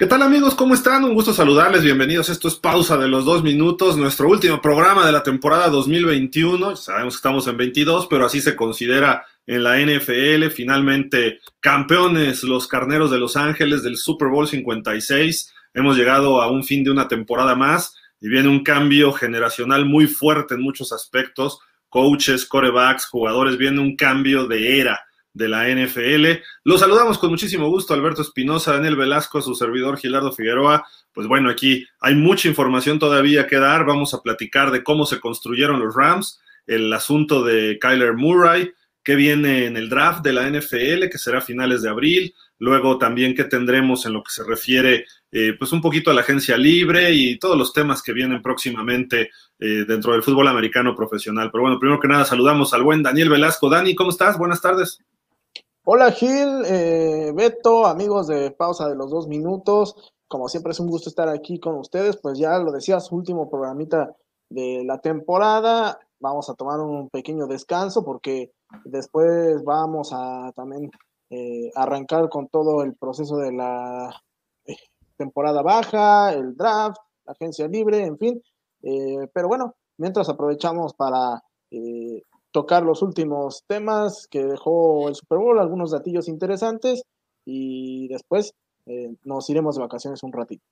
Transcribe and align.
¿Qué 0.00 0.06
tal 0.06 0.22
amigos? 0.22 0.54
¿Cómo 0.54 0.72
están? 0.72 1.04
Un 1.04 1.12
gusto 1.12 1.34
saludarles. 1.34 1.84
Bienvenidos. 1.84 2.30
Esto 2.30 2.48
es 2.48 2.54
Pausa 2.54 2.96
de 2.96 3.06
los 3.06 3.26
dos 3.26 3.42
minutos, 3.42 3.98
nuestro 3.98 4.30
último 4.30 4.62
programa 4.62 5.04
de 5.04 5.12
la 5.12 5.22
temporada 5.22 5.68
2021. 5.68 6.74
Sabemos 6.76 7.12
que 7.12 7.18
estamos 7.18 7.46
en 7.48 7.58
22, 7.58 8.06
pero 8.06 8.24
así 8.24 8.40
se 8.40 8.56
considera 8.56 9.26
en 9.46 9.62
la 9.62 9.78
NFL. 9.78 10.48
Finalmente, 10.54 11.40
campeones 11.60 12.44
los 12.44 12.66
Carneros 12.66 13.10
de 13.10 13.18
Los 13.18 13.36
Ángeles 13.36 13.82
del 13.82 13.98
Super 13.98 14.28
Bowl 14.28 14.48
56. 14.48 15.52
Hemos 15.74 15.98
llegado 15.98 16.40
a 16.40 16.50
un 16.50 16.64
fin 16.64 16.82
de 16.82 16.92
una 16.92 17.06
temporada 17.06 17.54
más 17.54 17.94
y 18.22 18.30
viene 18.30 18.48
un 18.48 18.64
cambio 18.64 19.12
generacional 19.12 19.84
muy 19.84 20.06
fuerte 20.06 20.54
en 20.54 20.62
muchos 20.62 20.92
aspectos. 20.92 21.58
Coaches, 21.90 22.46
corebacks, 22.46 23.04
jugadores, 23.04 23.58
viene 23.58 23.80
un 23.80 23.96
cambio 23.96 24.46
de 24.46 24.80
era 24.80 24.98
de 25.32 25.48
la 25.48 25.68
NFL. 25.68 26.42
Los 26.64 26.80
saludamos 26.80 27.18
con 27.18 27.30
muchísimo 27.30 27.68
gusto, 27.68 27.94
Alberto 27.94 28.22
Espinosa, 28.22 28.74
Daniel 28.74 28.96
Velasco, 28.96 29.40
su 29.40 29.54
servidor 29.54 29.98
Gilardo 29.98 30.32
Figueroa. 30.32 30.86
Pues 31.12 31.26
bueno, 31.26 31.50
aquí 31.50 31.86
hay 32.00 32.14
mucha 32.14 32.48
información 32.48 32.98
todavía 32.98 33.46
que 33.46 33.56
dar. 33.58 33.84
Vamos 33.84 34.14
a 34.14 34.22
platicar 34.22 34.70
de 34.70 34.82
cómo 34.82 35.06
se 35.06 35.20
construyeron 35.20 35.80
los 35.80 35.94
Rams, 35.94 36.40
el 36.66 36.92
asunto 36.92 37.44
de 37.44 37.78
Kyler 37.80 38.14
Murray, 38.14 38.72
qué 39.02 39.14
viene 39.16 39.66
en 39.66 39.76
el 39.76 39.88
draft 39.88 40.22
de 40.22 40.32
la 40.32 40.48
NFL, 40.48 41.08
que 41.10 41.18
será 41.18 41.38
a 41.38 41.42
finales 41.42 41.82
de 41.82 41.90
abril. 41.90 42.34
Luego 42.58 42.98
también 42.98 43.34
qué 43.34 43.44
tendremos 43.44 44.04
en 44.04 44.12
lo 44.12 44.22
que 44.22 44.30
se 44.30 44.44
refiere, 44.44 45.06
eh, 45.32 45.54
pues 45.58 45.72
un 45.72 45.80
poquito 45.80 46.10
a 46.10 46.14
la 46.14 46.20
agencia 46.20 46.58
libre 46.58 47.10
y 47.10 47.38
todos 47.38 47.56
los 47.56 47.72
temas 47.72 48.02
que 48.02 48.12
vienen 48.12 48.42
próximamente 48.42 49.30
eh, 49.58 49.84
dentro 49.88 50.12
del 50.12 50.22
fútbol 50.22 50.48
americano 50.48 50.94
profesional. 50.94 51.50
Pero 51.50 51.62
bueno, 51.62 51.78
primero 51.78 51.98
que 51.98 52.08
nada 52.08 52.26
saludamos 52.26 52.74
al 52.74 52.82
buen 52.82 53.02
Daniel 53.02 53.30
Velasco. 53.30 53.70
Dani, 53.70 53.94
¿cómo 53.94 54.10
estás? 54.10 54.36
Buenas 54.36 54.60
tardes. 54.60 55.00
Hola 55.92 56.12
Gil, 56.12 56.62
eh, 56.66 57.32
Beto, 57.34 57.84
amigos 57.84 58.28
de 58.28 58.52
Pausa 58.52 58.88
de 58.88 58.94
los 58.94 59.10
Dos 59.10 59.26
Minutos. 59.26 60.14
Como 60.28 60.46
siempre 60.46 60.70
es 60.70 60.78
un 60.78 60.86
gusto 60.86 61.08
estar 61.08 61.28
aquí 61.28 61.58
con 61.58 61.74
ustedes. 61.74 62.16
Pues 62.16 62.38
ya 62.38 62.56
lo 62.60 62.70
decías, 62.70 63.10
último 63.10 63.50
programita 63.50 64.14
de 64.48 64.84
la 64.84 65.00
temporada. 65.00 65.98
Vamos 66.20 66.48
a 66.48 66.54
tomar 66.54 66.78
un 66.78 67.10
pequeño 67.10 67.48
descanso 67.48 68.04
porque 68.04 68.52
después 68.84 69.64
vamos 69.64 70.12
a 70.12 70.52
también 70.54 70.92
eh, 71.28 71.72
arrancar 71.74 72.28
con 72.28 72.46
todo 72.46 72.84
el 72.84 72.94
proceso 72.94 73.38
de 73.38 73.50
la 73.50 74.14
eh, 74.66 74.76
temporada 75.16 75.60
baja, 75.60 76.32
el 76.32 76.56
draft, 76.56 76.98
la 77.24 77.32
agencia 77.32 77.66
libre, 77.66 78.04
en 78.04 78.16
fin. 78.16 78.40
pero 79.34 79.48
bueno, 79.48 79.74
mientras 79.98 80.28
aprovechamos 80.28 80.94
para 80.94 81.42
tocar 82.52 82.82
los 82.82 83.02
últimos 83.02 83.64
temas 83.66 84.26
que 84.30 84.44
dejó 84.44 85.08
el 85.08 85.14
Super 85.14 85.38
Bowl, 85.38 85.58
algunos 85.58 85.90
datillos 85.90 86.28
interesantes 86.28 87.04
y 87.44 88.08
después 88.08 88.54
eh, 88.86 89.14
nos 89.24 89.48
iremos 89.50 89.76
de 89.76 89.82
vacaciones 89.82 90.22
un 90.22 90.32
ratito. 90.32 90.64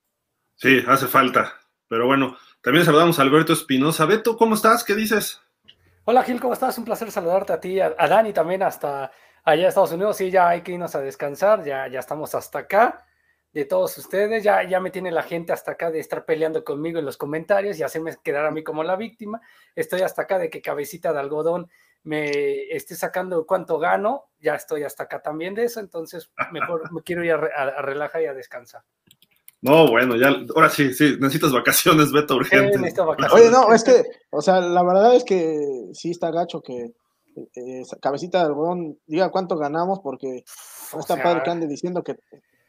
Sí, 0.56 0.82
hace 0.86 1.06
falta. 1.06 1.52
Pero 1.88 2.06
bueno, 2.06 2.36
también 2.60 2.84
saludamos 2.84 3.18
a 3.18 3.22
Alberto 3.22 3.52
Espinosa. 3.52 4.04
Beto, 4.04 4.36
¿cómo 4.36 4.54
estás? 4.54 4.84
¿Qué 4.84 4.94
dices? 4.94 5.40
Hola 6.04 6.22
Gil, 6.22 6.40
¿cómo 6.40 6.52
estás? 6.52 6.76
Un 6.78 6.84
placer 6.84 7.10
saludarte 7.10 7.52
a 7.52 7.60
ti, 7.60 7.80
a, 7.80 7.90
Dani 7.90 8.32
también 8.32 8.62
hasta 8.62 9.10
allá 9.44 9.62
en 9.62 9.68
Estados 9.68 9.92
Unidos. 9.92 10.16
Sí, 10.16 10.30
ya 10.30 10.48
hay 10.48 10.62
que 10.62 10.72
irnos 10.72 10.94
a 10.94 11.00
descansar, 11.00 11.64
ya, 11.64 11.88
ya 11.88 12.00
estamos 12.00 12.34
hasta 12.34 12.60
acá 12.60 13.07
de 13.52 13.64
todos 13.64 13.96
ustedes. 13.98 14.44
Ya, 14.44 14.62
ya 14.62 14.80
me 14.80 14.90
tiene 14.90 15.10
la 15.10 15.22
gente 15.22 15.52
hasta 15.52 15.72
acá 15.72 15.90
de 15.90 16.00
estar 16.00 16.24
peleando 16.24 16.64
conmigo 16.64 16.98
en 16.98 17.04
los 17.04 17.16
comentarios 17.16 17.78
y 17.78 17.82
hacerme 17.82 18.16
quedar 18.22 18.46
a 18.46 18.50
mí 18.50 18.62
como 18.62 18.82
la 18.82 18.96
víctima. 18.96 19.40
Estoy 19.74 20.02
hasta 20.02 20.22
acá 20.22 20.38
de 20.38 20.50
que 20.50 20.62
cabecita 20.62 21.12
de 21.12 21.20
algodón 21.20 21.70
me 22.04 22.70
esté 22.74 22.94
sacando 22.94 23.46
cuánto 23.46 23.78
gano. 23.78 24.26
Ya 24.40 24.54
estoy 24.54 24.82
hasta 24.84 25.04
acá 25.04 25.20
también 25.20 25.54
de 25.54 25.64
eso. 25.64 25.80
Entonces, 25.80 26.30
mejor 26.52 26.92
me 26.92 27.02
quiero 27.02 27.24
ir 27.24 27.32
a, 27.32 27.82
relajar 27.82 28.22
y 28.22 28.26
a 28.26 28.34
descansar. 28.34 28.82
No, 29.60 29.90
bueno, 29.90 30.14
ya, 30.14 30.28
ahora 30.54 30.68
sí, 30.68 30.94
sí, 30.94 31.16
necesitas 31.18 31.52
vacaciones, 31.52 32.12
Beto, 32.12 32.36
urgente. 32.36 32.78
Oye, 33.32 33.50
no, 33.50 33.74
es 33.74 33.82
que, 33.82 34.04
o 34.30 34.40
sea, 34.40 34.60
la 34.60 34.84
verdad 34.84 35.16
es 35.16 35.24
que 35.24 35.60
sí 35.94 36.12
está 36.12 36.30
gacho 36.30 36.62
que 36.62 36.92
eh, 37.56 37.82
cabecita 38.00 38.38
de 38.38 38.46
algodón 38.46 38.98
diga 39.06 39.30
cuánto 39.30 39.56
ganamos, 39.56 39.98
porque 40.00 40.44
no 40.94 41.00
está 41.00 41.20
padre 41.20 41.42
que 41.42 41.50
ande 41.50 41.66
diciendo 41.66 42.04
que 42.04 42.16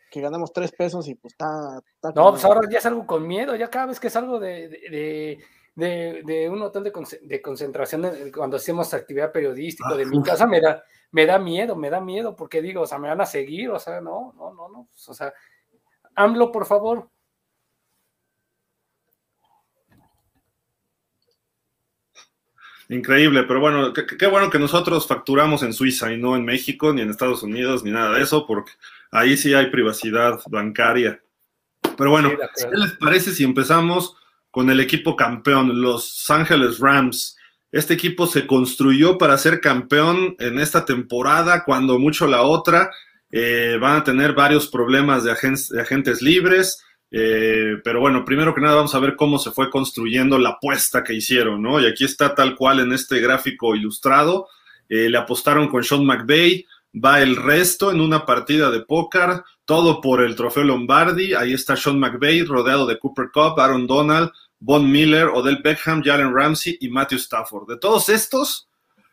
que 0.10 0.22
ganamos 0.22 0.52
tres 0.52 0.72
pesos 0.72 1.08
y 1.08 1.16
pues 1.16 1.34
está... 1.34 1.82
no, 2.16 2.32
pues 2.32 2.44
ahora 2.44 2.62
ya 2.70 2.82
salgo 2.82 3.06
con 3.06 3.28
miedo, 3.28 3.56
ya 3.56 3.70
cada 3.70 3.88
vez 3.88 4.00
que 4.00 4.10
salgo 4.10 4.40
de, 4.40 4.70
de, 5.76 6.24
de, 6.26 6.50
un 6.50 6.62
hotel 6.62 6.92
de, 7.22 7.42
concentración 7.42 8.32
cuando 8.34 8.58
hacemos 8.58 8.94
actividad 8.94 9.32
periodística 9.32 9.96
de 9.96 10.06
mi 10.06 10.22
casa, 10.22 10.48
me 10.48 10.60
da, 10.60 10.84
me 11.12 11.26
da 11.26 11.40
miedo, 11.40 11.76
me 11.76 11.90
da 11.90 12.02
miedo, 12.02 12.36
porque 12.36 12.62
digo, 12.62 12.82
o 12.82 12.86
sea, 12.86 12.98
me 12.98 13.10
van 13.10 13.22
a 13.22 13.26
seguir, 13.26 13.70
o 13.70 13.80
sea, 13.80 14.02
no, 14.02 14.34
no, 14.38 14.54
no, 14.54 14.70
no, 14.70 14.88
pues, 14.92 15.10
o 15.10 15.14
sea, 15.14 15.34
AMLO, 16.16 16.52
por 16.52 16.66
favor. 16.66 17.10
Increíble, 22.90 23.44
pero 23.44 23.60
bueno, 23.60 23.94
qué, 23.94 24.28
bueno 24.28 24.50
que 24.50 24.58
nosotros 24.58 25.08
facturamos 25.08 25.62
en 25.62 25.74
Suiza 25.74 26.12
y 26.12 26.18
no 26.18 26.36
en 26.36 26.44
México, 26.44 26.92
ni 26.92 27.02
en 27.02 27.12
Estados 27.12 27.44
Unidos, 27.44 27.84
ni 27.84 27.92
nada 27.92 28.16
de 28.16 28.24
eso, 28.24 28.48
porque 28.48 28.72
ahí 29.12 29.38
sí 29.38 29.54
hay 29.54 29.68
privacidad 29.68 30.40
bancaria. 30.50 31.22
Pero 31.98 32.12
bueno, 32.12 32.32
¿qué 32.32 32.78
les 32.78 32.94
parece 32.94 33.32
si 33.32 33.44
empezamos 33.44 34.16
con 34.52 34.70
el 34.70 34.80
equipo 34.80 35.16
campeón, 35.16 35.82
los 35.82 36.30
Ángeles 36.30 36.80
Rams? 36.80 37.38
Este 37.72 37.94
equipo 37.94 38.26
se 38.26 38.48
construyó 38.48 39.18
para 39.18 39.38
ser 39.38 39.62
campeón 39.62 40.36
en 40.40 40.60
esta 40.60 40.86
temporada, 40.86 41.64
cuando 41.64 42.00
mucho 42.00 42.28
la 42.28 42.42
otra. 42.42 42.90
Eh, 43.32 43.78
van 43.80 43.98
a 43.98 44.04
tener 44.04 44.34
varios 44.34 44.68
problemas 44.68 45.24
de, 45.24 45.36
de 45.70 45.82
agentes 45.82 46.22
libres. 46.22 46.84
Eh, 47.12 47.78
pero 47.84 48.00
bueno, 48.00 48.24
primero 48.24 48.54
que 48.54 48.62
nada 48.62 48.76
vamos 48.76 48.94
a 48.94 49.00
ver 49.00 49.16
cómo 49.16 49.40
se 49.40 49.52
fue 49.52 49.70
construyendo 49.70 50.38
la 50.38 50.50
apuesta 50.50 51.04
que 51.04 51.14
hicieron, 51.14 51.62
¿no? 51.62 51.80
Y 51.80 51.88
aquí 51.88 52.06
está 52.06 52.36
tal 52.36 52.56
cual 52.56 52.80
en 52.80 52.94
este 52.94 53.20
gráfico 53.20 53.76
ilustrado. 53.76 54.48
Eh, 54.88 55.10
le 55.10 55.18
apostaron 55.18 55.68
con 55.68 55.84
Sean 55.84 56.06
McVay, 56.06 56.66
va 56.94 57.22
el 57.22 57.36
resto 57.36 57.92
en 57.92 58.02
una 58.02 58.26
partida 58.26 58.72
de 58.72 58.82
póker, 58.82 59.44
todo 59.66 60.02
por 60.02 60.22
el 60.22 60.36
trofeo 60.36 60.64
Lombardi. 60.64 61.34
Ahí 61.34 61.54
está 61.54 61.76
Sean 61.76 62.00
McVay 62.00 62.44
rodeado 62.44 62.86
de 62.86 62.98
Cooper 62.98 63.30
Cup, 63.34 63.60
Aaron 63.60 63.88
Donald, 63.88 64.32
Von 64.60 64.92
Miller, 64.92 65.28
Odell 65.28 65.62
Beckham, 65.64 66.04
Jalen 66.04 66.34
Ramsey 66.34 66.78
y 66.82 66.90
Matthew 66.90 67.20
Stafford. 67.20 67.68
De 67.68 67.78
todos 67.78 68.10
estos, 68.10 68.70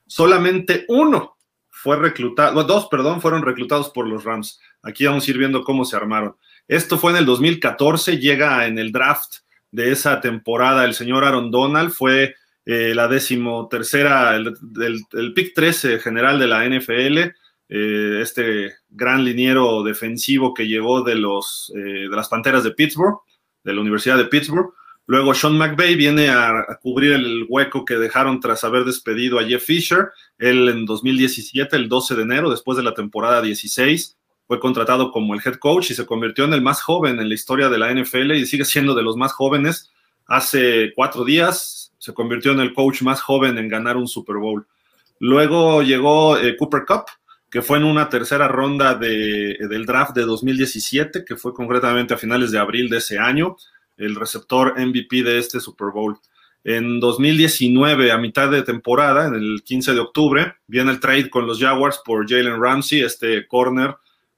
solamente 0.06 0.84
uno 0.88 1.36
fue 1.68 1.96
reclutado, 1.96 2.64
dos, 2.64 2.88
perdón, 2.88 3.20
fueron 3.20 3.42
reclutados 3.42 3.90
por 3.90 4.08
los 4.08 4.24
Rams. 4.24 4.60
Aquí 4.82 5.04
vamos 5.04 5.26
a 5.26 5.30
ir 5.30 5.38
viendo 5.38 5.62
cómo 5.62 5.84
se 5.84 5.96
armaron. 5.96 6.36
Esto 6.66 6.98
fue 6.98 7.12
en 7.12 7.18
el 7.18 7.26
2014, 7.26 8.18
llega 8.18 8.66
en 8.66 8.78
el 8.78 8.90
draft 8.90 9.36
de 9.70 9.92
esa 9.92 10.20
temporada 10.20 10.84
el 10.84 10.94
señor 10.94 11.24
Aaron 11.24 11.50
Donald, 11.50 11.92
fue 11.92 12.34
eh, 12.64 12.94
la 12.94 13.06
décimo 13.06 13.68
tercera, 13.68 14.34
el, 14.34 15.32
pick 15.34 15.54
13 15.54 16.00
general 16.00 16.38
de 16.38 16.46
la 16.48 16.64
NFL, 16.64 17.36
eh, 17.68 18.20
este 18.22 18.74
gran 18.88 19.24
liniero 19.24 19.82
defensivo 19.82 20.54
que 20.54 20.68
llegó 20.68 21.02
de, 21.02 21.16
los, 21.16 21.72
eh, 21.74 22.08
de 22.08 22.16
las 22.16 22.28
Panteras 22.28 22.64
de 22.64 22.72
Pittsburgh, 22.72 23.18
de 23.64 23.72
la 23.72 23.80
Universidad 23.80 24.16
de 24.16 24.26
Pittsburgh. 24.26 24.72
Luego 25.06 25.34
Sean 25.34 25.56
McVay 25.56 25.94
viene 25.94 26.30
a, 26.30 26.78
cubrir 26.82 27.12
el 27.12 27.46
hueco 27.48 27.84
que 27.84 27.94
dejaron 27.94 28.40
tras 28.40 28.64
haber 28.64 28.84
despedido 28.84 29.38
a 29.38 29.44
Jeff 29.44 29.64
Fisher, 29.64 30.08
él 30.38 30.68
en 30.68 30.84
2017, 30.84 31.76
el 31.76 31.88
12 31.88 32.16
de 32.16 32.22
enero, 32.22 32.50
después 32.50 32.76
de 32.76 32.82
la 32.82 32.94
temporada 32.94 33.40
16 33.40 34.16
fue 34.46 34.60
contratado 34.60 35.10
como 35.10 35.34
el 35.34 35.40
head 35.44 35.56
coach 35.56 35.90
y 35.90 35.94
se 35.94 36.06
convirtió 36.06 36.44
en 36.44 36.52
el 36.52 36.62
más 36.62 36.80
joven 36.80 37.18
en 37.18 37.28
la 37.28 37.34
historia 37.34 37.68
de 37.68 37.78
la 37.78 37.92
NFL 37.92 38.32
y 38.32 38.46
sigue 38.46 38.64
siendo 38.64 38.94
de 38.94 39.02
los 39.02 39.16
más 39.16 39.32
jóvenes. 39.32 39.90
Hace 40.26 40.92
cuatro 40.94 41.24
días 41.24 41.92
se 41.98 42.14
convirtió 42.14 42.52
en 42.52 42.60
el 42.60 42.72
coach 42.72 43.02
más 43.02 43.20
joven 43.20 43.58
en 43.58 43.68
ganar 43.68 43.96
un 43.96 44.06
Super 44.06 44.36
Bowl. 44.36 44.66
Luego 45.18 45.82
llegó 45.82 46.36
eh, 46.36 46.56
Cooper 46.56 46.84
Cup, 46.86 47.06
que 47.50 47.62
fue 47.62 47.78
en 47.78 47.84
una 47.84 48.08
tercera 48.08 48.48
ronda 48.48 48.94
del 48.94 49.86
draft 49.86 50.14
de 50.14 50.22
2017, 50.22 51.24
que 51.24 51.36
fue 51.36 51.54
concretamente 51.54 52.14
a 52.14 52.18
finales 52.18 52.50
de 52.50 52.58
abril 52.58 52.88
de 52.88 52.98
ese 52.98 53.18
año, 53.18 53.56
el 53.96 54.14
receptor 54.14 54.74
MVP 54.78 55.22
de 55.22 55.38
este 55.38 55.60
Super 55.60 55.88
Bowl. 55.92 56.18
En 56.64 56.98
2019, 56.98 58.10
a 58.10 58.18
mitad 58.18 58.50
de 58.50 58.62
temporada, 58.62 59.28
en 59.28 59.34
el 59.34 59.62
15 59.64 59.94
de 59.94 60.00
octubre, 60.00 60.54
viene 60.66 60.90
el 60.90 61.00
trade 61.00 61.30
con 61.30 61.46
los 61.46 61.60
Jaguars 61.60 62.00
por 62.04 62.28
Jalen 62.28 62.60
Ramsey, 62.60 63.02
este 63.02 63.46
corner 63.46 63.94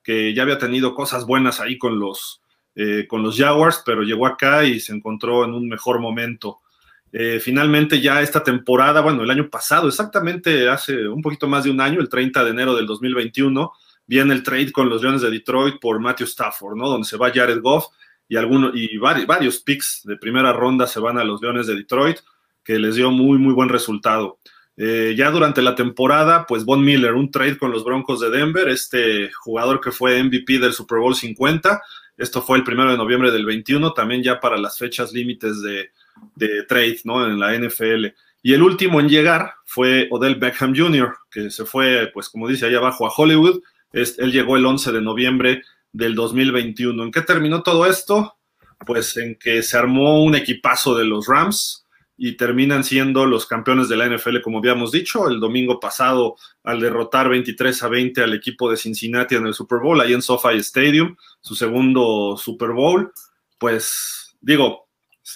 que 0.08 0.32
ya 0.34 0.42
había 0.42 0.56
tenido 0.58 0.94
cosas 0.94 1.26
buenas 1.26 1.60
ahí 1.60 1.76
con 1.76 1.98
los, 1.98 2.40
eh, 2.74 3.06
con 3.06 3.22
los 3.22 3.36
Jaguars, 3.36 3.82
pero 3.84 4.02
llegó 4.02 4.26
acá 4.26 4.64
y 4.64 4.80
se 4.80 4.94
encontró 4.94 5.44
en 5.44 5.52
un 5.52 5.68
mejor 5.68 6.00
momento. 6.00 6.60
Eh, 7.12 7.40
finalmente 7.40 8.00
ya 8.00 8.20
esta 8.20 8.42
temporada, 8.42 9.00
bueno, 9.00 9.22
el 9.22 9.30
año 9.30 9.48
pasado, 9.48 9.88
exactamente 9.88 10.68
hace 10.68 11.08
un 11.08 11.22
poquito 11.22 11.48
más 11.48 11.64
de 11.64 11.70
un 11.70 11.80
año, 11.80 12.00
el 12.00 12.08
30 12.08 12.44
de 12.44 12.50
enero 12.50 12.74
del 12.74 12.86
2021, 12.86 13.72
viene 14.06 14.34
el 14.34 14.42
trade 14.42 14.72
con 14.72 14.88
los 14.88 15.02
Leones 15.02 15.22
de 15.22 15.30
Detroit 15.30 15.80
por 15.80 16.00
Matthew 16.00 16.26
Stafford, 16.26 16.76
¿no? 16.76 16.88
Donde 16.88 17.06
se 17.06 17.16
va 17.16 17.32
Jared 17.32 17.60
Goff 17.60 17.86
y, 18.28 18.36
algunos, 18.36 18.72
y 18.74 18.96
varios, 18.98 19.26
varios 19.26 19.58
picks 19.60 20.02
de 20.04 20.16
primera 20.16 20.52
ronda 20.52 20.86
se 20.86 21.00
van 21.00 21.18
a 21.18 21.24
los 21.24 21.40
Leones 21.40 21.66
de 21.66 21.76
Detroit, 21.76 22.18
que 22.62 22.78
les 22.78 22.96
dio 22.96 23.10
muy, 23.10 23.38
muy 23.38 23.54
buen 23.54 23.70
resultado. 23.70 24.38
Eh, 24.76 25.14
ya 25.16 25.30
durante 25.30 25.60
la 25.60 25.74
temporada, 25.74 26.46
pues 26.46 26.64
Von 26.64 26.84
Miller, 26.84 27.14
un 27.14 27.30
trade 27.30 27.58
con 27.58 27.72
los 27.72 27.84
Broncos 27.84 28.20
de 28.20 28.30
Denver, 28.30 28.68
este 28.68 29.30
jugador 29.32 29.80
que 29.80 29.90
fue 29.90 30.22
MVP 30.22 30.58
del 30.58 30.72
Super 30.72 30.98
Bowl 30.98 31.14
50, 31.14 31.82
Esto 32.16 32.42
fue 32.42 32.58
el 32.58 32.64
primero 32.64 32.90
de 32.90 32.96
noviembre 32.96 33.30
del 33.30 33.44
21, 33.44 33.92
también 33.92 34.22
ya 34.22 34.40
para 34.40 34.56
las 34.56 34.76
fechas 34.78 35.12
límites 35.12 35.62
de, 35.62 35.90
de 36.36 36.62
trade, 36.64 37.00
¿no? 37.04 37.26
En 37.26 37.38
la 37.38 37.54
NFL. 37.54 38.06
Y 38.42 38.54
el 38.54 38.62
último 38.62 39.00
en 39.00 39.08
llegar 39.08 39.54
fue 39.64 40.08
Odell 40.10 40.36
Beckham 40.36 40.74
Jr., 40.74 41.14
que 41.30 41.50
se 41.50 41.64
fue, 41.64 42.10
pues 42.14 42.28
como 42.28 42.48
dice 42.48 42.66
ahí 42.66 42.74
abajo, 42.74 43.06
a 43.06 43.12
Hollywood. 43.14 43.60
él 43.92 44.32
llegó 44.32 44.56
el 44.56 44.66
11 44.66 44.92
de 44.92 45.00
noviembre 45.00 45.62
del 45.92 46.14
2021. 46.14 47.02
¿En 47.02 47.10
qué 47.10 47.22
terminó 47.22 47.62
todo 47.62 47.86
esto? 47.86 48.36
Pues 48.86 49.16
en 49.16 49.36
que 49.36 49.62
se 49.62 49.76
armó 49.76 50.22
un 50.22 50.34
equipazo 50.34 50.96
de 50.96 51.04
los 51.04 51.26
Rams 51.26 51.84
y 52.16 52.36
terminan 52.36 52.82
siendo 52.82 53.26
los 53.26 53.46
campeones 53.46 53.88
de 53.88 53.96
la 53.96 54.08
NFL, 54.08 54.40
como 54.42 54.58
habíamos 54.58 54.90
dicho, 54.90 55.28
el 55.28 55.38
domingo 55.38 55.78
pasado 55.78 56.36
al 56.64 56.80
derrotar 56.80 57.28
23 57.28 57.80
a 57.82 57.88
20 57.88 58.22
al 58.22 58.34
equipo 58.34 58.68
de 58.68 58.76
Cincinnati 58.76 59.36
en 59.36 59.46
el 59.46 59.54
Super 59.54 59.78
Bowl, 59.78 60.00
ahí 60.00 60.12
en 60.12 60.22
SoFi 60.22 60.56
Stadium, 60.56 61.16
su 61.40 61.54
segundo 61.54 62.36
Super 62.36 62.70
Bowl. 62.72 63.12
Pues 63.56 64.36
digo, 64.40 64.87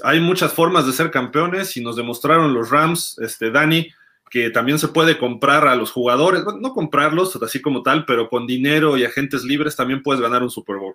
hay 0.04 0.20
muchas 0.20 0.52
formas 0.52 0.86
de 0.86 0.92
ser 0.92 1.10
campeones 1.10 1.76
y 1.76 1.82
nos 1.82 1.96
demostraron 1.96 2.54
los 2.54 2.70
Rams, 2.70 3.18
este 3.20 3.50
Dani, 3.50 3.88
que 4.30 4.50
también 4.50 4.78
se 4.78 4.88
puede 4.88 5.18
comprar 5.18 5.68
a 5.68 5.76
los 5.76 5.92
jugadores, 5.92 6.42
no 6.58 6.72
comprarlos 6.72 7.36
así 7.42 7.60
como 7.60 7.82
tal, 7.82 8.06
pero 8.06 8.30
con 8.30 8.46
dinero 8.46 8.96
y 8.96 9.04
agentes 9.04 9.44
libres 9.44 9.76
también 9.76 10.02
puedes 10.02 10.22
ganar 10.22 10.42
un 10.42 10.50
Super 10.50 10.76
Bowl. 10.76 10.94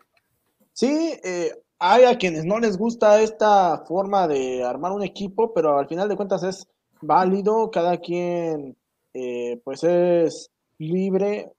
Sí, 0.74 1.14
eh, 1.24 1.52
hay 1.80 2.06
a 2.06 2.18
quienes 2.18 2.46
no 2.46 2.60
les 2.60 2.78
gusta 2.78 3.22
esta 3.22 3.84
forma 3.88 4.28
de 4.28 4.64
armar 4.64 4.92
un 4.92 5.04
equipo, 5.04 5.54
pero 5.54 5.78
al 5.78 5.88
final 5.88 6.10
de 6.10 6.16
cuentas 6.16 6.42
es 6.44 6.68
válido, 7.02 7.70
cada 7.70 7.98
quien 7.98 8.76
eh, 9.14 9.62
pues 9.64 9.84
es 9.84 10.50
libre, 10.80 11.52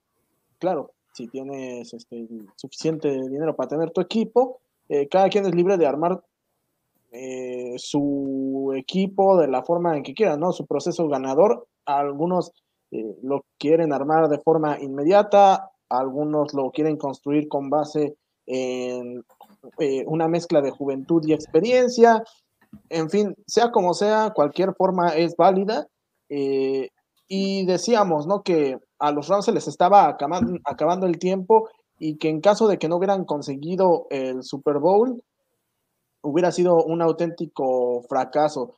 claro, 0.58 0.92
si 1.12 1.28
tienes 1.28 1.92
este, 1.94 2.26
suficiente 2.56 3.08
dinero 3.08 3.54
para 3.54 3.68
tener 3.68 3.90
tu 3.90 4.00
equipo, 4.00 4.60
eh, 4.88 5.08
cada 5.08 5.28
quien 5.28 5.46
es 5.46 5.54
libre 5.54 5.76
de 5.76 5.86
armar 5.86 6.22
eh, 7.10 7.74
su 7.78 8.72
equipo 8.76 9.38
de 9.38 9.48
la 9.48 9.62
forma 9.62 9.96
en 9.96 10.02
que 10.02 10.14
quiera, 10.14 10.36
¿no? 10.36 10.52
Su 10.52 10.66
proceso 10.66 11.08
ganador. 11.08 11.66
Algunos 11.86 12.52
eh, 12.90 13.16
lo 13.22 13.44
quieren 13.58 13.92
armar 13.92 14.28
de 14.28 14.38
forma 14.38 14.78
inmediata, 14.80 15.70
algunos 15.88 16.52
lo 16.52 16.70
quieren 16.70 16.98
construir 16.98 17.48
con 17.48 17.70
base 17.70 18.16
en 18.46 19.24
eh, 19.78 20.04
una 20.06 20.28
mezcla 20.28 20.60
de 20.60 20.70
juventud 20.70 21.22
y 21.26 21.32
experiencia. 21.32 22.22
En 22.90 23.08
fin, 23.08 23.34
sea 23.46 23.70
como 23.70 23.94
sea, 23.94 24.32
cualquier 24.34 24.74
forma 24.74 25.08
es 25.16 25.34
válida. 25.36 25.86
y 27.30 27.66
decíamos, 27.66 28.26
¿no? 28.26 28.42
Que 28.42 28.78
a 28.98 29.12
los 29.12 29.28
Rams 29.28 29.44
se 29.46 29.52
les 29.52 29.68
estaba 29.68 30.08
acabando 30.64 31.06
el 31.06 31.18
tiempo 31.18 31.68
y 31.98 32.16
que 32.16 32.28
en 32.28 32.40
caso 32.40 32.68
de 32.68 32.78
que 32.78 32.88
no 32.88 32.96
hubieran 32.96 33.24
conseguido 33.24 34.06
el 34.10 34.42
Super 34.42 34.78
Bowl, 34.78 35.22
hubiera 36.22 36.52
sido 36.52 36.84
un 36.84 37.02
auténtico 37.02 38.02
fracaso. 38.08 38.74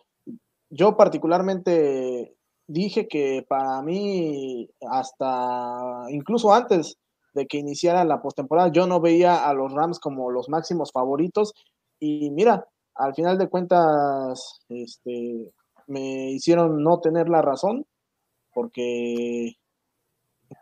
Yo 0.69 0.97
particularmente 0.97 2.37
dije 2.67 3.09
que 3.09 3.45
para 3.49 3.83
mí, 3.83 4.69
hasta 4.89 6.05
incluso 6.11 6.53
antes 6.53 6.97
de 7.35 7.47
que 7.47 7.59
iniciara 7.59 8.05
la 8.05 8.23
postemporada, 8.23 8.71
yo 8.73 8.87
no 8.87 9.01
veía 9.01 9.49
a 9.49 9.55
los 9.55 9.73
Rams 9.73 9.99
como 9.99 10.31
los 10.31 10.49
máximos 10.49 10.93
favoritos. 10.93 11.53
Y 11.99 12.31
mira, 12.31 12.67
al 12.95 13.15
final 13.15 13.39
de 13.39 13.49
cuentas, 13.49 14.61
este, 14.69 15.53
me 15.87 16.31
hicieron 16.31 16.83
no 16.83 17.01
tener 17.01 17.29
la 17.29 17.43
razón, 17.43 17.87
porque, 18.53 19.55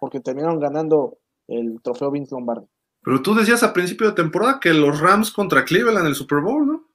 porque 0.01 0.21
terminaron 0.21 0.61
ganando 0.61 1.19
el 1.47 1.81
trofeo 1.83 2.11
Vince 2.11 2.35
Lombardi. 2.35 2.67
Pero 3.03 3.23
tú 3.23 3.35
decías 3.35 3.63
a 3.63 3.73
principio 3.73 4.09
de 4.09 4.15
temporada 4.15 4.61
que 4.61 4.73
los 4.73 5.01
Rams 5.01 5.31
contra 5.31 5.65
Cleveland 5.65 6.01
en 6.01 6.07
el 6.07 6.15
Super 6.15 6.41
Bowl, 6.41 6.67
¿no? 6.67 6.89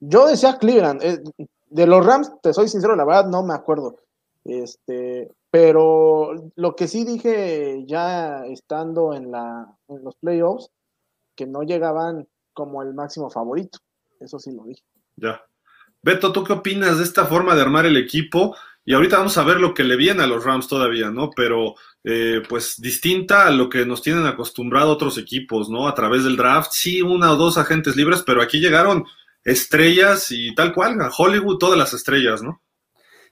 Yo 0.00 0.26
decía 0.26 0.58
Cleveland. 0.58 1.02
Eh, 1.02 1.22
de 1.68 1.86
los 1.86 2.04
Rams, 2.04 2.30
te 2.42 2.52
soy 2.52 2.68
sincero, 2.68 2.94
la 2.94 3.04
verdad 3.04 3.28
no 3.28 3.42
me 3.42 3.54
acuerdo. 3.54 3.96
Este, 4.44 5.30
pero 5.50 6.52
lo 6.54 6.76
que 6.76 6.86
sí 6.86 7.04
dije 7.04 7.84
ya 7.86 8.44
estando 8.46 9.14
en, 9.14 9.32
la, 9.32 9.66
en 9.88 10.04
los 10.04 10.14
playoffs, 10.16 10.70
que 11.34 11.46
no 11.46 11.62
llegaban 11.62 12.28
como 12.52 12.82
el 12.82 12.94
máximo 12.94 13.30
favorito. 13.30 13.78
Eso 14.20 14.38
sí 14.38 14.52
lo 14.52 14.64
dije. 14.64 14.82
Ya. 15.16 15.42
Beto, 16.02 16.32
¿tú 16.32 16.44
qué 16.44 16.52
opinas 16.52 16.98
de 16.98 17.04
esta 17.04 17.26
forma 17.26 17.54
de 17.54 17.62
armar 17.62 17.86
el 17.86 17.96
equipo? 17.96 18.54
Y 18.84 18.94
ahorita 18.94 19.18
vamos 19.18 19.36
a 19.36 19.44
ver 19.44 19.60
lo 19.60 19.74
que 19.74 19.82
le 19.82 19.96
viene 19.96 20.22
a 20.22 20.26
los 20.26 20.44
Rams 20.44 20.68
todavía, 20.68 21.10
¿no? 21.10 21.30
Pero 21.30 21.74
eh, 22.08 22.40
pues 22.48 22.76
distinta 22.78 23.48
a 23.48 23.50
lo 23.50 23.68
que 23.68 23.84
nos 23.84 24.00
tienen 24.00 24.26
acostumbrado 24.26 24.92
otros 24.92 25.18
equipos, 25.18 25.68
¿no? 25.68 25.88
A 25.88 25.94
través 25.94 26.22
del 26.22 26.36
draft, 26.36 26.70
sí, 26.70 27.02
una 27.02 27.32
o 27.32 27.36
dos 27.36 27.58
agentes 27.58 27.96
libres, 27.96 28.22
pero 28.24 28.40
aquí 28.40 28.60
llegaron 28.60 29.04
estrellas 29.42 30.30
y 30.30 30.54
tal 30.54 30.72
cual, 30.72 31.00
a 31.00 31.10
Hollywood 31.10 31.58
todas 31.58 31.76
las 31.76 31.94
estrellas, 31.94 32.44
¿no? 32.44 32.62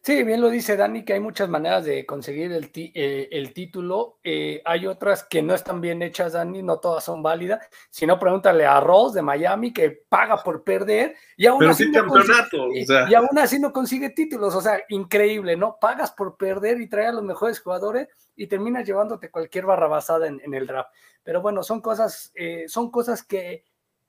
Sí, 0.05 0.23
bien 0.23 0.43
lo 0.43 0.51
dice 0.51 0.77
Dani, 0.77 1.03
que 1.03 1.15
hay 1.15 1.21
muchas 1.21 1.49
maneras 1.49 1.87
de 1.87 2.05
conseguir 2.05 2.53
el, 2.53 2.71
eh, 2.75 3.27
el 3.33 3.55
título. 3.55 4.19
Eh, 4.23 4.61
hay 4.67 4.87
otras 4.87 5.25
que 5.25 5.41
no 5.41 5.55
están 5.55 5.81
bien 5.81 6.03
hechas, 6.03 6.35
Dani, 6.35 6.63
no 6.63 6.79
todas 6.79 7.05
son 7.05 7.23
válidas. 7.23 7.67
Si 7.89 8.07
no, 8.07 8.19
pregúntale 8.19 8.67
a 8.67 8.81
Ross 8.81 9.15
de 9.15 9.23
Miami, 9.23 9.73
que 9.73 10.03
paga 10.07 10.43
por 10.43 10.63
perder 10.63 11.17
y 11.39 11.47
aún, 11.47 11.65
así 11.65 11.91
no 11.91 12.07
consigue, 12.07 12.85
y 13.09 13.15
aún 13.15 13.39
así 13.39 13.59
no 13.59 13.73
consigue 13.73 14.11
títulos. 14.11 14.55
O 14.55 14.61
sea, 14.61 14.79
increíble, 14.91 15.57
¿no? 15.57 15.79
Pagas 15.81 16.11
por 16.13 16.37
perder 16.37 16.83
y 16.83 16.87
trae 16.87 17.07
a 17.07 17.13
los 17.13 17.23
mejores 17.23 17.59
jugadores 17.61 18.09
y 18.37 18.47
terminas 18.47 18.87
llevándote 18.87 19.31
cualquier 19.31 19.65
barrabasada 19.65 20.27
en, 20.27 20.39
en 20.45 20.53
el 20.53 20.67
draft. 20.67 20.91
Pero 21.23 21.41
bueno, 21.41 21.63
son 21.63 21.81
cosas, 21.81 22.31
eh, 22.35 22.67
son 22.69 22.91
cosas 22.91 23.23
que 23.23 23.65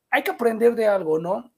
hay 0.09 0.23
que 0.23 0.31
aprender 0.31 0.75
de 0.75 0.87
algo, 0.87 1.19
¿no? 1.19 1.53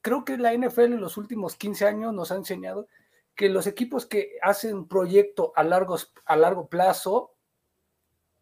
creo 0.00 0.24
que 0.24 0.38
la 0.38 0.54
NFL 0.54 0.94
en 0.94 1.00
los 1.02 1.18
últimos 1.18 1.54
15 1.54 1.86
años 1.86 2.14
nos 2.14 2.32
ha 2.32 2.36
enseñado 2.36 2.88
que 3.34 3.48
los 3.48 3.66
equipos 3.66 4.06
que 4.06 4.36
hacen 4.42 4.86
proyecto 4.86 5.52
a, 5.56 5.64
largos, 5.64 6.12
a 6.24 6.36
largo 6.36 6.68
plazo, 6.68 7.34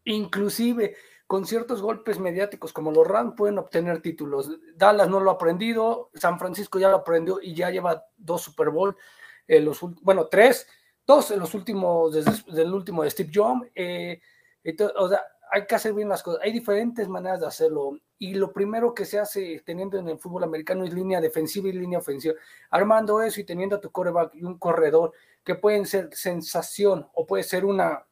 inclusive 0.05 0.97
con 1.27 1.47
ciertos 1.47 1.81
golpes 1.81 2.19
mediáticos 2.19 2.75
como 2.75 2.93
los 2.93 3.07
Rams 3.07 3.35
pueden 3.37 3.59
obtener 3.59 4.03
títulos. 4.03 4.51
Dallas 4.77 5.09
no 5.09 5.19
lo 5.19 5.31
ha 5.31 5.35
aprendido, 5.35 6.11
San 6.15 6.39
Francisco 6.39 6.79
ya 6.79 6.91
lo 6.91 6.97
aprendió 6.97 7.39
y 7.41 7.55
ya 7.55 7.71
lleva 7.71 8.05
dos 8.17 8.43
Super 8.43 8.69
Bowl, 8.69 8.97
los, 9.49 9.81
bueno, 10.03 10.27
tres, 10.27 10.67
dos 11.07 11.31
en 11.31 11.41
los 11.41 11.55
últimos, 11.55 12.13
desde, 12.13 12.63
el 12.63 12.73
último 12.73 13.03
de 13.03 13.11
Steve 13.11 13.31
Jobs. 13.35 13.67
Eh, 13.75 14.21
o 14.97 15.09
sea, 15.09 15.23
hay 15.55 15.67
que 15.67 15.75
hacer 15.75 15.93
bien 15.93 16.09
las 16.09 16.23
cosas. 16.23 16.41
Hay 16.43 16.51
diferentes 16.51 17.07
maneras 17.09 17.41
de 17.41 17.47
hacerlo 17.47 17.99
y 18.19 18.33
lo 18.33 18.55
primero 18.55 18.95
que 18.95 19.05
se 19.05 19.19
hace 19.19 19.63
teniendo 19.67 19.99
en 19.99 20.09
el 20.09 20.19
fútbol 20.19 20.45
americano 20.45 20.83
es 20.83 20.95
línea 20.95 21.21
defensiva 21.21 21.69
y 21.69 21.73
línea 21.73 21.99
ofensiva. 21.99 22.35
Armando 22.71 23.21
eso 23.21 23.39
y 23.39 23.45
teniendo 23.45 23.77
a 23.77 23.81
tu 23.81 23.91
coreback 23.91 24.35
y 24.35 24.45
un 24.45 24.59
corredor 24.59 25.13
que 25.45 25.55
pueden 25.55 25.85
ser 25.85 26.09
sensación 26.15 27.07
o 27.13 27.27
puede 27.27 27.43
ser 27.43 27.67
una 27.67 28.07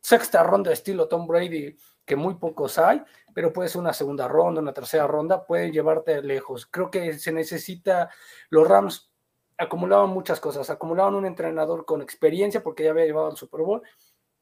sexta 0.00 0.44
ronda 0.44 0.72
estilo 0.72 1.08
Tom 1.08 1.26
Brady, 1.26 1.76
que 2.04 2.14
muy 2.14 2.36
pocos 2.36 2.78
hay, 2.78 3.02
pero 3.34 3.52
puede 3.52 3.68
ser 3.68 3.80
una 3.80 3.92
segunda 3.92 4.28
ronda, 4.28 4.60
una 4.60 4.72
tercera 4.72 5.08
ronda, 5.08 5.44
puede 5.44 5.72
llevarte 5.72 6.22
lejos. 6.22 6.66
Creo 6.66 6.92
que 6.92 7.14
se 7.14 7.32
necesita, 7.32 8.08
los 8.50 8.68
Rams 8.68 9.10
acumulaban 9.58 10.10
muchas 10.10 10.38
cosas, 10.38 10.70
acumulaban 10.70 11.16
un 11.16 11.26
entrenador 11.26 11.84
con 11.84 12.02
experiencia 12.02 12.62
porque 12.62 12.84
ya 12.84 12.90
había 12.90 13.06
llevado 13.06 13.30
al 13.30 13.36
Super 13.36 13.62
Bowl, 13.62 13.82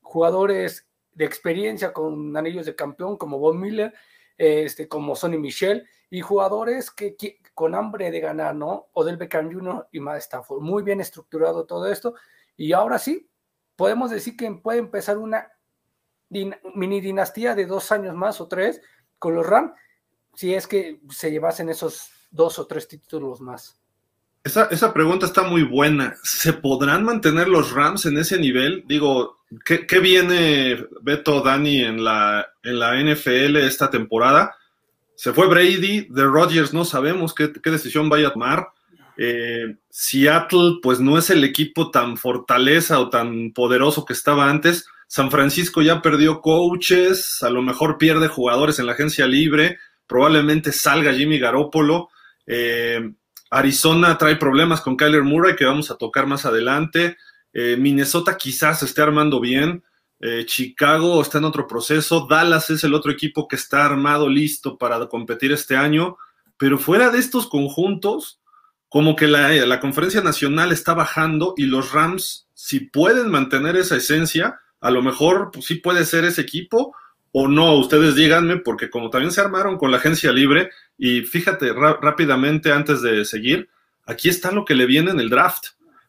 jugadores 0.02 0.89
de 1.12 1.25
experiencia 1.25 1.93
con 1.93 2.37
anillos 2.37 2.67
de 2.67 2.75
campeón 2.75 3.17
como 3.17 3.38
Von 3.38 3.61
Miller, 3.61 3.93
este, 4.37 4.88
como 4.88 5.17
Sonny 5.17 5.38
Michel, 5.38 5.87
y 6.09 6.21
jugadores 6.23 6.90
que, 6.90 7.17
con 7.55 7.75
hambre 7.75 8.11
de 8.11 8.21
ganar, 8.21 8.55
¿no? 8.55 8.88
Odell 8.95 9.17
Beckham 9.17 9.52
Jr. 9.52 9.88
y 9.93 10.00
Matt 10.00 10.19
Stafford. 10.19 10.61
Muy 10.61 10.83
bien 10.83 11.00
estructurado 11.00 11.67
todo 11.67 11.90
esto. 11.90 12.14
Y 12.57 12.73
ahora 12.73 12.99
sí, 12.99 13.31
podemos 13.76 14.11
decir 14.11 14.37
que 14.37 14.50
puede 14.52 14.79
empezar 14.79 15.19
una 15.19 15.50
mini 16.29 17.00
dinastía 17.00 17.55
de 17.55 17.67
dos 17.67 17.90
años 17.93 18.14
más 18.14 18.40
o 18.40 18.49
tres 18.49 18.81
con 19.19 19.35
los 19.35 19.47
Rams, 19.47 19.73
si 20.35 20.55
es 20.55 20.67
que 20.67 21.00
se 21.11 21.31
llevasen 21.31 21.69
esos 21.69 22.11
dos 22.31 22.59
o 22.59 22.67
tres 22.67 22.88
títulos 22.88 23.40
más. 23.40 23.79
Esa, 24.42 24.64
esa, 24.70 24.94
pregunta 24.94 25.26
está 25.26 25.42
muy 25.42 25.62
buena. 25.62 26.16
¿Se 26.23 26.52
podrán 26.52 27.04
mantener 27.04 27.49
los 27.49 27.73
Rams 27.73 28.06
en 28.06 28.16
ese 28.16 28.38
nivel? 28.38 28.85
Digo, 28.87 29.38
¿qué, 29.64 29.87
qué 29.87 29.99
viene 29.99 30.87
Beto 31.02 31.42
Dani 31.42 31.82
en 31.82 32.02
la, 32.02 32.49
en 32.62 32.78
la 32.78 32.94
NFL 33.00 33.56
esta 33.56 33.90
temporada? 33.90 34.56
Se 35.14 35.35
fue 35.35 35.47
Brady, 35.49 36.06
de 36.09 36.25
Rodgers 36.25 36.73
no 36.73 36.87
sabemos 36.87 37.35
qué, 37.35 37.52
qué 37.52 37.70
decisión 37.70 38.09
vaya 38.09 38.28
a 38.28 38.32
tomar. 38.32 38.68
Eh, 39.18 39.76
Seattle, 39.90 40.78
pues 40.82 40.99
no 40.99 41.18
es 41.18 41.28
el 41.28 41.44
equipo 41.44 41.90
tan 41.90 42.16
fortaleza 42.16 42.99
o 42.99 43.11
tan 43.11 43.52
poderoso 43.52 44.06
que 44.06 44.14
estaba 44.14 44.49
antes. 44.49 44.87
San 45.06 45.30
Francisco 45.30 45.82
ya 45.82 46.00
perdió 46.00 46.40
coaches, 46.40 47.42
a 47.42 47.50
lo 47.50 47.61
mejor 47.61 47.99
pierde 47.99 48.28
jugadores 48.28 48.78
en 48.78 48.87
la 48.87 48.92
agencia 48.92 49.26
libre, 49.26 49.78
probablemente 50.06 50.73
salga 50.73 51.12
Jimmy 51.12 51.38
Garoppolo. 51.38 52.09
Eh, 52.47 53.12
Arizona 53.50 54.16
trae 54.16 54.37
problemas 54.37 54.80
con 54.80 54.97
Kyler 54.97 55.25
Murray 55.25 55.57
que 55.57 55.64
vamos 55.64 55.90
a 55.90 55.97
tocar 55.97 56.26
más 56.26 56.47
adelante. 56.47 57.16
Eh, 57.52 57.76
Minnesota 57.76 58.37
quizás 58.37 58.83
esté 58.83 59.02
armando 59.02 59.40
bien. 59.40 59.83
eh, 60.21 60.45
Chicago 60.47 61.21
está 61.21 61.38
en 61.38 61.45
otro 61.45 61.66
proceso, 61.66 62.26
Dallas 62.28 62.71
es 62.71 62.85
el 62.85 62.95
otro 62.95 63.11
equipo 63.11 63.49
que 63.49 63.57
está 63.57 63.87
armado, 63.87 64.28
listo 64.28 64.76
para 64.76 65.07
competir 65.07 65.50
este 65.50 65.76
año, 65.76 66.19
pero 66.59 66.78
fuera 66.78 67.11
de 67.11 67.19
estos 67.19 67.47
conjuntos, 67.49 68.40
como 68.88 69.16
que 69.16 69.26
la, 69.26 69.49
la 69.50 69.80
conferencia 69.80 70.21
nacional 70.21 70.73
está 70.73 70.95
bajando 70.95 71.54
y 71.57 71.64
los 71.64 71.92
Rams, 71.92 72.49
si 72.54 72.80
pueden 72.80 73.30
mantener 73.30 73.76
esa 73.76 73.97
esencia, 73.97 74.61
a 74.80 74.90
lo 74.90 75.00
mejor 75.00 75.50
pues, 75.52 75.64
sí 75.64 75.76
puede 75.76 76.04
ser 76.04 76.25
ese 76.25 76.42
equipo 76.42 76.95
o 77.32 77.49
no, 77.49 77.75
ustedes 77.75 78.14
díganme, 78.14 78.56
porque 78.58 78.90
como 78.90 79.10
también 79.10 79.32
se 79.32 79.40
armaron 79.40 79.78
con 79.78 79.90
la 79.90 79.99
agencia 79.99 80.32
libre, 80.32 80.70
y 80.99 81.22
fíjate 81.22 81.72
rápidamente 81.72 82.72
antes 82.72 83.02
de 83.02 83.25
seguir, 83.25 83.68
aquí 84.04 84.28
está 84.28 84.50
lo 84.50 84.64
que 84.64 84.75
le 84.75 84.87
viene 84.87 85.10
en 85.10 85.20
el 85.20 85.30
draft, 85.30 85.68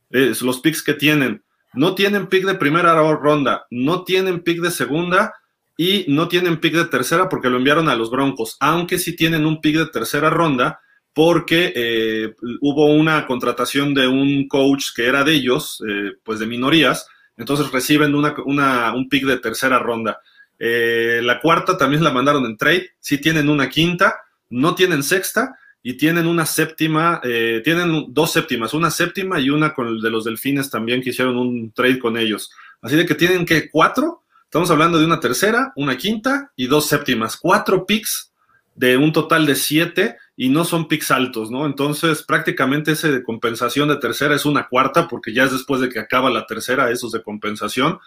es 0.10 0.42
los 0.42 0.60
picks 0.60 0.84
que 0.84 0.94
tienen. 0.94 1.44
No 1.74 1.96
tienen 1.96 2.28
pick 2.28 2.46
de 2.46 2.56
primera 2.56 2.94
ronda, 3.14 3.66
no 3.70 4.04
tienen 4.04 4.42
pick 4.42 4.62
de 4.62 4.72
segunda 4.72 5.36
y 5.78 6.06
no 6.10 6.28
tienen 6.28 6.60
pick 6.60 6.74
de 6.74 6.86
tercera 6.86 7.30
porque 7.30 7.50
lo 7.50 7.58
enviaron 7.58 7.88
a 7.88 7.96
los 7.96 8.12
Broncos, 8.12 8.58
aunque 8.60 9.00
sí 9.00 9.16
tienen 9.16 9.46
un 9.46 9.62
pick 9.62 9.78
de 9.78 9.86
tercera 9.86 10.30
ronda 10.30 10.82
porque 11.14 11.74
eh, 11.76 12.36
hubo 12.62 12.88
una 12.88 13.26
contratación 13.26 13.94
de 13.94 14.08
un 14.08 14.48
coach 14.48 14.88
que 14.96 15.06
era 15.06 15.24
de 15.24 15.34
ellos, 15.34 15.82
eh, 15.88 16.14
pues 16.24 16.40
de 16.40 16.48
minorías, 16.48 17.08
entonces 17.38 17.72
reciben 17.72 18.16
una, 18.16 18.94
un 18.94 19.10
pick 19.10 19.26
de 19.26 19.38
tercera 19.38 19.80
ronda. 19.80 20.20
Eh, 20.64 21.22
la 21.24 21.40
cuarta 21.40 21.76
también 21.76 22.04
la 22.04 22.12
mandaron 22.12 22.46
en 22.46 22.56
trade, 22.56 22.92
sí 23.00 23.18
tienen 23.18 23.50
una 23.50 23.68
quinta, 23.68 24.18
no 24.52 24.76
tienen 24.76 25.02
sexta 25.02 25.58
y 25.82 25.96
tienen 25.98 26.28
una 26.28 26.46
séptima, 26.46 27.20
eh, 27.24 27.62
tienen 27.64 28.06
dos 28.10 28.32
séptimas, 28.32 28.76
una 28.76 28.92
séptima 28.92 29.40
y 29.40 29.50
una 29.50 29.74
con 29.74 29.88
el 29.88 30.02
de 30.02 30.12
los 30.12 30.24
delfines 30.24 30.70
también 30.70 31.02
que 31.02 31.10
hicieron 31.10 31.36
un 31.36 31.72
trade 31.72 31.98
con 31.98 32.16
ellos. 32.16 32.52
Así 32.80 32.96
de 32.96 33.08
que 33.08 33.16
tienen 33.16 33.44
que 33.44 33.72
cuatro, 33.72 34.22
estamos 34.44 34.70
hablando 34.70 35.00
de 35.00 35.06
una 35.06 35.20
tercera, 35.20 35.74
una 35.78 35.98
quinta 35.98 36.52
y 36.56 36.68
dos 36.68 36.86
séptimas, 36.86 37.38
cuatro 37.38 37.88
picks 37.88 38.32
de 38.76 38.98
un 38.98 39.12
total 39.14 39.48
de 39.48 39.56
siete 39.56 40.18
y 40.38 40.50
no 40.50 40.64
son 40.64 40.88
picks 40.88 41.10
altos, 41.10 41.50
¿no? 41.50 41.66
Entonces 41.66 42.22
prácticamente 42.22 42.92
ese 42.92 43.12
de 43.12 43.24
compensación 43.24 43.90
de 43.90 43.98
tercera 43.98 44.36
es 44.36 44.46
una 44.46 44.68
cuarta 44.68 45.08
porque 45.08 45.34
ya 45.34 45.46
es 45.46 45.54
después 45.54 45.82
de 45.82 45.90
que 45.90 45.98
acaba 45.98 46.30
la 46.30 46.46
tercera, 46.46 46.92
esos 46.92 47.12
de 47.12 47.24
compensación. 47.24 47.98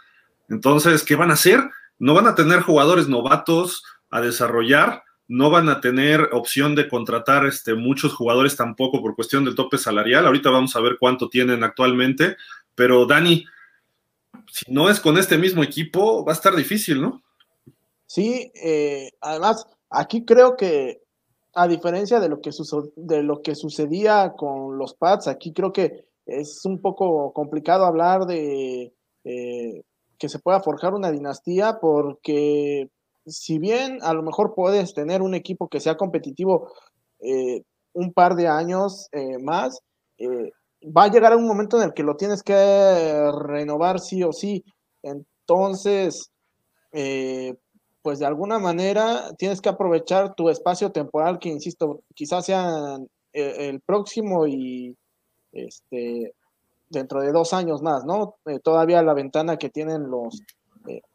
Entonces, 0.49 1.03
¿qué 1.03 1.17
van 1.17 1.31
a 1.31 1.35
hacer? 1.35 1.65
No 1.99 2.15
van 2.15 2.27
a 2.27 2.35
tener 2.35 2.61
jugadores 2.61 3.09
novatos 3.09 3.85
a 4.11 4.21
desarrollar, 4.21 5.03
no 5.27 5.51
van 5.51 5.69
a 5.69 5.81
tener 5.81 6.29
opción 6.33 6.75
de 6.75 6.89
contratar 6.89 7.47
este, 7.47 7.75
muchos 7.75 8.13
jugadores 8.13 8.57
tampoco 8.57 9.01
por 9.01 9.15
cuestión 9.15 9.45
del 9.45 9.55
tope 9.55 9.79
salarial. 9.79 10.27
Ahorita 10.27 10.51
vamos 10.51 10.77
a 10.77 10.81
ver 10.81 10.97
cuánto 10.99 11.29
tienen 11.29 11.65
actualmente, 11.65 12.37
pero 12.75 13.07
Dani, 13.07 13.45
si 14.51 14.71
no 14.71 14.91
es 14.91 15.01
con 15.01 15.17
este 15.17 15.39
mismo 15.39 15.63
equipo, 15.63 16.25
va 16.25 16.33
a 16.33 16.37
estar 16.37 16.55
difícil, 16.55 17.01
¿no? 17.01 17.23
Sí, 18.07 18.53
eh, 18.55 19.11
además, 19.21 19.67
aquí 19.91 20.25
creo 20.25 20.57
que 20.57 21.01
a 21.55 21.69
diferencia 21.69 22.21
de 22.21 22.29
lo, 22.29 22.41
que 23.43 23.55
sucedía 23.55 24.35
con 24.37 24.77
los 24.77 24.95
Pats, 24.95 25.29
aquí 25.29 25.53
creo 25.53 25.73
que 25.73 26.05
es 26.27 26.65
un 26.65 26.81
poco 26.81 27.33
complicado 27.33 27.85
hablar 27.85 28.27
de 28.27 28.93
eh, 29.25 29.83
que 30.25 30.31
se 30.31 30.39
pueda 30.39 30.61
forjar 30.61 30.95
una 30.95 31.13
dinastía 31.13 31.77
porque 31.83 32.89
si 33.27 33.59
bien 33.59 33.99
a 34.01 34.15
lo 34.15 34.23
mejor 34.23 34.55
puedes 34.55 34.95
tener 34.95 35.21
un 35.21 35.35
equipo 35.35 35.69
que 35.69 35.81
sea 35.81 35.99
competitivo 35.99 36.73
eh, 37.21 37.61
un 37.93 38.11
par 38.15 38.35
de 38.35 38.49
años 38.49 39.09
eh, 39.13 39.37
más, 39.39 39.81
eh, 40.17 40.51
va 40.83 41.05
a 41.05 41.11
llegar 41.11 41.37
un 41.37 41.47
momento 41.47 41.77
en 41.77 41.89
el 41.89 41.93
que 41.93 42.03
lo 42.03 42.17
tienes 42.17 42.43
que 42.43 43.31
renovar 43.39 44.01
sí 44.01 44.23
o 44.23 44.33
sí. 44.33 44.65
Entonces, 45.03 46.31
pues 48.01 48.19
de 48.19 48.27
alguna 48.27 48.59
manera 48.59 49.31
tienes 49.37 49.61
que 49.61 49.69
aprovechar 49.69 50.35
tu 50.35 50.49
espacio 50.49 50.91
temporal 50.91 51.39
que, 51.39 51.51
insisto, 51.51 52.01
quizás 52.15 52.47
sea 52.47 52.97
el 53.35 53.83
próximo 53.83 54.47
y 54.47 54.97
este 55.53 56.33
dentro 56.89 57.21
de 57.21 57.33
dos 57.33 57.53
años 57.53 57.83
más, 57.83 58.05
¿no? 58.05 58.37
todavía 58.63 59.03
la 59.03 59.15
ventana 59.15 59.57
que 59.57 59.71
tienen 59.71 60.11
los, 60.11 60.43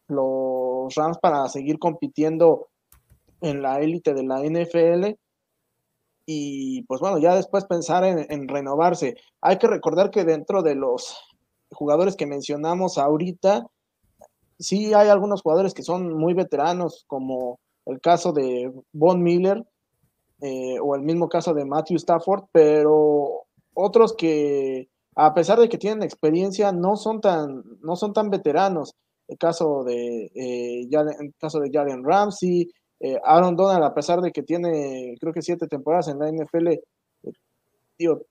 los 0.08 0.94
Rams 0.96 1.18
para 1.20 1.48
seguir 1.48 1.80
compitiendo 1.80 2.68
en 3.42 3.62
la 3.62 3.80
élite 3.80 4.14
de 4.14 4.24
la 4.24 4.42
NFL. 4.42 5.18
Y 6.26 6.84
pues 6.84 7.02
bueno, 7.02 7.18
ya 7.18 7.36
después 7.36 7.66
pensar 7.66 8.04
en, 8.04 8.48
renovarse. 8.48 9.16
Hay 9.42 9.58
que 9.58 9.68
recordar 9.68 10.12
que 10.12 10.26
dentro 10.26 10.62
de 10.62 10.76
los 10.76 11.18
jugadores 11.72 12.16
que 12.16 12.28
mencionamos 12.28 12.98
ahorita, 12.98 13.66
sí 14.60 14.94
hay 14.94 15.10
algunos 15.10 15.42
jugadores 15.42 15.74
que 15.74 15.84
son 15.84 16.14
muy 16.14 16.34
veteranos, 16.34 17.06
como 17.08 17.60
el 17.86 18.00
caso 18.00 18.32
de 18.32 18.72
Von 18.92 19.24
Miller 19.24 19.64
eh, 20.42 20.78
o 20.80 20.96
el 20.96 21.02
mismo 21.02 21.30
caso 21.30 21.54
de 21.54 21.66
Matthew 21.66 21.98
Stafford, 21.98 22.44
pero 22.52 23.46
otros 23.74 24.14
que 24.16 24.88
a 25.22 25.34
pesar 25.34 25.60
de 25.60 25.68
que 25.68 25.78
tienen 25.78 26.04
experiencia 26.04 26.72
no 26.72 26.96
son 26.96 27.20
tan, 27.20 27.62
no 27.82 27.98
son 27.98 28.14
tan 28.14 28.30
veteranos 28.30 28.96
el 29.28 29.38
caso 29.38 29.84
de, 29.84 30.32
eh, 30.34 30.88
el 30.90 31.34
caso 31.38 31.60
de 31.60 31.70
Jalen 31.70 32.06
Ramsey, 32.06 32.70
eh, 33.02 33.20
Aaron 33.24 33.58
Donald, 33.58 33.84
a 33.84 33.94
pesar 33.94 34.22
de 34.22 34.32
que 34.32 34.44
tiene, 34.44 35.16
creo 35.20 35.34
que 35.34 35.42
siete 35.42 35.68
temporadas 35.68 36.08
en 36.08 36.20
la 36.20 36.30
NFL, 36.30 36.70
eh, 36.70 36.82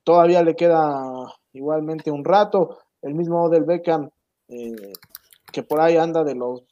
todavía 0.02 0.42
le 0.42 0.56
queda 0.56 1.04
igualmente 1.52 2.10
un 2.10 2.24
rato. 2.24 2.78
El 3.02 3.14
mismo 3.14 3.44
Odell 3.44 3.64
Beckham, 3.64 4.08
que 4.48 5.62
por 5.62 5.80
ahí 5.80 5.96
anda 5.96 6.24
de 6.24 6.34
los 6.34 6.62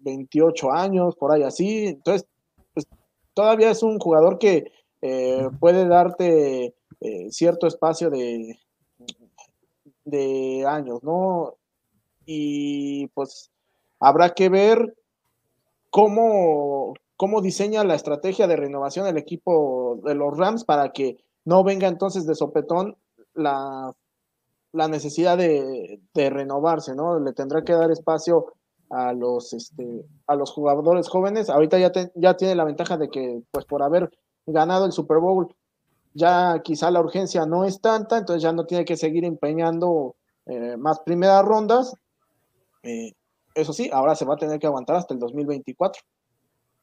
28 0.00 0.72
años, 0.72 1.14
por 1.14 1.30
ahí 1.30 1.42
así. 1.42 1.88
Entonces, 1.88 2.26
pues, 2.72 2.86
todavía 3.34 3.70
es 3.70 3.82
un 3.82 3.98
jugador 3.98 4.38
que 4.38 4.72
puede 5.60 5.86
darte 5.86 6.74
cierto 7.30 7.66
espacio 7.68 8.10
de, 8.10 8.58
de 10.04 10.64
años, 10.66 11.02
¿no? 11.02 11.56
Y 12.26 13.08
pues 13.08 13.52
Habrá 14.04 14.30
que 14.30 14.48
ver 14.48 14.96
cómo, 15.88 16.94
cómo 17.16 17.40
diseña 17.40 17.84
la 17.84 17.94
estrategia 17.94 18.48
de 18.48 18.56
renovación 18.56 19.06
el 19.06 19.16
equipo 19.16 20.00
de 20.02 20.16
los 20.16 20.36
Rams 20.36 20.64
para 20.64 20.90
que 20.90 21.18
no 21.44 21.62
venga 21.62 21.86
entonces 21.86 22.26
de 22.26 22.34
sopetón 22.34 22.96
la, 23.34 23.92
la 24.72 24.88
necesidad 24.88 25.38
de, 25.38 26.00
renovarse, 26.14 26.96
¿no? 26.96 27.20
Le 27.20 27.32
tendrá 27.32 27.62
que 27.62 27.74
dar 27.74 27.92
espacio 27.92 28.54
a 28.90 29.12
los, 29.12 29.52
este, 29.52 30.04
a 30.26 30.34
los 30.34 30.50
jugadores 30.50 31.08
jóvenes. 31.08 31.48
Ahorita 31.48 31.78
ya, 31.78 31.92
ya 32.16 32.36
tiene 32.36 32.56
la 32.56 32.64
ventaja 32.64 32.96
de 32.96 33.08
que, 33.08 33.44
pues 33.52 33.66
por 33.66 33.84
haber 33.84 34.10
ganado 34.46 34.84
el 34.84 34.90
Super 34.90 35.18
Bowl, 35.18 35.54
ya 36.14 36.60
quizá 36.62 36.90
la 36.90 37.00
urgencia 37.00 37.46
no 37.46 37.64
es 37.64 37.80
tanta, 37.80 38.18
entonces 38.18 38.42
ya 38.42 38.52
no 38.52 38.66
tiene 38.66 38.84
que 38.84 38.96
seguir 38.96 39.24
empeñando 39.24 40.16
eh, 40.46 40.76
más 40.76 41.00
primeras 41.00 41.44
rondas. 41.44 41.94
Eh, 42.82 43.12
eso 43.54 43.72
sí, 43.72 43.90
ahora 43.92 44.14
se 44.14 44.24
va 44.24 44.34
a 44.34 44.38
tener 44.38 44.58
que 44.58 44.66
aguantar 44.66 44.96
hasta 44.96 45.14
el 45.14 45.20
2024. 45.20 46.02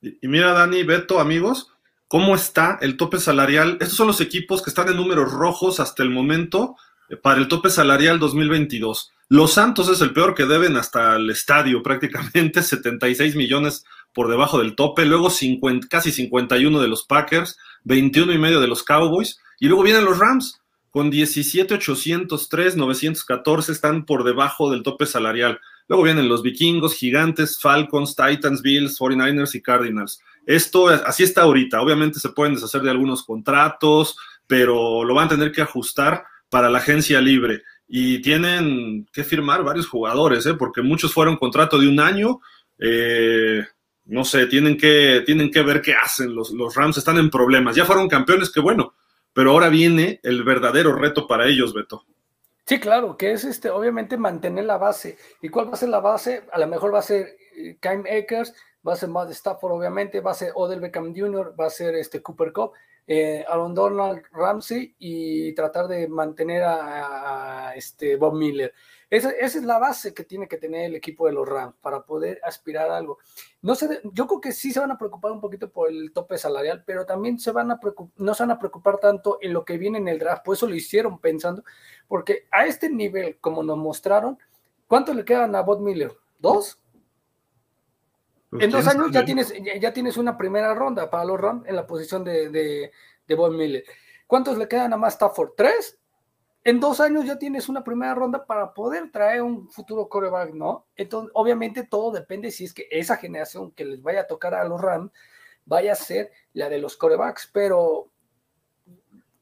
Y, 0.01 0.27
mira, 0.27 0.53
Dani, 0.53 0.83
Beto, 0.83 1.19
amigos, 1.19 1.71
cómo 2.07 2.35
está 2.35 2.77
el 2.81 2.97
tope 2.97 3.19
salarial. 3.19 3.77
Estos 3.79 3.97
son 3.97 4.07
los 4.07 4.21
equipos 4.21 4.61
que 4.61 4.69
están 4.69 4.89
en 4.89 4.97
números 4.97 5.31
rojos 5.31 5.79
hasta 5.79 6.03
el 6.03 6.09
momento 6.09 6.75
eh, 7.09 7.17
para 7.17 7.39
el 7.39 7.47
tope 7.47 7.69
salarial 7.69 8.19
2022. 8.19 9.11
Los 9.27 9.53
Santos 9.53 9.89
es 9.89 10.01
el 10.01 10.13
peor 10.13 10.33
que 10.33 10.45
deben 10.45 10.75
hasta 10.77 11.15
el 11.15 11.29
estadio, 11.29 11.83
prácticamente 11.83 12.63
76 12.63 13.35
millones 13.35 13.85
por 14.13 14.29
debajo 14.29 14.59
del 14.59 14.75
tope, 14.75 15.05
luego 15.05 15.29
50, 15.29 15.87
casi 15.87 16.11
51 16.11 16.81
de 16.81 16.87
los 16.87 17.03
Packers, 17.03 17.57
21 17.83 18.33
y 18.33 18.37
medio 18.37 18.59
de 18.59 18.67
los 18.67 18.83
Cowboys, 18.83 19.39
y 19.59 19.67
luego 19.67 19.83
vienen 19.83 20.05
los 20.05 20.17
Rams 20.17 20.61
con 20.91 21.09
17, 21.09 21.75
803, 21.75 22.75
914 22.75 23.71
están 23.71 24.05
por 24.05 24.23
debajo 24.23 24.71
del 24.71 24.83
tope 24.83 25.05
salarial. 25.05 25.59
Luego 25.87 26.03
vienen 26.03 26.29
los 26.29 26.41
vikingos, 26.41 26.95
gigantes, 26.95 27.59
Falcons, 27.59 28.15
Titans, 28.15 28.61
Bills, 28.61 28.99
49ers 28.99 29.55
y 29.55 29.61
Cardinals. 29.61 30.21
Esto 30.45 30.87
así 30.87 31.23
está 31.23 31.43
ahorita. 31.43 31.81
Obviamente 31.81 32.19
se 32.19 32.29
pueden 32.29 32.55
deshacer 32.55 32.81
de 32.81 32.89
algunos 32.89 33.23
contratos, 33.23 34.17
pero 34.47 35.03
lo 35.03 35.13
van 35.13 35.27
a 35.27 35.29
tener 35.29 35.51
que 35.51 35.61
ajustar 35.61 36.23
para 36.49 36.69
la 36.69 36.79
agencia 36.79 37.21
libre. 37.21 37.63
Y 37.87 38.21
tienen 38.21 39.07
que 39.11 39.23
firmar 39.23 39.63
varios 39.63 39.87
jugadores, 39.87 40.45
¿eh? 40.45 40.53
porque 40.53 40.81
muchos 40.81 41.13
fueron 41.13 41.37
contrato 41.37 41.79
de 41.79 41.87
un 41.87 41.99
año. 41.99 42.39
Eh, 42.79 43.63
no 44.09 44.25
sé, 44.25 44.47
tienen 44.47 44.77
que, 44.77 45.21
tienen 45.25 45.51
que 45.51 45.61
ver 45.61 45.81
qué 45.81 45.93
hacen. 45.93 46.33
Los, 46.33 46.75
Rams 46.75 46.97
están 46.97 47.17
en 47.17 47.29
problemas. 47.29 47.75
Ya 47.75 47.85
fueron 47.85 48.09
campeones, 48.09 48.51
qué 48.51 48.59
bueno. 48.59 48.93
Pero 49.33 49.51
ahora 49.51 49.69
viene 49.69 50.19
el 50.23 50.43
verdadero 50.43 50.93
reto 50.95 51.27
para 51.27 51.45
ellos, 51.45 51.73
Beto. 51.73 52.03
Sí, 52.65 52.79
claro, 52.79 53.17
que 53.17 53.31
es 53.31 53.43
este, 53.45 53.69
obviamente 53.69 54.17
mantener 54.17 54.65
la 54.65 54.77
base. 54.77 55.17
¿Y 55.41 55.49
cuál 55.49 55.69
va 55.69 55.73
a 55.73 55.77
ser 55.77 55.89
la 55.89 55.99
base? 55.99 56.43
A 56.51 56.59
lo 56.59 56.67
mejor 56.67 56.93
va 56.93 56.99
a 56.99 57.03
ser 57.03 57.37
Kyle 57.79 58.03
eh, 58.05 58.23
Akers, 58.23 58.53
va 58.87 58.93
a 58.93 58.95
ser 58.95 59.09
Matt 59.09 59.29
Stafford, 59.31 59.73
obviamente, 59.73 60.21
va 60.21 60.31
a 60.31 60.35
ser 60.35 60.51
Odell 60.55 60.79
Beckham 60.79 61.13
Jr., 61.15 61.53
va 61.59 61.67
a 61.67 61.71
ser 61.71 61.95
este 61.95 62.21
Cooper 62.21 62.51
Cup, 62.51 62.73
eh, 63.07 63.43
Aaron 63.47 63.73
Donald 63.73 64.23
Ramsey 64.31 64.95
y 64.99 65.53
tratar 65.53 65.87
de 65.87 66.07
mantener 66.07 66.63
a, 66.63 67.73
este 67.75 68.15
Bob 68.15 68.35
Miller. 68.35 68.73
Esa, 69.09 69.31
es 69.31 69.55
la 69.63 69.79
base 69.79 70.13
que 70.13 70.23
tiene 70.23 70.47
que 70.47 70.57
tener 70.57 70.85
el 70.85 70.95
equipo 70.95 71.25
de 71.25 71.33
los 71.33 71.47
Rams 71.47 71.73
para 71.81 72.03
poder 72.03 72.39
aspirar 72.43 72.91
a 72.91 72.97
algo. 72.97 73.17
No 73.61 73.73
sé, 73.73 74.01
yo 74.03 74.27
creo 74.27 74.39
que 74.39 74.51
sí 74.51 74.71
se 74.71 74.79
van 74.79 74.91
a 74.91 74.99
preocupar 74.99 75.31
un 75.31 75.41
poquito 75.41 75.71
por 75.71 75.89
el 75.89 76.11
tope 76.13 76.37
salarial, 76.37 76.83
pero 76.85 77.05
también 77.07 77.39
se 77.39 77.51
van 77.51 77.71
a 77.71 77.79
no 78.17 78.33
se 78.35 78.43
van 78.43 78.51
a 78.51 78.59
preocupar 78.59 78.99
tanto 78.99 79.39
en 79.41 79.53
lo 79.53 79.65
que 79.65 79.79
viene 79.79 79.97
en 79.97 80.07
el 80.07 80.19
draft. 80.19 80.45
Por 80.45 80.55
eso 80.55 80.67
lo 80.67 80.75
hicieron 80.75 81.19
pensando, 81.19 81.63
porque 82.07 82.47
a 82.51 82.65
este 82.65 82.89
nivel, 82.89 83.39
como 83.39 83.63
nos 83.63 83.77
mostraron, 83.77 84.37
¿cuánto 84.87 85.13
le 85.13 85.25
quedan 85.25 85.55
a 85.55 85.61
Bob 85.61 85.81
Miller? 85.81 86.15
¿Dos? 86.37 86.79
Pues 88.51 88.63
en 88.63 88.71
dos 88.71 88.87
años 88.87 89.11
ya 89.11 89.25
tienes, 89.25 89.53
ya 89.79 89.91
tienes 89.91 90.17
una 90.17 90.37
primera 90.37 90.73
ronda 90.75 91.09
para 91.09 91.25
los 91.25 91.39
Rams 91.39 91.67
en 91.67 91.75
la 91.75 91.87
posición 91.87 92.23
de, 92.23 92.49
de, 92.49 92.91
de 93.27 93.35
Bob 93.35 93.53
Miller. 93.53 93.83
¿Cuántos 94.27 94.57
le 94.59 94.67
quedan 94.67 94.93
a 94.93 94.97
más 94.97 95.13
Stafford? 95.13 95.53
¿Tres? 95.57 95.98
En 96.63 96.79
dos 96.79 96.99
años 96.99 97.25
ya 97.25 97.37
tienes 97.37 97.69
una 97.69 97.83
primera 97.83 98.13
ronda 98.13 98.45
para 98.45 98.73
poder 98.73 99.11
traer 99.11 99.41
un 99.41 99.69
futuro 99.69 100.09
coreback, 100.09 100.53
¿no? 100.53 100.87
Entonces, 100.95 101.31
obviamente 101.33 101.83
todo 101.83 102.11
depende 102.11 102.51
si 102.51 102.65
es 102.65 102.73
que 102.73 102.87
esa 102.91 103.17
generación 103.17 103.71
que 103.71 103.85
les 103.85 104.01
vaya 104.01 104.21
a 104.21 104.27
tocar 104.27 104.53
a 104.53 104.65
los 104.65 104.81
Rams 104.81 105.11
vaya 105.65 105.93
a 105.93 105.95
ser 105.95 106.31
la 106.53 106.67
de 106.67 106.79
los 106.79 106.97
corebacks, 106.97 107.49
pero 107.53 108.11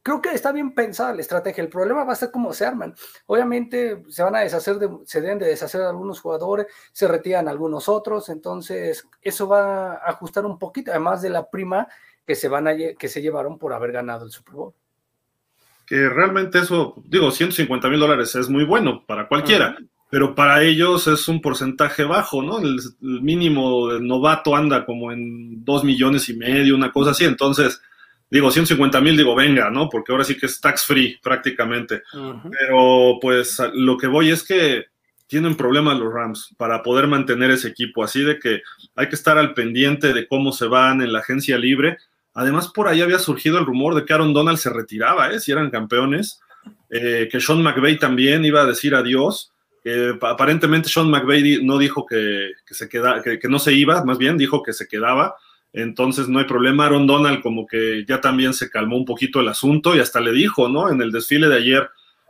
creo 0.03 0.21
que 0.21 0.29
está 0.29 0.51
bien 0.51 0.75
pensada 0.75 1.13
la 1.13 1.21
estrategia. 1.21 1.63
El 1.63 1.69
problema 1.69 2.03
va 2.03 2.13
a 2.13 2.15
ser 2.15 2.31
cómo 2.31 2.53
se 2.53 2.65
arman. 2.65 2.93
Obviamente 3.25 4.03
se 4.09 4.23
van 4.23 4.35
a 4.35 4.39
deshacer, 4.41 4.77
de, 4.77 4.89
se 5.05 5.21
deben 5.21 5.39
de 5.39 5.47
deshacer 5.47 5.81
algunos 5.81 6.21
jugadores, 6.21 6.67
se 6.91 7.07
retiran 7.07 7.47
algunos 7.47 7.89
otros, 7.89 8.29
entonces 8.29 9.07
eso 9.21 9.47
va 9.47 9.93
a 9.93 10.09
ajustar 10.09 10.45
un 10.45 10.59
poquito, 10.59 10.91
además 10.91 11.21
de 11.21 11.29
la 11.29 11.49
prima 11.49 11.87
que 12.25 12.35
se 12.35 12.47
van 12.47 12.67
a 12.67 12.75
que 12.75 13.07
se 13.07 13.21
llevaron 13.21 13.57
por 13.57 13.73
haber 13.73 13.91
ganado 13.91 14.25
el 14.25 14.31
Super 14.31 14.53
Bowl 14.53 14.73
que 15.87 16.09
realmente 16.09 16.59
eso, 16.59 17.01
digo, 17.07 17.31
150 17.31 17.89
mil 17.89 17.99
dólares 17.99 18.35
es 18.35 18.49
muy 18.49 18.65
bueno 18.65 19.05
para 19.07 19.29
cualquiera, 19.29 19.77
pero 20.11 20.35
para 20.35 20.61
ellos 20.61 21.07
es 21.07 21.29
un 21.29 21.41
porcentaje 21.41 22.03
bajo, 22.03 22.43
¿no? 22.43 22.59
El, 22.59 22.77
mínimo 22.99 23.87
del 23.87 24.05
novato 24.05 24.53
anda 24.53 24.85
como 24.85 25.13
en 25.13 25.63
2 25.63 25.83
millones 25.85 26.27
y 26.27 26.35
medio, 26.35 26.75
una 26.75 26.91
cosa 26.91 27.11
así, 27.11 27.23
entonces, 27.23 27.81
digo, 28.29 28.51
150 28.51 28.99
mil, 28.99 29.15
digo, 29.15 29.33
venga, 29.33 29.69
¿no? 29.69 29.87
Porque 29.87 30.11
ahora 30.11 30.25
sí 30.25 30.35
que 30.37 30.47
es 30.47 30.59
tax 30.59 30.83
free 30.83 31.17
prácticamente, 31.23 32.03
pero 32.51 33.17
pues 33.21 33.57
lo 33.73 33.97
que 33.97 34.07
voy 34.07 34.29
es 34.29 34.43
que 34.43 34.87
tienen 35.27 35.55
problemas 35.55 35.97
los 35.97 36.13
Rams 36.13 36.53
para 36.57 36.83
poder 36.83 37.07
mantener 37.07 37.51
ese 37.51 37.69
equipo, 37.69 38.03
así 38.03 38.23
de 38.23 38.39
que 38.39 38.61
hay 38.95 39.07
que 39.07 39.15
estar 39.15 39.37
al 39.37 39.53
pendiente 39.53 40.11
de 40.11 40.27
cómo 40.27 40.51
se 40.51 40.67
van 40.67 41.01
en 41.01 41.13
la 41.13 41.19
agencia 41.19 41.57
libre 41.57 41.97
Además, 42.37 42.67
por 42.67 42.87
ahí 42.87 43.01
había 43.01 43.17
surgido 43.17 43.57
el 43.57 43.65
rumor 43.65 43.95
de 43.95 44.05
que 44.05 44.13
Aaron 44.13 44.31
Donald 44.31 44.59
se 44.59 44.69
retiraba, 44.69 45.31
¿eh? 45.31 45.39
si 45.39 45.51
eran 45.51 45.71
campeones, 45.71 46.39
eh, 46.91 47.27
que 47.31 47.41
Sean 47.41 47.63
McVay 47.63 47.97
también 47.97 48.45
iba 48.45 48.61
a 48.61 48.67
decir 48.67 48.93
adiós. 48.93 49.51
aparentemente 50.21 50.87
Sean 50.87 51.09
McVay 51.09 51.63
no 51.63 51.79
dijo 51.79 52.05
que, 52.05 52.51
se 52.69 52.87
queda, 52.87 53.23
que, 53.23 53.39
no 53.49 53.57
se 53.57 53.73
iba, 53.73 54.05
más 54.05 54.19
bien 54.19 54.37
dijo 54.37 54.61
que 54.61 54.71
se 54.73 54.87
quedaba. 54.87 55.35
Entonces 55.73 56.29
no 56.29 56.37
hay 56.37 56.45
problema. 56.45 56.85
Aaron 56.85 57.07
Donald 57.07 57.41
como 57.41 57.65
que 57.65 58.05
ya 58.07 58.21
también 58.21 58.53
se 58.53 58.69
calmó 58.69 58.97
un 58.97 59.05
poquito 59.05 59.39
el 59.39 59.47
asunto 59.47 59.95
y 59.95 59.99
hasta 59.99 60.19
le 60.19 60.31
dijo, 60.31 60.69
¿no? 60.69 60.91
En 60.91 61.01
el 61.01 61.11
desfile 61.11 61.49
de 61.49 61.57
ayer, 61.57 61.89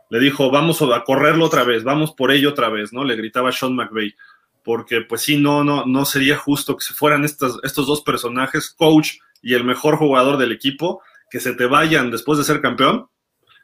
le 0.10 0.20
dijo, 0.22 0.50
vamos 0.50 0.82
a 0.82 1.04
correrlo 1.04 1.44
otra 1.44 1.66
vez, 1.66 1.84
vamos 1.84 2.14
por 2.14 2.32
ello 2.32 2.52
otra 2.52 2.70
vez, 2.70 2.94
¿no? 2.94 3.04
Le 3.04 3.18
gritaba 3.18 3.52
Sean 3.52 3.76
McVay. 3.76 4.16
Porque 4.64 5.02
pues 5.02 5.24
sí, 5.24 5.36
no, 5.36 5.66
no, 5.66 5.86
no 5.86 6.06
sería 6.06 6.38
justo 6.38 6.78
que 6.78 6.86
se 6.86 6.94
fueran 6.94 7.26
estos, 7.26 7.60
estos 7.64 7.86
dos 7.88 8.02
personajes, 8.04 8.70
coach 8.70 9.18
y 9.42 9.54
el 9.54 9.64
mejor 9.64 9.98
jugador 9.98 10.38
del 10.38 10.52
equipo 10.52 11.02
que 11.30 11.40
se 11.40 11.54
te 11.54 11.66
vayan 11.66 12.12
después 12.12 12.38
de 12.38 12.44
ser 12.44 12.62
campeón. 12.62 13.10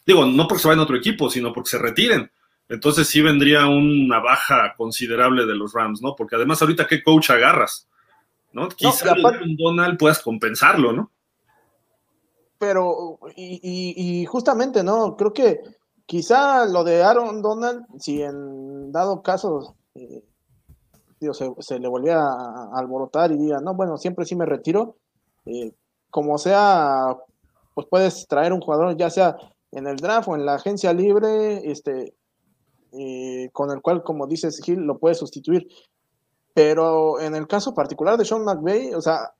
Digo, 0.06 0.26
no 0.26 0.48
porque 0.48 0.62
se 0.62 0.68
vayan 0.68 0.82
a 0.82 0.84
otro 0.84 0.98
equipo, 0.98 1.30
sino 1.30 1.54
porque 1.54 1.72
se 1.72 1.80
retiren. 1.80 2.32
Entonces 2.70 3.08
sí 3.08 3.22
vendría 3.22 3.68
una 3.68 4.20
baja 4.20 4.74
considerable 4.78 5.46
de 5.46 5.56
los 5.56 5.74
Rams, 5.74 6.02
¿no? 6.02 6.16
Porque 6.16 6.36
además 6.36 6.62
ahorita 6.62 6.88
qué 6.88 7.04
coach 7.04 7.30
agarras, 7.30 7.88
¿no? 8.52 8.70
Quizá 8.70 9.14
un 9.14 9.56
Donald 9.58 9.98
puedas 9.98 10.22
compensarlo, 10.22 10.94
¿no? 10.94 11.12
Pero, 12.58 13.20
y, 13.36 14.26
justamente, 14.26 14.84
¿no? 14.84 15.18
Creo 15.18 15.34
que 15.34 15.60
quizá 16.06 16.66
lo 16.66 16.84
de 16.84 17.04
Aaron 17.04 17.42
Donald, 17.42 17.86
si 18.00 18.22
en 18.22 18.92
dado 18.92 19.22
caso 19.22 19.76
eh, 19.96 20.24
se, 21.60 21.80
le 21.80 21.88
volvía 21.88 22.20
a, 22.20 22.70
alborotar 22.74 23.32
y 23.32 23.38
diga, 23.38 23.60
no, 23.60 23.74
bueno, 23.74 23.98
siempre 23.98 24.26
sí 24.26 24.36
me 24.36 24.46
retiro, 24.46 24.98
eh, 25.46 25.74
como 26.10 26.38
sea, 26.38 27.18
pues 27.74 27.88
puedes 27.90 28.28
traer 28.28 28.54
un 28.54 28.62
jugador, 28.62 28.96
ya 28.96 29.10
sea 29.10 29.36
en 29.72 29.88
el 29.88 29.98
draft 29.98 30.28
o 30.28 30.36
en 30.36 30.46
la 30.46 30.56
agencia 30.56 30.94
libre, 30.94 31.70
este, 31.70 32.14
eh, 32.92 33.50
con 33.52 33.72
el 33.72 33.82
cual, 33.82 34.04
como 34.04 34.28
dices, 34.28 34.62
Gil, 34.64 34.82
lo 34.82 35.00
puedes 35.00 35.18
sustituir. 35.18 35.68
Pero 36.54 37.20
en 37.20 37.36
el 37.36 37.48
caso 37.48 37.74
particular 37.74 38.18
de 38.18 38.26
Sean 38.26 38.44
McVay, 38.44 38.94
o 38.94 39.02
sea, 39.02 39.34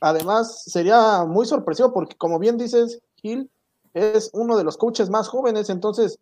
además 0.00 0.64
sería 0.64 1.24
muy 1.24 1.46
sorpresivo 1.46 1.92
porque, 1.92 2.16
como 2.16 2.40
bien 2.40 2.58
dices, 2.58 3.00
Gil 3.16 3.48
es 3.94 4.30
uno 4.32 4.56
de 4.56 4.64
los 4.64 4.76
coaches 4.76 5.10
más 5.10 5.28
jóvenes, 5.28 5.70
entonces, 5.70 6.18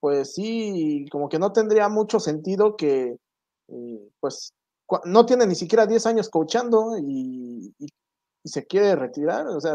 pues 0.00 0.34
sí, 0.34 1.06
como 1.12 1.28
que 1.28 1.38
no 1.38 1.52
tendría 1.52 1.88
mucho 1.88 2.18
sentido 2.18 2.76
que, 2.76 3.16
eh, 3.68 4.08
pues, 4.18 4.52
no 5.04 5.26
tiene 5.26 5.46
ni 5.46 5.54
siquiera 5.54 5.86
10 5.86 6.06
años 6.06 6.28
coachando 6.30 6.96
y, 6.98 7.72
y 7.78 7.86
se 8.48 8.66
quiere 8.66 8.96
retirar, 8.96 9.46
o 9.46 9.60
sea, 9.60 9.74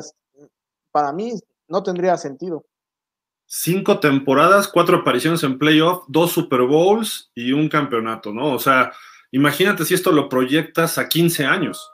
para 0.91 1.11
mí 1.13 1.33
no 1.67 1.83
tendría 1.83 2.17
sentido. 2.17 2.65
Cinco 3.45 3.99
temporadas, 3.99 4.67
cuatro 4.67 4.97
apariciones 4.97 5.43
en 5.43 5.59
playoff, 5.59 6.05
dos 6.07 6.31
Super 6.31 6.61
Bowls 6.61 7.31
y 7.35 7.51
un 7.51 7.69
campeonato, 7.69 8.33
¿no? 8.33 8.53
O 8.53 8.59
sea, 8.59 8.91
imagínate 9.31 9.85
si 9.85 9.93
esto 9.93 10.11
lo 10.11 10.29
proyectas 10.29 10.97
a 10.97 11.07
15 11.07 11.45
años. 11.45 11.91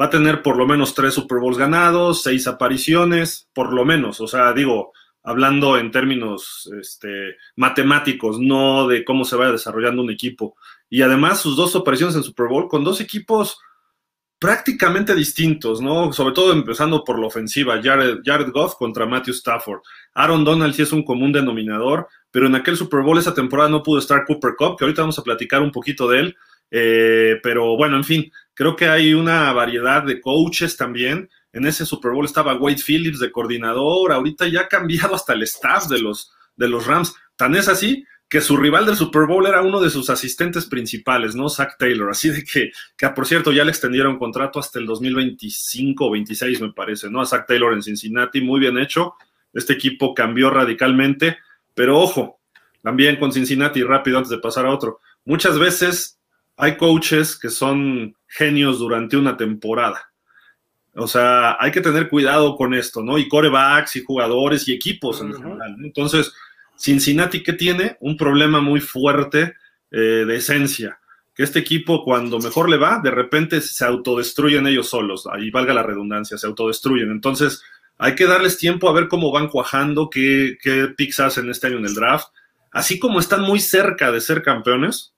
Va 0.00 0.06
a 0.06 0.10
tener 0.10 0.42
por 0.42 0.56
lo 0.56 0.66
menos 0.66 0.94
tres 0.94 1.14
Super 1.14 1.38
Bowls 1.38 1.58
ganados, 1.58 2.22
seis 2.22 2.46
apariciones, 2.46 3.48
por 3.52 3.72
lo 3.72 3.84
menos. 3.84 4.20
O 4.20 4.28
sea, 4.28 4.52
digo, 4.52 4.92
hablando 5.22 5.76
en 5.78 5.90
términos 5.90 6.70
este, 6.80 7.36
matemáticos, 7.56 8.38
no 8.38 8.86
de 8.86 9.04
cómo 9.04 9.24
se 9.24 9.36
vaya 9.36 9.52
desarrollando 9.52 10.02
un 10.02 10.10
equipo. 10.10 10.56
Y 10.88 11.02
además 11.02 11.40
sus 11.40 11.56
dos 11.56 11.74
apariciones 11.76 12.16
en 12.16 12.22
Super 12.22 12.46
Bowl 12.48 12.68
con 12.68 12.84
dos 12.84 13.00
equipos 13.00 13.58
prácticamente 14.40 15.14
distintos, 15.14 15.82
¿no? 15.82 16.14
Sobre 16.14 16.34
todo 16.34 16.54
empezando 16.54 17.04
por 17.04 17.18
la 17.18 17.26
ofensiva, 17.26 17.78
Jared, 17.82 18.50
Goff 18.50 18.74
contra 18.76 19.04
Matthew 19.04 19.34
Stafford. 19.34 19.82
Aaron 20.14 20.44
Donald 20.44 20.72
sí 20.72 20.80
es 20.80 20.92
un 20.92 21.04
común 21.04 21.30
denominador, 21.30 22.08
pero 22.30 22.46
en 22.46 22.54
aquel 22.54 22.78
Super 22.78 23.02
Bowl 23.02 23.18
esa 23.18 23.34
temporada 23.34 23.68
no 23.68 23.82
pudo 23.82 23.98
estar 23.98 24.24
Cooper 24.24 24.54
Cup, 24.56 24.78
que 24.78 24.84
ahorita 24.84 25.02
vamos 25.02 25.18
a 25.18 25.22
platicar 25.22 25.60
un 25.60 25.70
poquito 25.70 26.08
de 26.08 26.20
él. 26.20 26.36
Eh, 26.70 27.38
pero 27.42 27.76
bueno, 27.76 27.98
en 27.98 28.04
fin, 28.04 28.32
creo 28.54 28.76
que 28.76 28.88
hay 28.88 29.12
una 29.12 29.52
variedad 29.52 30.02
de 30.04 30.22
coaches 30.22 30.74
también. 30.74 31.28
En 31.52 31.66
ese 31.66 31.84
Super 31.84 32.12
Bowl 32.12 32.24
estaba 32.24 32.56
Wade 32.56 32.82
Phillips 32.82 33.18
de 33.18 33.30
coordinador, 33.30 34.10
ahorita 34.10 34.48
ya 34.48 34.62
ha 34.62 34.68
cambiado 34.68 35.14
hasta 35.14 35.34
el 35.34 35.42
staff 35.42 35.86
de 35.88 36.00
los, 36.00 36.32
de 36.56 36.66
los 36.66 36.86
Rams. 36.86 37.14
Tan 37.36 37.54
es 37.56 37.68
así 37.68 38.06
que 38.30 38.40
su 38.40 38.56
rival 38.56 38.86
del 38.86 38.94
Super 38.94 39.26
Bowl 39.26 39.44
era 39.44 39.60
uno 39.60 39.80
de 39.80 39.90
sus 39.90 40.08
asistentes 40.08 40.64
principales, 40.64 41.34
¿no? 41.34 41.48
Zach 41.48 41.76
Taylor. 41.76 42.10
Así 42.10 42.30
de 42.30 42.44
que, 42.44 42.70
que 42.96 43.08
por 43.08 43.26
cierto, 43.26 43.50
ya 43.50 43.64
le 43.64 43.72
extendieron 43.72 44.18
contrato 44.18 44.60
hasta 44.60 44.78
el 44.78 44.86
2025 44.86 46.06
o 46.06 46.12
26, 46.12 46.60
me 46.60 46.72
parece, 46.72 47.10
¿no? 47.10 47.20
A 47.20 47.26
Zach 47.26 47.44
Taylor 47.48 47.72
en 47.72 47.82
Cincinnati, 47.82 48.40
muy 48.40 48.60
bien 48.60 48.78
hecho. 48.78 49.14
Este 49.52 49.72
equipo 49.72 50.14
cambió 50.14 50.48
radicalmente, 50.48 51.38
pero 51.74 51.98
ojo, 51.98 52.38
también 52.84 53.16
con 53.16 53.32
Cincinnati, 53.32 53.82
rápido 53.82 54.18
antes 54.18 54.30
de 54.30 54.38
pasar 54.38 54.64
a 54.64 54.70
otro. 54.70 55.00
Muchas 55.24 55.58
veces 55.58 56.20
hay 56.56 56.76
coaches 56.76 57.36
que 57.36 57.50
son 57.50 58.14
genios 58.28 58.78
durante 58.78 59.16
una 59.16 59.36
temporada. 59.36 60.12
O 60.94 61.08
sea, 61.08 61.56
hay 61.58 61.72
que 61.72 61.80
tener 61.80 62.08
cuidado 62.08 62.54
con 62.54 62.74
esto, 62.74 63.02
¿no? 63.02 63.18
Y 63.18 63.28
corebacks 63.28 63.96
y 63.96 64.04
jugadores 64.04 64.68
y 64.68 64.72
equipos 64.72 65.20
en 65.20 65.34
general. 65.34 65.74
Entonces, 65.82 66.32
Cincinnati, 66.80 67.42
¿qué 67.42 67.52
tiene? 67.52 67.98
Un 68.00 68.16
problema 68.16 68.60
muy 68.60 68.80
fuerte 68.80 69.54
eh, 69.90 70.24
de 70.26 70.36
esencia. 70.36 70.98
Que 71.34 71.42
este 71.42 71.58
equipo, 71.58 72.02
cuando 72.02 72.38
mejor 72.38 72.70
le 72.70 72.78
va, 72.78 73.00
de 73.04 73.10
repente 73.10 73.60
se 73.60 73.84
autodestruyen 73.84 74.66
ellos 74.66 74.88
solos. 74.88 75.28
Ahí 75.30 75.50
valga 75.50 75.74
la 75.74 75.82
redundancia, 75.82 76.38
se 76.38 76.46
autodestruyen. 76.46 77.10
Entonces, 77.10 77.62
hay 77.98 78.14
que 78.14 78.26
darles 78.26 78.56
tiempo 78.56 78.88
a 78.88 78.92
ver 78.92 79.08
cómo 79.08 79.30
van 79.30 79.48
cuajando, 79.48 80.08
qué, 80.08 80.56
qué 80.62 80.88
picks 80.96 81.20
hacen 81.20 81.50
este 81.50 81.66
año 81.66 81.78
en 81.78 81.86
el 81.86 81.94
draft. 81.94 82.28
Así 82.72 82.98
como 82.98 83.20
están 83.20 83.42
muy 83.42 83.60
cerca 83.60 84.10
de 84.10 84.22
ser 84.22 84.42
campeones, 84.42 85.12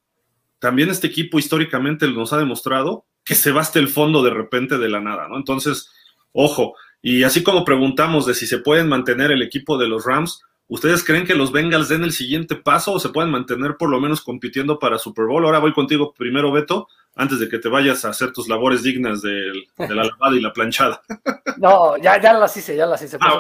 también 0.59 0.91
este 0.91 1.07
equipo 1.07 1.39
históricamente 1.39 2.09
nos 2.09 2.33
ha 2.33 2.39
demostrado 2.39 3.07
que 3.25 3.37
se 3.37 3.53
va 3.53 3.61
hasta 3.61 3.79
el 3.79 3.89
fondo 3.89 4.23
de 4.23 4.31
repente 4.31 4.79
de 4.79 4.89
la 4.89 5.01
nada, 5.01 5.29
¿no? 5.29 5.37
Entonces, 5.37 5.91
ojo, 6.33 6.75
y 7.01 7.23
así 7.23 7.45
como 7.45 7.65
preguntamos 7.65 8.27
de 8.27 8.35
si 8.35 8.47
se 8.47 8.59
pueden 8.59 8.89
mantener 8.89 9.31
el 9.31 9.43
equipo 9.43 9.79
de 9.79 9.89
los 9.89 10.05
Rams, 10.05 10.43
¿Ustedes 10.73 11.05
creen 11.05 11.27
que 11.27 11.35
los 11.35 11.53
Bengals 11.53 11.91
den 11.91 12.03
el 12.03 12.13
siguiente 12.13 12.57
paso 12.57 12.95
o 12.95 12.99
se 12.99 13.11
pueden 13.11 13.31
mantener 13.31 13.77
por 13.77 13.91
lo 13.91 14.01
menos 14.01 14.23
compitiendo 14.23 14.79
para 14.79 14.97
Super 14.97 15.27
Bowl? 15.27 15.45
Ahora 15.45 15.59
voy 15.59 15.75
contigo 15.75 16.15
primero, 16.15 16.51
Beto, 16.51 16.89
antes 17.15 17.41
de 17.41 17.51
que 17.51 17.59
te 17.59 17.69
vayas 17.69 18.07
a 18.07 18.09
hacer 18.09 18.33
tus 18.33 18.49
labores 18.49 18.83
dignas 18.83 19.21
de, 19.21 19.53
la 19.77 20.05
lavada 20.05 20.35
y 20.35 20.41
la 20.41 20.51
planchada. 20.55 21.03
No, 21.59 21.99
ya, 21.99 22.19
ya 22.19 22.33
las 22.33 22.57
hice, 22.57 22.75
ya 22.75 22.87
las 22.87 23.03
hice. 23.03 23.19
Ah, 23.21 23.39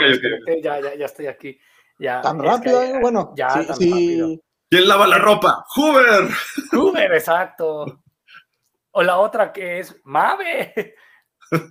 Ya, 0.62 0.78
ya, 0.78 0.94
ya 0.94 1.06
estoy 1.06 1.26
aquí. 1.26 1.58
Ya, 1.98 2.20
tan 2.20 2.38
rápido, 2.38 2.82
eh, 2.82 2.98
bueno, 3.00 3.32
ya, 3.34 3.48
tan 3.48 3.66
rápido. 3.66 4.38
¿Quién 4.68 4.86
lava 4.86 5.06
la 5.06 5.18
ropa? 5.18 5.64
¡Hoover! 5.74 6.28
¡Hoover, 6.70 7.14
exacto! 7.14 8.02
O 8.90 9.02
la 9.02 9.18
otra 9.18 9.54
que 9.54 9.80
es 9.80 9.96
Mave. 10.04 10.94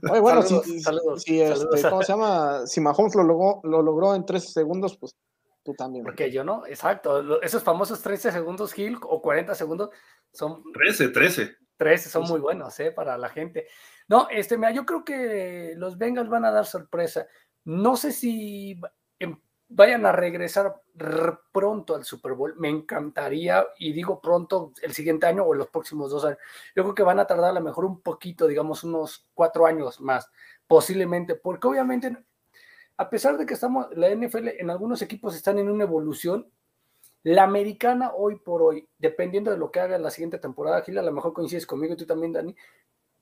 Oye, 0.09 0.19
bueno, 0.19 0.41
saludos, 0.41 1.21
si, 1.21 1.39
este, 1.39 1.87
¿cómo 1.87 2.01
se 2.01 2.13
llama? 2.13 2.65
Si 2.65 2.81
Mahomes 2.81 3.13
lo 3.13 3.23
logró, 3.23 3.61
lo 3.63 3.83
logró 3.83 4.15
en 4.15 4.25
13 4.25 4.47
segundos, 4.47 4.97
pues 4.97 5.15
tú 5.63 5.73
también. 5.73 6.03
Porque 6.03 6.31
yo 6.31 6.43
no, 6.43 6.65
exacto. 6.65 7.41
Esos 7.41 7.63
famosos 7.63 8.01
13 8.01 8.31
segundos 8.31 8.77
Hill 8.77 8.97
o 9.01 9.21
40 9.21 9.55
segundos 9.55 9.89
son. 10.31 10.63
13, 10.73 11.09
13. 11.09 11.57
13 11.77 12.09
son 12.09 12.23
muy 12.23 12.39
buenos, 12.39 12.79
¿eh? 12.79 12.91
Para 12.91 13.17
la 13.17 13.29
gente. 13.29 13.67
No, 14.07 14.27
este, 14.29 14.57
mira, 14.57 14.71
yo 14.71 14.85
creo 14.85 15.03
que 15.03 15.73
los 15.77 15.97
Bengals 15.97 16.29
van 16.29 16.45
a 16.45 16.51
dar 16.51 16.65
sorpresa. 16.65 17.25
No 17.63 17.95
sé 17.95 18.11
si 18.11 18.79
em, 19.17 19.39
vayan 19.67 20.05
a 20.05 20.11
regresar 20.11 20.81
pronto 21.51 21.95
al 21.95 22.03
Super 22.03 22.33
Bowl. 22.33 22.55
Me 22.57 22.69
encantaría, 22.69 23.65
y 23.79 23.93
digo 23.93 24.21
pronto, 24.21 24.73
el 24.81 24.93
siguiente 24.93 25.25
año 25.25 25.43
o 25.43 25.53
los 25.53 25.69
próximos 25.69 26.11
dos 26.11 26.25
años. 26.25 26.37
Yo 26.75 26.83
creo 26.83 26.95
que 26.95 27.03
van 27.03 27.19
a 27.19 27.25
tardar 27.25 27.51
a 27.51 27.53
lo 27.53 27.61
mejor 27.61 27.85
un 27.85 28.01
poquito, 28.01 28.47
digamos 28.47 28.83
unos 28.83 29.27
cuatro 29.33 29.65
años 29.65 30.01
más, 30.01 30.29
posiblemente, 30.67 31.35
porque 31.35 31.67
obviamente, 31.67 32.17
a 33.01 33.09
pesar 33.09 33.35
de 33.35 33.47
que 33.47 33.55
estamos, 33.55 33.87
la 33.95 34.13
NFL 34.13 34.49
en 34.59 34.69
algunos 34.69 35.01
equipos 35.01 35.35
están 35.35 35.57
en 35.57 35.71
una 35.71 35.85
evolución, 35.85 36.51
la 37.23 37.41
americana 37.41 38.11
hoy 38.15 38.35
por 38.35 38.61
hoy, 38.61 38.87
dependiendo 38.99 39.49
de 39.49 39.57
lo 39.57 39.71
que 39.71 39.79
haga 39.79 39.97
la 39.97 40.11
siguiente 40.11 40.37
temporada, 40.37 40.83
Gil, 40.83 40.99
a 40.99 41.01
lo 41.01 41.11
mejor 41.11 41.33
coincides 41.33 41.65
conmigo 41.65 41.95
y 41.95 41.97
tú 41.97 42.05
también, 42.05 42.31
Dani, 42.31 42.55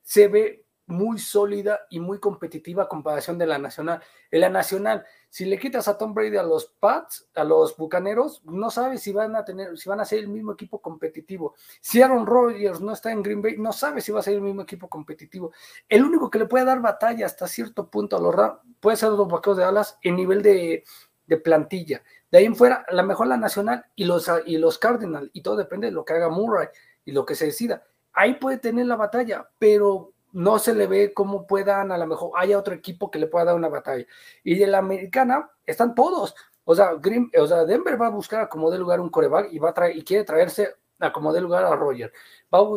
se 0.02 0.28
ve 0.28 0.66
muy 0.90 1.20
sólida 1.20 1.82
y 1.90 2.00
muy 2.00 2.20
competitiva 2.20 2.84
a 2.84 2.90
comparación 2.90 3.38
de 3.38 3.46
la 3.46 3.58
nacional. 3.58 4.02
En 4.32 4.42
la 4.42 4.50
nacional, 4.50 5.06
si 5.30 5.46
le 5.46 5.60
quitas 5.60 5.88
a 5.88 5.98
Tom 5.98 6.14
Brady 6.14 6.38
a 6.38 6.44
los 6.44 6.66
Pats, 6.80 7.30
a 7.36 7.44
los 7.44 7.78
Bucaneros, 7.78 8.44
no 8.44 8.72
sabes 8.72 9.02
si 9.02 9.14
van 9.14 9.36
a 9.36 9.46
tener, 9.46 9.78
si 9.78 9.88
van 9.88 10.00
a 10.00 10.06
ser 10.06 10.20
el 10.20 10.28
mismo 10.28 10.54
equipo 10.54 10.82
competitivo. 10.82 11.56
Si 11.80 12.02
Aaron 12.02 12.26
Rodgers 12.26 12.82
no 12.82 12.92
está 12.92 13.12
en 13.12 13.22
Green 13.22 13.42
Bay, 13.42 13.58
no 13.58 13.72
sabe 13.72 14.02
si 14.02 14.12
va 14.12 14.20
a 14.20 14.24
ser 14.24 14.34
el 14.34 14.42
mismo 14.42 14.64
equipo 14.64 14.90
competitivo. 14.90 15.54
El 15.88 16.04
único 16.04 16.30
que 16.30 16.40
le 16.40 16.46
puede 16.46 16.66
dar 16.66 16.82
batalla 16.82 17.26
hasta 17.26 17.48
cierto 17.48 17.90
punto 17.90 18.18
a 18.18 18.20
los 18.20 18.34
Rams 18.34 18.60
puede 18.80 18.98
ser 18.98 19.10
los 19.10 19.28
Vaqueros 19.28 19.58
de 19.58 19.64
Alas 19.64 20.00
en 20.02 20.16
nivel 20.16 20.42
de, 20.42 20.84
de 21.28 21.38
plantilla. 21.38 22.02
De 22.32 22.40
ahí 22.40 22.46
en 22.46 22.56
fuera, 22.56 22.86
a 22.88 22.94
lo 22.94 23.04
mejor 23.04 23.28
la 23.28 23.38
nacional 23.38 23.86
y 23.96 24.06
los, 24.06 24.30
y 24.46 24.58
los 24.58 24.80
Cardinals, 24.80 25.30
y 25.34 25.42
todo 25.42 25.56
depende 25.56 25.88
de 25.88 25.94
lo 25.94 26.04
que 26.04 26.14
haga 26.14 26.30
Murray 26.30 26.68
y 27.06 27.12
lo 27.12 27.26
que 27.26 27.36
se 27.36 27.46
decida. 27.46 27.84
Ahí 28.14 28.34
puede 28.36 28.58
tener 28.58 28.88
la 28.88 28.96
batalla, 28.96 29.50
pero 29.60 30.14
no 30.32 30.60
se 30.60 30.74
le 30.74 30.88
ve 30.88 31.14
cómo 31.14 31.48
puedan, 31.48 31.92
a 31.92 31.98
lo 31.98 32.08
mejor 32.08 32.32
haya 32.36 32.58
otro 32.58 32.74
equipo 32.74 33.10
que 33.10 33.20
le 33.20 33.28
pueda 33.28 33.46
dar 33.46 33.56
una 33.56 33.70
batalla. 33.70 34.06
Y 34.44 34.56
de 34.56 34.68
la 34.68 34.80
americana 34.80 35.50
están 35.66 35.96
todos. 35.96 36.36
O 36.64 36.76
sea, 36.76 36.94
Green, 36.96 37.32
o 37.40 37.48
sea, 37.48 37.66
Denver 37.66 38.00
va 38.00 38.08
a 38.08 38.12
buscar 38.12 38.42
a 38.42 38.50
como 38.50 38.70
de 38.70 38.78
lugar 38.78 39.00
un 39.00 39.10
coreback 39.10 39.52
y 39.52 39.60
va 39.60 39.72
a 39.72 39.74
traer, 39.74 39.98
y 39.98 40.04
quiere 40.04 40.24
traerse 40.24 40.76
a 41.00 41.12
como 41.12 41.34
de 41.34 41.42
lugar 41.42 41.66
a 41.66 41.76
Roger. 41.76 42.12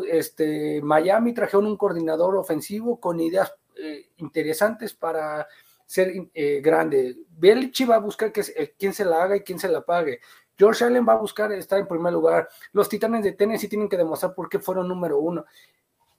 Este, 0.09 0.81
Miami 0.83 1.35
trajeron 1.35 1.67
un 1.67 1.77
coordinador 1.77 2.37
ofensivo 2.37 3.01
con 3.01 3.21
ideas 3.21 3.55
eh, 3.77 4.11
interesantes 4.17 4.95
para 4.95 5.47
ser 5.85 6.13
eh, 6.33 6.61
grande. 6.63 7.17
Belichick 7.31 7.91
va 7.91 7.97
a 7.97 7.99
buscar 7.99 8.33
que, 8.33 8.43
quién 8.79 8.95
se 8.95 9.05
la 9.05 9.23
haga 9.23 9.37
y 9.37 9.41
quién 9.41 9.59
se 9.59 9.69
la 9.69 9.83
pague. 9.83 10.21
George 10.57 10.85
Allen 10.85 11.07
va 11.07 11.15
a 11.15 11.19
buscar 11.19 11.53
estar 11.53 11.79
en 11.79 11.89
primer 11.89 12.13
lugar. 12.13 12.49
Los 12.73 12.89
Titanes 12.89 13.25
de 13.25 13.33
Tennessee 13.33 13.69
tienen 13.69 13.89
que 13.89 13.97
demostrar 13.97 14.35
por 14.35 14.49
qué 14.49 14.59
fueron 14.59 14.89
número 14.89 15.19
uno. 15.19 15.45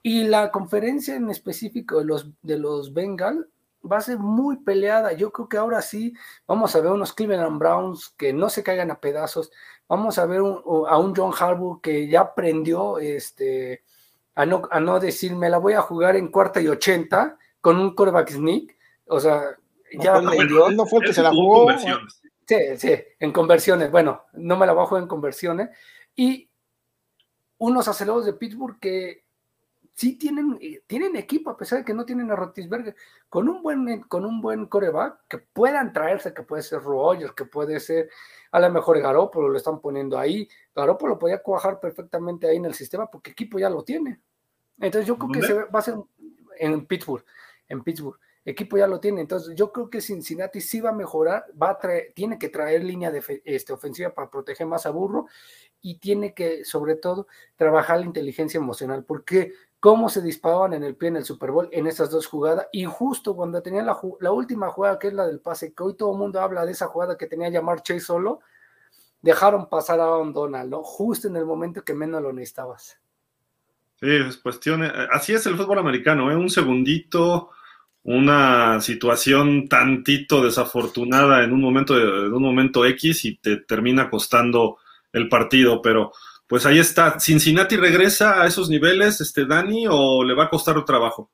Y 0.04 0.26
la 0.26 0.52
conferencia 0.52 1.16
en 1.16 1.30
específico 1.30 2.00
de 2.00 2.06
los, 2.06 2.30
de 2.42 2.60
los 2.60 2.94
Bengal 2.94 3.48
va 3.90 3.98
a 3.98 4.02
ser 4.02 4.20
muy 4.20 4.58
peleada. 4.58 5.14
Yo 5.14 5.32
creo 5.32 5.48
que 5.48 5.58
ahora 5.58 5.82
sí 5.82 6.14
vamos 6.46 6.76
a 6.76 6.82
ver 6.82 6.92
unos 6.92 7.14
Cleveland 7.14 7.58
Browns 7.58 8.14
que 8.18 8.34
no 8.34 8.50
se 8.50 8.64
caigan 8.64 8.92
a 8.92 9.00
pedazos. 9.00 9.52
Vamos 9.88 10.18
a 10.18 10.26
ver 10.26 10.40
a 10.40 10.98
un 10.98 11.16
John 11.16 11.34
Harbaugh 11.38 11.82
que 11.82 12.08
ya 12.08 12.22
aprendió 12.22 13.00
este, 13.00 13.84
a, 14.36 14.46
no, 14.46 14.64
a 14.70 14.80
no 14.80 15.00
decir, 15.00 15.36
me 15.36 15.50
la 15.50 15.58
voy 15.58 15.74
a 15.74 15.82
jugar 15.82 16.18
en 16.18 16.30
cuarta 16.30 16.62
y 16.62 16.68
ochenta 16.68 17.38
con 17.62 17.80
un 17.80 17.96
quarterback 17.96 18.32
sneak. 18.32 18.76
O 19.08 19.20
sea, 19.20 19.58
ya 19.98 20.18
aprendió. 20.18 20.70
no 20.72 20.86
fue 20.86 21.02
que 21.02 21.14
se 21.14 21.22
la 21.22 21.32
jugó. 21.32 21.68
Sí, 22.46 22.58
sí, 22.78 22.94
en 23.20 23.32
conversiones. 23.32 23.90
Bueno, 23.90 24.26
no 24.34 24.58
me 24.58 24.66
la 24.66 24.74
bajo 24.74 24.98
en 24.98 25.08
conversiones. 25.08 25.70
Y 26.14 26.50
unos 27.58 27.88
aceleros 27.88 28.26
de 28.26 28.34
Pittsburgh 28.34 28.80
que 28.80 29.23
sí 29.94 30.18
tienen, 30.18 30.58
eh, 30.62 30.84
tienen 30.88 31.16
equipo, 31.16 31.50
a 31.50 31.58
pesar 31.58 31.80
de 31.80 31.86
que 31.86 31.94
no 31.94 32.06
tienen 32.06 32.32
a 32.32 32.36
Rotisberger, 32.36 32.96
con 33.30 33.48
un 33.48 33.62
buen, 33.62 33.88
eh, 33.88 34.02
con 34.08 34.26
un 34.26 34.42
buen 34.42 34.66
coreback 34.66 35.28
que 35.28 35.38
puedan 35.38 35.94
traerse, 35.94 36.34
que 36.34 36.44
puede 36.44 36.64
ser 36.64 36.82
Rogers, 36.82 37.34
que 37.34 37.46
puede 37.46 37.80
ser 37.80 38.10
a 38.52 38.60
lo 38.60 38.70
mejor 38.72 39.00
Garópolo, 39.00 39.50
lo 39.50 39.58
están 39.58 39.80
poniendo 39.80 40.18
ahí. 40.18 40.48
Garópolo 40.76 41.18
podía 41.18 41.42
cuajar 41.42 41.80
perfectamente 41.80 42.48
ahí 42.48 42.58
en 42.58 42.66
el 42.66 42.74
sistema 42.74 43.08
porque 43.08 43.32
equipo 43.32 43.60
ya 43.60 43.70
lo 43.70 43.84
tiene. 43.84 44.20
Entonces 44.80 45.08
yo 45.08 45.18
creo 45.18 45.32
que 45.32 45.42
se 45.42 45.54
va 45.54 45.80
a 45.80 45.82
ser 45.82 45.96
en 46.58 46.86
Pittsburgh, 46.86 47.26
en 47.68 47.84
Pittsburgh. 47.84 48.20
Equipo 48.46 48.78
ya 48.78 48.88
lo 48.88 49.00
tiene, 49.00 49.22
entonces 49.22 49.56
yo 49.56 49.72
creo 49.72 49.90
que 49.90 50.02
Cincinnati 50.02 50.60
sí 50.60 50.82
va 50.82 50.90
a 50.90 50.94
mejorar, 50.94 51.46
va 51.60 51.70
a 51.70 51.78
traer, 51.80 52.12
tiene 52.14 52.38
que 52.38 52.50
traer 52.50 52.84
línea 52.84 53.10
de 53.10 53.24
este, 53.46 53.72
ofensiva 53.72 54.14
para 54.14 54.30
proteger 54.30 54.68
más 54.68 54.86
a 54.86 54.90
Burro 54.90 55.28
y 55.82 55.98
tiene 56.00 56.34
que, 56.34 56.66
sobre 56.66 56.96
todo, 56.96 57.28
trabajar 57.56 58.02
la 58.02 58.06
inteligencia 58.06 58.58
emocional, 58.58 59.06
porque 59.06 59.54
cómo 59.84 60.08
se 60.08 60.22
disparaban 60.22 60.72
en 60.72 60.86
el 60.86 60.96
pie 60.96 61.10
en 61.10 61.18
el 61.18 61.26
Super 61.26 61.52
Bowl 61.52 61.68
en 61.74 61.88
esas 61.88 62.10
dos 62.10 62.26
jugadas. 62.26 62.68
Y 62.72 62.86
justo 62.86 63.36
cuando 63.36 63.62
tenía 63.62 63.84
la, 63.84 64.32
última 64.32 64.70
jugada, 64.70 64.98
que 64.98 65.10
es 65.10 65.14
la 65.14 65.28
del 65.28 65.42
pase, 65.42 65.74
que 65.74 65.84
hoy 65.84 65.98
todo 65.98 66.14
el 66.14 66.20
mundo 66.20 66.40
habla 66.40 66.66
de 66.66 66.72
esa 66.72 66.88
jugada 66.88 67.18
que 67.18 67.28
tenía 67.28 67.50
llamar 67.50 67.84
Chase 67.84 68.00
solo, 68.00 68.40
dejaron 69.22 69.68
pasar 69.68 70.00
a 70.00 70.06
Don 70.06 70.32
Donald, 70.32 70.70
¿no? 70.70 70.84
Justo 70.84 71.28
en 71.28 71.36
el 71.36 71.44
momento 71.44 71.84
que 71.84 71.94
menos 71.94 72.22
lo 72.22 72.32
necesitabas. 72.32 72.98
Sí, 74.00 74.08
es 74.10 74.38
cuestión. 74.38 74.86
Eh, 74.86 74.92
así 75.12 75.34
es 75.34 75.46
el 75.48 75.58
fútbol 75.58 75.80
americano, 75.80 76.32
¿eh? 76.32 76.36
Un 76.38 76.50
segundito, 76.50 77.50
una 78.04 78.80
situación 78.80 79.68
tantito 79.68 80.42
desafortunada 80.46 81.44
en 81.44 81.52
un 81.52 81.60
momento, 81.60 82.00
en 82.00 82.34
un 82.34 82.42
momento 82.42 82.86
X 82.86 83.26
y 83.26 83.36
te 83.36 83.58
termina 83.58 84.10
costando 84.10 84.78
el 85.12 85.28
partido, 85.28 85.82
pero 85.82 86.14
pues 86.54 86.68
ahí 86.68 86.78
está. 86.78 87.20
¿Cincinnati 87.20 87.78
regresa 87.78 88.40
a 88.40 88.46
esos 88.46 88.70
niveles, 88.70 89.20
este 89.20 89.48
Dani, 89.48 89.88
o 89.90 90.24
le 90.24 90.36
va 90.36 90.44
a 90.44 90.50
costar 90.52 90.78
un 90.78 90.86
trabajo? 90.86 91.32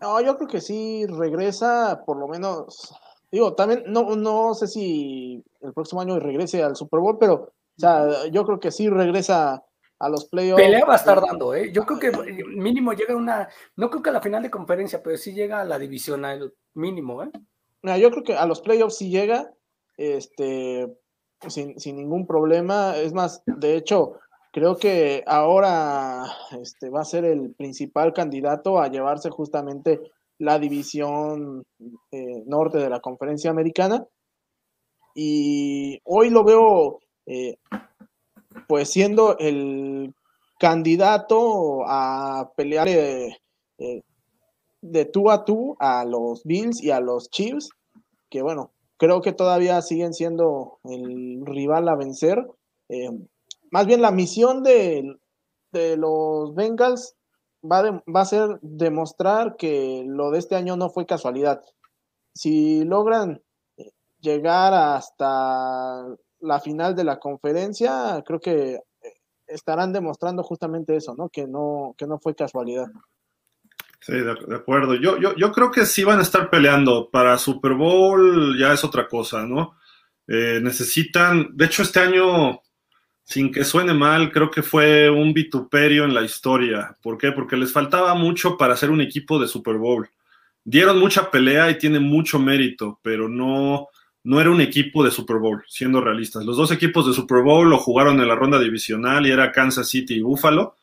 No, 0.00 0.18
yo 0.22 0.34
creo 0.38 0.48
que 0.48 0.62
sí 0.62 1.04
regresa, 1.04 2.02
por 2.06 2.16
lo 2.16 2.26
menos. 2.26 2.90
Digo, 3.30 3.52
también 3.52 3.82
no, 3.86 4.16
no 4.16 4.54
sé 4.54 4.66
si 4.66 5.44
el 5.60 5.74
próximo 5.74 6.00
año 6.00 6.18
regrese 6.18 6.62
al 6.62 6.74
Super 6.74 7.00
Bowl, 7.00 7.18
pero 7.20 7.34
o 7.34 7.52
sea, 7.76 8.28
yo 8.28 8.46
creo 8.46 8.58
que 8.58 8.70
sí 8.70 8.88
regresa 8.88 9.62
a 9.98 10.08
los 10.08 10.24
playoffs. 10.24 10.62
Pelea 10.62 10.86
va 10.86 10.94
a 10.94 10.96
estar 10.96 11.20
dando, 11.20 11.52
¿eh? 11.52 11.70
Yo 11.70 11.84
creo 11.84 11.98
que 11.98 12.44
mínimo 12.46 12.94
llega 12.94 13.12
a 13.12 13.18
una, 13.18 13.50
no 13.76 13.90
creo 13.90 14.02
que 14.02 14.08
a 14.08 14.14
la 14.14 14.22
final 14.22 14.42
de 14.42 14.50
conferencia, 14.50 15.02
pero 15.02 15.18
sí 15.18 15.34
llega 15.34 15.60
a 15.60 15.66
la 15.66 15.78
divisional 15.78 16.54
mínimo, 16.72 17.24
¿eh? 17.24 17.30
yo 18.00 18.10
creo 18.10 18.24
que 18.24 18.36
a 18.36 18.46
los 18.46 18.62
playoffs 18.62 18.96
sí 18.96 19.10
llega, 19.10 19.52
este, 19.98 20.96
sin, 21.46 21.96
ningún 21.96 22.26
problema. 22.26 22.96
Es 22.96 23.12
más, 23.12 23.42
de 23.46 23.76
hecho, 23.76 24.14
creo 24.52 24.76
que 24.76 25.22
ahora 25.26 26.24
este, 26.60 26.90
va 26.90 27.02
a 27.02 27.04
ser 27.04 27.24
el 27.24 27.54
principal 27.54 28.12
candidato 28.12 28.80
a 28.80 28.88
llevarse 28.88 29.30
justamente 29.30 30.00
la 30.38 30.58
división 30.58 31.64
eh, 32.10 32.42
norte 32.46 32.78
de 32.78 32.90
la 32.90 33.00
conferencia 33.00 33.50
americana. 33.50 34.06
Y 35.14 36.00
hoy 36.04 36.30
lo 36.30 36.44
veo 36.44 37.00
eh, 37.26 37.56
pues 38.68 38.90
siendo 38.90 39.36
el 39.38 40.14
candidato 40.58 41.82
a 41.86 42.52
pelear 42.56 42.88
eh, 42.88 43.36
de 44.80 45.04
tú 45.06 45.30
a 45.30 45.44
tú 45.44 45.76
a 45.78 46.04
los 46.04 46.44
Bills 46.44 46.82
y 46.82 46.90
a 46.90 47.00
los 47.00 47.30
Chiefs, 47.30 47.70
que 48.30 48.42
bueno, 48.42 48.70
creo 48.98 49.22
que 49.22 49.32
todavía 49.32 49.80
siguen 49.80 50.12
siendo 50.12 50.80
el 50.84 51.46
rival 51.46 51.88
a 51.88 51.96
vencer. 51.96 52.46
Eh, 52.88 53.10
más 53.70 53.86
bien 53.86 54.02
la 54.02 54.10
misión 54.10 54.62
de, 54.62 55.16
los 55.72 56.54
Bengals 56.54 57.16
va, 57.64 58.02
va, 58.14 58.20
a 58.20 58.24
ser 58.24 58.58
demostrar 58.60 59.56
que 59.56 60.04
lo 60.06 60.30
de 60.30 60.40
este 60.40 60.56
año 60.56 60.76
no 60.76 60.90
fue 60.90 61.06
casualidad. 61.06 61.62
Si 62.34 62.84
logran 62.84 63.42
eh, 63.76 63.92
llegar 64.20 64.74
hasta 64.74 66.06
la 66.40 66.60
final 66.60 66.94
de 66.94 67.04
la 67.04 67.18
conferencia, 67.18 68.22
creo 68.26 68.40
que 68.40 68.74
eh, 68.74 68.80
estarán 69.46 69.92
demostrando 69.92 70.42
justamente 70.42 70.96
eso, 70.96 71.14
¿no? 71.14 71.28
Que 71.28 71.46
no, 71.46 71.94
que 71.96 72.06
no 72.06 72.18
fue 72.18 72.34
casualidad. 72.34 72.86
Sí, 74.00 74.12
de, 74.12 74.30
acuerdo. 74.54 74.94
Yo, 74.94 75.18
yo, 75.18 75.34
yo, 75.36 75.52
creo 75.52 75.70
que 75.70 75.84
sí 75.84 76.04
van 76.04 76.20
a 76.20 76.22
estar 76.22 76.50
peleando. 76.50 77.10
Para 77.10 77.36
Super 77.38 77.74
Bowl 77.74 78.56
ya 78.58 78.72
es 78.72 78.84
otra 78.84 79.08
cosa, 79.08 79.44
¿no? 79.44 79.76
Eh, 80.26 80.60
necesitan, 80.62 81.50
de 81.54 81.64
hecho 81.64 81.82
este 81.82 82.00
año, 82.00 82.60
sin 83.24 83.50
que 83.50 83.64
suene 83.64 83.94
mal, 83.94 84.30
creo 84.30 84.50
que 84.50 84.62
fue 84.62 85.10
un 85.10 85.32
vituperio 85.32 86.04
en 86.04 86.14
la 86.14 86.22
historia. 86.22 86.96
¿Por 87.02 87.18
qué? 87.18 87.32
Porque 87.32 87.56
les 87.56 87.72
faltaba 87.72 88.14
mucho 88.14 88.56
para 88.56 88.76
ser 88.76 88.90
un 88.90 89.00
equipo 89.00 89.38
de 89.38 89.48
Super 89.48 89.76
Bowl. 89.76 90.08
Dieron 90.64 90.98
mucha 90.98 91.30
pelea 91.30 91.70
y 91.70 91.78
tienen 91.78 92.02
mucho 92.02 92.38
mérito, 92.38 93.00
pero 93.02 93.28
no, 93.28 93.88
no 94.22 94.40
era 94.40 94.50
un 94.50 94.60
equipo 94.60 95.02
de 95.02 95.10
Super 95.10 95.38
Bowl, 95.38 95.64
siendo 95.66 96.00
realistas. 96.02 96.44
Los 96.44 96.58
dos 96.58 96.70
equipos 96.70 97.06
de 97.06 97.14
Super 97.14 97.42
Bowl 97.42 97.68
lo 97.68 97.78
jugaron 97.78 98.20
en 98.20 98.28
la 98.28 98.34
ronda 98.34 98.58
divisional 98.58 99.26
y 99.26 99.30
era 99.30 99.50
Kansas 99.50 99.88
City 99.88 100.16
y 100.16 100.20
Buffalo. 100.20 100.76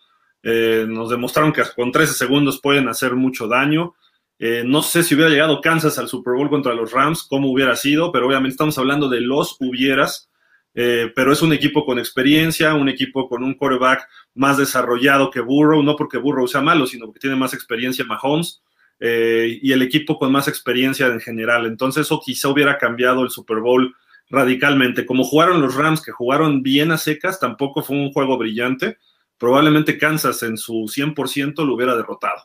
Eh, 0.48 0.86
nos 0.88 1.10
demostraron 1.10 1.52
que 1.52 1.64
con 1.76 1.92
13 1.92 2.14
segundos 2.14 2.62
pueden 2.62 2.88
hacer 2.88 3.16
mucho 3.16 3.48
daño. 3.48 3.96
Eh, 4.38 4.64
no 4.64 4.84
sé 4.84 5.02
si 5.02 5.16
hubiera 5.16 5.32
llegado 5.32 5.60
Kansas 5.60 5.98
al 5.98 6.08
Super 6.08 6.36
Bowl 6.36 6.50
contra 6.50 6.74
los 6.74 6.92
Rams, 6.92 7.24
cómo 7.24 7.52
hubiera 7.52 7.76
sido, 7.76 8.12
pero 8.12 8.28
obviamente 8.28 8.54
estamos 8.54 8.78
hablando 8.78 9.10
de 9.10 9.22
los 9.22 9.58
hubieras. 9.60 10.30
Eh, 10.78 11.12
pero 11.16 11.32
es 11.32 11.42
un 11.42 11.54
equipo 11.54 11.86
con 11.86 11.98
experiencia, 11.98 12.76
un 12.76 12.90
equipo 12.90 13.28
con 13.28 13.44
un 13.44 13.56
quarterback 13.56 14.08
más 14.36 14.58
desarrollado 14.58 15.32
que 15.32 15.40
Burrow, 15.40 15.82
no 15.82 15.96
porque 15.96 16.18
Burrow 16.18 16.48
sea 16.48 16.62
malo, 16.62 16.86
sino 16.86 17.06
porque 17.06 17.22
tiene 17.22 17.38
más 17.38 17.54
experiencia 17.54 18.06
Mahomes. 18.06 18.62
Eh, 19.00 19.60
y 19.62 19.72
el 19.74 19.82
equipo 19.82 20.18
con 20.18 20.32
más 20.32 20.48
experiencia 20.48 21.08
en 21.08 21.20
general. 21.20 21.66
Entonces 21.66 22.06
eso 22.06 22.22
quizá 22.24 22.50
hubiera 22.50 22.78
cambiado 22.78 23.24
el 23.24 23.30
Super 23.30 23.60
Bowl 23.60 23.96
radicalmente. 24.30 25.06
Como 25.06 25.24
jugaron 25.24 25.62
los 25.62 25.76
Rams, 25.76 26.02
que 26.02 26.12
jugaron 26.12 26.62
bien 26.62 26.92
a 26.92 26.98
secas, 26.98 27.40
tampoco 27.40 27.82
fue 27.82 27.98
un 27.98 28.12
juego 28.12 28.38
brillante. 28.38 28.98
Probablemente 29.38 29.98
Kansas 29.98 30.44
en 30.44 30.58
su 30.58 30.74
100% 30.74 31.66
lo 31.66 31.76
hubiera 31.76 31.96
derrotado. 31.96 32.42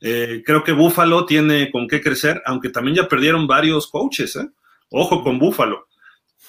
Eh, 0.00 0.42
creo 0.44 0.64
que 0.64 0.72
Buffalo 0.72 1.26
tiene 1.26 1.70
con 1.70 1.86
qué 1.86 2.00
crecer, 2.00 2.42
aunque 2.46 2.70
también 2.70 2.96
ya 2.96 3.08
perdieron 3.08 3.46
varios 3.46 3.88
coaches. 3.88 4.36
¿eh? 4.36 4.48
Ojo 4.90 5.22
con 5.22 5.38
Buffalo. 5.38 5.86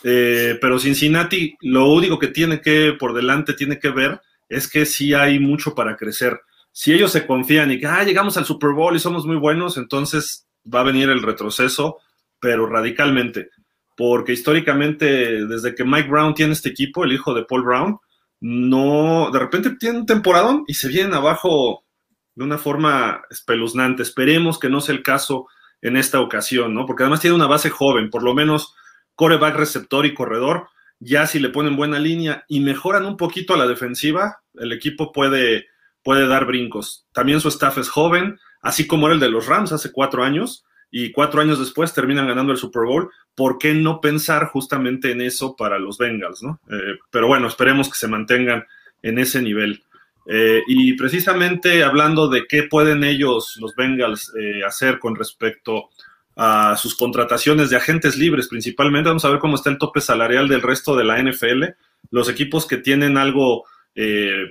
pero 0.02 0.80
Cincinnati, 0.80 1.56
lo 1.62 1.90
único 1.92 2.18
que 2.18 2.28
tiene 2.28 2.62
que 2.62 2.96
por 3.00 3.14
delante 3.14 3.54
tiene 3.54 3.78
que 3.78 3.90
ver 3.90 4.22
es 4.50 4.68
que 4.68 4.86
sí 4.86 5.14
hay 5.14 5.40
mucho 5.40 5.76
para 5.76 5.96
crecer 5.96 6.42
si 6.72 6.94
ellos 6.94 7.12
se 7.12 7.26
confían 7.28 7.72
y 7.72 7.80
que, 7.80 7.88
ah, 7.88 8.04
llegamos 8.04 8.38
al 8.38 8.46
Super 8.46 8.72
Bowl 8.72 8.96
y 8.96 9.00
somos 9.00 9.26
muy 9.26 9.36
buenos, 9.36 9.78
entonces 9.78 10.48
va 10.74 10.82
a 10.82 10.86
venir 10.86 11.10
el 11.10 11.22
retroceso, 11.22 11.98
pero 12.40 12.66
radicalmente. 12.66 13.50
Porque 13.98 14.34
históricamente, 14.34 15.46
desde 15.46 15.76
que 15.76 15.84
Mike 15.84 16.10
Brown 16.10 16.34
tiene 16.34 16.54
este 16.54 16.70
equipo, 16.70 17.04
el 17.04 17.12
hijo 17.12 17.34
de 17.34 17.44
Paul 17.44 17.64
Brown, 17.64 18.00
no, 18.42 19.30
de 19.32 19.40
repente 19.40 19.76
tiene 19.80 20.00
un 20.00 20.06
temporadón 20.06 20.64
y 20.68 20.74
se 20.74 20.88
vienen 20.88 21.14
abajo 21.14 21.86
de 22.36 22.44
una 22.44 22.58
forma 22.58 23.22
espeluznante. 23.30 24.04
Esperemos 24.04 24.60
que 24.60 24.70
no 24.70 24.82
sea 24.82 24.96
el 24.96 25.04
caso 25.04 25.48
en 25.82 25.96
esta 25.96 26.20
ocasión, 26.20 26.74
¿no? 26.74 26.86
Porque 26.86 27.04
además 27.04 27.22
tiene 27.22 27.36
una 27.36 27.48
base 27.48 27.70
joven, 27.70 28.10
por 28.10 28.24
lo 28.24 28.34
menos 28.34 28.76
coreback, 29.16 29.56
receptor 29.56 30.06
y 30.06 30.14
corredor. 30.14 30.70
Ya 31.00 31.28
si 31.28 31.40
le 31.40 31.50
ponen 31.50 31.78
buena 31.78 32.00
línea 32.00 32.44
y 32.48 32.60
mejoran 32.60 33.06
un 33.06 33.16
poquito 33.16 33.54
a 33.54 33.58
la 33.58 33.68
defensiva, 33.68 34.42
el 34.56 34.72
equipo 34.72 35.12
puede 35.12 35.68
puede 36.04 36.28
dar 36.28 36.46
brincos. 36.46 37.06
También 37.12 37.42
su 37.42 37.50
staff 37.50 37.78
es 37.78 37.90
joven, 37.90 38.40
así 38.62 38.88
como 38.88 39.08
era 39.08 39.14
el 39.14 39.20
de 39.20 39.30
los 39.30 39.48
Rams 39.48 39.72
hace 39.72 39.92
cuatro 39.92 40.24
años, 40.24 40.66
y 40.92 41.12
cuatro 41.12 41.42
años 41.42 41.58
después 41.58 41.94
terminan 41.94 42.28
ganando 42.28 42.52
el 42.52 42.58
Super 42.58 42.84
Bowl. 42.84 43.10
¿Por 43.34 43.58
qué 43.58 43.74
no 43.74 44.02
pensar 44.02 44.48
justamente 44.48 45.12
en 45.12 45.22
eso 45.22 45.56
para 45.56 45.80
los 45.80 45.98
Bengals? 45.98 46.44
¿no? 46.44 46.60
Eh, 46.70 47.00
pero 47.10 47.28
bueno, 47.28 47.48
esperemos 47.48 47.88
que 47.88 47.98
se 47.98 48.10
mantengan 48.10 48.66
en 49.02 49.18
ese 49.18 49.42
nivel. 49.42 49.84
Eh, 50.28 50.62
y 50.68 50.94
precisamente 50.94 51.84
hablando 51.84 52.28
de 52.28 52.46
qué 52.48 52.64
pueden 52.64 53.06
ellos, 53.06 53.58
los 53.60 53.74
Bengals, 53.76 54.34
eh, 54.38 54.64
hacer 54.66 55.00
con 55.00 55.16
respecto 55.16 55.90
a 56.36 56.76
sus 56.76 56.96
contrataciones 56.96 57.70
de 57.70 57.78
agentes 57.78 58.18
libres 58.18 58.48
principalmente, 58.48 59.10
vamos 59.10 59.26
a 59.26 59.30
ver 59.30 59.40
cómo 59.40 59.56
está 59.56 59.70
el 59.70 59.78
tope 59.78 60.02
salarial 60.02 60.48
del 60.48 60.62
resto 60.62 60.96
de 60.96 61.06
la 61.06 61.20
NFL. 61.20 61.64
Los 62.10 62.30
equipos 62.30 62.68
que 62.68 62.78
tienen 62.78 63.18
algo 63.18 63.64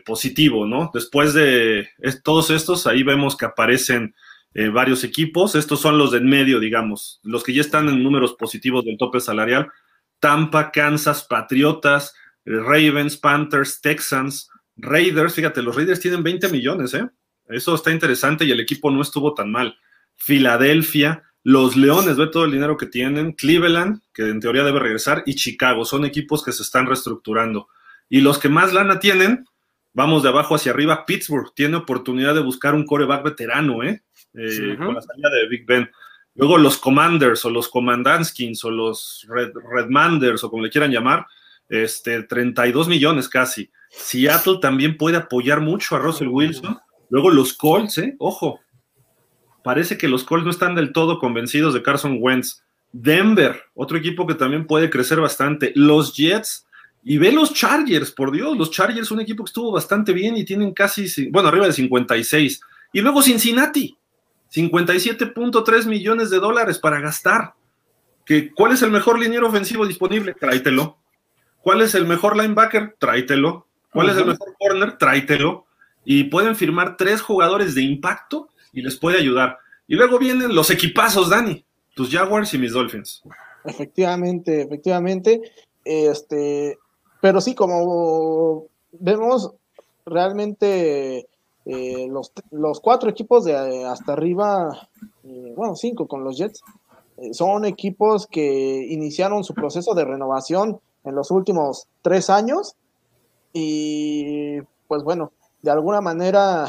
positivo, 0.04 0.66
¿no? 0.66 0.90
Después 0.92 1.32
de 1.32 1.88
todos 2.22 2.50
estos, 2.50 2.86
ahí 2.86 3.02
vemos 3.02 3.38
que 3.38 3.46
aparecen 3.46 4.14
eh, 4.54 4.68
varios 4.68 5.04
equipos. 5.04 5.54
Estos 5.54 5.80
son 5.80 5.98
los 5.98 6.10
de 6.10 6.18
en 6.18 6.28
medio, 6.28 6.60
digamos, 6.60 7.20
los 7.22 7.44
que 7.44 7.54
ya 7.54 7.60
están 7.60 7.88
en 7.88 8.02
números 8.02 8.34
positivos 8.34 8.84
del 8.84 8.98
tope 8.98 9.20
salarial. 9.20 9.70
Tampa, 10.18 10.70
Kansas, 10.70 11.24
Patriotas, 11.24 12.14
eh, 12.44 12.58
Ravens, 12.58 13.16
Panthers, 13.16 13.80
Texans, 13.80 14.50
Raiders. 14.76 15.34
Fíjate, 15.34 15.62
los 15.62 15.76
Raiders 15.76 16.00
tienen 16.00 16.22
20 16.22 16.48
millones, 16.48 16.94
¿eh? 16.94 17.08
Eso 17.48 17.74
está 17.74 17.90
interesante 17.90 18.44
y 18.44 18.52
el 18.52 18.60
equipo 18.60 18.90
no 18.90 19.02
estuvo 19.02 19.34
tan 19.34 19.50
mal. 19.50 19.76
Filadelfia, 20.16 21.24
los 21.42 21.76
Leones, 21.76 22.16
ve 22.16 22.28
todo 22.28 22.44
el 22.44 22.52
dinero 22.52 22.76
que 22.76 22.86
tienen. 22.86 23.32
Cleveland, 23.32 24.02
que 24.12 24.28
en 24.28 24.40
teoría 24.40 24.62
debe 24.62 24.78
regresar, 24.78 25.22
y 25.26 25.34
Chicago. 25.34 25.84
Son 25.84 26.04
equipos 26.04 26.44
que 26.44 26.52
se 26.52 26.62
están 26.62 26.86
reestructurando. 26.86 27.68
Y 28.08 28.20
los 28.20 28.38
que 28.38 28.48
más 28.48 28.72
lana 28.72 29.00
tienen, 29.00 29.46
vamos 29.92 30.22
de 30.22 30.28
abajo 30.28 30.54
hacia 30.54 30.72
arriba, 30.72 31.06
Pittsburgh 31.06 31.52
tiene 31.54 31.76
oportunidad 31.76 32.34
de 32.34 32.40
buscar 32.40 32.74
un 32.74 32.86
coreback 32.86 33.24
veterano, 33.24 33.82
¿eh? 33.82 34.02
Eh 34.34 34.76
con 34.76 34.94
la 34.94 35.02
salida 35.02 35.30
de 35.30 35.48
Big 35.48 35.66
Ben. 35.66 35.90
Luego 36.34 36.58
los 36.58 36.78
Commanders 36.78 37.44
o 37.44 37.50
los 37.50 37.68
Commandanskins 37.68 38.64
o 38.64 38.70
los 38.70 39.26
Red, 39.28 39.52
Redmanders 39.54 40.44
o 40.44 40.50
como 40.50 40.62
le 40.62 40.70
quieran 40.70 40.92
llamar, 40.92 41.26
este, 41.68 42.22
32 42.22 42.88
millones 42.88 43.28
casi. 43.28 43.70
Seattle 43.90 44.58
también 44.60 44.96
puede 44.96 45.16
apoyar 45.16 45.60
mucho 45.60 45.96
a 45.96 45.98
Russell 45.98 46.28
Wilson. 46.28 46.78
Luego 47.08 47.30
los 47.30 47.52
Colts, 47.52 47.98
¿eh? 47.98 48.14
Ojo, 48.18 48.60
parece 49.64 49.98
que 49.98 50.08
los 50.08 50.24
Colts 50.24 50.44
no 50.44 50.50
están 50.50 50.74
del 50.74 50.92
todo 50.92 51.18
convencidos 51.18 51.74
de 51.74 51.82
Carson 51.82 52.18
Wentz. 52.20 52.62
Denver, 52.92 53.64
otro 53.74 53.98
equipo 53.98 54.26
que 54.26 54.34
también 54.34 54.66
puede 54.66 54.90
crecer 54.90 55.20
bastante. 55.20 55.72
Los 55.74 56.14
Jets, 56.14 56.66
y 57.02 57.18
ve 57.18 57.32
los 57.32 57.54
Chargers, 57.54 58.12
por 58.12 58.30
Dios, 58.30 58.56
los 58.56 58.70
Chargers, 58.70 59.10
un 59.10 59.20
equipo 59.20 59.44
que 59.44 59.48
estuvo 59.48 59.72
bastante 59.72 60.12
bien 60.12 60.36
y 60.36 60.44
tienen 60.44 60.72
casi, 60.72 61.30
bueno, 61.30 61.48
arriba 61.48 61.66
de 61.66 61.72
56. 61.72 62.60
Y 62.92 63.00
luego 63.00 63.22
Cincinnati, 63.22 63.96
57.3 64.52 65.86
millones 65.86 66.30
de 66.30 66.38
dólares 66.38 66.78
para 66.78 67.00
gastar. 67.00 67.54
¿Que, 68.24 68.52
¿Cuál 68.52 68.72
es 68.72 68.82
el 68.82 68.90
mejor 68.90 69.18
liniero 69.18 69.48
ofensivo 69.48 69.86
disponible? 69.86 70.34
Tráetelo. 70.34 70.98
¿Cuál 71.62 71.82
es 71.82 71.94
el 71.94 72.06
mejor 72.06 72.36
linebacker? 72.36 72.96
Tráetelo. 72.98 73.66
¿Cuál 73.92 74.10
es 74.10 74.16
el 74.16 74.26
mejor 74.26 74.54
corner? 74.58 74.98
Tráetelo. 74.98 75.66
Y 76.04 76.24
pueden 76.24 76.56
firmar 76.56 76.96
tres 76.96 77.20
jugadores 77.20 77.74
de 77.74 77.82
impacto 77.82 78.48
y 78.72 78.82
les 78.82 78.96
puede 78.96 79.18
ayudar. 79.18 79.58
Y 79.86 79.96
luego 79.96 80.18
vienen 80.18 80.54
los 80.54 80.70
equipazos, 80.70 81.30
Dani, 81.30 81.64
tus 81.94 82.10
Jaguars 82.10 82.54
y 82.54 82.58
mis 82.58 82.72
Dolphins. 82.72 83.22
Efectivamente, 83.64 84.62
efectivamente. 84.62 85.40
Este, 85.84 86.78
pero 87.20 87.40
sí, 87.40 87.54
como 87.54 88.66
vemos, 88.92 89.52
realmente 90.06 91.28
eh, 91.66 92.06
los, 92.08 92.32
los, 92.50 92.80
cuatro 92.80 93.10
equipos 93.10 93.44
de 93.44 93.84
hasta 93.84 94.12
arriba, 94.12 94.88
eh, 95.24 95.52
bueno, 95.56 95.76
cinco 95.76 96.06
con 96.06 96.24
los 96.24 96.38
Jets, 96.38 96.62
eh, 97.18 97.34
son 97.34 97.64
equipos 97.64 98.26
que 98.26 98.86
iniciaron 98.88 99.44
su 99.44 99.54
proceso 99.54 99.94
de 99.94 100.04
renovación 100.04 100.80
en 101.04 101.14
los 101.14 101.30
últimos 101.30 101.86
tres 102.02 102.30
años 102.30 102.76
y 103.52 104.60
pues 104.88 105.02
bueno, 105.02 105.32
de 105.62 105.70
alguna 105.70 106.00
manera 106.00 106.68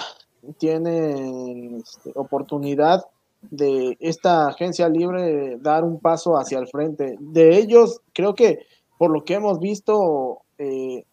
tienen 0.57 1.77
este, 1.77 2.11
oportunidad 2.15 3.05
de 3.41 3.97
esta 3.99 4.47
agencia 4.47 4.87
libre 4.89 5.57
dar 5.57 5.83
un 5.83 5.99
paso 5.99 6.37
hacia 6.37 6.59
el 6.59 6.67
frente. 6.67 7.17
De 7.19 7.57
ellos, 7.57 8.01
creo 8.13 8.35
que 8.35 8.59
por 8.97 9.11
lo 9.11 9.23
que 9.23 9.33
hemos 9.33 9.59
visto, 9.59 10.41
eh, 10.59 11.05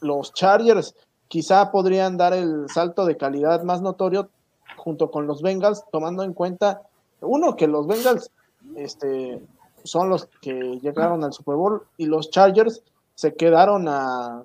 los 0.00 0.34
Chargers 0.34 0.94
quizá 1.30 1.70
podrían 1.70 2.16
dar 2.16 2.34
el 2.34 2.68
salto 2.68 3.06
de 3.06 3.16
calidad 3.16 3.62
más 3.62 3.80
notorio 3.80 4.30
junto 4.76 5.12
con 5.12 5.28
los 5.28 5.42
Bengals, 5.42 5.84
tomando 5.92 6.24
en 6.24 6.34
cuenta, 6.34 6.82
uno, 7.20 7.54
que 7.54 7.68
los 7.68 7.86
Bengals 7.86 8.32
este, 8.74 9.40
son 9.84 10.08
los 10.08 10.28
que 10.42 10.80
llegaron 10.82 11.22
al 11.22 11.32
Super 11.32 11.54
Bowl 11.54 11.82
y 11.96 12.06
los 12.06 12.30
Chargers 12.30 12.82
se 13.14 13.34
quedaron 13.34 13.86
a 13.86 14.42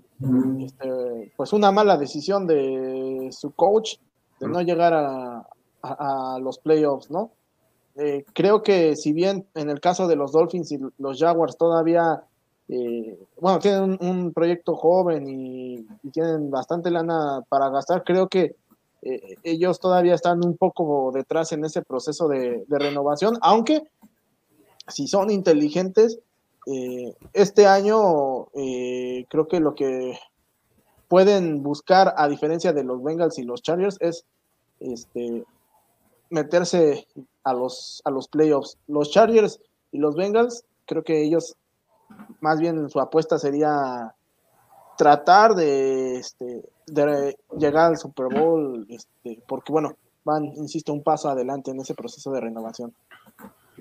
este, 0.59 1.33
pues 1.35 1.53
una 1.53 1.71
mala 1.71 1.97
decisión 1.97 2.45
de 2.45 3.29
su 3.31 3.51
coach 3.51 3.95
de 4.39 4.47
no 4.47 4.61
llegar 4.61 4.93
a, 4.93 5.47
los 6.39 6.59
playoffs, 6.59 7.09
¿no? 7.09 7.31
Eh, 7.95 8.25
creo 8.33 8.61
que 8.61 8.95
si 8.95 9.13
bien 9.13 9.47
en 9.55 9.69
el 9.69 9.79
caso 9.79 10.07
de 10.07 10.15
los 10.15 10.31
Dolphins 10.31 10.71
y 10.71 10.79
los 10.97 11.19
Jaguars 11.19 11.57
todavía 11.57 12.23
eh, 12.67 13.17
bueno, 13.39 13.59
tienen 13.59 13.97
un, 14.01 14.33
proyecto 14.33 14.75
joven 14.75 15.27
y, 15.27 15.87
tienen 16.11 16.49
bastante 16.49 16.89
lana 16.89 17.41
para 17.47 17.69
gastar. 17.69 18.03
Creo 18.03 18.27
que 18.27 18.55
eh, 19.01 19.35
ellos 19.43 19.79
todavía 19.79 20.15
están 20.15 20.43
un 20.43 20.57
poco 20.57 21.11
detrás 21.13 21.51
en 21.51 21.63
ese 21.63 21.81
proceso 21.83 22.27
de, 22.27 22.65
renovación, 22.69 23.37
aunque 23.41 23.83
si 24.87 25.07
son 25.07 25.29
inteligentes, 25.29 26.19
eh, 26.67 27.13
este 27.33 27.67
año 27.67 28.45
creo 28.53 29.47
que 29.47 29.59
lo 29.59 29.75
que 29.75 30.17
pueden 31.07 31.61
buscar, 31.61 32.15
a 32.17 32.27
diferencia 32.27 32.73
de 32.73 32.83
los 32.83 33.03
Bengals 33.03 33.37
y 33.37 33.43
los 33.43 33.61
Chargers, 33.61 33.97
es 33.99 34.25
este, 34.79 35.43
meterse 36.29 37.07
a 37.43 37.53
los, 37.53 38.01
a 38.05 38.09
los 38.09 38.27
playoffs. 38.27 38.77
Los 38.87 39.11
Chargers 39.11 39.59
y 39.91 39.99
los 39.99 40.15
Bengals, 40.15 40.65
creo 40.85 41.03
que 41.03 41.21
ellos 41.21 41.55
más 42.41 42.59
bien 42.59 42.89
su 42.89 42.99
apuesta 42.99 43.37
sería 43.39 44.13
tratar 44.97 45.55
de, 45.55 46.17
este, 46.17 46.63
de 46.87 47.37
llegar 47.57 47.91
al 47.91 47.97
Super 47.97 48.27
Bowl, 48.27 48.85
este, 48.89 49.41
porque 49.47 49.71
bueno, 49.71 49.95
van, 50.23 50.45
insisto, 50.45 50.93
un 50.93 51.03
paso 51.03 51.29
adelante 51.29 51.71
en 51.71 51.79
ese 51.79 51.93
proceso 51.93 52.31
de 52.31 52.41
renovación. 52.41 52.93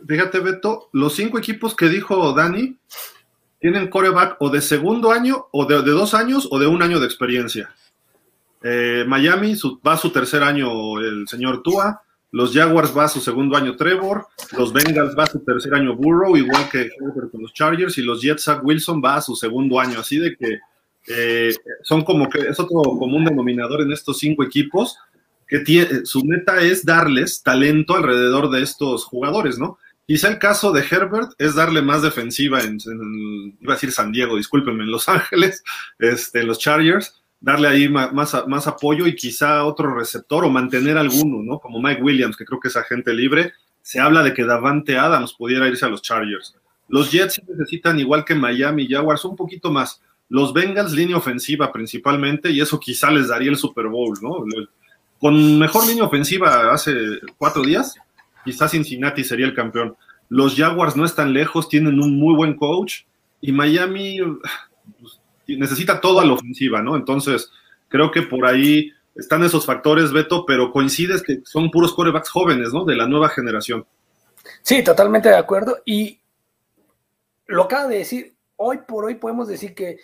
fíjate, 0.06 0.40
Beto, 0.40 0.88
los 0.92 1.14
cinco 1.14 1.38
equipos 1.38 1.74
que 1.74 1.88
dijo 1.88 2.32
Dani 2.32 2.76
tienen 3.60 3.88
coreback 3.88 4.36
o 4.40 4.50
de 4.50 4.60
segundo 4.60 5.10
año, 5.10 5.46
o 5.50 5.64
de, 5.64 5.80
dos 5.82 6.12
años, 6.14 6.48
o 6.50 6.58
de 6.58 6.66
un 6.66 6.82
año 6.82 7.00
de 7.00 7.06
experiencia. 7.06 7.74
Eh, 8.62 9.04
Miami 9.06 9.54
va 9.86 9.94
a 9.94 9.96
su 9.96 10.10
tercer 10.10 10.42
año 10.42 10.98
el 10.98 11.26
señor 11.28 11.62
Tua, 11.62 12.02
los 12.34 12.52
Jaguars 12.52 12.92
va 12.96 13.04
a 13.04 13.08
su 13.08 13.20
segundo 13.20 13.56
año 13.56 13.76
Trevor, 13.76 14.26
los 14.58 14.72
Bengals 14.72 15.16
va 15.16 15.22
a 15.22 15.28
su 15.28 15.38
tercer 15.44 15.72
año 15.72 15.94
Burrow, 15.94 16.36
igual 16.36 16.68
que 16.68 16.90
con 17.30 17.40
los 17.40 17.52
Chargers, 17.52 17.96
y 17.96 18.02
los 18.02 18.20
Jets 18.20 18.42
Zach 18.42 18.58
Wilson 18.64 19.00
va 19.00 19.14
a 19.14 19.22
su 19.22 19.36
segundo 19.36 19.78
año, 19.78 20.00
así 20.00 20.18
de 20.18 20.36
que 20.36 20.58
eh, 21.06 21.54
son 21.84 22.02
como 22.02 22.28
que 22.28 22.40
es 22.40 22.58
otro 22.58 22.82
común 22.98 23.24
denominador 23.24 23.82
en 23.82 23.92
estos 23.92 24.18
cinco 24.18 24.42
equipos 24.42 24.98
que 25.46 25.60
tiene, 25.60 26.04
su 26.06 26.24
meta 26.24 26.60
es 26.60 26.84
darles 26.84 27.40
talento 27.44 27.94
alrededor 27.94 28.50
de 28.50 28.64
estos 28.64 29.04
jugadores, 29.04 29.60
¿no? 29.60 29.78
Quizá 30.04 30.26
el 30.26 30.40
caso 30.40 30.72
de 30.72 30.84
Herbert 30.90 31.34
es 31.38 31.54
darle 31.54 31.82
más 31.82 32.02
defensiva 32.02 32.60
en, 32.62 32.78
iba 33.60 33.74
a 33.74 33.76
decir 33.76 33.92
San 33.92 34.10
Diego, 34.10 34.36
discúlpenme, 34.36 34.82
en 34.82 34.90
Los 34.90 35.08
Ángeles, 35.08 35.62
este, 36.00 36.40
en 36.40 36.48
los 36.48 36.58
Chargers, 36.58 37.22
darle 37.44 37.68
ahí 37.68 37.88
más, 37.90 38.12
más, 38.12 38.66
apoyo 38.66 39.06
y 39.06 39.14
quizá 39.14 39.64
otro 39.64 39.94
receptor 39.94 40.46
o 40.46 40.50
mantener 40.50 40.96
alguno, 40.96 41.42
¿no? 41.42 41.58
Como 41.58 41.80
Mike 41.80 42.02
Williams, 42.02 42.36
que 42.38 42.46
creo 42.46 42.58
que 42.58 42.68
es 42.68 42.76
agente 42.76 43.12
libre. 43.12 43.52
Se 43.82 44.00
habla 44.00 44.22
de 44.22 44.32
que 44.32 44.44
Davante 44.44 44.96
Adams 44.96 45.34
pudiera 45.34 45.68
irse 45.68 45.84
a 45.84 45.90
los 45.90 46.00
Chargers. 46.00 46.56
Los 46.88 47.12
Jets 47.12 47.42
necesitan, 47.46 48.00
igual 48.00 48.24
que 48.24 48.34
Miami 48.34 48.88
Jaguars, 48.88 49.26
un 49.26 49.36
poquito 49.36 49.70
más. 49.70 50.00
Los 50.30 50.54
Bengals, 50.54 50.92
línea 50.92 51.18
ofensiva 51.18 51.70
principalmente, 51.70 52.50
y 52.50 52.62
eso 52.62 52.80
quizá 52.80 53.10
les 53.10 53.28
daría 53.28 53.50
el 53.50 53.58
Super 53.58 53.88
Bowl, 53.88 54.16
¿no? 54.22 54.42
Con 55.18 55.58
mejor 55.58 55.86
línea 55.86 56.04
ofensiva 56.04 56.72
hace 56.72 56.94
cuatro 57.36 57.62
días, 57.62 57.94
quizás 58.42 58.70
Cincinnati 58.70 59.22
sería 59.22 59.46
el 59.46 59.54
campeón. 59.54 59.96
Los 60.30 60.56
Jaguars 60.56 60.96
no 60.96 61.04
están 61.04 61.34
lejos, 61.34 61.68
tienen 61.68 62.00
un 62.00 62.18
muy 62.18 62.34
buen 62.34 62.54
coach, 62.54 63.02
y 63.42 63.52
Miami 63.52 64.16
pues, 64.98 65.20
necesita 65.46 66.00
toda 66.00 66.24
la 66.24 66.32
ofensiva, 66.32 66.82
¿no? 66.82 66.96
Entonces, 66.96 67.50
creo 67.88 68.10
que 68.10 68.22
por 68.22 68.46
ahí 68.46 68.92
están 69.14 69.44
esos 69.44 69.66
factores, 69.66 70.12
Beto, 70.12 70.44
pero 70.46 70.72
coincides 70.72 71.22
que 71.22 71.40
son 71.44 71.70
puros 71.70 71.94
corebacks 71.94 72.30
jóvenes, 72.30 72.72
¿no? 72.72 72.84
De 72.84 72.96
la 72.96 73.06
nueva 73.06 73.28
generación. 73.28 73.86
Sí, 74.62 74.82
totalmente 74.82 75.28
de 75.28 75.36
acuerdo. 75.36 75.78
Y 75.84 76.20
lo 77.46 77.64
acaba 77.64 77.88
de 77.88 77.98
decir, 77.98 78.34
hoy 78.56 78.78
por 78.86 79.04
hoy 79.04 79.16
podemos 79.16 79.48
decir 79.48 79.74
que 79.74 79.98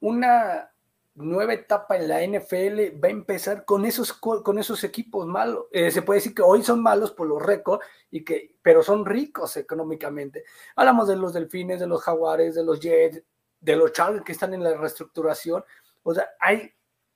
una 0.00 0.70
nueva 1.14 1.54
etapa 1.54 1.96
en 1.96 2.08
la 2.08 2.24
NFL 2.24 3.02
va 3.02 3.08
a 3.08 3.10
empezar 3.10 3.64
con 3.64 3.84
esos, 3.84 4.12
con 4.12 4.58
esos 4.58 4.84
equipos 4.84 5.26
malos. 5.26 5.64
Eh, 5.72 5.90
se 5.90 6.02
puede 6.02 6.18
decir 6.18 6.34
que 6.34 6.42
hoy 6.42 6.62
son 6.62 6.82
malos 6.82 7.12
por 7.12 7.26
los 7.26 7.42
récords, 7.42 7.84
y 8.10 8.24
que, 8.24 8.54
pero 8.62 8.82
son 8.82 9.04
ricos 9.04 9.56
económicamente. 9.56 10.44
Hablamos 10.76 11.08
de 11.08 11.16
los 11.16 11.32
delfines, 11.32 11.80
de 11.80 11.86
los 11.86 12.02
jaguares, 12.02 12.54
de 12.54 12.64
los 12.64 12.80
jets, 12.80 13.22
de 13.60 13.76
los 13.76 13.92
Chargers 13.92 14.24
que 14.24 14.32
están 14.32 14.54
en 14.54 14.62
la 14.62 14.76
reestructuración. 14.76 15.64
O 16.02 16.14
sea, 16.14 16.28
hay, 16.40 16.72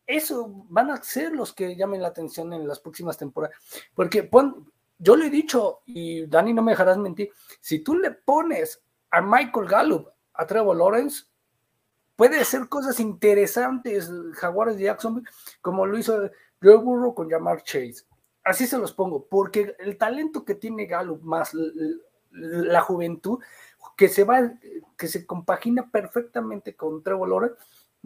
eso 0.07 0.67
van 0.69 0.91
a 0.91 1.03
ser 1.03 1.33
los 1.33 1.53
que 1.53 1.77
llamen 1.77 2.03
la 2.03 2.09
atención 2.09 2.53
en 2.53 2.67
las 2.67 2.81
próximas 2.81 3.17
temporadas. 3.17 3.57
Porque 3.95 4.29
yo 4.99 5.17
le 5.17 5.27
he 5.27 5.31
dicho, 5.31 5.81
y 5.87 6.27
Dani 6.27 6.53
no 6.53 6.63
me 6.63 6.73
dejarás 6.73 6.99
mentir, 6.99 7.31
si 7.61 7.81
tú 7.81 7.97
le 7.97 8.11
pones 8.11 8.83
a 9.11 9.21
Michael 9.21 9.69
Gallup, 9.69 10.09
a 10.35 10.47
Trevor 10.47 10.77
Lawrence, 10.77 11.25
puede 12.17 12.41
hacer 12.41 12.69
cosas 12.69 13.01
interesantes 13.01 14.11
Jaguares 14.35 14.77
de 14.77 14.85
Jacksonville, 14.85 15.29
como 15.61 15.87
lo 15.87 15.99
hizo 15.99 16.31
Joe 16.63 16.77
Burrow 16.77 17.15
con 17.15 17.29
Jamar 17.29 17.63
Chase. 17.63 18.05
Así 18.45 18.67
se 18.67 18.79
los 18.79 18.93
pongo, 18.93 19.27
porque 19.27 19.75
el 19.79 19.97
talento 19.97 20.45
que 20.45 20.55
tiene 20.55 20.87
Gallup 20.87 21.23
más 21.23 21.53
la 22.33 22.81
juventud 22.81 23.39
que 23.97 24.09
se 24.09 24.25
va, 24.25 24.53
que 24.97 25.09
se 25.09 25.27
compagina 25.27 25.91
perfectamente 25.91 26.75
con 26.75 27.03
Trevor 27.03 27.29
Lawrence, 27.29 27.57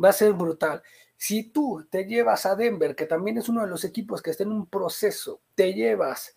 va 0.03 0.11
a 0.11 0.13
ser 0.13 0.33
brutal. 0.33 0.83
Si 1.17 1.45
tú 1.45 1.87
te 1.91 2.05
llevas 2.05 2.45
a 2.47 2.55
Denver, 2.55 2.95
que 2.95 3.07
también 3.07 3.39
es 3.39 3.49
uno 3.49 3.63
de 3.63 3.69
los 3.69 3.85
equipos 3.85 4.21
que 4.21 4.31
está 4.31 4.43
en 4.43 4.53
un 4.53 4.67
proceso, 4.67 5.41
te 5.55 5.73
llevas, 5.73 6.37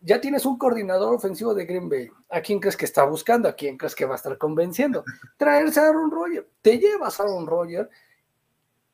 ya 0.00 0.20
tienes 0.20 0.46
un 0.46 0.58
coordinador 0.58 1.14
ofensivo 1.14 1.54
de 1.54 1.66
Green 1.66 1.88
Bay. 1.88 2.08
¿A 2.30 2.40
quién 2.40 2.60
crees 2.60 2.76
que 2.76 2.86
está 2.86 3.04
buscando? 3.04 3.48
¿A 3.48 3.52
quién 3.52 3.76
crees 3.76 3.94
que 3.94 4.06
va 4.06 4.14
a 4.14 4.16
estar 4.16 4.38
convenciendo? 4.38 5.04
Traerse 5.36 5.80
a 5.80 5.88
Aaron 5.88 6.10
Rodgers. 6.10 6.46
Te 6.62 6.78
llevas 6.78 7.20
a 7.20 7.24
Aaron 7.24 7.46
Rodgers 7.46 7.88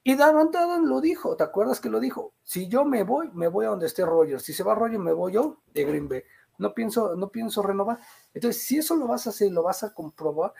y 0.03 0.17
Davante 0.17 0.59
Adams 0.59 0.89
lo 0.89 1.01
dijo. 1.01 1.37
¿Te 1.37 1.45
acuerdas 1.45 1.81
que 1.81 1.91
lo 1.91 2.01
dijo? 2.01 2.33
Si 2.43 2.67
yo 2.67 2.85
me 2.85 3.05
voy, 3.05 3.31
me 3.35 3.47
voy 3.47 3.67
a 3.67 3.69
donde 3.69 3.87
esté 3.87 4.05
Rodgers. 4.05 4.43
Si 4.43 4.53
se 4.53 4.65
va 4.65 4.75
Rodgers, 4.75 5.03
me 5.03 5.13
voy 5.13 5.33
yo 5.33 5.59
de 5.73 5.85
Green 5.85 6.09
Bay 6.09 6.25
no 6.63 6.73
pienso, 6.73 7.15
no 7.17 7.29
pienso 7.29 7.63
renovar. 7.63 7.99
Entonces, 8.33 8.63
si 8.63 8.79
eso 8.79 8.97
lo 8.97 9.07
vas 9.07 9.27
a 9.27 9.31
hacer, 9.31 9.51
lo 9.53 9.63
vas 9.63 9.83
a 9.83 9.93
comprobar, 9.93 10.55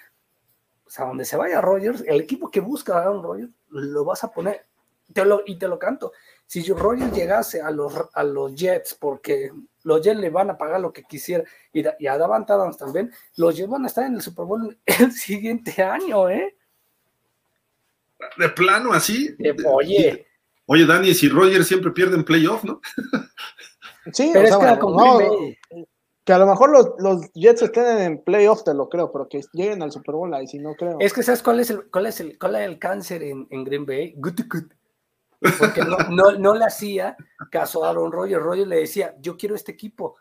o 0.85 0.91
sea, 0.91 1.07
donde 1.07 1.25
se 1.25 1.37
vaya 1.37 1.61
Rogers, 1.61 2.05
el 2.07 2.21
equipo 2.21 2.51
que 2.51 2.61
busca 2.61 3.03
a 3.03 3.11
un 3.11 3.23
Rogers, 3.23 3.53
lo 3.69 4.05
vas 4.05 4.25
a 4.25 4.33
poner, 4.33 4.67
te 5.15 5.25
lo, 5.25 5.43
y 5.47 5.57
te 5.57 5.69
lo 5.69 5.79
canto. 5.79 6.13
Si 6.47 6.63
Rogers 6.71 7.15
llegase 7.15 7.63
a 7.63 7.71
los, 7.71 7.95
a 8.13 8.25
los 8.25 8.55
Jets, 8.55 8.95
porque 8.95 9.53
los 9.85 10.03
Jets 10.03 10.21
le 10.21 10.29
van 10.29 10.51
a 10.51 10.59
pagar 10.59 10.81
lo 10.81 10.93
que 10.93 11.05
quisiera, 11.05 11.45
y, 11.73 11.83
y 11.99 12.07
a 12.07 12.19
Davante 12.19 12.53
Adams 12.53 12.77
también, 12.77 13.11
los 13.37 13.57
Jets 13.57 13.71
van 13.71 13.85
a 13.85 13.87
estar 13.87 14.05
en 14.05 14.17
el 14.17 14.23
Super 14.23 14.45
Bowl 14.45 14.77
el 14.87 15.13
siguiente 15.13 15.83
año, 15.83 16.29
¿eh? 16.29 16.57
De 18.37 18.49
plano, 18.51 18.93
así. 18.93 19.35
oye. 19.67 20.27
Oye, 20.67 20.87
Dani, 20.87 21.13
si 21.13 21.29
Rogers 21.29 21.67
siempre 21.67 21.91
pierde 21.91 22.17
en 22.17 22.25
playoff, 22.25 22.65
¿no? 22.65 22.81
Sí, 24.13 24.31
pero 24.33 24.49
es 24.49 24.57
que, 24.57 25.59
que 26.25 26.33
a 26.33 26.39
lo 26.39 26.47
mejor 26.47 26.71
los, 26.71 26.91
los, 26.99 27.33
Jets 27.33 27.63
estén 27.63 27.99
en 27.99 28.23
playoff, 28.23 28.63
te 28.63 28.75
lo 28.75 28.89
creo, 28.89 29.11
pero 29.11 29.29
que 29.29 29.41
lleguen 29.53 29.83
al 29.83 29.91
Super 29.91 30.15
Bowl 30.15 30.33
ahí, 30.35 30.47
si 30.47 30.59
no 30.59 30.75
creo. 30.75 30.97
Es 31.01 31.13
que 31.13 31.23
¿sabes 31.23 31.43
cuál 31.43 31.61
es 31.61 31.71
el, 31.71 31.91
cuál 31.91 32.07
es 32.07 32.21
el, 32.21 32.39
cuál 32.39 32.55
es 32.57 32.63
el 32.63 32.79
cáncer 32.79 33.23
en, 33.23 33.47
en 33.51 33.65
Green 33.65 33.85
Bay? 33.85 34.15
Good, 34.17 34.41
good. 34.49 34.73
Porque 35.59 35.83
no, 35.83 35.97
no, 36.11 36.33
no, 36.39 36.55
le 36.55 36.65
hacía 36.65 37.17
caso 37.51 37.85
a 37.85 37.91
Aaron 37.91 38.13
Rodgers. 38.13 38.43
Rodgers 38.43 38.69
le 38.69 38.77
decía, 38.77 39.17
yo 39.21 39.37
quiero 39.37 39.57
este 39.57 39.73
equipo. 39.73 40.17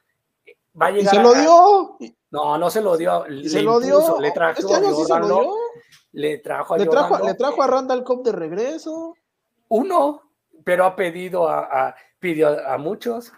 Va 0.79 0.87
a 0.87 0.91
llegar 0.91 1.13
¿Y 1.13 1.17
se 1.17 1.21
lo 1.21 1.33
dio? 1.35 1.97
No, 2.31 2.57
no 2.57 2.69
se 2.71 2.81
lo 2.81 2.97
dio. 2.97 3.25
¿Se 3.45 3.61
lo 3.61 3.79
dio? 3.79 4.19
Le 4.19 4.31
trajo 4.31 4.59
¿Este 4.59 4.73
año 4.73 4.95
sí 4.95 5.03
se 5.05 5.19
lo 5.19 5.27
dio? 5.27 5.55
Le 6.13 6.39
trajo 6.39 6.73
a 6.73 6.77
¿Le 6.79 6.87
trajo, 6.87 7.19
¿Le 7.23 7.35
trajo 7.35 7.61
a 7.61 7.67
Randall 7.67 8.03
Cobb 8.03 8.23
de 8.23 8.31
regreso? 8.31 9.15
Uno, 9.67 10.23
pero 10.63 10.85
ha 10.85 10.95
pedido 10.95 11.47
a, 11.47 11.59
a 11.89 11.95
pidió 12.19 12.67
a 12.67 12.77
muchos 12.77 13.31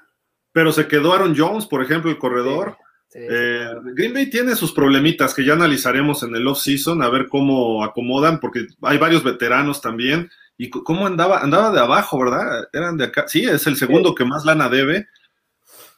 pero 0.53 0.71
se 0.71 0.87
quedó 0.87 1.13
Aaron 1.13 1.35
Jones, 1.35 1.65
por 1.65 1.83
ejemplo, 1.83 2.09
el 2.09 2.19
corredor. 2.19 2.77
Eh, 3.15 3.69
Green 3.95 4.13
Bay 4.13 4.29
tiene 4.29 4.55
sus 4.55 4.71
problemitas 4.71 5.33
que 5.33 5.43
ya 5.43 5.53
analizaremos 5.53 6.23
en 6.23 6.35
el 6.35 6.47
off-season, 6.47 7.01
a 7.03 7.09
ver 7.09 7.27
cómo 7.27 7.83
acomodan, 7.83 8.39
porque 8.39 8.67
hay 8.83 8.97
varios 8.97 9.23
veteranos 9.23 9.81
también. 9.81 10.29
¿Y 10.55 10.69
cómo 10.69 11.07
andaba? 11.07 11.39
Andaba 11.39 11.71
de 11.71 11.79
abajo, 11.79 12.19
¿verdad? 12.19 12.69
Eran 12.71 12.97
de 12.97 13.05
acá. 13.05 13.27
Sí, 13.27 13.43
es 13.43 13.65
el 13.65 13.75
segundo 13.75 14.13
que 14.13 14.23
más 14.23 14.45
lana 14.45 14.69
debe. 14.69 15.07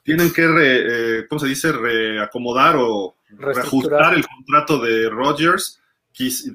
Tienen 0.03 0.31
que, 0.31 0.45
eh, 0.45 1.25
¿cómo 1.27 1.39
se 1.39 1.47
dice? 1.47 1.73
Reacomodar 1.73 2.77
o 2.77 3.17
reajustar 3.29 4.13
el 4.13 4.25
contrato 4.25 4.79
de 4.79 5.09
Rodgers. 5.09 5.81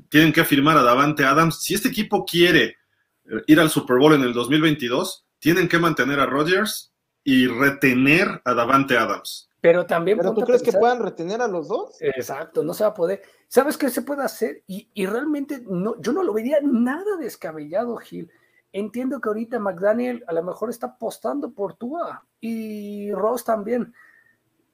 Tienen 0.08 0.32
que 0.32 0.44
firmar 0.44 0.78
a 0.78 0.82
Davante 0.82 1.24
Adams. 1.24 1.62
Si 1.62 1.74
este 1.74 1.88
equipo 1.88 2.24
quiere 2.24 2.78
eh, 3.26 3.42
ir 3.46 3.60
al 3.60 3.68
Super 3.68 3.98
Bowl 3.98 4.14
en 4.14 4.22
el 4.22 4.32
2022, 4.32 5.26
tienen 5.38 5.68
que 5.68 5.78
mantener 5.78 6.20
a 6.20 6.26
Rodgers 6.26 6.89
y 7.24 7.46
retener 7.46 8.40
a 8.44 8.54
Davante 8.54 8.96
Adams. 8.96 9.50
Pero 9.60 9.84
también. 9.86 10.16
¿Pero 10.16 10.32
tú 10.32 10.40
crees 10.42 10.62
que 10.62 10.72
puedan 10.72 11.00
retener 11.00 11.42
a 11.42 11.48
los 11.48 11.68
dos? 11.68 11.96
Exacto, 12.00 12.62
no 12.64 12.72
se 12.72 12.84
va 12.84 12.90
a 12.90 12.94
poder. 12.94 13.22
¿Sabes 13.46 13.76
qué 13.76 13.90
se 13.90 14.02
puede 14.02 14.22
hacer? 14.22 14.62
Y, 14.66 14.88
realmente 15.06 15.62
no, 15.66 16.00
yo 16.00 16.12
no 16.12 16.22
lo 16.22 16.32
vería 16.32 16.58
nada 16.62 17.16
descabellado, 17.18 17.96
Gil. 17.98 18.30
Entiendo 18.72 19.20
que 19.20 19.28
ahorita 19.28 19.58
McDaniel 19.58 20.24
a 20.28 20.32
lo 20.32 20.42
mejor 20.42 20.70
está 20.70 20.86
apostando 20.88 21.52
por 21.52 21.74
Tua 21.74 22.24
y 22.40 23.12
Ross 23.12 23.44
también. 23.44 23.92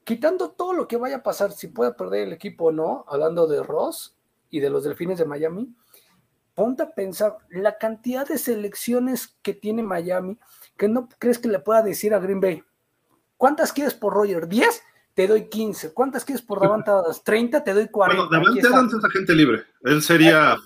Quitando 0.04 0.50
todo 0.50 0.72
lo 0.72 0.86
que 0.86 0.98
vaya 0.98 1.16
a 1.16 1.22
pasar, 1.22 1.50
si 1.50 1.68
puede 1.68 1.92
perder 1.92 2.28
el 2.28 2.32
equipo 2.34 2.66
o 2.66 2.72
no, 2.72 3.04
hablando 3.08 3.48
de 3.48 3.62
Ross 3.62 4.16
y 4.50 4.60
de 4.60 4.70
los 4.70 4.84
Delfines 4.84 5.18
de 5.18 5.24
Miami, 5.24 5.74
ponte 6.54 6.84
a 6.84 6.90
pensar 6.90 7.38
la 7.48 7.78
cantidad 7.78 8.26
de 8.26 8.38
selecciones 8.38 9.36
que 9.42 9.54
tiene 9.54 9.82
Miami 9.82 10.38
que 10.76 10.88
no 10.88 11.08
crees 11.18 11.38
que 11.38 11.48
le 11.48 11.58
pueda 11.58 11.82
decir 11.82 12.14
a 12.14 12.18
Green 12.18 12.40
Bay, 12.40 12.62
¿cuántas 13.36 13.72
quieres 13.72 13.94
por 13.94 14.14
Roger? 14.14 14.48
¿10? 14.48 14.66
Te 15.14 15.26
doy 15.26 15.48
15. 15.48 15.94
¿Cuántas 15.94 16.24
quieres 16.24 16.42
por 16.42 16.60
Davante 16.60 16.90
Adams? 16.92 17.22
30, 17.24 17.64
te 17.64 17.72
doy 17.72 17.88
40. 17.88 18.26
Bueno, 18.26 18.30
Davante 18.30 18.66
Adams 18.66 18.94
es 18.94 19.04
agente 19.04 19.34
libre. 19.34 19.64
Él 19.82 20.02
sería... 20.02 20.56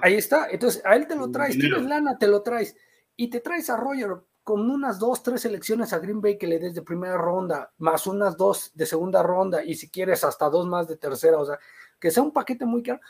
Ahí, 0.00 0.14
está. 0.14 0.48
Entonces, 0.48 0.80
a 0.84 0.94
él 0.94 1.08
te 1.08 1.16
lo 1.16 1.30
traes. 1.30 1.58
Tienes 1.58 1.82
lana, 1.82 2.16
te 2.16 2.28
lo 2.28 2.42
traes. 2.42 2.76
Y 3.16 3.28
te 3.28 3.40
traes 3.40 3.68
a 3.68 3.76
Roger 3.76 4.22
con 4.44 4.68
unas 4.70 4.98
dos, 4.98 5.22
tres 5.22 5.42
selecciones 5.42 5.92
a 5.92 5.98
Green 5.98 6.20
Bay 6.20 6.36
que 6.36 6.46
le 6.46 6.58
des 6.58 6.74
de 6.74 6.82
primera 6.82 7.16
ronda, 7.16 7.72
más 7.78 8.06
unas 8.06 8.36
dos 8.36 8.72
de 8.74 8.86
segunda 8.86 9.22
ronda, 9.22 9.64
y 9.64 9.74
si 9.74 9.88
quieres 9.88 10.24
hasta 10.24 10.50
dos 10.50 10.66
más 10.66 10.88
de 10.88 10.96
tercera, 10.96 11.38
o 11.38 11.46
sea, 11.46 11.58
que 11.98 12.10
sea 12.10 12.22
un 12.22 12.32
paquete 12.32 12.64
muy 12.64 12.82
caro. 12.82 13.00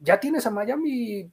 Ya 0.00 0.20
tienes 0.20 0.46
a 0.46 0.50
Miami 0.50 1.30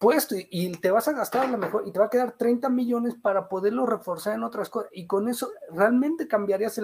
puesto 0.00 0.34
y, 0.34 0.72
te 0.78 0.90
vas 0.90 1.06
a 1.08 1.12
gastar 1.12 1.44
a 1.44 1.50
lo 1.50 1.58
mejor 1.58 1.84
y 1.86 1.92
te 1.92 1.98
va 1.98 2.06
a 2.06 2.10
quedar 2.10 2.32
30 2.32 2.70
millones 2.70 3.14
para 3.20 3.50
poderlo 3.50 3.84
reforzar 3.84 4.34
en 4.34 4.42
otras 4.42 4.70
cosas 4.70 4.90
y 4.94 5.06
con 5.06 5.28
eso 5.28 5.50
realmente 5.72 6.26
cambiarías 6.26 6.80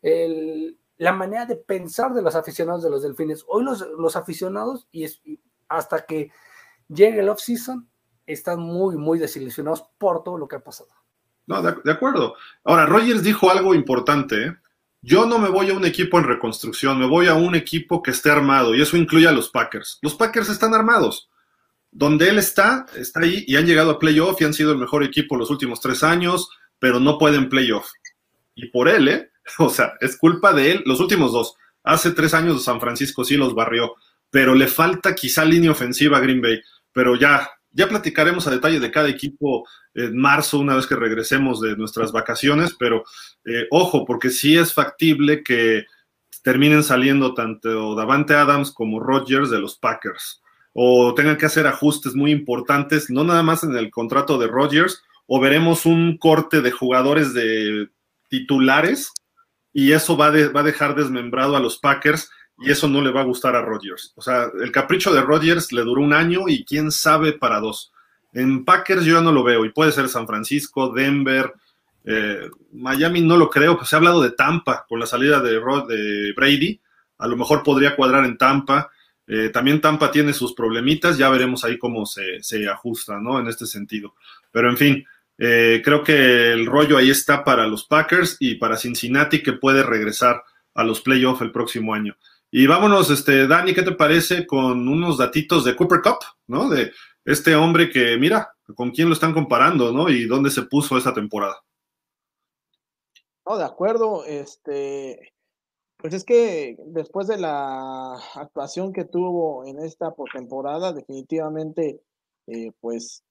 el, 0.00 0.78
la 0.96 1.12
manera 1.12 1.44
de 1.44 1.56
pensar 1.56 2.14
de 2.14 2.22
los 2.22 2.36
aficionados 2.36 2.84
de 2.84 2.90
los 2.90 3.02
Delfines. 3.02 3.44
Hoy 3.48 3.64
los, 3.64 3.84
los 3.98 4.14
aficionados, 4.14 4.86
y, 4.92 5.02
es, 5.02 5.20
hasta 5.68 6.06
que 6.06 6.30
llegue 6.86 7.18
el 7.18 7.28
off-season, 7.28 7.88
están 8.26 8.60
muy, 8.60 8.96
muy 8.96 9.18
desilusionados 9.18 9.84
por 9.98 10.22
todo 10.22 10.38
lo 10.38 10.46
que 10.46 10.54
ha 10.54 10.62
pasado. 10.62 10.90
No, 11.48 11.60
de, 11.60 11.90
acuerdo. 11.90 12.36
Ahora, 12.62 12.86
Rogers 12.86 13.24
dijo 13.24 13.50
algo 13.50 13.74
importante. 13.74 14.46
¿eh? 14.46 14.56
Yo 15.00 15.26
no 15.26 15.40
me 15.40 15.48
voy 15.48 15.70
a 15.70 15.74
un 15.74 15.84
equipo 15.84 16.20
en 16.20 16.28
reconstrucción, 16.28 17.00
me 17.00 17.08
voy 17.08 17.26
a 17.26 17.34
un 17.34 17.56
equipo 17.56 18.04
que 18.04 18.12
esté 18.12 18.30
armado, 18.30 18.72
y 18.72 18.80
eso 18.80 18.96
incluye 18.96 19.26
a 19.26 19.32
los 19.32 19.50
Packers. 19.50 19.98
Los 20.00 20.14
Packers 20.14 20.48
están 20.48 20.74
armados. 20.74 21.28
Donde 21.92 22.28
él 22.28 22.38
está, 22.38 22.86
está 22.96 23.20
ahí, 23.20 23.44
y 23.46 23.56
han 23.56 23.66
llegado 23.66 23.90
a 23.92 23.98
playoff 23.98 24.40
y 24.40 24.44
han 24.44 24.54
sido 24.54 24.72
el 24.72 24.78
mejor 24.78 25.04
equipo 25.04 25.36
los 25.36 25.50
últimos 25.50 25.80
tres 25.80 26.02
años, 26.02 26.48
pero 26.78 26.98
no 26.98 27.18
pueden 27.18 27.48
playoff. 27.48 27.88
Y 28.54 28.68
por 28.68 28.88
él, 28.88 29.08
¿eh? 29.08 29.28
O 29.58 29.68
sea, 29.68 29.94
es 30.00 30.16
culpa 30.16 30.52
de 30.52 30.72
él, 30.72 30.82
los 30.86 31.00
últimos 31.00 31.32
dos. 31.32 31.54
Hace 31.84 32.12
tres 32.12 32.34
años 32.34 32.64
San 32.64 32.80
Francisco 32.80 33.24
sí 33.24 33.36
los 33.36 33.54
barrió, 33.54 33.94
pero 34.30 34.54
le 34.54 34.66
falta 34.66 35.14
quizá 35.14 35.44
línea 35.44 35.70
ofensiva 35.70 36.18
a 36.18 36.20
Green 36.20 36.40
Bay. 36.40 36.60
Pero 36.92 37.16
ya, 37.16 37.50
ya 37.70 37.88
platicaremos 37.88 38.46
a 38.46 38.50
detalle 38.50 38.80
de 38.80 38.90
cada 38.90 39.08
equipo 39.08 39.66
en 39.94 40.16
marzo, 40.16 40.58
una 40.58 40.76
vez 40.76 40.86
que 40.86 40.96
regresemos 40.96 41.60
de 41.60 41.76
nuestras 41.76 42.12
vacaciones, 42.12 42.74
pero 42.78 43.04
eh, 43.44 43.66
ojo, 43.70 44.04
porque 44.04 44.30
sí 44.30 44.56
es 44.56 44.72
factible 44.72 45.42
que 45.42 45.84
terminen 46.42 46.82
saliendo 46.82 47.34
tanto 47.34 47.94
Davante 47.94 48.34
Adams 48.34 48.72
como 48.72 49.00
Rodgers 49.00 49.50
de 49.50 49.60
los 49.60 49.78
Packers, 49.78 50.41
o 50.72 51.14
tengan 51.14 51.36
que 51.36 51.46
hacer 51.46 51.66
ajustes 51.66 52.14
muy 52.14 52.30
importantes, 52.30 53.10
no 53.10 53.24
nada 53.24 53.42
más 53.42 53.62
en 53.64 53.76
el 53.76 53.90
contrato 53.90 54.38
de 54.38 54.46
Rodgers, 54.46 55.02
o 55.26 55.40
veremos 55.40 55.86
un 55.86 56.18
corte 56.18 56.60
de 56.60 56.70
jugadores 56.70 57.34
de 57.34 57.88
titulares 58.28 59.12
y 59.72 59.92
eso 59.92 60.16
va, 60.16 60.30
va 60.30 60.60
a 60.60 60.64
dejar 60.64 60.94
desmembrado 60.94 61.56
a 61.56 61.60
los 61.60 61.78
Packers 61.78 62.30
y 62.58 62.70
eso 62.70 62.88
no 62.88 63.00
le 63.00 63.10
va 63.10 63.22
a 63.22 63.24
gustar 63.24 63.56
a 63.56 63.62
Rodgers. 63.62 64.12
O 64.16 64.22
sea, 64.22 64.46
el 64.60 64.72
capricho 64.72 65.12
de 65.12 65.22
Rodgers 65.22 65.72
le 65.72 65.82
duró 65.82 66.02
un 66.02 66.12
año 66.12 66.48
y 66.48 66.64
quién 66.64 66.90
sabe 66.90 67.32
para 67.32 67.60
dos. 67.60 67.92
En 68.32 68.64
Packers 68.64 69.04
yo 69.04 69.20
no 69.20 69.32
lo 69.32 69.42
veo 69.42 69.64
y 69.64 69.70
puede 69.70 69.92
ser 69.92 70.08
San 70.08 70.26
Francisco, 70.26 70.92
Denver, 70.92 71.52
eh, 72.04 72.48
Miami 72.72 73.20
no 73.20 73.36
lo 73.36 73.48
creo, 73.48 73.76
pues 73.76 73.88
se 73.88 73.96
ha 73.96 73.98
hablado 73.98 74.22
de 74.22 74.32
Tampa 74.32 74.84
con 74.88 74.98
la 74.98 75.06
salida 75.06 75.40
de, 75.40 75.52
de 75.52 76.32
Brady, 76.34 76.80
a 77.18 77.26
lo 77.26 77.36
mejor 77.36 77.62
podría 77.62 77.94
cuadrar 77.94 78.24
en 78.24 78.36
Tampa. 78.36 78.90
Eh, 79.26 79.50
también 79.50 79.80
Tampa 79.80 80.10
tiene 80.10 80.32
sus 80.32 80.52
problemitas, 80.52 81.16
ya 81.16 81.30
veremos 81.30 81.64
ahí 81.64 81.78
cómo 81.78 82.06
se, 82.06 82.42
se 82.42 82.68
ajusta, 82.68 83.18
¿no? 83.18 83.38
En 83.38 83.46
este 83.46 83.66
sentido. 83.66 84.14
Pero 84.50 84.68
en 84.68 84.76
fin, 84.76 85.06
eh, 85.38 85.80
creo 85.84 86.02
que 86.02 86.52
el 86.52 86.66
rollo 86.66 86.96
ahí 86.96 87.10
está 87.10 87.44
para 87.44 87.66
los 87.66 87.84
Packers 87.84 88.36
y 88.40 88.56
para 88.56 88.76
Cincinnati 88.76 89.42
que 89.42 89.54
puede 89.54 89.82
regresar 89.82 90.42
a 90.74 90.84
los 90.84 91.00
playoffs 91.00 91.42
el 91.42 91.52
próximo 91.52 91.94
año. 91.94 92.16
Y 92.50 92.66
vámonos, 92.66 93.10
este, 93.10 93.46
Dani, 93.46 93.72
¿qué 93.72 93.82
te 93.82 93.92
parece 93.92 94.46
con 94.46 94.86
unos 94.86 95.18
datitos 95.18 95.64
de 95.64 95.74
Cooper 95.74 96.00
Cup, 96.02 96.18
¿no? 96.46 96.68
De 96.68 96.92
este 97.24 97.54
hombre 97.56 97.88
que, 97.88 98.16
mira, 98.18 98.52
con 98.74 98.90
quién 98.90 99.08
lo 99.08 99.14
están 99.14 99.32
comparando, 99.32 99.92
¿no? 99.92 100.10
Y 100.10 100.26
dónde 100.26 100.50
se 100.50 100.62
puso 100.62 100.98
esta 100.98 101.14
temporada. 101.14 101.62
No, 103.46 103.56
de 103.56 103.64
acuerdo, 103.64 104.24
este, 104.26 105.32
pues 106.02 106.14
es 106.14 106.24
que 106.24 106.76
después 106.86 107.28
de 107.28 107.38
la 107.38 108.14
actuación 108.34 108.92
que 108.92 109.04
tuvo 109.04 109.64
en 109.64 109.78
esta 109.78 110.12
temporada, 110.34 110.92
definitivamente, 110.92 112.00
eh, 112.48 112.72
pues 112.80 113.22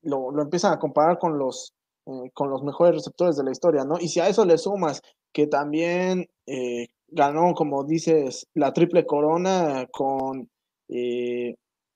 lo, 0.00 0.30
lo, 0.30 0.42
empiezan 0.42 0.72
a 0.72 0.78
comparar 0.78 1.18
con 1.18 1.38
los, 1.38 1.74
eh, 2.06 2.30
con 2.32 2.48
los 2.48 2.62
mejores 2.62 2.94
receptores 2.94 3.36
de 3.36 3.44
la 3.44 3.50
historia, 3.52 3.84
¿no? 3.84 3.98
Y 4.00 4.08
si 4.08 4.20
a 4.20 4.28
eso 4.28 4.46
le 4.46 4.56
sumas 4.56 5.02
que 5.34 5.46
también 5.46 6.30
eh, 6.46 6.86
ganó, 7.08 7.52
como 7.54 7.84
dices, 7.84 8.48
la 8.54 8.72
triple 8.72 9.04
corona 9.04 9.86
con 9.92 10.48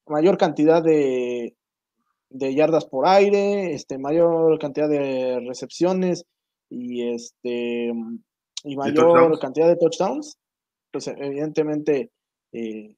mayor 0.07 0.37
cantidad 0.37 0.83
de, 0.83 1.55
de, 2.29 2.55
yardas 2.55 2.85
por 2.85 3.07
aire, 3.07 3.73
este, 3.73 3.97
mayor 3.97 4.59
cantidad 4.59 4.91
de 4.91 5.41
recepciones 5.49 6.27
y, 6.69 7.15
este, 7.15 7.93
y 8.65 8.77
mayor 8.77 9.39
cantidad 9.39 9.69
de 9.69 9.77
touchdowns, 9.77 10.39
pues 10.93 11.07
evidentemente 11.09 12.11
eh, 12.53 12.97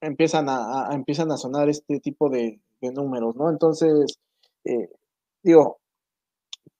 empiezan, 0.00 0.48
a, 0.48 0.88
empiezan 0.92 1.30
a 1.32 1.36
sonar 1.36 1.68
este 1.68 2.00
tipo 2.00 2.28
de, 2.30 2.60
de 2.80 2.92
números, 2.92 3.36
¿no? 3.36 3.50
Entonces, 3.50 4.18
eh, 4.64 4.88
digo, 5.42 5.78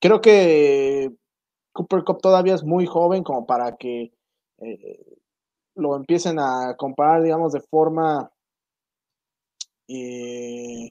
creo 0.00 0.20
que 0.20 1.12
Cooper 1.72 2.04
Cup 2.04 2.20
todavía 2.20 2.54
es 2.54 2.64
muy 2.64 2.86
joven 2.86 3.22
como 3.22 3.46
para 3.46 3.76
que 3.76 4.12
eh, 4.58 5.16
lo 5.74 5.96
empiecen 5.96 6.38
a 6.38 6.74
comparar, 6.76 7.22
digamos, 7.22 7.52
de 7.52 7.60
forma 7.60 8.30
eh, 9.88 10.90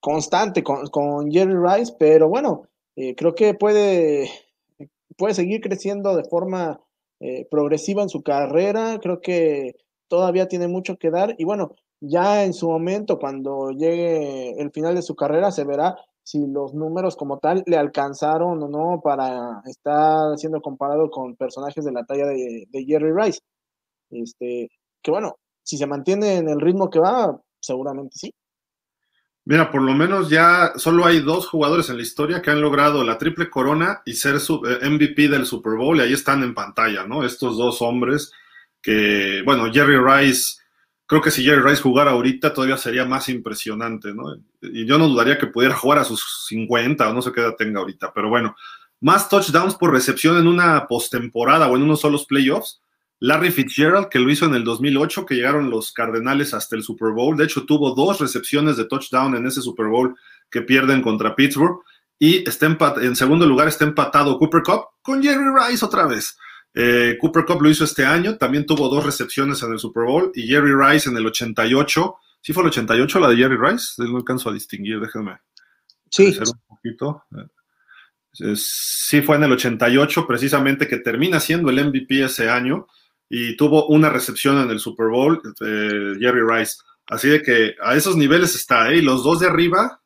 constante 0.00 0.62
con, 0.62 1.30
Jerry 1.30 1.54
Rice, 1.54 1.94
pero 1.98 2.28
bueno, 2.28 2.68
eh, 2.96 3.14
creo 3.14 3.34
que 3.34 3.54
puede, 3.54 4.30
puede 5.16 5.34
seguir 5.34 5.60
creciendo 5.60 6.16
de 6.16 6.24
forma 6.24 6.80
progresiva 7.50 8.02
en 8.02 8.10
su 8.10 8.22
carrera, 8.22 8.98
creo 9.00 9.20
que 9.20 9.74
todavía 10.06 10.48
tiene 10.48 10.68
mucho 10.68 10.96
que 10.98 11.10
dar 11.10 11.34
y 11.38 11.44
bueno, 11.44 11.74
ya 12.00 12.44
en 12.44 12.52
su 12.52 12.68
momento, 12.68 13.18
cuando 13.18 13.70
llegue 13.70 14.60
el 14.60 14.70
final 14.70 14.94
de 14.94 15.02
su 15.02 15.14
carrera, 15.14 15.50
se 15.50 15.64
verá 15.64 15.96
si 16.22 16.46
los 16.46 16.74
números 16.74 17.16
como 17.16 17.38
tal 17.38 17.62
le 17.66 17.76
alcanzaron 17.76 18.62
o 18.62 18.68
no 18.68 19.00
para 19.02 19.62
estar 19.66 20.36
siendo 20.38 20.60
comparado 20.60 21.10
con 21.10 21.36
personajes 21.36 21.84
de 21.84 21.92
la 21.92 22.04
talla 22.04 22.26
de, 22.26 22.66
Jerry 22.86 23.12
Rice. 23.12 23.40
Este, 24.10 24.68
que 25.02 25.10
bueno, 25.10 25.36
si 25.62 25.78
se 25.78 25.86
mantiene 25.86 26.36
en 26.36 26.48
el 26.48 26.60
ritmo 26.60 26.90
que 26.90 26.98
va, 27.00 27.40
seguramente 27.60 28.16
sí. 28.18 28.32
Mira, 29.46 29.70
por 29.70 29.80
lo 29.80 29.94
menos 29.94 30.28
ya 30.28 30.72
solo 30.74 31.06
hay 31.06 31.20
dos 31.20 31.46
jugadores 31.46 31.88
en 31.88 31.96
la 31.96 32.02
historia 32.02 32.42
que 32.42 32.50
han 32.50 32.60
logrado 32.60 33.04
la 33.04 33.16
triple 33.16 33.48
corona 33.48 34.02
y 34.04 34.14
ser 34.14 34.34
eh, 34.34 34.90
MVP 34.90 35.28
del 35.28 35.46
Super 35.46 35.74
Bowl, 35.74 35.96
y 35.96 36.00
ahí 36.00 36.12
están 36.12 36.42
en 36.42 36.52
pantalla, 36.52 37.06
¿no? 37.06 37.24
Estos 37.24 37.56
dos 37.56 37.80
hombres 37.80 38.32
que, 38.82 39.42
bueno, 39.44 39.72
Jerry 39.72 39.98
Rice 39.98 40.56
creo 41.06 41.22
que 41.22 41.30
si 41.30 41.44
Jerry 41.44 41.62
Rice 41.62 41.80
jugara 41.80 42.10
ahorita 42.10 42.52
todavía 42.52 42.76
sería 42.76 43.04
más 43.04 43.28
impresionante, 43.28 44.12
¿no? 44.12 44.34
Y 44.60 44.84
yo 44.84 44.98
no 44.98 45.06
dudaría 45.06 45.38
que 45.38 45.46
pudiera 45.46 45.76
jugar 45.76 46.00
a 46.00 46.04
sus 46.04 46.46
50 46.48 47.08
o 47.08 47.14
no 47.14 47.22
sé 47.22 47.30
qué 47.32 47.40
edad 47.40 47.54
tenga 47.56 47.78
ahorita, 47.78 48.12
pero 48.12 48.28
bueno, 48.28 48.56
más 49.00 49.28
touchdowns 49.28 49.76
por 49.76 49.92
recepción 49.92 50.38
en 50.38 50.48
una 50.48 50.88
postemporada 50.88 51.68
o 51.68 51.76
en 51.76 51.82
unos 51.82 52.00
solos 52.00 52.26
playoffs. 52.26 52.80
Larry 53.20 53.50
Fitzgerald, 53.50 54.08
que 54.08 54.18
lo 54.18 54.30
hizo 54.30 54.46
en 54.46 54.54
el 54.54 54.64
2008, 54.64 55.24
que 55.24 55.34
llegaron 55.34 55.70
los 55.70 55.92
Cardenales 55.92 56.52
hasta 56.52 56.76
el 56.76 56.82
Super 56.82 57.12
Bowl. 57.12 57.36
De 57.36 57.44
hecho, 57.44 57.64
tuvo 57.64 57.94
dos 57.94 58.20
recepciones 58.20 58.76
de 58.76 58.84
touchdown 58.84 59.34
en 59.36 59.46
ese 59.46 59.62
Super 59.62 59.86
Bowl 59.86 60.16
que 60.50 60.62
pierden 60.62 61.02
contra 61.02 61.34
Pittsburgh. 61.34 61.80
Y 62.18 62.48
está 62.48 62.66
en 63.02 63.16
segundo 63.16 63.46
lugar 63.46 63.68
está 63.68 63.84
empatado 63.84 64.38
Cooper 64.38 64.62
Cup 64.62 64.86
con 65.02 65.22
Jerry 65.22 65.44
Rice 65.54 65.84
otra 65.84 66.06
vez. 66.06 66.36
Eh, 66.72 67.16
Cooper 67.20 67.44
Cup 67.44 67.62
lo 67.62 67.70
hizo 67.70 67.84
este 67.84 68.04
año, 68.04 68.36
también 68.36 68.66
tuvo 68.66 68.88
dos 68.88 69.04
recepciones 69.04 69.62
en 69.62 69.72
el 69.72 69.78
Super 69.78 70.04
Bowl 70.04 70.30
y 70.34 70.46
Jerry 70.46 70.72
Rice 70.74 71.08
en 71.10 71.16
el 71.16 71.26
88. 71.26 72.16
¿Sí 72.40 72.52
fue 72.52 72.62
el 72.62 72.68
88 72.68 73.20
la 73.20 73.28
de 73.28 73.36
Jerry 73.36 73.56
Rice? 73.56 74.02
No 74.02 74.16
alcanzo 74.16 74.50
a 74.50 74.52
distinguir, 74.52 75.00
déjenme. 75.00 75.38
Sí. 76.10 76.38
Un 76.38 76.60
poquito. 76.66 77.24
Eh, 78.40 78.54
sí 78.56 79.22
fue 79.22 79.36
en 79.36 79.44
el 79.44 79.52
88 79.52 80.26
precisamente 80.26 80.86
que 80.86 80.98
termina 80.98 81.40
siendo 81.40 81.70
el 81.70 81.84
MVP 81.86 82.24
ese 82.24 82.48
año 82.48 82.86
y 83.28 83.56
tuvo 83.56 83.86
una 83.88 84.10
recepción 84.10 84.58
en 84.58 84.70
el 84.70 84.78
Super 84.78 85.08
Bowl, 85.08 85.40
eh, 85.60 86.14
Jerry 86.18 86.42
Rice. 86.48 86.76
Así 87.08 87.28
de 87.28 87.42
que 87.42 87.74
a 87.82 87.94
esos 87.94 88.16
niveles 88.16 88.54
está, 88.54 88.90
¿eh? 88.90 88.96
Y 88.96 89.02
los 89.02 89.22
dos 89.22 89.40
de 89.40 89.46
arriba, 89.46 90.02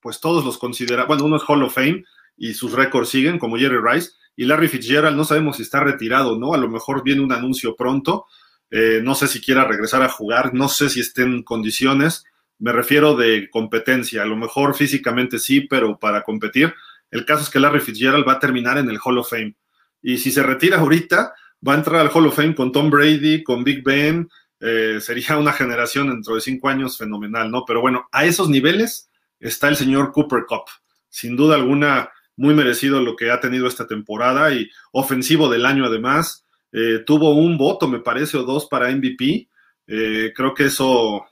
pues 0.00 0.20
todos 0.20 0.44
los 0.44 0.58
consideran, 0.58 1.06
bueno, 1.06 1.24
uno 1.24 1.36
es 1.36 1.42
Hall 1.46 1.62
of 1.62 1.74
Fame 1.74 2.04
y 2.36 2.54
sus 2.54 2.72
récords 2.72 3.08
siguen 3.08 3.38
como 3.38 3.56
Jerry 3.56 3.78
Rice, 3.82 4.10
y 4.36 4.44
Larry 4.44 4.68
Fitzgerald 4.68 5.16
no 5.16 5.24
sabemos 5.24 5.56
si 5.56 5.62
está 5.62 5.80
retirado, 5.80 6.36
¿no? 6.36 6.54
A 6.54 6.58
lo 6.58 6.68
mejor 6.68 7.02
viene 7.04 7.22
un 7.22 7.32
anuncio 7.32 7.76
pronto. 7.76 8.26
Eh, 8.70 9.00
no 9.02 9.14
sé 9.14 9.28
si 9.28 9.40
quiera 9.40 9.64
regresar 9.64 10.02
a 10.02 10.08
jugar, 10.08 10.54
no 10.54 10.68
sé 10.68 10.88
si 10.88 11.00
esté 11.00 11.22
en 11.22 11.42
condiciones. 11.42 12.24
Me 12.58 12.72
refiero 12.72 13.14
de 13.14 13.48
competencia. 13.50 14.22
A 14.22 14.26
lo 14.26 14.36
mejor 14.36 14.74
físicamente 14.74 15.38
sí, 15.38 15.62
pero 15.62 15.98
para 15.98 16.22
competir. 16.22 16.74
El 17.10 17.24
caso 17.24 17.44
es 17.44 17.50
que 17.50 17.60
Larry 17.60 17.80
Fitzgerald 17.80 18.26
va 18.26 18.32
a 18.34 18.38
terminar 18.40 18.78
en 18.78 18.90
el 18.90 18.98
Hall 19.04 19.18
of 19.18 19.30
Fame. 19.30 19.54
Y 20.02 20.18
si 20.18 20.32
se 20.32 20.42
retira 20.42 20.78
ahorita, 20.78 21.32
va 21.66 21.74
a 21.74 21.76
entrar 21.76 22.00
al 22.00 22.10
Hall 22.12 22.26
of 22.26 22.36
Fame 22.36 22.54
con 22.54 22.72
Tom 22.72 22.90
Brady, 22.90 23.42
con 23.42 23.64
Big 23.64 23.82
Ben. 23.82 24.28
Eh, 24.60 24.98
sería 25.00 25.36
una 25.38 25.52
generación 25.52 26.08
dentro 26.08 26.34
de 26.34 26.40
cinco 26.40 26.68
años 26.68 26.98
fenomenal, 26.98 27.50
¿no? 27.50 27.64
Pero 27.64 27.80
bueno, 27.80 28.08
a 28.12 28.24
esos 28.24 28.48
niveles 28.48 29.10
está 29.40 29.68
el 29.68 29.76
señor 29.76 30.12
Cooper 30.12 30.44
Cup. 30.46 30.64
Sin 31.08 31.36
duda 31.36 31.54
alguna, 31.56 32.10
muy 32.36 32.54
merecido 32.54 33.00
lo 33.00 33.16
que 33.16 33.30
ha 33.30 33.40
tenido 33.40 33.66
esta 33.66 33.86
temporada 33.86 34.52
y 34.52 34.68
ofensivo 34.92 35.48
del 35.48 35.66
año 35.66 35.86
además. 35.86 36.44
Eh, 36.72 37.02
tuvo 37.06 37.34
un 37.34 37.56
voto, 37.56 37.88
me 37.88 38.00
parece, 38.00 38.36
o 38.36 38.42
dos 38.42 38.66
para 38.66 38.90
MVP. 38.90 39.48
Eh, 39.86 40.32
creo 40.34 40.54
que 40.54 40.64
eso 40.64 41.26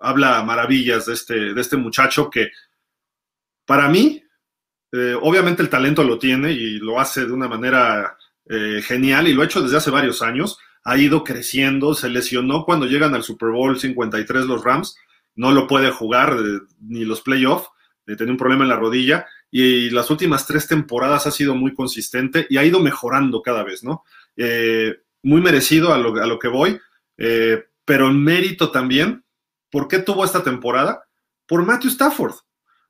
habla 0.00 0.42
maravillas 0.42 1.06
de 1.06 1.14
este, 1.14 1.54
de 1.54 1.60
este 1.60 1.76
muchacho 1.76 2.30
que 2.30 2.50
para 3.66 3.88
mí, 3.88 4.22
obviamente 5.20 5.60
el 5.60 5.68
talento 5.68 6.02
lo 6.02 6.18
tiene 6.18 6.50
y 6.52 6.78
lo 6.78 6.98
hace 6.98 7.26
de 7.26 7.32
una 7.32 7.48
manera 7.48 8.17
eh, 8.48 8.80
genial 8.82 9.28
y 9.28 9.34
lo 9.34 9.42
ha 9.42 9.44
hecho 9.44 9.62
desde 9.62 9.76
hace 9.76 9.90
varios 9.90 10.22
años. 10.22 10.58
Ha 10.84 10.96
ido 10.96 11.22
creciendo, 11.22 11.94
se 11.94 12.08
lesionó 12.08 12.64
cuando 12.64 12.86
llegan 12.86 13.14
al 13.14 13.22
Super 13.22 13.50
Bowl 13.50 13.78
53 13.78 14.46
los 14.46 14.64
Rams, 14.64 14.96
no 15.34 15.52
lo 15.52 15.66
puede 15.66 15.90
jugar 15.90 16.36
eh, 16.38 16.60
ni 16.80 17.04
los 17.04 17.20
playoffs, 17.20 17.68
eh, 18.06 18.16
tiene 18.16 18.32
un 18.32 18.38
problema 18.38 18.64
en 18.64 18.70
la 18.70 18.76
rodilla 18.76 19.26
y 19.50 19.90
las 19.90 20.10
últimas 20.10 20.46
tres 20.46 20.66
temporadas 20.66 21.26
ha 21.26 21.30
sido 21.30 21.54
muy 21.54 21.74
consistente 21.74 22.46
y 22.48 22.56
ha 22.56 22.64
ido 22.64 22.80
mejorando 22.80 23.42
cada 23.42 23.62
vez, 23.62 23.82
¿no? 23.82 24.04
muy 25.20 25.40
merecido 25.40 25.92
a 25.92 25.98
lo, 25.98 26.14
a 26.22 26.26
lo 26.26 26.38
que 26.38 26.46
voy, 26.46 26.78
pero 27.84 28.08
en 28.08 28.22
mérito 28.22 28.70
también, 28.70 29.24
¿por 29.68 29.88
qué 29.88 29.98
tuvo 29.98 30.24
esta 30.24 30.44
temporada? 30.44 31.08
Por 31.46 31.64
Matthew 31.64 31.90
Stafford. 31.90 32.34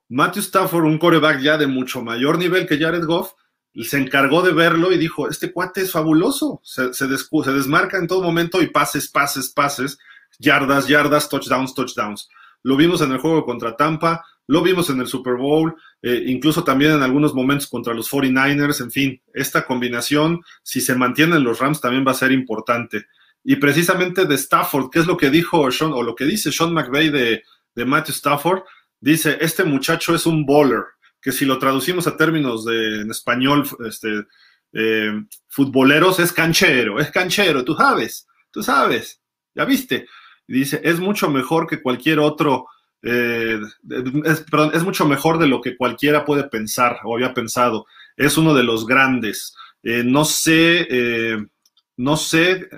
Matthew 0.08 0.42
Stafford, 0.42 0.84
un 0.84 0.98
coreback 0.98 1.40
ya 1.40 1.56
de 1.56 1.66
mucho 1.66 2.02
mayor 2.02 2.36
nivel 2.36 2.66
que 2.66 2.78
Jared 2.78 3.04
Goff, 3.04 3.32
se 3.74 3.98
encargó 3.98 4.42
de 4.42 4.52
verlo 4.52 4.92
y 4.92 4.98
dijo, 4.98 5.28
este 5.28 5.52
cuate 5.52 5.82
es 5.82 5.92
fabuloso, 5.92 6.60
se, 6.64 7.06
desmarca 7.06 7.98
en 7.98 8.06
todo 8.06 8.22
momento 8.22 8.60
y 8.62 8.68
pases, 8.68 9.08
pases, 9.08 9.50
pases, 9.50 9.98
yardas, 10.38 10.88
yardas, 10.88 11.28
touchdowns, 11.28 11.74
touchdowns. 11.74 12.28
Lo 12.62 12.76
vimos 12.76 13.00
en 13.02 13.12
el 13.12 13.18
juego 13.18 13.44
contra 13.44 13.76
Tampa, 13.76 14.24
lo 14.46 14.62
vimos 14.62 14.90
en 14.90 15.00
el 15.00 15.06
Super 15.06 15.34
Bowl, 15.34 15.76
eh, 16.02 16.24
incluso 16.26 16.64
también 16.64 16.92
en 16.92 17.02
algunos 17.02 17.34
momentos 17.34 17.68
contra 17.68 17.94
los 17.94 18.10
49ers, 18.10 18.80
en 18.80 18.90
fin, 18.90 19.22
esta 19.32 19.64
combinación, 19.64 20.42
si 20.62 20.80
se 20.80 20.94
mantiene 20.94 21.36
en 21.36 21.44
los 21.44 21.58
Rams, 21.58 21.80
también 21.80 22.04
va 22.06 22.12
a 22.12 22.14
ser 22.14 22.32
importante. 22.32 23.06
Y 23.44 23.56
precisamente 23.56 24.24
de 24.24 24.34
Stafford, 24.34 24.90
¿qué 24.90 25.00
es 25.00 25.06
lo 25.06 25.16
que 25.16 25.30
dijo 25.30 25.70
Sean, 25.70 25.92
o 25.92 26.02
lo 26.02 26.14
que 26.14 26.24
dice 26.24 26.50
Sean 26.50 26.72
McVay 26.72 27.10
de, 27.10 27.42
de 27.74 27.84
Matthew 27.84 28.14
Stafford? 28.14 28.62
Dice, 29.00 29.38
este 29.40 29.64
muchacho 29.64 30.14
es 30.14 30.26
un 30.26 30.44
bowler, 30.44 30.82
que 31.20 31.32
si 31.32 31.44
lo 31.44 31.58
traducimos 31.58 32.06
a 32.06 32.16
términos 32.16 32.64
de, 32.64 33.02
en 33.02 33.10
español, 33.10 33.68
este, 33.86 34.26
eh, 34.72 35.12
futboleros, 35.48 36.20
es 36.20 36.32
canchero, 36.32 37.00
es 37.00 37.10
canchero, 37.10 37.64
tú 37.64 37.74
sabes, 37.74 38.26
tú 38.50 38.62
sabes, 38.62 39.20
ya 39.54 39.64
viste. 39.64 40.06
dice, 40.46 40.80
es 40.84 41.00
mucho 41.00 41.30
mejor 41.30 41.66
que 41.66 41.82
cualquier 41.82 42.18
otro, 42.20 42.66
eh, 43.02 43.58
es, 44.24 44.40
perdón, 44.50 44.70
es 44.74 44.84
mucho 44.84 45.06
mejor 45.06 45.38
de 45.38 45.48
lo 45.48 45.60
que 45.60 45.76
cualquiera 45.76 46.24
puede 46.24 46.44
pensar 46.44 47.00
o 47.04 47.14
había 47.14 47.34
pensado. 47.34 47.86
Es 48.16 48.36
uno 48.36 48.54
de 48.54 48.64
los 48.64 48.86
grandes. 48.86 49.54
Eh, 49.82 50.02
no 50.04 50.24
sé, 50.24 50.88
no 51.96 52.16
sé 52.16 52.68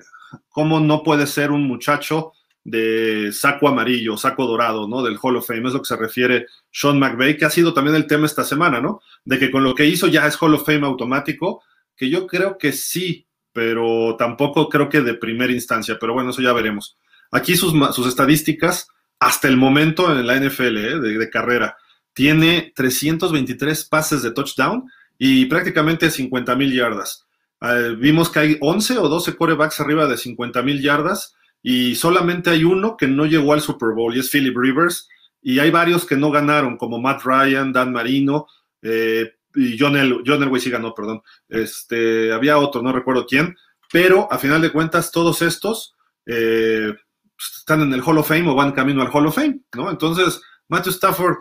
cómo 0.48 0.80
no 0.80 1.02
puede 1.02 1.26
ser 1.26 1.50
un 1.50 1.66
muchacho 1.66 2.32
de 2.64 3.32
saco 3.32 3.68
amarillo, 3.68 4.16
saco 4.16 4.46
dorado, 4.46 4.86
¿no? 4.86 5.02
Del 5.02 5.18
Hall 5.20 5.36
of 5.36 5.46
Fame, 5.46 5.68
es 5.68 5.74
lo 5.74 5.80
que 5.80 5.86
se 5.86 5.96
refiere 5.96 6.46
Sean 6.70 6.98
McVay, 6.98 7.36
que 7.36 7.44
ha 7.44 7.50
sido 7.50 7.72
también 7.72 7.96
el 7.96 8.06
tema 8.06 8.26
esta 8.26 8.44
semana, 8.44 8.80
¿no? 8.80 9.00
De 9.24 9.38
que 9.38 9.50
con 9.50 9.64
lo 9.64 9.74
que 9.74 9.86
hizo 9.86 10.06
ya 10.06 10.26
es 10.26 10.40
Hall 10.40 10.54
of 10.54 10.66
Fame 10.66 10.86
automático, 10.86 11.62
que 11.96 12.10
yo 12.10 12.26
creo 12.26 12.58
que 12.58 12.72
sí, 12.72 13.26
pero 13.52 14.16
tampoco 14.18 14.68
creo 14.68 14.88
que 14.88 15.00
de 15.00 15.14
primera 15.14 15.52
instancia, 15.52 15.96
pero 15.98 16.12
bueno, 16.14 16.30
eso 16.30 16.42
ya 16.42 16.52
veremos. 16.52 16.96
Aquí 17.30 17.56
sus, 17.56 17.72
sus 17.94 18.06
estadísticas, 18.06 18.88
hasta 19.18 19.48
el 19.48 19.56
momento 19.56 20.10
en 20.10 20.26
la 20.26 20.36
NFL, 20.36 20.76
¿eh? 20.78 20.98
de, 20.98 21.30
carrera, 21.30 21.76
tiene 22.12 22.72
323 22.74 23.84
pases 23.84 24.22
de 24.22 24.32
touchdown 24.32 24.84
y 25.18 25.44
prácticamente 25.46 26.10
50 26.10 26.56
mil 26.56 26.72
yardas. 26.74 27.26
Eh, 27.60 27.94
vimos 27.98 28.30
que 28.30 28.38
hay 28.38 28.58
11 28.60 28.98
o 28.98 29.08
12 29.08 29.36
corebacks 29.36 29.80
arriba 29.80 30.06
de 30.06 30.16
50 30.16 30.62
mil 30.62 30.80
yardas 30.80 31.34
y 31.62 31.94
solamente 31.94 32.50
hay 32.50 32.64
uno 32.64 32.96
que 32.96 33.06
no 33.06 33.26
llegó 33.26 33.52
al 33.52 33.60
Super 33.60 33.90
Bowl 33.94 34.14
y 34.14 34.20
es 34.20 34.30
Philip 34.30 34.56
Rivers, 34.56 35.08
y 35.42 35.58
hay 35.58 35.70
varios 35.70 36.04
que 36.04 36.16
no 36.16 36.30
ganaron, 36.30 36.76
como 36.76 37.00
Matt 37.00 37.22
Ryan, 37.24 37.72
Dan 37.72 37.92
Marino, 37.92 38.46
eh, 38.82 39.32
y 39.54 39.76
John, 39.78 39.96
El, 39.96 40.22
Elway 40.24 40.60
sí 40.60 40.70
ganó, 40.70 40.94
perdón. 40.94 41.22
Este, 41.48 42.32
había 42.32 42.58
otro, 42.58 42.82
no 42.82 42.92
recuerdo 42.92 43.26
quién, 43.26 43.56
pero 43.92 44.32
a 44.32 44.38
final 44.38 44.62
de 44.62 44.70
cuentas 44.70 45.10
todos 45.10 45.42
estos 45.42 45.96
eh, 46.26 46.94
están 47.38 47.82
en 47.82 47.92
el 47.92 48.02
Hall 48.02 48.18
of 48.18 48.28
Fame 48.28 48.48
o 48.48 48.54
van 48.54 48.72
camino 48.72 49.02
al 49.02 49.10
Hall 49.12 49.26
of 49.26 49.34
Fame, 49.34 49.60
¿no? 49.74 49.90
Entonces, 49.90 50.40
Matthew 50.68 50.92
Stafford, 50.92 51.36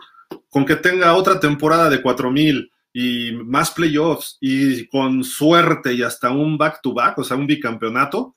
con 0.49 0.65
que 0.65 0.75
tenga 0.75 1.13
otra 1.13 1.39
temporada 1.39 1.89
de 1.89 2.01
4000 2.01 2.71
y 2.93 3.31
más 3.33 3.71
playoffs 3.71 4.37
y 4.41 4.87
con 4.87 5.23
suerte 5.23 5.93
y 5.93 6.01
hasta 6.01 6.31
un 6.31 6.57
back-to-back, 6.57 7.15
-back, 7.15 7.21
o 7.21 7.23
sea, 7.23 7.37
un 7.37 7.47
bicampeonato, 7.47 8.35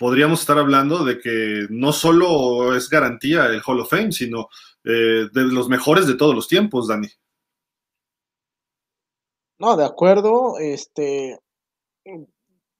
podríamos 0.00 0.40
estar 0.40 0.56
hablando 0.56 1.04
de 1.04 1.18
que 1.18 1.66
no 1.68 1.92
solo 1.92 2.74
es 2.74 2.88
garantía 2.88 3.44
el 3.44 3.60
Hall 3.66 3.80
of 3.80 3.90
Fame, 3.90 4.12
sino 4.12 4.48
eh, 4.82 5.28
de 5.30 5.42
los 5.42 5.68
mejores 5.68 6.06
de 6.06 6.14
todos 6.14 6.34
los 6.34 6.48
tiempos, 6.48 6.88
Dani. 6.88 7.08
No, 9.58 9.76
de 9.76 9.84
acuerdo. 9.84 10.56
Este, 10.58 11.38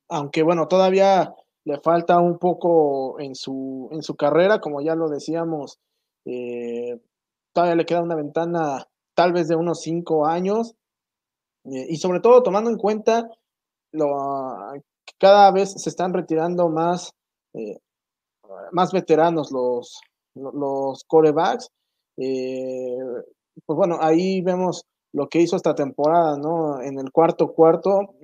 aunque 0.09 0.43
bueno, 0.43 0.66
todavía 0.66 1.35
le 1.64 1.79
falta 1.81 2.18
un 2.21 2.39
poco 2.39 3.21
en 3.21 3.35
su, 3.35 3.91
en 3.93 4.03
su 4.03 4.16
carrera, 4.16 4.59
como 4.62 4.81
ya 4.81 4.95
lo 4.95 5.11
decíamos, 5.11 5.79
eh, 6.25 6.99
todavía 7.53 7.77
le 7.77 7.85
queda 7.85 8.01
una 8.01 8.14
ventana 8.14 8.89
tal 9.12 9.35
vez 9.35 9.47
de 9.47 9.57
unos 9.57 9.83
cinco 9.83 10.27
años, 10.27 10.75
eh, 11.66 11.87
y 11.91 11.99
sobre 11.99 12.21
todo 12.21 12.43
tomando 12.43 12.71
en 12.71 12.79
cuenta 12.79 13.29
lo, 13.93 14.73
cada 15.18 15.50
vez 15.50 15.72
se 15.72 15.88
están 15.88 16.12
retirando 16.12 16.68
más, 16.68 17.12
eh, 17.54 17.78
más 18.72 18.92
veteranos 18.92 19.50
los, 19.52 20.00
los 20.34 21.04
corebacks. 21.04 21.68
Eh, 22.16 22.98
pues 23.66 23.76
bueno, 23.76 23.98
ahí 24.00 24.40
vemos 24.42 24.84
lo 25.12 25.28
que 25.28 25.40
hizo 25.40 25.56
esta 25.56 25.74
temporada, 25.74 26.36
¿no? 26.36 26.80
En 26.80 26.98
el 26.98 27.11
cuarto 27.11 27.52
cuarto, 27.52 28.14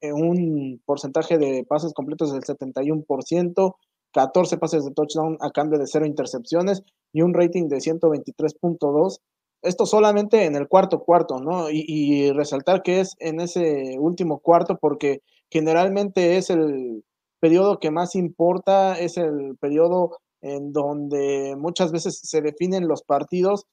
en 0.00 0.14
un 0.14 0.82
porcentaje 0.84 1.38
de 1.38 1.64
pases 1.68 1.92
completos 1.92 2.32
del 2.32 2.42
71%, 2.42 3.74
14 4.12 4.58
pases 4.58 4.84
de 4.84 4.92
touchdown 4.92 5.36
a 5.40 5.50
cambio 5.50 5.78
de 5.78 5.86
cero 5.86 6.06
intercepciones 6.06 6.82
y 7.12 7.22
un 7.22 7.34
rating 7.34 7.68
de 7.68 7.76
123.2. 7.76 9.18
Esto 9.62 9.84
solamente 9.84 10.46
en 10.46 10.56
el 10.56 10.68
cuarto 10.68 11.00
cuarto, 11.00 11.38
¿no? 11.38 11.70
y, 11.70 12.32
resaltar 12.32 12.82
que 12.82 13.00
es 13.00 13.14
en 13.18 13.40
ese 13.40 13.96
último 13.98 14.38
cuarto 14.38 14.78
porque 14.80 15.20
generalmente 15.50 16.36
es 16.36 16.50
el 16.50 17.04
periodo 17.40 17.78
que 17.78 17.90
más 17.90 18.14
importa, 18.14 18.98
es 18.98 19.16
el 19.16 19.56
periodo 19.58 20.18
en 20.42 20.72
donde 20.72 21.56
muchas 21.58 21.92
veces 21.92 22.20
se 22.22 22.40
definen 22.40 22.88
los 22.88 23.02
partidos 23.02 23.66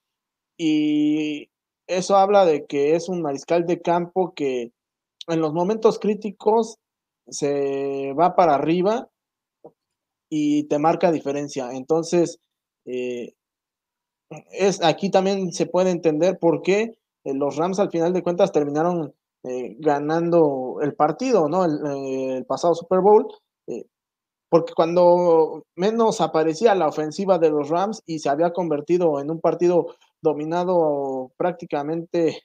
y 0.57 1.49
eso 1.87 2.17
habla 2.17 2.45
de 2.45 2.65
que 2.65 2.95
es 2.95 3.09
un 3.09 3.21
mariscal 3.21 3.65
de 3.65 3.81
campo 3.81 4.33
que 4.33 4.71
en 5.27 5.41
los 5.41 5.53
momentos 5.53 5.99
críticos 5.99 6.77
se 7.27 8.13
va 8.13 8.35
para 8.35 8.55
arriba 8.55 9.09
y 10.29 10.63
te 10.65 10.79
marca 10.79 11.11
diferencia. 11.11 11.71
Entonces, 11.71 12.39
eh, 12.85 13.33
es, 14.51 14.83
aquí 14.83 15.09
también 15.09 15.51
se 15.53 15.65
puede 15.65 15.91
entender 15.91 16.37
por 16.39 16.61
qué 16.61 16.97
eh, 17.23 17.33
los 17.33 17.55
Rams 17.55 17.79
al 17.79 17.91
final 17.91 18.13
de 18.13 18.23
cuentas 18.23 18.51
terminaron 18.51 19.13
eh, 19.47 19.75
ganando 19.79 20.79
el 20.81 20.95
partido, 20.95 21.47
¿no? 21.47 21.65
El, 21.65 21.79
eh, 21.85 22.45
pasado 22.47 22.75
Super 22.75 22.99
Bowl, 23.01 23.27
eh, 23.67 23.85
porque 24.49 24.73
cuando 24.73 25.63
menos 25.75 26.21
aparecía 26.21 26.75
la 26.75 26.87
ofensiva 26.87 27.37
de 27.39 27.49
los 27.49 27.69
Rams 27.69 28.01
y 28.05 28.19
se 28.19 28.29
había 28.29 28.53
convertido 28.53 29.19
en 29.19 29.31
un 29.31 29.39
partido 29.39 29.95
dominado 30.21 31.31
prácticamente 31.37 32.41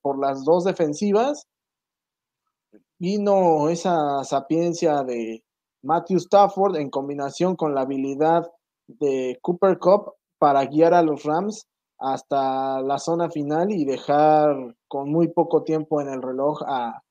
por 0.00 0.18
las 0.18 0.42
dos 0.44 0.64
defensivas, 0.64 1.46
vino 2.98 3.68
esa 3.68 4.24
sapiencia 4.24 5.02
de 5.02 5.44
Matthew 5.82 6.18
Stafford 6.18 6.76
en 6.76 6.88
combinación 6.90 7.56
con 7.56 7.74
la 7.74 7.82
habilidad 7.82 8.50
de 8.86 9.38
Cooper 9.42 9.78
Cup 9.78 10.14
para 10.38 10.64
guiar 10.64 10.94
a 10.94 11.02
los 11.02 11.24
Rams 11.24 11.66
hasta 12.00 12.80
la 12.80 12.98
zona 12.98 13.30
final 13.30 13.70
y 13.70 13.84
dejar 13.84 14.74
con 14.88 15.10
muy 15.10 15.28
poco 15.28 15.62
tiempo 15.62 16.00
en 16.00 16.08
el 16.08 16.22
reloj 16.22 16.62
a, 16.66 17.02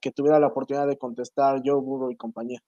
que 0.00 0.10
tuviera 0.10 0.40
la 0.40 0.48
oportunidad 0.48 0.86
de 0.86 0.98
contestar 0.98 1.62
Joe 1.64 1.80
Burrow 1.80 2.10
y 2.10 2.16
compañía. 2.16 2.60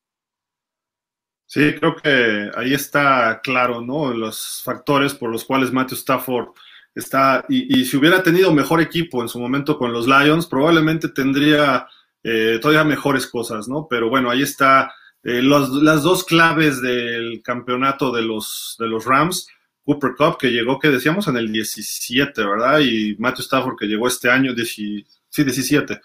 Sí, 1.47 1.75
creo 1.75 1.95
que 1.97 2.51
ahí 2.57 2.72
está 2.72 3.41
claro, 3.43 3.81
¿no? 3.81 4.12
Los 4.12 4.62
factores 4.64 5.14
por 5.14 5.31
los 5.31 5.45
cuales 5.45 5.72
Matthew 5.72 5.99
Stafford 5.99 6.49
está, 6.95 7.45
y, 7.49 7.85
si 7.85 7.97
hubiera 7.97 8.22
tenido 8.22 8.53
mejor 8.53 8.81
equipo 8.81 9.20
en 9.20 9.29
su 9.29 9.39
momento 9.39 9.77
con 9.77 9.93
los 9.93 10.07
Lions, 10.07 10.47
probablemente 10.47 11.09
tendría 11.09 11.87
eh, 12.22 12.59
todavía 12.62 12.85
mejores 12.85 13.27
cosas, 13.27 13.68
¿no? 13.68 13.87
Pero 13.89 14.09
bueno, 14.09 14.31
ahí 14.31 14.43
está 14.43 14.93
eh, 15.22 15.43
las 15.43 16.03
dos 16.03 16.25
claves 16.25 16.81
del 16.81 17.43
campeonato 17.43 18.12
de 18.12 18.22
los, 18.22 18.77
de 18.79 18.87
los 18.87 19.05
Rams 19.05 19.49
Cooper 19.85 20.14
Cup, 20.16 20.39
que 20.39 20.51
llegó, 20.51 20.78
que 20.78 20.89
decíamos, 20.89 21.28
en 21.28 21.37
el 21.37 21.53
17, 21.53 22.45
¿verdad? 22.45 22.80
Y 22.80 23.16
Matthew 23.18 23.43
Stafford, 23.43 23.76
que 23.78 23.87
llegó 23.87 24.09
este 24.09 24.30
año, 24.30 24.53
sí, 24.64 25.05
17. 25.30 26.01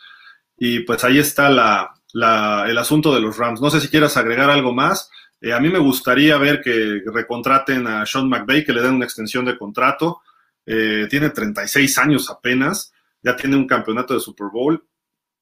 Y 0.57 0.81
pues 0.81 1.03
ahí 1.03 1.19
está 1.19 1.47
el 1.47 2.77
asunto 2.77 3.13
de 3.13 3.21
los 3.21 3.37
Rams. 3.37 3.61
No 3.61 3.69
sé 3.69 3.79
si 3.79 3.87
quieras 3.87 4.17
agregar 4.17 4.49
algo 4.49 4.73
más. 4.73 5.09
Eh, 5.41 5.53
a 5.53 5.59
mí 5.59 5.69
me 5.69 5.79
gustaría 5.79 6.37
ver 6.37 6.61
que 6.61 7.01
recontraten 7.05 7.87
a 7.87 8.05
Sean 8.05 8.27
McVay, 8.27 8.65
que 8.65 8.73
le 8.73 8.81
den 8.81 8.95
una 8.95 9.05
extensión 9.05 9.45
de 9.45 9.57
contrato. 9.57 10.21
Eh, 10.65 11.07
tiene 11.09 11.29
36 11.29 11.97
años 11.97 12.29
apenas, 12.29 12.93
ya 13.23 13.35
tiene 13.35 13.55
un 13.55 13.65
campeonato 13.65 14.13
de 14.13 14.19
Super 14.19 14.47
Bowl. 14.51 14.85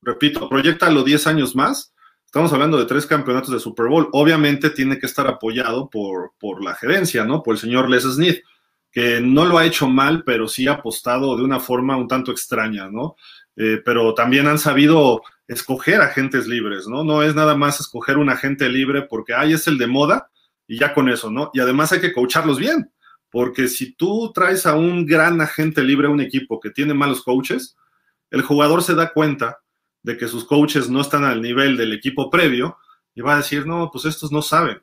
Repito, 0.01 0.47
proyecta 0.47 0.91
los 0.91 1.03
10 1.03 1.27
años 1.27 1.55
más 1.55 1.93
Estamos 2.28 2.51
hablando 2.51 2.78
de 2.78 2.84
tres 2.84 3.05
campeonatos 3.05 3.51
de 3.51 3.59
Super 3.59 3.88
Bowl. 3.88 4.09
Obviamente 4.11 4.69
tiene 4.69 4.99
que 4.99 5.05
estar 5.05 5.25
apoyado 5.28 5.89
por, 5.89 6.34
por 6.38 6.61
la 6.61 6.75
gerencia, 6.75 7.23
¿no? 7.23 7.41
Por 7.41 7.55
el 7.55 7.59
señor 7.59 7.89
Les 7.89 8.03
Smith, 8.03 8.43
que 8.91 9.21
no 9.21 9.45
lo 9.45 9.57
ha 9.57 9.65
hecho 9.65 9.88
mal, 9.88 10.23
pero 10.25 10.49
sí 10.49 10.67
ha 10.67 10.73
apostado 10.73 11.38
de 11.38 11.43
una 11.43 11.61
forma 11.61 11.95
un 11.95 12.09
tanto 12.09 12.32
extraña, 12.32 12.89
¿no? 12.89 13.15
Eh, 13.55 13.82
pero 13.84 14.13
también 14.13 14.45
han 14.45 14.59
sabido 14.59 15.21
escoger 15.47 16.01
agentes 16.01 16.47
libres, 16.47 16.86
¿no? 16.86 17.05
No 17.05 17.23
es 17.23 17.34
nada 17.34 17.55
más 17.55 17.80
escoger 17.80 18.17
un 18.17 18.30
agente 18.30 18.67
libre 18.67 19.03
porque, 19.03 19.34
ay, 19.34 19.53
es 19.53 19.65
el 19.67 19.78
de 19.78 19.88
moda 19.88 20.30
y 20.67 20.78
ya 20.78 20.93
con 20.93 21.07
eso, 21.07 21.32
¿no? 21.32 21.49
Y 21.53 21.61
además 21.61 21.93
hay 21.93 22.01
que 22.01 22.11
coacharlos 22.11 22.59
bien, 22.59 22.91
porque 23.32 23.69
si 23.69 23.93
tú 23.93 24.34
traes 24.34 24.65
a 24.65 24.75
un 24.75 25.05
gran 25.05 25.39
agente 25.39 25.82
libre 25.82 26.07
a 26.07 26.11
un 26.11 26.19
equipo 26.19 26.59
que 26.59 26.71
tiene 26.71 26.93
malos 26.93 27.23
coaches, 27.23 27.78
el 28.32 28.41
jugador 28.41 28.84
se 28.84 28.95
da 28.95 29.13
cuenta 29.13 29.59
de 30.07 30.15
que 30.15 30.29
sus 30.29 30.45
coaches 30.45 30.89
no 30.89 31.01
están 31.01 31.25
al 31.25 31.41
nivel 31.41 31.75
del 31.75 31.91
equipo 31.91 32.29
previo 32.29 32.77
y 33.13 33.19
va 33.19 33.33
a 33.33 33.37
decir, 33.39 33.67
no, 33.67 33.89
pues 33.91 34.05
estos 34.05 34.31
no 34.31 34.41
saben. 34.41 34.81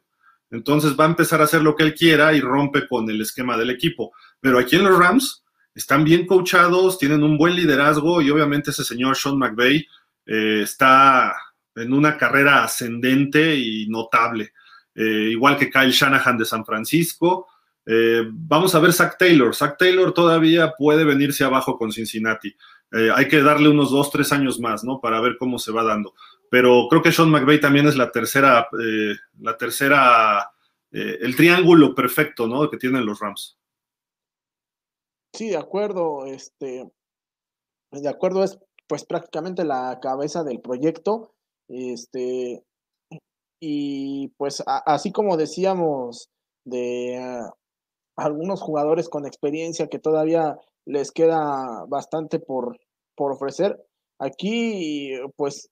Entonces 0.51 0.95
va 1.01 1.05
a 1.05 1.09
empezar 1.09 1.41
a 1.41 1.45
hacer 1.45 1.63
lo 1.63 1.75
que 1.75 1.83
él 1.83 1.95
quiera 1.95 2.35
y 2.35 2.43
rompe 2.43 2.87
con 2.87 3.09
el 3.09 3.23
esquema 3.23 3.57
del 3.57 3.71
equipo. 3.71 4.13
Pero 4.39 4.59
aquí 4.59 4.77
en 4.77 4.85
los 4.85 4.99
Rams 4.99 5.43
están 5.75 6.05
bien 6.05 6.27
coachados, 6.27 6.99
tienen 6.99 7.23
un 7.23 7.39
buen 7.39 7.57
liderazgo 7.57 8.21
y 8.21 8.29
obviamente 8.29 8.71
ese 8.71 8.85
señor 8.85 9.17
Sean 9.17 9.39
McVay 9.39 9.87
eh, 10.27 10.61
está 10.63 11.35
en 11.75 11.95
una 11.95 12.19
carrera 12.19 12.63
ascendente 12.63 13.57
y 13.57 13.87
notable. 13.89 14.53
Eh, 14.95 15.31
igual 15.31 15.57
que 15.57 15.71
Kyle 15.71 15.91
Shanahan 15.91 16.37
de 16.37 16.45
San 16.45 16.67
Francisco. 16.67 17.47
Eh, 17.87 18.25
vamos 18.31 18.75
a 18.75 18.79
ver 18.79 18.93
Zach 18.93 19.17
Taylor. 19.19 19.55
Zach 19.55 19.79
Taylor 19.79 20.13
todavía 20.13 20.75
puede 20.77 21.03
venirse 21.03 21.45
abajo 21.45 21.79
con 21.79 21.93
Cincinnati. 21.93 22.55
Hay 22.93 23.29
que 23.29 23.43
darle 23.43 23.69
unos 23.69 23.91
dos, 23.91 24.11
tres 24.11 24.33
años 24.33 24.61
más, 24.61 24.85
¿no? 24.85 25.01
Para 25.01 25.21
ver 25.21 25.37
cómo 25.39 25.59
se 25.59 25.73
va 25.73 25.83
dando. 25.83 26.15
Pero 26.51 26.87
creo 26.89 27.03
que 27.03 27.13
Sean 27.13 27.31
McVay 27.31 27.61
también 27.61 27.87
es 27.87 27.97
la 27.97 28.13
tercera, 28.13 28.69
la 29.41 29.57
tercera, 29.57 30.51
el 30.93 31.35
triángulo 31.35 31.95
perfecto, 31.95 32.47
¿no? 32.47 32.71
Que 32.71 32.77
tienen 32.77 33.05
los 33.05 33.19
Rams. 33.19 33.59
Sí, 35.35 35.49
de 35.49 35.57
acuerdo. 35.57 36.27
Este, 36.27 36.89
de 37.91 38.09
acuerdo, 38.09 38.45
es 38.45 38.59
pues 38.87 39.05
prácticamente 39.05 39.65
la 39.65 39.99
cabeza 40.01 40.45
del 40.45 40.61
proyecto. 40.61 41.35
Este, 41.69 42.63
y 43.61 44.29
pues 44.37 44.63
así 44.67 45.11
como 45.11 45.37
decíamos 45.37 46.31
de 46.65 47.19
ah, 47.19 47.53
algunos 48.17 48.61
jugadores 48.61 49.09
con 49.09 49.27
experiencia 49.27 49.89
que 49.89 49.99
todavía 49.99 50.59
les 50.87 51.13
queda 51.13 51.85
bastante 51.89 52.39
por, 52.39 52.79
por 53.17 53.33
ofrecer, 53.33 53.85
aquí 54.19 55.13
pues 55.37 55.71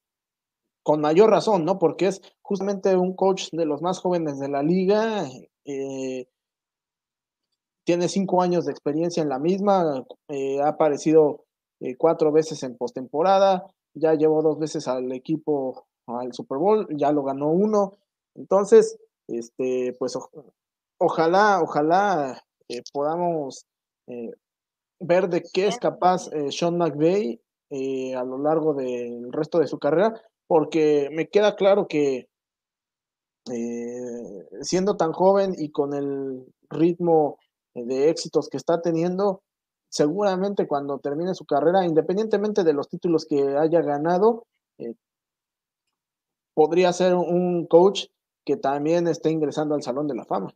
con 0.82 1.00
mayor 1.00 1.30
razón, 1.30 1.64
¿no? 1.64 1.78
Porque 1.78 2.08
es 2.08 2.20
justamente 2.42 2.96
un 2.96 3.14
coach 3.14 3.48
de 3.52 3.66
los 3.66 3.82
más 3.82 4.00
jóvenes 4.00 4.38
de 4.38 4.48
la 4.48 4.62
liga, 4.62 5.28
eh, 5.64 6.26
tiene 7.84 8.08
cinco 8.08 8.42
años 8.42 8.64
de 8.64 8.72
experiencia 8.72 9.22
en 9.22 9.28
la 9.28 9.38
misma, 9.38 10.04
eh, 10.28 10.60
ha 10.60 10.68
aparecido 10.68 11.44
eh, 11.80 11.96
cuatro 11.96 12.32
veces 12.32 12.62
en 12.62 12.76
postemporada, 12.76 13.66
ya 13.94 14.14
llevó 14.14 14.42
dos 14.42 14.58
veces 14.58 14.88
al 14.88 15.12
equipo 15.12 15.86
al 16.06 16.32
Super 16.32 16.58
Bowl, 16.58 16.86
ya 16.96 17.12
lo 17.12 17.22
ganó 17.22 17.48
uno. 17.48 17.98
Entonces, 18.34 18.98
este, 19.28 19.94
pues 19.98 20.16
ojalá, 20.98 21.60
ojalá 21.62 22.42
podamos 22.92 23.66
ver 25.02 25.28
de 25.28 25.42
qué 25.52 25.66
es 25.66 25.78
capaz 25.78 26.30
Sean 26.50 26.78
McVay 26.78 27.40
a 28.16 28.24
lo 28.24 28.38
largo 28.38 28.74
del 28.74 29.32
resto 29.32 29.58
de 29.58 29.66
su 29.66 29.78
carrera, 29.78 30.20
porque 30.46 31.08
me 31.12 31.28
queda 31.28 31.56
claro 31.56 31.86
que 31.88 32.28
siendo 34.60 34.96
tan 34.96 35.12
joven 35.12 35.54
y 35.56 35.70
con 35.70 35.94
el 35.94 36.46
ritmo 36.70 37.38
de 37.74 38.10
éxitos 38.10 38.48
que 38.48 38.56
está 38.56 38.80
teniendo, 38.80 39.42
seguramente 39.88 40.66
cuando 40.66 40.98
termine 40.98 41.34
su 41.34 41.44
carrera, 41.44 41.84
independientemente 41.84 42.64
de 42.64 42.72
los 42.72 42.88
títulos 42.88 43.26
que 43.26 43.56
haya 43.56 43.82
ganado, 43.82 44.46
eh, 44.78 44.94
podría 46.54 46.92
ser 46.92 47.14
un 47.14 47.66
coach 47.66 48.06
que 48.44 48.56
también 48.56 49.06
esté 49.06 49.30
ingresando 49.30 49.74
al 49.74 49.82
Salón 49.82 50.06
de 50.06 50.14
la 50.14 50.24
Fama. 50.24 50.54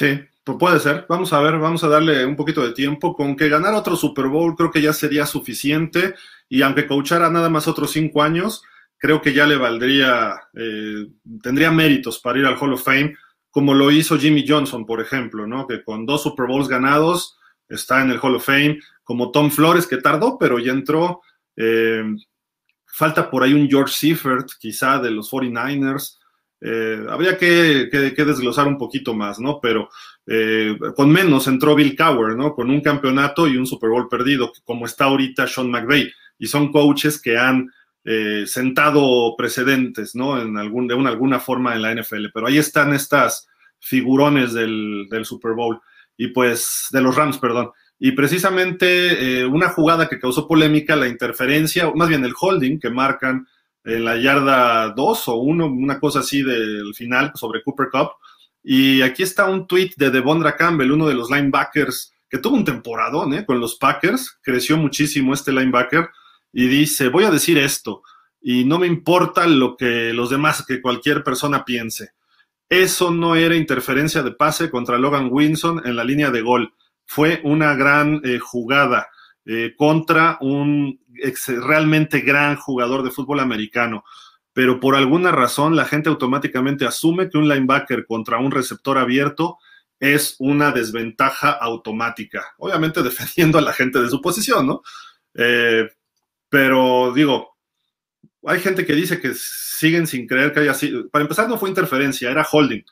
Sí, 0.00 0.18
pues 0.44 0.56
puede 0.58 0.80
ser. 0.80 1.04
Vamos 1.10 1.30
a 1.34 1.40
ver, 1.40 1.58
vamos 1.58 1.84
a 1.84 1.88
darle 1.88 2.24
un 2.24 2.34
poquito 2.34 2.66
de 2.66 2.72
tiempo. 2.72 3.14
Con 3.14 3.36
que 3.36 3.50
ganar 3.50 3.74
otro 3.74 3.96
Super 3.96 4.28
Bowl 4.28 4.56
creo 4.56 4.70
que 4.70 4.80
ya 4.80 4.94
sería 4.94 5.26
suficiente. 5.26 6.14
Y 6.48 6.62
aunque 6.62 6.86
coachara 6.86 7.28
nada 7.28 7.50
más 7.50 7.68
otros 7.68 7.90
cinco 7.90 8.22
años, 8.22 8.62
creo 8.96 9.20
que 9.20 9.34
ya 9.34 9.46
le 9.46 9.58
valdría, 9.58 10.40
eh, 10.54 11.06
tendría 11.42 11.70
méritos 11.70 12.18
para 12.18 12.38
ir 12.38 12.46
al 12.46 12.56
Hall 12.56 12.72
of 12.72 12.82
Fame, 12.82 13.14
como 13.50 13.74
lo 13.74 13.90
hizo 13.90 14.18
Jimmy 14.18 14.42
Johnson, 14.48 14.86
por 14.86 15.02
ejemplo, 15.02 15.46
¿no? 15.46 15.66
Que 15.66 15.84
con 15.84 16.06
dos 16.06 16.22
Super 16.22 16.46
Bowls 16.46 16.68
ganados, 16.68 17.38
está 17.68 18.00
en 18.00 18.10
el 18.10 18.20
Hall 18.20 18.36
of 18.36 18.46
Fame, 18.46 18.78
como 19.04 19.30
Tom 19.30 19.50
Flores, 19.50 19.86
que 19.86 19.98
tardó, 19.98 20.38
pero 20.38 20.58
ya 20.58 20.72
entró. 20.72 21.20
Eh, 21.56 22.04
falta 22.86 23.30
por 23.30 23.42
ahí 23.42 23.52
un 23.52 23.68
George 23.68 23.94
Seifert, 23.94 24.48
quizá 24.58 24.98
de 24.98 25.10
los 25.10 25.30
49ers. 25.30 26.19
Eh, 26.60 27.04
habría 27.08 27.38
que, 27.38 27.88
desglosar 27.90 28.66
un 28.66 28.78
poquito 28.78 29.14
más, 29.14 29.40
¿no? 29.40 29.60
Pero 29.60 29.88
eh, 30.26 30.76
con 30.94 31.10
menos 31.10 31.46
entró 31.46 31.74
Bill 31.74 31.96
Cower, 31.96 32.36
¿no? 32.36 32.54
Con 32.54 32.70
un 32.70 32.80
campeonato 32.80 33.48
y 33.48 33.56
un 33.56 33.66
Super 33.66 33.90
Bowl 33.90 34.08
perdido, 34.08 34.52
como 34.64 34.86
está 34.86 35.04
ahorita 35.06 35.46
Sean 35.46 35.70
McVay. 35.70 36.10
Y 36.38 36.46
son 36.46 36.70
coaches 36.72 37.20
que 37.20 37.38
han 37.38 37.70
sentado 38.46 39.36
precedentes, 39.36 40.16
¿no? 40.16 40.40
En 40.40 40.56
algún, 40.56 40.88
de 40.88 40.94
una, 40.94 41.10
alguna 41.10 41.38
forma 41.38 41.74
en 41.74 41.82
la 41.82 41.94
NFL. 41.94 42.26
Pero 42.32 42.46
ahí 42.46 42.56
están 42.56 42.94
estas 42.94 43.46
figurones 43.78 44.52
del, 44.52 45.06
del 45.10 45.24
Super 45.24 45.52
Bowl 45.52 45.80
y 46.16 46.28
pues 46.28 46.88
de 46.90 47.00
los 47.00 47.16
Rams, 47.16 47.38
perdón. 47.38 47.70
Y 47.98 48.12
precisamente 48.12 49.40
eh, 49.40 49.46
una 49.46 49.70
jugada 49.70 50.08
que 50.08 50.18
causó 50.18 50.46
polémica, 50.46 50.96
la 50.96 51.08
interferencia, 51.08 51.90
más 51.94 52.08
bien 52.08 52.24
el 52.24 52.34
holding 52.38 52.78
que 52.78 52.90
marcan 52.90 53.46
en 53.84 54.04
la 54.04 54.16
yarda 54.16 54.90
2 54.90 55.28
o 55.28 55.36
1, 55.36 55.66
una 55.66 55.98
cosa 55.98 56.20
así 56.20 56.42
del 56.42 56.94
final 56.94 57.32
sobre 57.34 57.62
Cooper 57.62 57.88
Cup. 57.90 58.10
Y 58.62 59.02
aquí 59.02 59.22
está 59.22 59.46
un 59.46 59.66
tweet 59.66 59.92
de 59.96 60.10
Devondra 60.10 60.56
Campbell, 60.56 60.92
uno 60.92 61.08
de 61.08 61.14
los 61.14 61.30
linebackers 61.30 62.12
que 62.30 62.38
tuvo 62.38 62.54
un 62.56 62.64
temporadón 62.64 63.34
¿eh? 63.34 63.44
con 63.44 63.60
los 63.60 63.74
Packers, 63.74 64.38
creció 64.40 64.76
muchísimo 64.76 65.34
este 65.34 65.52
linebacker, 65.52 66.08
y 66.52 66.68
dice, 66.68 67.08
voy 67.08 67.24
a 67.24 67.30
decir 67.30 67.58
esto, 67.58 68.02
y 68.40 68.64
no 68.64 68.78
me 68.78 68.86
importa 68.86 69.46
lo 69.46 69.76
que 69.76 70.12
los 70.12 70.30
demás, 70.30 70.64
que 70.66 70.80
cualquier 70.80 71.24
persona 71.24 71.64
piense. 71.64 72.12
Eso 72.68 73.10
no 73.10 73.34
era 73.34 73.56
interferencia 73.56 74.22
de 74.22 74.30
pase 74.30 74.70
contra 74.70 74.96
Logan 74.96 75.28
Winson 75.30 75.84
en 75.84 75.96
la 75.96 76.04
línea 76.04 76.30
de 76.30 76.40
gol. 76.40 76.72
Fue 77.04 77.40
una 77.42 77.74
gran 77.74 78.20
eh, 78.24 78.38
jugada 78.38 79.08
eh, 79.44 79.74
contra 79.76 80.38
un 80.40 80.99
realmente 81.60 82.20
gran 82.20 82.56
jugador 82.56 83.02
de 83.02 83.10
fútbol 83.10 83.40
americano. 83.40 84.04
Pero 84.52 84.80
por 84.80 84.96
alguna 84.96 85.30
razón 85.30 85.76
la 85.76 85.84
gente 85.84 86.08
automáticamente 86.08 86.86
asume 86.86 87.28
que 87.28 87.38
un 87.38 87.48
linebacker 87.48 88.04
contra 88.06 88.38
un 88.38 88.50
receptor 88.50 88.98
abierto 88.98 89.58
es 90.00 90.36
una 90.38 90.72
desventaja 90.72 91.50
automática. 91.50 92.54
Obviamente 92.58 93.02
defendiendo 93.04 93.58
a 93.58 93.62
la 93.62 93.72
gente 93.72 94.00
de 94.00 94.08
su 94.08 94.20
posición, 94.20 94.66
¿no? 94.66 94.82
Eh, 95.34 95.88
pero 96.48 97.12
digo, 97.14 97.56
hay 98.44 98.60
gente 98.60 98.84
que 98.84 98.94
dice 98.94 99.20
que 99.20 99.32
siguen 99.34 100.06
sin 100.06 100.26
creer 100.26 100.52
que 100.52 100.60
haya 100.60 100.74
sido. 100.74 101.08
Para 101.10 101.22
empezar, 101.22 101.48
no 101.48 101.58
fue 101.58 101.68
interferencia, 101.68 102.30
era 102.30 102.46
holding. 102.50 102.82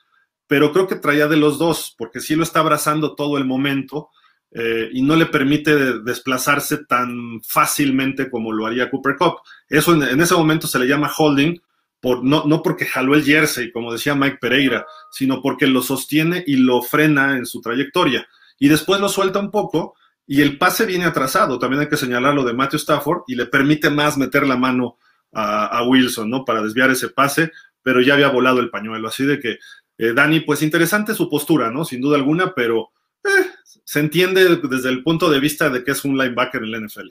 Pero 0.46 0.72
creo 0.72 0.86
que 0.86 0.96
traía 0.96 1.26
de 1.26 1.36
los 1.36 1.58
dos, 1.58 1.94
porque 1.98 2.20
sí 2.20 2.34
lo 2.34 2.42
está 2.42 2.60
abrazando 2.60 3.14
todo 3.14 3.36
el 3.36 3.44
momento 3.44 4.10
eh, 4.50 4.88
y 4.92 5.02
no 5.02 5.14
le 5.16 5.26
permite 5.26 6.00
desplazarse 6.00 6.84
tan 6.84 7.40
fácilmente 7.42 8.30
como 8.30 8.52
lo 8.52 8.66
haría 8.66 8.90
Cooper 8.90 9.16
Cup. 9.16 9.36
Eso 9.68 9.94
en, 9.94 10.20
ese 10.20 10.34
momento 10.34 10.66
se 10.66 10.78
le 10.78 10.86
llama 10.86 11.12
holding, 11.16 11.60
por, 12.00 12.24
no, 12.24 12.44
no 12.46 12.62
porque 12.62 12.86
jaló 12.86 13.14
el 13.14 13.24
jersey, 13.24 13.72
como 13.72 13.92
decía 13.92 14.14
Mike 14.14 14.38
Pereira, 14.40 14.86
sino 15.10 15.42
porque 15.42 15.66
lo 15.66 15.82
sostiene 15.82 16.44
y 16.46 16.56
lo 16.56 16.80
frena 16.80 17.36
en 17.36 17.44
su 17.44 17.60
trayectoria. 17.60 18.26
Y 18.58 18.68
después 18.68 19.00
lo 19.00 19.08
suelta 19.08 19.38
un 19.38 19.50
poco 19.50 19.94
y 20.26 20.42
el 20.42 20.58
pase 20.58 20.86
viene 20.86 21.06
atrasado. 21.06 21.58
También 21.58 21.80
hay 21.80 21.88
que 21.88 21.96
señalar 21.96 22.34
lo 22.34 22.44
de 22.44 22.52
Matthew 22.52 22.78
Stafford 22.78 23.22
y 23.26 23.34
le 23.34 23.46
permite 23.46 23.90
más 23.90 24.16
meter 24.18 24.46
la 24.46 24.56
mano 24.56 24.98
a, 25.32 25.82
Wilson, 25.86 26.30
¿no? 26.30 26.44
Para 26.44 26.62
desviar 26.62 26.90
ese 26.90 27.08
pase, 27.08 27.52
pero 27.82 28.00
ya 28.00 28.14
había 28.14 28.28
volado 28.28 28.60
el 28.60 28.70
pañuelo. 28.70 29.08
Así 29.08 29.24
de 29.24 29.40
que, 29.40 29.58
eh, 29.98 30.12
Dani, 30.14 30.40
pues 30.40 30.62
interesante 30.62 31.14
su 31.14 31.28
postura, 31.28 31.70
¿no? 31.70 31.84
Sin 31.84 32.00
duda 32.00 32.16
alguna, 32.16 32.54
pero 32.54 32.90
eh, 33.24 33.46
se 33.88 34.00
entiende 34.00 34.42
desde 34.68 34.90
el 34.90 35.02
punto 35.02 35.30
de 35.30 35.40
vista 35.40 35.70
de 35.70 35.82
que 35.82 35.92
es 35.92 36.04
un 36.04 36.18
linebacker 36.18 36.62
en 36.62 36.72
la 36.72 36.78
NFL. 36.78 37.08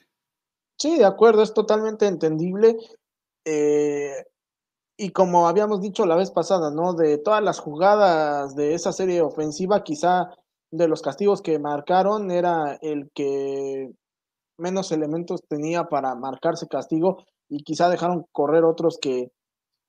Sí, 0.78 0.96
de 1.00 1.06
acuerdo, 1.06 1.42
es 1.42 1.52
totalmente 1.52 2.06
entendible. 2.06 2.78
Eh, 3.44 4.24
y 4.96 5.10
como 5.10 5.48
habíamos 5.48 5.82
dicho 5.82 6.06
la 6.06 6.16
vez 6.16 6.30
pasada, 6.30 6.70
¿no? 6.70 6.94
De 6.94 7.18
todas 7.18 7.44
las 7.44 7.58
jugadas 7.58 8.56
de 8.56 8.76
esa 8.76 8.92
serie 8.92 9.22
ofensiva, 9.22 9.84
quizá 9.84 10.30
de 10.70 10.88
los 10.88 11.02
castigos 11.02 11.42
que 11.42 11.58
marcaron 11.58 12.30
era 12.30 12.78
el 12.84 13.10
que 13.16 13.90
menos 14.60 14.92
elementos 14.92 15.42
tenía 15.50 15.86
para 15.86 16.14
marcarse 16.14 16.68
castigo 16.68 17.26
y 17.50 17.64
quizá 17.64 17.90
dejaron 17.90 18.28
correr 18.32 18.64
otros 18.64 19.00
que 19.02 19.32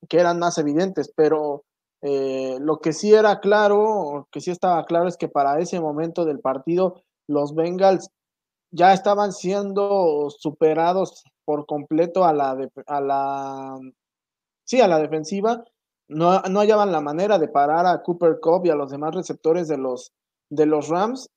que 0.09 0.20
eran 0.20 0.39
más 0.39 0.57
evidentes, 0.57 1.12
pero 1.14 1.64
eh, 2.03 2.59
lo 2.61 2.79
que 2.79 2.93
sí 2.93 3.13
era 3.13 3.41
claro, 3.41 4.29
que 4.31 4.41
sí 4.41 4.51
estaba 4.51 4.85
claro, 4.85 5.09
es 5.09 5.17
que 5.17 5.29
para 5.29 5.59
ese 5.59 5.81
momento 5.81 6.25
del 6.25 6.41
partido, 6.41 7.03
los 7.27 7.55
Bengals 7.55 8.11
ya 8.71 8.93
estaban 8.93 9.33
siendo 9.33 10.29
superados 10.31 11.25
por 11.45 11.67
completo 11.67 12.25
a 12.25 12.33
la, 12.33 12.57
a 12.87 13.01
la, 13.01 13.79
sí, 14.65 14.81
a 14.81 14.89
la 14.89 14.99
defensiva. 14.99 15.65
No, 16.09 16.41
no 16.43 16.61
hallaban 16.61 16.93
la 16.93 17.01
manera 17.01 17.39
de 17.39 17.49
parar 17.49 17.87
a 17.87 18.03
Cooper 18.03 18.39
Cup 18.41 18.65
y 18.65 18.71
a 18.71 18.75
los 18.75 18.91
demás 18.91 19.15
receptores 19.15 19.69
de 19.69 19.77
los, 19.77 20.13
de 20.51 20.67
los 20.67 20.89
Rams 20.89 21.29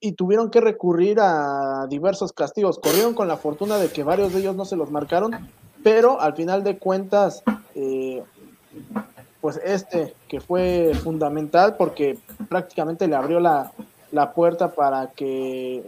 y 0.00 0.12
tuvieron 0.12 0.50
que 0.50 0.60
recurrir 0.60 1.18
a 1.20 1.86
diversos 1.88 2.32
castigos. 2.32 2.78
Corrieron 2.78 3.14
con 3.14 3.28
la 3.28 3.36
fortuna 3.36 3.78
de 3.78 3.88
que 3.88 4.02
varios 4.02 4.32
de 4.32 4.40
ellos 4.40 4.56
no 4.56 4.64
se 4.64 4.76
los 4.76 4.90
marcaron, 4.90 5.32
pero 5.82 6.20
al 6.20 6.34
final 6.34 6.64
de 6.64 6.78
cuentas, 6.78 7.42
eh, 7.74 8.22
pues 9.46 9.60
este 9.62 10.12
que 10.26 10.40
fue 10.40 10.90
fundamental 11.04 11.76
porque 11.76 12.18
prácticamente 12.48 13.06
le 13.06 13.14
abrió 13.14 13.38
la, 13.38 13.70
puerta 14.34 14.72
para 14.72 15.12
que 15.12 15.84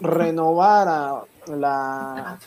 renovara 0.00 1.22
la, 1.48 2.38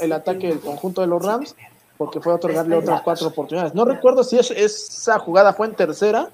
el, 0.00 0.12
ataque 0.12 0.48
del 0.48 0.58
conjunto 0.58 1.02
de 1.02 1.06
los 1.06 1.24
Rams 1.24 1.54
porque 1.96 2.20
fue 2.20 2.32
otorgarle 2.32 2.74
otras 2.74 3.02
cuatro 3.02 3.28
oportunidades. 3.28 3.76
No 3.76 3.84
recuerdo 3.84 4.24
si 4.24 4.38
esa 4.40 5.20
jugada 5.20 5.52
fue 5.52 5.68
en 5.68 5.76
tercera, 5.76 6.30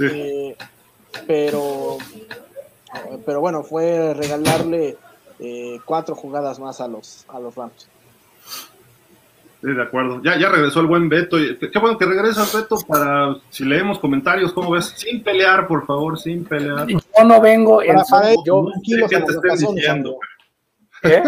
eh, 0.00 0.56
pero, 1.28 1.98
pero 3.24 3.40
bueno, 3.40 3.62
fue 3.62 4.14
regalarle 4.14 4.96
eh, 5.38 5.78
cuatro 5.84 6.16
jugadas 6.16 6.58
más 6.58 6.80
a 6.80 6.88
los, 6.88 7.24
a 7.28 7.38
los 7.38 7.54
Rams. 7.54 7.86
Sí, 9.62 9.72
de 9.72 9.82
acuerdo. 9.82 10.20
Ya, 10.24 10.36
ya 10.36 10.48
regresó 10.48 10.80
el 10.80 10.88
buen 10.88 11.08
Beto. 11.08 11.36
Qué 11.36 11.78
bueno 11.78 11.96
que 11.96 12.04
regresa 12.04 12.44
Beto 12.52 12.76
para 12.86 13.36
si 13.48 13.64
leemos 13.64 14.00
comentarios, 14.00 14.52
¿cómo 14.52 14.72
ves? 14.72 14.86
Sin 14.96 15.22
pelear, 15.22 15.68
por 15.68 15.86
favor, 15.86 16.18
sin 16.18 16.44
pelear. 16.44 16.88
Yo 16.88 16.98
no 17.24 17.40
vengo 17.40 17.80
en 17.80 17.94
para, 18.10 18.34
yo, 18.44 18.66
tranquilos 18.72 19.08
te 19.08 19.66
diciendo. 19.66 20.18
¿Qué? 21.00 21.22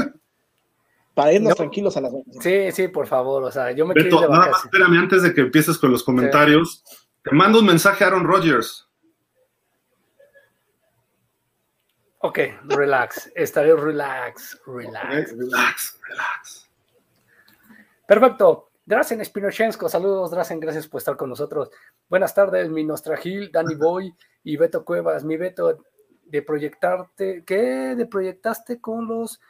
Para 1.14 1.32
irnos 1.32 1.54
tranquilos 1.54 1.96
a 1.96 2.00
las 2.00 2.12
Sí, 2.40 2.72
sí, 2.72 2.88
por 2.88 3.06
favor. 3.06 3.44
O 3.44 3.52
sea, 3.52 3.70
yo 3.70 3.86
me 3.86 3.94
Beto, 3.94 4.20
nada 4.28 4.50
más 4.50 4.64
espérame 4.64 4.98
antes 4.98 5.22
de 5.22 5.32
que 5.32 5.42
empieces 5.42 5.78
con 5.78 5.92
los 5.92 6.02
comentarios. 6.02 6.82
Te 7.22 7.30
mando 7.30 7.60
un 7.60 7.66
mensaje 7.66 8.02
a 8.02 8.08
Aaron 8.08 8.24
Rodgers. 8.24 8.88
Ok, 12.18 12.38
relax. 12.64 13.30
Estaré 13.36 13.76
relax, 13.76 14.60
relax. 14.66 15.36
Relax, 15.36 16.00
relax. 16.08 16.63
Perfecto. 18.06 18.70
Drazen 18.86 19.24
Spinochenko, 19.24 19.88
saludos 19.88 20.30
Drazen, 20.30 20.60
gracias 20.60 20.86
por 20.86 20.98
estar 20.98 21.16
con 21.16 21.30
nosotros. 21.30 21.70
Buenas 22.06 22.34
tardes, 22.34 22.68
mi 22.68 22.84
Nostragil, 22.84 23.50
Danny 23.50 23.74
Boy 23.76 24.14
y 24.42 24.58
Beto 24.58 24.84
Cuevas. 24.84 25.24
Mi 25.24 25.38
Beto, 25.38 25.78
de 26.26 26.42
proyectarte, 26.42 27.44
¿qué? 27.46 27.94
De 27.96 28.04
proyectaste 28.04 28.82
con 28.82 29.08
los, 29.08 29.40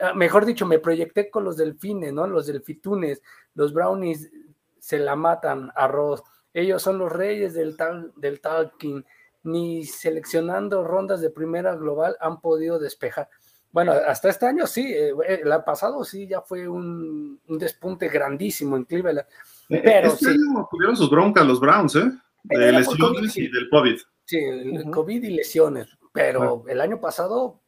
ah, 0.00 0.14
mejor 0.14 0.46
dicho, 0.46 0.64
me 0.64 0.78
proyecté 0.78 1.30
con 1.30 1.44
los 1.44 1.58
delfines, 1.58 2.14
¿no? 2.14 2.26
Los 2.26 2.46
delfitunes, 2.46 3.20
los 3.54 3.74
brownies 3.74 4.30
se 4.78 4.98
la 4.98 5.14
matan, 5.14 5.70
arroz. 5.74 6.22
Ellos 6.54 6.80
son 6.80 6.96
los 6.96 7.12
reyes 7.12 7.52
del, 7.52 7.76
tal, 7.76 8.12
del 8.16 8.40
talking. 8.40 9.04
Ni 9.42 9.84
seleccionando 9.84 10.82
rondas 10.82 11.20
de 11.20 11.30
primera 11.30 11.74
global 11.76 12.16
han 12.20 12.40
podido 12.40 12.78
despejar. 12.78 13.28
Bueno, 13.70 13.92
hasta 13.92 14.30
este 14.30 14.46
año 14.46 14.66
sí, 14.66 14.92
eh, 14.92 15.12
el 15.26 15.52
año 15.52 15.64
pasado 15.64 16.02
sí 16.02 16.26
ya 16.26 16.40
fue 16.40 16.66
un, 16.66 17.40
despunte 17.46 18.08
grandísimo 18.08 18.76
en 18.76 18.84
Cleveland. 18.84 19.26
Eh, 19.68 19.82
pero 19.84 20.08
este 20.08 20.30
año 20.30 20.68
tuvieron 20.70 20.96
sus 20.96 21.10
broncas 21.10 21.46
los 21.46 21.60
Browns, 21.60 21.96
¿eh? 21.96 22.10
De 22.44 22.72
lesiones 22.72 23.36
y 23.36 23.48
del 23.48 23.68
COVID. 23.68 23.98
Sí, 24.24 24.38
el 24.38 24.90
COVID 24.90 25.22
y 25.22 25.30
lesiones, 25.30 25.88
pero 26.12 26.64
el 26.66 26.80
año 26.80 27.00
pasado 27.00 27.60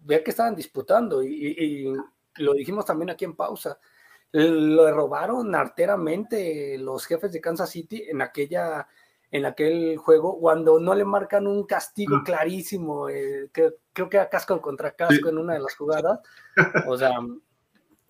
vea 0.00 0.22
que 0.22 0.30
estaban 0.30 0.54
disputando 0.54 1.22
y, 1.22 1.92
lo 2.38 2.52
dijimos 2.52 2.84
también 2.84 3.10
aquí 3.10 3.24
en 3.24 3.34
pausa. 3.34 3.78
Lo 4.32 4.92
robaron 4.92 5.54
arteramente 5.54 6.76
los 6.78 7.06
jefes 7.06 7.32
de 7.32 7.40
Kansas 7.40 7.70
City 7.70 8.04
en 8.06 8.20
aquella 8.20 8.86
en 9.30 9.44
aquel 9.44 9.96
juego 9.96 10.38
cuando 10.38 10.78
no 10.78 10.94
le 10.94 11.04
marcan 11.04 11.46
un 11.46 11.64
castigo 11.64 12.22
clarísimo, 12.24 13.08
eh, 13.08 13.50
que, 13.52 13.74
creo 13.92 14.08
que 14.08 14.16
era 14.16 14.28
casco 14.28 14.60
contra 14.60 14.92
casco 14.92 15.28
en 15.28 15.38
una 15.38 15.54
de 15.54 15.60
las 15.60 15.74
jugadas. 15.74 16.20
O 16.86 16.96
sea, 16.96 17.18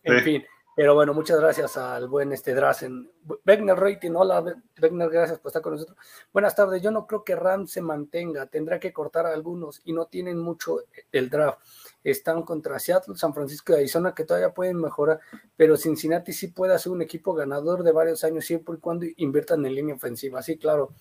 en 0.02 0.20
fin. 0.22 0.44
Pero 0.76 0.94
bueno, 0.94 1.14
muchas 1.14 1.40
gracias 1.40 1.78
al 1.78 2.06
buen 2.06 2.32
este 2.32 2.54
Drazen. 2.54 3.10
Wegner 3.46 3.78
Rating, 3.78 4.12
hola 4.14 4.44
Wegner, 4.78 5.08
gracias 5.08 5.38
por 5.38 5.48
estar 5.48 5.62
con 5.62 5.72
nosotros. 5.72 5.96
Buenas 6.34 6.54
tardes, 6.54 6.82
yo 6.82 6.90
no 6.90 7.06
creo 7.06 7.24
que 7.24 7.34
Ram 7.34 7.66
se 7.66 7.80
mantenga, 7.80 8.44
tendrá 8.44 8.78
que 8.78 8.92
cortar 8.92 9.24
a 9.24 9.32
algunos 9.32 9.80
y 9.84 9.94
no 9.94 10.04
tienen 10.04 10.38
mucho 10.38 10.80
el 11.12 11.30
draft. 11.30 11.60
Están 12.10 12.42
contra 12.42 12.78
Seattle, 12.78 13.16
San 13.16 13.34
Francisco 13.34 13.72
y 13.72 13.76
Arizona 13.76 14.14
que 14.14 14.24
todavía 14.24 14.54
pueden 14.54 14.80
mejorar, 14.80 15.18
pero 15.56 15.76
Cincinnati 15.76 16.32
sí 16.32 16.48
puede 16.48 16.78
ser 16.78 16.92
un 16.92 17.02
equipo 17.02 17.34
ganador 17.34 17.82
de 17.82 17.90
varios 17.90 18.22
años 18.22 18.44
siempre 18.44 18.76
y 18.76 18.78
cuando 18.78 19.06
inviertan 19.16 19.66
en 19.66 19.74
línea 19.74 19.94
ofensiva. 19.96 20.40
Sí, 20.40 20.56
claro. 20.56 20.92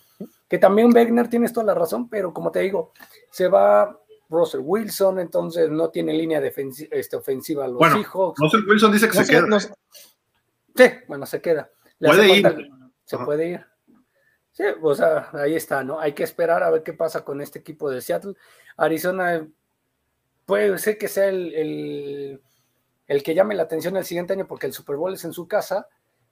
Que 0.47 0.57
también 0.57 0.91
Wegner 0.91 1.29
tienes 1.29 1.53
toda 1.53 1.67
la 1.67 1.75
razón, 1.75 2.09
pero 2.09 2.33
como 2.33 2.51
te 2.51 2.61
digo, 2.61 2.91
se 3.29 3.47
va 3.47 3.99
Russell 4.29 4.61
Wilson, 4.63 5.19
entonces 5.19 5.69
no 5.69 5.89
tiene 5.89 6.13
línea 6.13 6.41
este, 6.41 7.15
ofensiva 7.15 7.67
los 7.67 7.77
bueno, 7.77 7.97
Seahawks. 7.97 8.39
Russell 8.39 8.67
Wilson 8.67 8.91
dice 8.91 9.07
que 9.07 9.23
se, 9.23 9.31
queda. 9.31 9.59
sí, 9.59 10.85
bueno, 11.07 11.25
se 11.27 11.41
queda. 11.41 11.69
puede 11.99 12.37
ir. 12.37 12.69
Se 13.03 13.17
puede 13.19 13.49
ir. 13.49 13.65
Sí, 14.51 14.63
o 14.81 14.95
sea, 14.95 15.29
ahí 15.33 15.53
está, 15.53 15.83
¿no? 15.83 15.99
Hay 15.99 16.13
que 16.13 16.23
esperar 16.23 16.63
a 16.63 16.69
ver 16.69 16.81
qué 16.81 16.93
pasa 16.93 17.25
con 17.25 17.41
este 17.41 17.59
equipo 17.59 17.91
de 17.91 18.01
Seattle. 18.01 18.35
Arizona 18.77 19.45
puede 20.45 20.77
ser 20.77 20.97
que 20.97 21.07
sea 21.07 21.27
el, 21.27 22.41
el, 23.07 23.23
que 23.23 23.35
llame 23.35 23.55
la 23.55 23.63
atención 23.63 23.97
el 23.97 24.05
siguiente 24.05 24.33
año 24.33 24.47
porque 24.47 24.67
el 24.67 24.73
Super 24.73 24.95
Bowl 24.95 25.13
es 25.13 25.23
en 25.25 25.33
su 25.33 25.47
casa, 25.47 25.87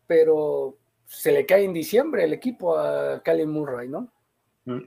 pero 0.08 0.78
se 1.06 1.32
le 1.32 1.46
cae 1.46 1.64
en 1.64 1.74
diciembre 1.74 2.24
el 2.24 2.34
equipo 2.34 2.78
a 2.78 3.22
Cali 3.24 3.46
Murray, 3.46 3.88
¿no? 3.90 4.12
Mm. 4.66 4.82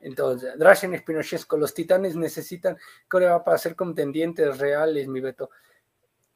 Entonces, 0.00 0.58
Drachen 0.58 0.98
Spinochesco, 0.98 1.56
los 1.56 1.74
titanes 1.74 2.16
necesitan 2.16 2.76
va 3.14 3.44
para 3.44 3.58
ser 3.58 3.76
contendientes 3.76 4.58
reales, 4.58 5.06
mi 5.06 5.20
Beto. 5.20 5.50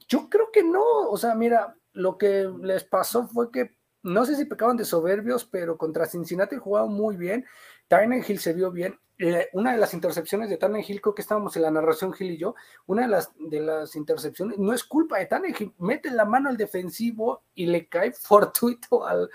Yo 0.09 0.29
creo 0.31 0.53
que 0.53 0.63
no, 0.63 0.85
o 1.11 1.17
sea, 1.17 1.35
mira, 1.35 1.75
lo 1.93 2.17
que 2.17 2.49
les 2.63 2.85
pasó 2.85 3.27
fue 3.27 3.51
que 3.51 3.77
no 4.05 4.25
sé 4.25 4.37
si 4.37 4.45
pecaban 4.45 4.77
de 4.77 4.85
soberbios, 4.85 5.45
pero 5.45 5.77
contra 5.77 6.07
Cincinnati 6.07 6.57
jugaban 6.57 6.93
muy 6.93 7.17
bien. 7.17 7.45
Hill 7.91 8.39
se 8.39 8.53
vio 8.53 8.71
bien. 8.71 9.01
Eh, 9.19 9.49
una 9.55 9.73
de 9.73 9.79
las 9.79 9.95
intercepciones 9.95 10.51
de 10.51 10.59
Hill, 10.87 11.01
creo 11.01 11.15
que 11.15 11.23
estábamos 11.23 11.57
en 11.57 11.63
la 11.63 11.71
narración 11.71 12.15
Hill 12.19 12.33
y 12.33 12.37
yo, 12.37 12.55
una 12.87 13.03
de 13.03 13.09
las, 13.09 13.31
de 13.39 13.61
las 13.61 13.97
intercepciones 13.97 14.59
no 14.59 14.75
es 14.75 14.85
culpa 14.85 15.19
de 15.19 15.29
Hill, 15.59 15.73
mete 15.79 16.11
la 16.11 16.27
mano 16.27 16.51
al 16.51 16.57
defensivo 16.57 17.43
y 17.55 17.67
le 17.67 17.89
cae 17.89 18.13
fortuito 18.13 19.07
al, 19.07 19.31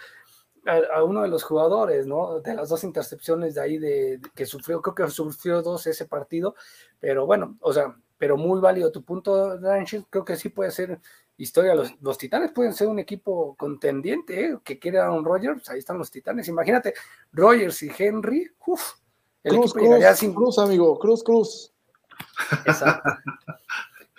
a, 0.66 1.04
uno 1.04 1.24
de 1.24 1.30
los 1.30 1.44
jugadores, 1.44 2.06
¿no? 2.06 2.40
De 2.42 2.54
las 2.54 2.70
dos 2.70 2.84
intercepciones 2.84 3.56
de 3.56 3.62
ahí 3.62 3.78
de, 3.78 4.20
que 4.36 4.46
sufrió, 4.46 4.82
creo 4.82 4.96
que 4.96 5.08
sufrió 5.10 5.62
dos 5.62 5.88
ese 5.88 6.06
partido, 6.06 6.56
pero 7.00 7.26
bueno, 7.26 7.58
o 7.62 7.74
sea, 7.74 7.96
pero 8.18 8.38
muy 8.38 8.62
válido 8.62 8.92
tu 8.92 9.04
punto, 9.04 9.60
creo 10.12 10.26
que 10.26 10.36
sí 10.36 10.50
puede 10.50 10.70
ser 10.70 11.00
historia. 11.38 11.74
Los, 11.74 12.00
los 12.02 12.20
Titanes 12.20 12.52
pueden 12.52 12.74
ser 12.74 12.88
un 12.88 13.00
equipo 13.00 13.56
contendiente, 13.56 14.46
¿eh? 14.46 14.60
que 14.64 14.78
quiera 14.78 15.12
un 15.12 15.26
Rogers, 15.26 15.68
ahí 15.70 15.80
están 15.80 15.98
los 15.98 16.12
Titanes. 16.12 16.48
Imagínate, 16.48 16.94
Rogers 17.34 17.82
y 17.82 17.92
Henry, 17.98 18.48
uff, 18.68 18.94
el 19.44 19.56
Cruz, 19.56 19.76
equipo 19.76 19.96
Cruz, 19.96 20.18
sin... 20.18 20.34
Cruz, 20.34 20.60
amigo, 20.60 21.00
Cruz, 21.00 21.24
Cruz. 21.24 21.74
Exacto. 22.66 23.10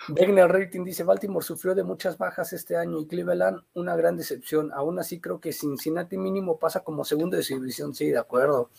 Wegner 0.09 0.51
Rating 0.51 0.83
dice, 0.83 1.03
Baltimore 1.03 1.45
sufrió 1.45 1.73
de 1.73 1.83
muchas 1.83 2.17
bajas 2.17 2.51
este 2.51 2.75
año 2.75 2.99
y 2.99 3.07
Cleveland 3.07 3.61
una 3.73 3.95
gran 3.95 4.17
decepción. 4.17 4.71
Aún 4.73 4.99
así 4.99 5.21
creo 5.21 5.39
que 5.39 5.53
Cincinnati 5.53 6.17
mínimo 6.17 6.59
pasa 6.59 6.81
como 6.81 7.05
segundo 7.05 7.37
de 7.37 7.43
su 7.43 7.55
división. 7.55 7.93
Sí, 7.95 8.09
de 8.09 8.17
acuerdo. 8.17 8.69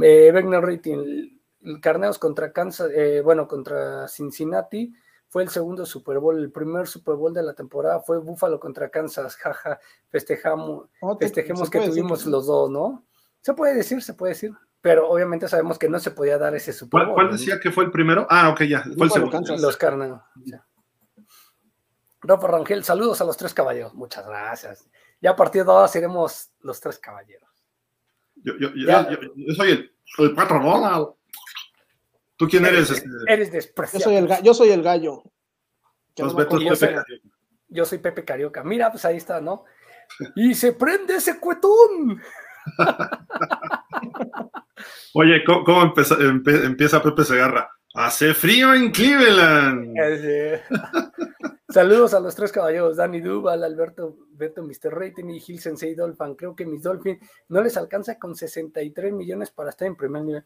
Eh, 0.00 0.30
Wegner 0.32 0.62
Rating, 0.62 1.40
Carneos 1.80 2.18
contra 2.18 2.52
Kansas, 2.52 2.90
eh, 2.94 3.20
bueno, 3.20 3.48
contra 3.48 4.06
Cincinnati 4.06 4.94
fue 5.26 5.42
el 5.42 5.48
segundo 5.48 5.84
Super 5.84 6.20
Bowl. 6.20 6.38
El 6.38 6.52
primer 6.52 6.86
Super 6.86 7.16
Bowl 7.16 7.34
de 7.34 7.42
la 7.42 7.54
temporada 7.54 8.00
fue 8.00 8.18
Buffalo 8.18 8.60
contra 8.60 8.90
Kansas. 8.90 9.34
Jaja, 9.42 9.80
festejamos, 10.08 10.88
festejemos 11.18 11.68
que 11.68 11.80
tuvimos 11.80 12.26
los 12.26 12.46
dos, 12.46 12.70
¿no? 12.70 13.04
Se 13.40 13.54
puede 13.54 13.74
decir, 13.74 14.02
se 14.02 14.14
puede 14.14 14.34
decir 14.34 14.52
pero 14.80 15.08
obviamente 15.08 15.48
sabemos 15.48 15.78
que 15.78 15.88
no 15.88 15.98
se 15.98 16.10
podía 16.10 16.38
dar 16.38 16.54
ese 16.54 16.72
Super 16.72 17.06
Bowl. 17.06 17.14
¿Cuál, 17.14 17.32
decía 17.32 17.58
que 17.60 17.70
fue 17.70 17.84
el 17.84 17.90
primero? 17.90 18.26
Ah, 18.30 18.50
ok, 18.50 18.62
ya, 18.62 18.82
fue 18.96 19.06
el 19.06 19.12
segundo. 19.12 19.56
Los 19.58 19.76
Carneros. 19.76 20.20
Rafa 22.20 22.46
Rangel, 22.46 22.84
saludos 22.84 23.20
a 23.20 23.24
los 23.24 23.36
tres 23.36 23.54
caballeros. 23.54 23.94
Muchas 23.94 24.26
gracias. 24.26 24.88
Ya 25.20 25.30
a 25.30 25.36
partir 25.36 25.64
de 25.64 25.70
ahora 25.70 25.88
seremos 25.88 26.50
los 26.60 26.80
tres 26.80 26.98
caballeros. 26.98 27.48
Yo, 28.36 28.54
yo, 28.58 28.70
yo, 28.74 29.54
soy 29.54 29.70
el, 29.70 29.92
el 30.18 30.34
patrón. 30.34 31.14
¿Tú 32.36 32.46
quién 32.48 32.64
eres? 32.66 32.90
Eres, 32.90 33.02
este? 33.02 33.32
eres 33.32 33.52
despreciable. 33.52 34.20
Yo 34.20 34.26
soy 34.26 34.36
el, 34.38 34.44
yo 34.44 34.54
soy 34.54 34.68
el 34.70 34.82
gallo. 34.82 35.22
Los 36.16 36.34
Beto 36.34 36.58
yo 37.68 37.84
soy 37.84 37.98
Pepe 37.98 38.24
Carioca. 38.24 38.64
Mira, 38.64 38.90
pues 38.90 39.04
ahí 39.04 39.16
está, 39.18 39.40
¿no? 39.40 39.64
Y 40.34 40.54
se 40.54 40.72
prende 40.72 41.16
ese 41.16 41.38
cuetón. 41.38 42.22
Oye, 45.14 45.42
¿cómo, 45.44 45.94
empieza 46.46 47.02
Pepe 47.02 47.24
Segarra? 47.24 47.70
Hace 47.94 48.34
frío 48.34 48.74
en 48.74 48.90
Cleveland. 48.90 49.94
Saludos 51.68 52.14
a 52.14 52.20
los 52.20 52.34
tres 52.34 52.50
caballeros, 52.50 52.96
Danny 52.96 53.20
Duval, 53.20 53.62
Alberto, 53.62 54.16
Beto, 54.30 54.62
Mr. 54.62 54.90
Rating 54.90 55.26
y 55.30 55.40
Gil 55.40 55.60
Sensei 55.60 55.94
Dolphin. 55.94 56.34
Creo 56.34 56.56
que 56.56 56.64
mis 56.64 56.82
Dolphins 56.82 57.18
no 57.48 57.62
les 57.62 57.76
alcanza 57.76 58.18
con 58.18 58.34
63 58.34 59.12
millones 59.12 59.50
para 59.50 59.70
estar 59.70 59.86
en 59.86 59.96
primer 59.96 60.22
nivel. 60.22 60.44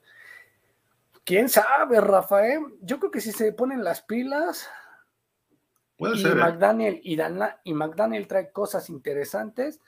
¿Quién 1.24 1.48
sabe, 1.48 2.00
Rafael? 2.00 2.60
Yo 2.80 2.98
creo 2.98 3.10
que 3.10 3.20
si 3.20 3.30
se 3.30 3.52
ponen 3.52 3.84
las 3.84 4.02
pilas, 4.02 4.68
Puede 5.96 6.16
y 6.16 6.22
ser. 6.22 6.32
¿eh? 6.32 6.40
McDaniel, 6.40 7.00
y 7.04 7.74
McDaniel 7.74 8.26
trae 8.26 8.50
cosas 8.50 8.90
interesantes. 8.90 9.80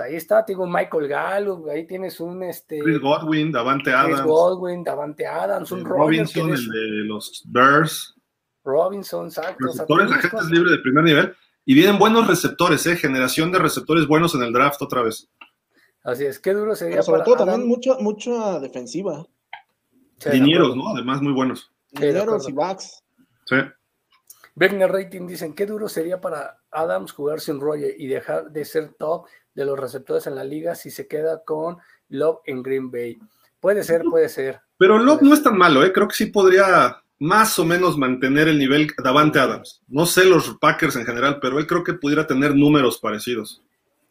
Ahí 0.00 0.16
está, 0.16 0.44
tengo 0.44 0.66
Michael 0.66 1.08
Gallup, 1.08 1.68
ahí 1.68 1.86
tienes 1.86 2.20
un 2.20 2.42
este. 2.42 2.78
Chris 2.78 3.00
Godwin, 3.00 3.52
Davante 3.52 3.92
Adams. 3.92 4.14
Chris 4.14 4.26
Godwin, 4.26 4.84
Davante 4.84 5.26
Adams, 5.26 5.72
un 5.72 5.84
Robinson, 5.84 6.50
el 6.50 6.68
de 6.68 7.04
los 7.04 7.42
Bears. 7.46 8.14
Robinson, 8.64 9.26
exacto. 9.26 9.66
Receptores, 9.66 10.12
agentes 10.12 10.50
libres 10.50 10.72
de 10.72 10.78
primer 10.78 11.04
nivel. 11.04 11.34
Y 11.64 11.74
vienen 11.74 11.98
buenos 11.98 12.26
receptores, 12.26 12.86
¿eh? 12.86 12.96
Generación 12.96 13.52
de 13.52 13.58
receptores 13.58 14.06
buenos 14.06 14.34
en 14.34 14.42
el 14.42 14.52
draft 14.52 14.80
otra 14.80 15.02
vez. 15.02 15.28
Así 16.02 16.24
es, 16.24 16.38
qué 16.38 16.54
duro 16.54 16.74
sería. 16.74 16.96
Pero 16.96 17.02
sobre 17.02 17.22
todo 17.22 17.36
también 17.36 17.68
mucho, 17.68 17.98
mucha 18.00 18.58
defensiva. 18.58 19.26
Dineros, 20.32 20.74
¿no? 20.76 20.88
Además, 20.88 21.20
muy 21.20 21.32
buenos. 21.32 21.70
Dineros 21.90 22.48
y 22.48 22.52
backs. 22.52 23.04
Sí. 23.46 23.56
Wegner 24.56 24.90
Rating 24.90 25.26
dicen, 25.26 25.54
qué 25.54 25.66
duro 25.66 25.88
sería 25.88 26.20
para 26.20 26.58
Adams 26.70 27.12
jugar 27.12 27.40
sin 27.40 27.60
Roger 27.60 27.94
y 27.96 28.08
dejar 28.08 28.50
de 28.50 28.64
ser 28.64 28.94
top 28.98 29.26
de 29.58 29.64
los 29.64 29.78
receptores 29.78 30.26
en 30.28 30.36
la 30.36 30.44
liga 30.44 30.76
si 30.76 30.88
se 30.88 31.08
queda 31.08 31.42
con 31.42 31.78
Love 32.10 32.38
en 32.46 32.62
Green 32.62 32.90
Bay. 32.92 33.18
Puede 33.58 33.82
ser, 33.82 34.04
puede 34.08 34.28
ser. 34.28 34.60
Pero 34.78 34.98
Love 34.98 35.22
no 35.22 35.34
es 35.34 35.42
tan 35.42 35.58
malo, 35.58 35.84
¿eh? 35.84 35.92
Creo 35.92 36.06
que 36.06 36.14
sí 36.14 36.26
podría 36.26 37.02
más 37.18 37.58
o 37.58 37.64
menos 37.64 37.98
mantener 37.98 38.46
el 38.46 38.56
nivel 38.56 38.88
Davante 39.02 39.40
Adams. 39.40 39.82
No 39.88 40.06
sé 40.06 40.24
los 40.24 40.56
Packers 40.60 40.94
en 40.94 41.04
general, 41.04 41.40
pero 41.42 41.58
él 41.58 41.66
creo 41.66 41.82
que 41.82 41.94
pudiera 41.94 42.24
tener 42.24 42.54
números 42.54 42.98
parecidos. 42.98 43.60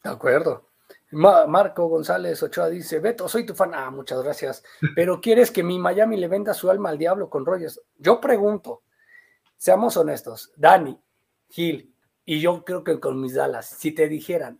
De 0.03 0.09
acuerdo. 0.09 0.67
Marco 1.11 1.87
González 1.87 2.43
Ochoa 2.43 2.67
dice, 2.67 2.99
Beto, 2.99 3.29
soy 3.29 3.45
tu 3.45 3.55
fan. 3.55 3.71
Ah, 3.73 3.89
muchas 3.89 4.21
gracias. 4.21 4.61
Pero 4.95 5.21
¿quieres 5.21 5.51
que 5.51 5.63
mi 5.63 5.79
Miami 5.79 6.17
le 6.17 6.27
venda 6.27 6.53
su 6.53 6.69
alma 6.69 6.89
al 6.89 6.97
diablo 6.97 7.29
con 7.29 7.45
Rogers? 7.45 7.79
Yo 7.97 8.19
pregunto, 8.19 8.81
seamos 9.55 9.95
honestos, 9.95 10.51
Dani, 10.57 10.99
Gil 11.49 11.93
y 12.25 12.41
yo 12.41 12.65
creo 12.65 12.83
que 12.83 12.99
con 12.99 13.21
mis 13.21 13.35
Dallas, 13.35 13.69
si 13.69 13.93
te 13.93 14.09
dijeran, 14.09 14.59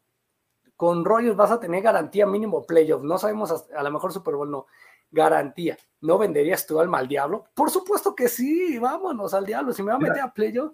con 0.77 1.03
Rogers 1.03 1.35
vas 1.35 1.51
a 1.51 1.59
tener 1.59 1.81
garantía 1.81 2.25
mínimo 2.25 2.65
playoff, 2.65 3.03
no 3.03 3.17
sabemos, 3.17 3.65
a 3.75 3.83
lo 3.83 3.91
mejor 3.91 4.13
Super 4.13 4.35
Bowl 4.35 4.49
no, 4.49 4.67
garantía, 5.11 5.77
¿no 6.01 6.17
venderías 6.17 6.65
tu 6.65 6.79
alma 6.79 6.99
al 6.99 7.07
diablo? 7.07 7.45
Por 7.53 7.69
supuesto 7.69 8.15
que 8.15 8.29
sí, 8.29 8.77
vámonos 8.77 9.33
al 9.33 9.45
diablo, 9.45 9.73
si 9.73 9.83
me 9.83 9.91
va 9.91 9.95
a 9.95 9.99
meter 9.99 10.21
a 10.21 10.31
playoff. 10.31 10.71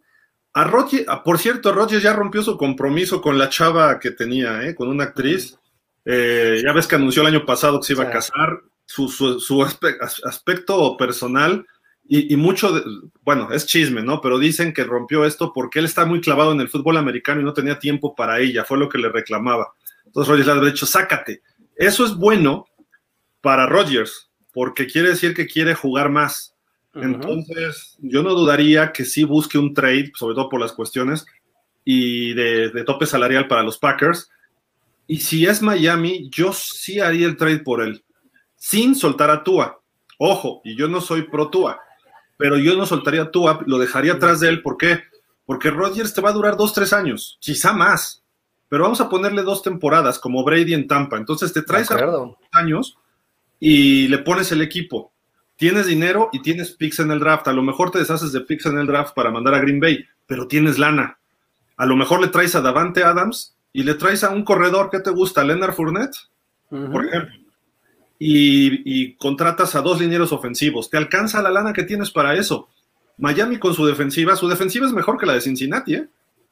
A 0.53 0.65
Roger, 0.65 1.05
por 1.23 1.39
cierto, 1.39 1.71
Roger 1.71 1.99
ya 1.99 2.13
rompió 2.13 2.43
su 2.43 2.57
compromiso 2.57 3.21
con 3.21 3.39
la 3.39 3.49
chava 3.49 3.99
que 3.99 4.11
tenía, 4.11 4.63
¿eh? 4.63 4.75
con 4.75 4.87
una 4.87 5.05
actriz. 5.05 5.57
Eh, 6.05 6.61
ya 6.63 6.73
ves 6.73 6.85
que 6.85 6.95
anunció 6.95 7.21
el 7.21 7.29
año 7.29 7.45
pasado 7.45 7.79
que 7.79 7.87
se 7.87 7.93
iba 7.93 8.03
a 8.03 8.11
casar. 8.11 8.61
Su, 8.85 9.07
su, 9.07 9.63
aspecto 9.63 10.97
personal 10.97 11.65
y, 12.05 12.35
mucho, 12.35 12.83
bueno, 13.21 13.49
es 13.51 13.65
chisme, 13.65 14.03
¿no? 14.03 14.19
Pero 14.19 14.37
dicen 14.37 14.73
que 14.73 14.83
rompió 14.83 15.25
esto 15.25 15.53
porque 15.53 15.79
él 15.79 15.85
está 15.85 16.05
muy 16.05 16.19
clavado 16.19 16.51
en 16.51 16.59
el 16.59 16.69
fútbol 16.69 16.97
americano 16.97 17.41
y 17.41 17.45
no 17.45 17.53
tenía 17.53 17.79
tiempo 17.79 18.13
para 18.13 18.39
ella, 18.39 18.65
fue 18.65 18.77
lo 18.77 18.89
que 18.89 18.97
le 18.97 19.09
reclamaba. 19.09 19.73
Entonces 20.13 20.29
Rogers 20.29 20.47
le 20.47 20.53
ha 20.53 20.71
dicho, 20.71 20.85
sácate. 20.85 21.41
Eso 21.75 22.05
es 22.05 22.15
bueno 22.15 22.67
para 23.41 23.65
Rogers, 23.65 24.29
porque 24.53 24.87
quiere 24.87 25.09
decir 25.09 25.33
que 25.33 25.47
quiere 25.47 25.73
jugar 25.73 26.09
más. 26.09 26.55
Entonces, 26.93 27.97
yo 27.99 28.21
no 28.21 28.35
dudaría 28.35 28.91
que 28.91 29.05
sí 29.05 29.23
busque 29.23 29.57
un 29.57 29.73
trade, 29.73 30.11
sobre 30.15 30.35
todo 30.35 30.49
por 30.49 30.61
las 30.61 30.73
cuestiones 30.73 31.25
y 31.83 32.33
de, 32.35 32.69
de 32.69 32.83
tope 32.83 33.07
salarial 33.07 33.47
para 33.47 33.63
los 33.63 33.79
Packers. 33.79 34.29
Y 35.07 35.17
si 35.17 35.45
es 35.47 35.61
Miami, 35.61 36.29
yo 36.29 36.53
sí 36.53 36.99
haría 36.99 37.25
el 37.25 37.35
trade 37.35 37.59
por 37.59 37.81
él, 37.81 38.03
sin 38.55 38.95
soltar 38.95 39.31
a 39.31 39.43
Tua. 39.43 39.81
Ojo, 40.19 40.61
y 40.63 40.77
yo 40.77 40.87
no 40.87 41.01
soy 41.01 41.23
pro 41.23 41.49
Tua 41.49 41.81
pero 42.37 42.57
yo 42.57 42.75
no 42.75 42.85
soltaría 42.85 43.23
a 43.23 43.31
Tua, 43.31 43.59
lo 43.65 43.77
dejaría 43.77 44.13
atrás 44.13 44.39
de 44.39 44.49
él. 44.49 44.61
¿Por 44.61 44.77
qué? 44.77 45.03
Porque 45.45 45.69
Rodgers 45.69 46.13
te 46.13 46.21
va 46.21 46.29
a 46.29 46.33
durar 46.33 46.57
dos, 46.57 46.73
tres 46.73 46.93
años, 46.93 47.37
quizá 47.39 47.73
más. 47.73 48.22
Pero 48.69 48.83
vamos 48.83 49.01
a 49.01 49.09
ponerle 49.09 49.43
dos 49.43 49.61
temporadas, 49.61 50.19
como 50.19 50.43
Brady 50.43 50.73
en 50.73 50.87
Tampa. 50.87 51.17
Entonces 51.17 51.53
te 51.53 51.61
traes 51.61 51.91
a 51.91 51.97
años 52.51 52.97
y 53.59 54.07
le 54.07 54.17
pones 54.19 54.51
el 54.51 54.61
equipo. 54.61 55.11
Tienes 55.55 55.85
dinero 55.85 56.29
y 56.33 56.41
tienes 56.41 56.71
picks 56.71 56.99
en 56.99 57.11
el 57.11 57.19
draft. 57.19 57.47
A 57.47 57.53
lo 57.53 57.61
mejor 57.61 57.91
te 57.91 57.99
deshaces 57.99 58.31
de 58.31 58.41
picks 58.41 58.65
en 58.65 58.77
el 58.77 58.87
draft 58.87 59.13
para 59.13 59.31
mandar 59.31 59.53
a 59.53 59.59
Green 59.59 59.79
Bay, 59.79 60.05
pero 60.25 60.47
tienes 60.47 60.79
lana. 60.79 61.19
A 61.77 61.85
lo 61.85 61.95
mejor 61.95 62.21
le 62.21 62.27
traes 62.27 62.55
a 62.55 62.61
Davante 62.61 63.03
Adams 63.03 63.55
y 63.71 63.83
le 63.83 63.93
traes 63.93 64.23
a 64.23 64.31
un 64.31 64.43
corredor 64.43 64.89
que 64.89 64.99
te 64.99 65.11
gusta, 65.11 65.43
Leonard 65.43 65.73
Fournette, 65.73 66.15
por 66.69 67.05
ejemplo 67.05 67.43
y, 68.25 69.13
contratas 69.15 69.75
a 69.75 69.81
dos 69.81 69.99
linieros 69.99 70.31
ofensivos. 70.31 70.89
Te 70.89 70.97
alcanza 70.97 71.41
la 71.41 71.49
lana 71.49 71.73
que 71.73 71.83
tienes 71.83 72.11
para 72.11 72.35
eso. 72.35 72.69
Miami 73.17 73.57
con 73.59 73.73
su 73.73 73.85
defensiva, 73.85 74.35
su 74.35 74.47
defensiva 74.47 74.87
es 74.87 74.93
mejor 74.93 75.17
que 75.17 75.25
la 75.25 75.33
de 75.33 75.41
Cincinnati, 75.41 75.95
¿eh? 75.95 76.07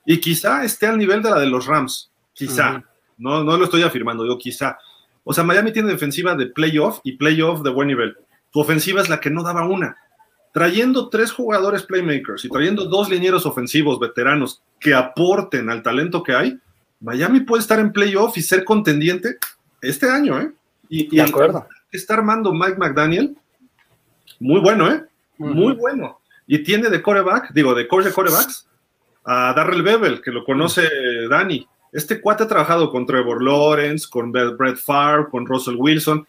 Y 0.06 0.20
quizá 0.20 0.64
esté 0.64 0.88
al 0.88 0.98
nivel 0.98 1.22
de 1.22 1.30
la 1.30 1.40
de 1.40 1.48
los 1.48 1.66
Rams. 1.66 2.12
Quizá. 2.34 2.84
no, 3.18 3.44
no 3.44 3.58
lo 3.58 3.66
estoy 3.66 3.84
afirmando, 3.84 4.26
yo 4.26 4.38
quizá. 4.38 4.78
O 5.24 5.34
sea, 5.34 5.44
Miami 5.44 5.72
tiene 5.72 5.90
defensiva 5.90 6.36
de 6.36 6.48
playoff 6.48 7.00
y 7.04 7.14
playoff 7.14 7.62
de 7.62 7.70
buen 7.70 7.88
nivel. 7.88 8.18
Tu 8.52 8.60
ofensiva 8.60 9.02
es 9.02 9.10
la 9.10 9.20
que 9.20 9.30
no 9.30 9.44
daba 9.44 9.68
una. 9.68 9.96
Trayendo 10.54 11.10
tres 11.10 11.32
jugadores 11.32 11.84
playmakers 11.84 12.44
y 12.44 12.50
trayendo 12.50 12.86
dos 12.86 13.10
linieros 13.10 13.46
ofensivos 13.46 14.00
veteranos 14.00 14.62
que 14.80 14.94
aporten 14.94 15.70
al 15.70 15.84
talento 15.84 16.24
que 16.24 16.34
hay, 16.34 16.60
Miami 17.00 17.42
puede 17.42 17.62
estar 17.62 17.80
en 17.80 17.94
playoff 17.94 18.38
y 18.38 18.42
ser 18.42 18.66
contendiente 18.66 19.38
este 19.82 20.10
año, 20.10 20.40
¿eh? 20.42 20.52
Y, 20.90 21.16
y 21.16 21.20
acuerdo. 21.20 21.68
está 21.92 22.16
armando 22.16 22.54
Mike 22.54 22.76
McDaniel, 22.78 23.38
muy 24.42 24.60
bueno, 24.60 24.92
¿eh? 24.92 25.06
Muy 25.38 25.74
bueno. 25.74 26.20
Y 26.48 26.60
tiene 26.64 26.90
de 26.90 27.02
coreback, 27.02 27.54
digo, 27.54 27.74
de 27.76 27.88
coach 27.88 28.06
de 28.06 28.12
corebacks, 28.12 28.68
a 29.24 29.54
Darrell 29.54 29.84
Bevel, 29.84 30.22
que 30.22 30.32
lo 30.32 30.44
conoce 30.44 30.88
Dani. 31.30 31.68
Este 31.92 32.22
cuate 32.22 32.44
ha 32.44 32.48
trabajado 32.48 32.90
con 32.90 33.06
Trevor 33.06 33.44
Lawrence, 33.44 34.08
con 34.10 34.32
Brett 34.32 34.78
Favre, 34.78 35.30
con 35.30 35.46
Russell 35.46 35.76
Wilson. 35.78 36.26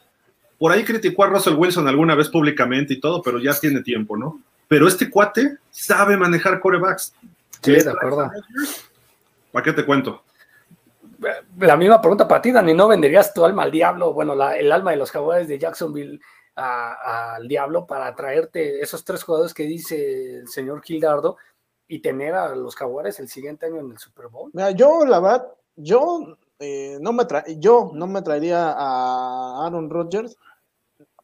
Por 0.59 0.73
ahí 0.73 0.85
criticó 0.85 1.25
a 1.25 1.29
Russell 1.29 1.55
Wilson 1.55 1.89
alguna 1.89 2.15
vez 2.15 2.29
públicamente 2.29 2.95
y 2.95 3.01
todo, 3.01 3.23
pero 3.23 3.39
ya 3.39 3.53
tiene 3.55 3.83
tiempo, 3.83 4.17
¿no? 4.17 4.41
Pero 4.69 4.89
este 4.89 5.11
cuate 5.11 5.59
sabe 5.71 6.17
manejar 6.17 6.61
corebacks. 6.61 7.15
Sí, 7.61 7.73
de 7.73 7.91
acuerdo. 7.91 8.31
¿Para 9.53 9.65
qué 9.65 9.73
te 9.73 9.85
cuento? 9.85 10.23
la 11.59 11.77
misma 11.77 12.01
pregunta 12.01 12.27
para 12.27 12.43
ti, 12.43 12.51
Dani, 12.51 12.75
¿no 12.75 12.89
venderías 12.89 13.33
tu 13.33 13.45
alma 13.45 13.63
al 13.63 13.71
diablo, 13.71 14.13
bueno, 14.13 14.33
el 14.51 14.73
alma 14.73 14.91
de 14.91 14.97
los 14.97 15.11
jaguares 15.11 15.49
de 15.49 15.59
Jacksonville 15.59 16.21
al 16.55 17.49
diablo 17.49 17.87
para 17.87 18.15
traerte 18.15 18.81
esos 18.81 19.05
tres 19.05 19.23
jugadores 19.23 19.55
que 19.55 19.63
dice 19.63 20.41
el 20.41 20.49
señor 20.49 20.83
Gildardo 20.83 21.39
y 21.93 21.99
tener 21.99 22.35
a 22.35 22.55
los 22.55 22.75
jaguares 22.75 23.21
el 23.21 23.29
siguiente 23.29 23.67
año 23.67 23.81
en 23.81 23.91
el 23.91 23.99
Super 23.99 24.29
Bowl? 24.29 24.51
Mira, 24.55 24.71
yo, 24.71 25.05
la 25.05 25.21
verdad, 25.21 25.49
yo, 25.77 26.39
eh, 26.59 26.97
no 27.03 27.13
me 27.13 27.25
yo 27.59 27.91
no 27.93 28.07
me 28.07 28.23
traería 28.23 28.73
a 28.73 29.67
Aaron 29.67 29.91
Rodgers 29.91 30.39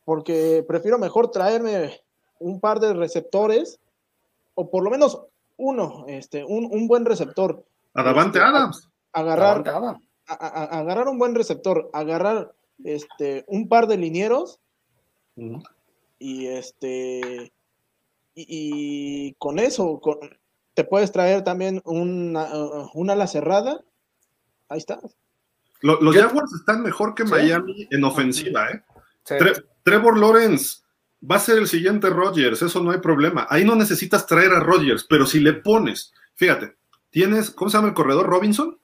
porque 0.04 0.62
prefiero 0.68 0.98
mejor 0.98 1.30
traerme 1.30 2.02
un 2.38 2.60
par 2.60 2.80
de 2.80 2.92
receptores 2.92 3.80
o 4.54 4.68
por 4.68 4.84
lo 4.84 4.90
menos 4.90 5.22
uno, 5.56 6.04
este, 6.06 6.44
un, 6.44 6.86
buen 6.86 7.06
receptor. 7.06 7.64
A 7.94 8.02
Davante 8.02 8.36
este, 8.36 8.50
Adams 8.50 8.90
agarrar, 9.14 9.64
agarrar 10.26 11.08
un 11.08 11.18
buen 11.18 11.34
receptor, 11.34 11.88
agarrar 11.94 12.52
este, 12.84 13.42
un 13.48 13.70
par 13.70 13.86
de 13.86 13.96
linieros 13.96 14.60
y 16.18 16.46
este 16.46 17.52
y, 18.34 19.32
con 19.38 19.58
eso 19.58 19.98
te 20.78 20.84
puedes 20.84 21.10
traer 21.10 21.42
también 21.42 21.82
una, 21.84 22.46
una 22.94 23.14
ala 23.14 23.26
cerrada. 23.26 23.80
Ahí 24.68 24.78
está. 24.78 25.00
los 25.80 26.14
Jaguars 26.14 26.52
están 26.54 26.84
mejor 26.84 27.16
que 27.16 27.24
Miami 27.24 27.88
en 27.90 28.04
ofensiva, 28.04 28.70
¿eh? 28.70 28.84
Trevor 29.82 30.16
Lawrence 30.16 30.82
va 31.28 31.34
a 31.34 31.40
ser 31.40 31.58
el 31.58 31.66
siguiente 31.66 32.10
Rodgers, 32.10 32.62
eso 32.62 32.80
no 32.80 32.92
hay 32.92 32.98
problema. 32.98 33.48
Ahí 33.50 33.64
no 33.64 33.74
necesitas 33.74 34.24
traer 34.24 34.52
a 34.52 34.60
Rodgers, 34.60 35.04
pero 35.10 35.26
si 35.26 35.40
le 35.40 35.54
pones, 35.54 36.12
fíjate, 36.36 36.76
tienes, 37.10 37.50
¿cómo 37.50 37.72
se 37.72 37.76
llama 37.76 37.88
el 37.88 37.94
corredor? 37.94 38.28
Robinson. 38.28 38.78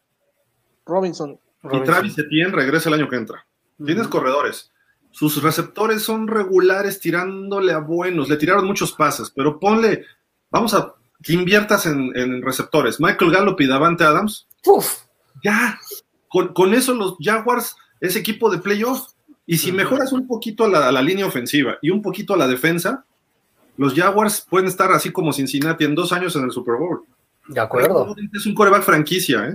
Robinson. 0.87 1.39
Y 1.71 1.81
Travis 1.85 2.19
Etienne 2.19 2.51
regresa 2.51 2.89
el 2.89 2.97
año 2.97 3.09
que 3.09 3.17
entra. 3.17 3.47
Tienes 3.87 4.09
corredores. 4.09 4.73
Sus 5.13 5.41
receptores 5.41 6.03
son 6.03 6.27
regulares 6.27 6.99
tirándole 6.99 7.73
a 7.73 7.79
buenos. 7.79 8.29
Le 8.29 8.37
tiraron 8.37 8.67
muchos 8.67 8.91
pases, 8.95 9.31
pero 9.31 9.61
ponle, 9.61 10.05
vamos 10.51 10.75
a 10.75 10.93
que 11.25 11.33
inviertas 11.33 11.87
en, 11.87 12.43
receptores. 12.43 13.01
Michael 13.01 13.33
Gallup 13.33 13.61
y 13.61 13.67
Davante 13.67 14.05
Adams. 14.05 14.47
Uf. 14.67 15.05
Ya, 15.43 15.79
con, 16.29 16.75
eso 16.75 16.95
los 16.95 17.17
Jaguars 17.21 17.77
es 18.01 18.17
equipo 18.17 18.51
de 18.51 18.59
playoffs. 18.59 19.17
Y 19.47 19.59
si 19.59 19.73
mejoras 19.73 20.13
un 20.13 20.27
poquito 20.27 20.65
a 20.65 20.69
la, 20.69 21.03
línea 21.03 21.27
ofensiva 21.27 21.77
y 21.83 21.91
un 21.91 22.01
poquito 22.01 22.35
a 22.35 22.37
la 22.37 22.49
defensa, 22.49 23.05
los 23.77 23.95
Jaguars 23.95 24.47
pueden 24.49 24.69
estar 24.69 24.91
así 24.93 25.11
como 25.11 25.33
Cincinnati 25.33 25.85
en 25.85 25.95
dos 25.95 26.13
años 26.13 26.35
en 26.37 26.45
el 26.45 26.51
Super 26.51 26.77
Bowl. 26.77 27.05
De 27.49 27.61
acuerdo. 27.61 28.15
Es 28.33 28.47
un 28.47 28.55
coreback 28.55 28.83
franquicia, 28.83 29.49
¿eh? 29.49 29.55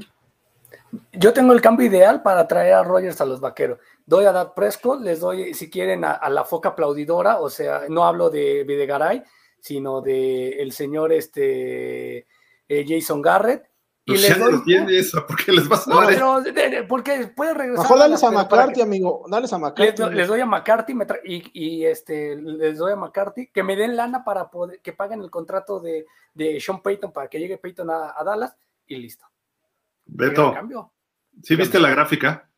Yo 1.14 1.34
tengo 1.34 1.54
el 1.54 1.62
cambio 1.62 1.88
ideal 1.88 2.22
para 2.22 2.48
traer 2.48 2.74
a 2.74 2.84
Rogers 2.84 3.22
a 3.22 3.26
los 3.26 3.40
vaqueros. 3.40 3.80
Doy 4.06 4.26
a 4.26 4.32
Dad 4.32 4.54
Prescott, 4.54 5.02
les 5.02 5.20
doy, 5.20 5.54
si 5.54 5.70
quieren, 5.70 6.04
a, 6.04 6.28
la 6.30 6.44
foca 6.44 6.70
aplaudidora, 6.70 7.40
o 7.40 7.50
sea, 7.50 7.84
no 7.90 8.06
hablo 8.06 8.30
de 8.30 8.64
Videgaray, 8.64 9.24
sino 9.62 10.02
de 10.02 10.62
el 10.62 10.72
señor 10.72 11.12
este, 11.14 12.28
eh, 12.68 12.86
Jason 12.88 13.22
Garrett. 13.22 13.70
Y 14.06 14.14
pues 14.14 14.22
les 14.28 14.40
doy, 14.40 14.64
tiene 14.64 14.98
eso, 14.98 15.24
porque 15.28 15.52
les 15.52 15.68
vas 15.68 15.88
a 15.88 15.92
no, 15.92 16.42
dar 16.42 16.88
porque 16.88 17.32
puede 17.36 17.54
regresar. 17.54 17.84
Mejor 17.84 18.00
dales 18.00 18.24
a 18.24 18.32
McCarthy, 18.32 18.82
amigo. 18.82 19.24
Dales 19.30 19.54
a 19.54 19.60
McCarthy. 19.60 20.04
Les, 20.16 20.28
doy 20.28 20.40
a 20.40 20.48
McCarthy 20.48 20.98
y, 21.54 21.86
este, 21.86 22.36
les 22.36 22.80
doy 22.80 22.94
a 22.94 22.96
McCarthy 22.96 23.52
que 23.52 23.62
me 23.62 23.76
den 23.76 23.96
lana 23.96 24.24
para 24.24 24.50
poder, 24.50 24.80
que 24.82 24.94
paguen 24.94 25.22
el 25.22 25.30
contrato 25.30 25.80
de, 25.80 26.08
de 26.34 26.60
Sean 26.60 26.82
Payton 26.82 27.12
para 27.12 27.28
que 27.28 27.40
llegue 27.40 27.60
Payton 27.60 27.90
a, 27.92 28.14
a 28.18 28.24
Dallas 28.24 28.56
y 28.88 28.96
listo. 28.96 29.26
Beto, 30.06 30.56
¿sí 31.44 31.56
viste 31.56 31.80
la 31.80 31.92
gráfica? 31.92 32.50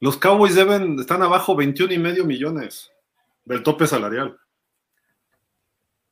Los 0.00 0.16
Cowboys 0.16 0.54
deben, 0.54 0.98
están 0.98 1.22
abajo 1.22 1.54
21 1.54 1.92
y 1.92 1.98
medio 1.98 2.24
millones 2.24 2.92
del 3.44 3.62
tope 3.62 3.86
salarial. 3.86 4.38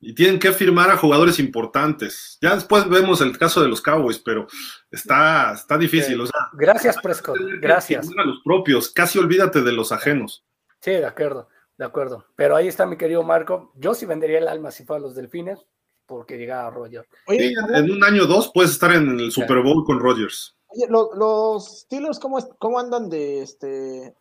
Y 0.05 0.14
tienen 0.14 0.38
que 0.38 0.53
firmar 0.53 0.90
a 0.90 0.96
jugadores 0.96 1.38
importantes. 1.38 2.36
Ya 2.42 2.55
después 2.55 2.88
vemos 2.88 3.20
el 3.20 3.38
caso 3.38 3.62
de 3.62 3.68
los 3.68 3.80
Cowboys, 3.80 4.18
pero 4.18 4.46
está, 4.90 5.53
está 5.53 5.78
difícil. 5.78 6.20
Gracias, 6.55 7.00
Prescott. 7.00 7.38
Gracias. 7.61 8.09
A 8.18 8.24
los 8.24 8.40
propios, 8.44 8.90
casi 8.90 9.18
olvídate 9.18 9.62
de 9.62 9.72
los 9.72 9.92
ajenos. 9.92 10.44
Sí, 10.80 10.90
de 10.90 11.07
acuerdo, 11.07 11.48
de 11.78 11.84
acuerdo. 11.84 12.26
Pero 12.34 12.57
ahí 12.57 12.66
está 12.66 12.84
mi 12.84 12.96
querido 12.96 13.22
Marco. 13.22 13.72
Yo 13.76 13.94
sí 13.94 14.05
vendería 14.05 14.38
el 14.38 14.48
alma 14.48 14.72
si 14.72 14.84
fuera 14.84 15.00
los 15.00 15.14
delfines 15.14 15.64
porque 16.07 16.36
llegaba 16.36 16.68
Roger. 16.70 17.07
en 17.28 17.90
un 17.90 18.05
año 18.05 18.24
o 18.24 18.26
dos 18.26 18.50
puedes 18.53 18.72
estar 18.72 18.92
en 18.92 19.18
el 19.18 19.32
Super 19.32 19.62
Bowl 19.62 19.84
con 19.84 19.98
Rogers. 19.98 20.55
Oye, 20.66 20.86
los 20.88 21.80
Steelers, 21.80 22.18
¿cómo, 22.18 22.38
¿cómo 22.59 22.78
andan 22.78 23.09
de 23.09 23.42
este? 23.42 24.14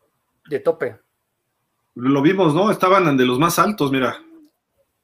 De 0.49 0.59
tope. 0.59 0.99
Lo 1.95 2.21
vimos, 2.21 2.53
¿no? 2.53 2.71
Estaban 2.71 3.17
de 3.17 3.25
los 3.25 3.39
más 3.39 3.59
altos, 3.59 3.91
mira. 3.91 4.17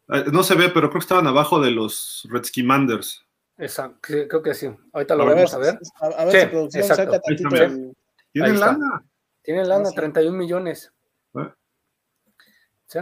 Eh, 0.10 0.26
no 0.32 0.44
se 0.44 0.56
ve, 0.56 0.70
pero 0.70 0.90
creo 0.90 1.00
que 1.00 1.06
estaban 1.06 1.28
abajo 1.28 1.60
de 1.60 1.72
los 1.72 2.28
Redskimanders. 2.30 3.26
Exacto, 3.58 4.00
creo 4.02 4.42
que 4.42 4.54
sí. 4.54 4.70
Ahorita 4.94 5.16
lo 5.16 5.26
vamos 5.26 5.54
a 5.54 5.58
ver. 5.58 5.80
A, 6.00 6.26
ver 6.26 6.72
si 6.72 6.80
exacto. 6.80 7.20
Tienen 8.32 8.60
lana. 8.60 9.04
Tienen 9.42 9.68
lana, 9.68 9.90
31 9.92 10.38
millones. 10.38 10.94
¿Eh? 11.36 11.54
¿Sí? 12.86 13.00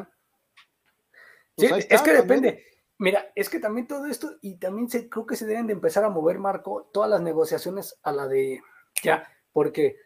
Pues 1.55 1.87
es 1.89 2.01
que 2.01 2.13
depende. 2.13 2.63
Mira, 2.97 3.31
es 3.35 3.49
que 3.49 3.59
también 3.59 3.87
todo 3.87 4.05
esto, 4.05 4.37
y 4.41 4.57
también 4.57 4.89
se, 4.89 5.09
creo 5.09 5.25
que 5.25 5.35
se 5.35 5.45
deben 5.45 5.67
de 5.67 5.73
empezar 5.73 6.05
a 6.05 6.09
mover, 6.09 6.39
Marco, 6.39 6.89
todas 6.93 7.09
las 7.09 7.21
negociaciones 7.21 7.99
a 8.03 8.13
la 8.13 8.27
de 8.27 8.61
ya, 9.03 9.27
porque 9.51 9.97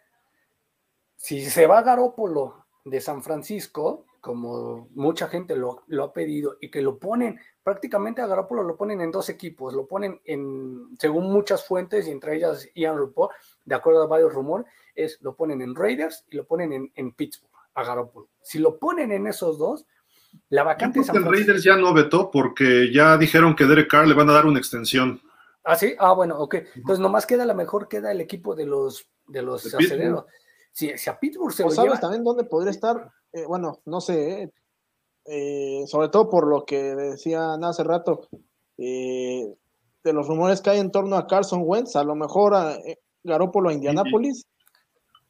si 1.16 1.48
se 1.48 1.68
va 1.68 1.80
a 1.80 1.84
Garópolo 1.84 2.66
de 2.86 3.00
San 3.00 3.22
Francisco, 3.22 4.06
como 4.20 4.90
mucha 4.94 5.28
gente 5.28 5.56
lo, 5.56 5.84
ha 6.04 6.14
pedido, 6.14 6.58
y 6.62 6.70
que 6.70 6.82
lo 6.82 6.98
ponen, 6.98 7.40
prácticamente 7.64 8.22
a 8.22 8.28
Garópolo 8.28 8.64
lo 8.64 8.76
ponen 8.76 9.02
en 9.02 9.12
dos 9.12 9.30
equipos, 9.30 9.74
lo 9.74 9.88
ponen 9.88 10.20
en, 10.26 10.98
según 11.00 11.32
muchas 11.32 11.66
fuentes, 11.66 12.08
y 12.08 12.12
entre 12.12 12.36
ellas 12.36 12.68
Ian 12.76 12.98
Report, 12.98 13.32
de 13.66 13.76
acuerdo 13.76 14.04
a 14.04 14.08
varios 14.08 14.34
rumores, 14.34 14.68
es 14.96 15.20
lo 15.22 15.36
ponen 15.36 15.62
en 15.62 15.76
Raiders 15.76 16.26
y 16.30 16.38
lo 16.38 16.46
ponen 16.46 16.74
en, 16.74 16.92
en 16.96 17.12
Pittsburgh, 17.14 17.52
a 17.76 17.84
Garópolo. 17.84 18.30
Si 18.42 18.60
lo 18.60 18.78
ponen 18.78 19.12
en 19.12 19.28
esos 19.28 19.58
dos, 19.58 19.86
la 20.50 20.64
vacante 20.64 21.04
San 21.04 21.24
Raiders 21.24 21.64
ya 21.64 21.76
no 21.76 21.94
vetó 21.94 22.30
porque 22.32 22.92
ya 22.92 23.18
dijeron 23.18 23.56
que 23.56 23.66
Derek 23.66 23.90
Carr 23.90 24.08
le 24.08 24.14
van 24.14 24.30
a 24.30 24.34
dar 24.34 24.46
una 24.46 24.60
extensión. 24.60 25.22
Ah, 25.64 25.76
sí, 25.76 25.96
ah, 26.00 26.14
bueno, 26.14 26.38
ok. 26.40 26.56
Entonces 26.76 27.00
nomás 27.00 27.26
queda, 27.26 27.46
la 27.46 27.54
mejor 27.54 27.88
queda 27.88 28.12
el 28.12 28.22
equipo 28.22 28.56
de 28.56 28.66
los 28.66 29.10
de 29.28 29.42
los 29.42 29.74
aceleros. 29.74 30.26
Si, 30.80 31.10
a 31.10 31.20
Pittsburgh 31.20 31.52
se 31.52 31.64
lo 31.64 31.72
sabes 31.72 32.00
también 32.00 32.24
dónde 32.24 32.46
podría 32.46 32.72
estar? 32.72 33.12
Eh, 33.34 33.46
bueno, 33.46 33.82
no 33.84 34.00
sé, 34.00 34.44
eh, 34.44 34.52
eh, 35.26 35.84
sobre 35.88 36.08
todo 36.08 36.30
por 36.30 36.48
lo 36.48 36.64
que 36.64 36.96
decían 36.96 37.62
hace 37.66 37.84
rato, 37.84 38.30
de 38.78 40.14
los 40.14 40.26
rumores 40.30 40.62
que 40.62 40.70
hay 40.70 40.80
en 40.80 40.92
torno 40.92 41.18
a 41.18 41.28
Carson 41.28 41.64
Wentz, 41.66 41.98
a 41.98 42.04
lo 42.06 42.16
mejor 42.16 42.56
a 42.56 42.78
Garópolo 43.24 43.68
a 43.68 43.74
Indianápolis. 43.74 44.48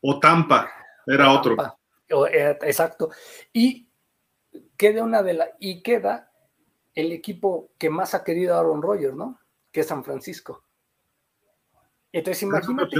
O 0.01 0.19
Tampa, 0.19 0.69
era 1.07 1.33
otro. 1.33 1.55
exacto. 2.61 3.09
Y 3.51 3.89
queda 4.77 5.03
una 5.03 5.23
de 5.23 5.33
la 5.33 5.49
y 5.57 5.81
queda 5.81 6.31
el 6.93 7.11
equipo 7.11 7.71
que 7.79 7.89
más 7.89 8.13
ha 8.13 8.23
querido 8.23 8.55
Aaron 8.55 8.83
Rodgers, 8.83 9.15
¿no? 9.15 9.39
Que 9.71 9.79
es 9.79 9.87
San 9.87 10.03
Francisco. 10.03 10.63
Entonces 12.11 12.43
imagínate, 12.43 12.95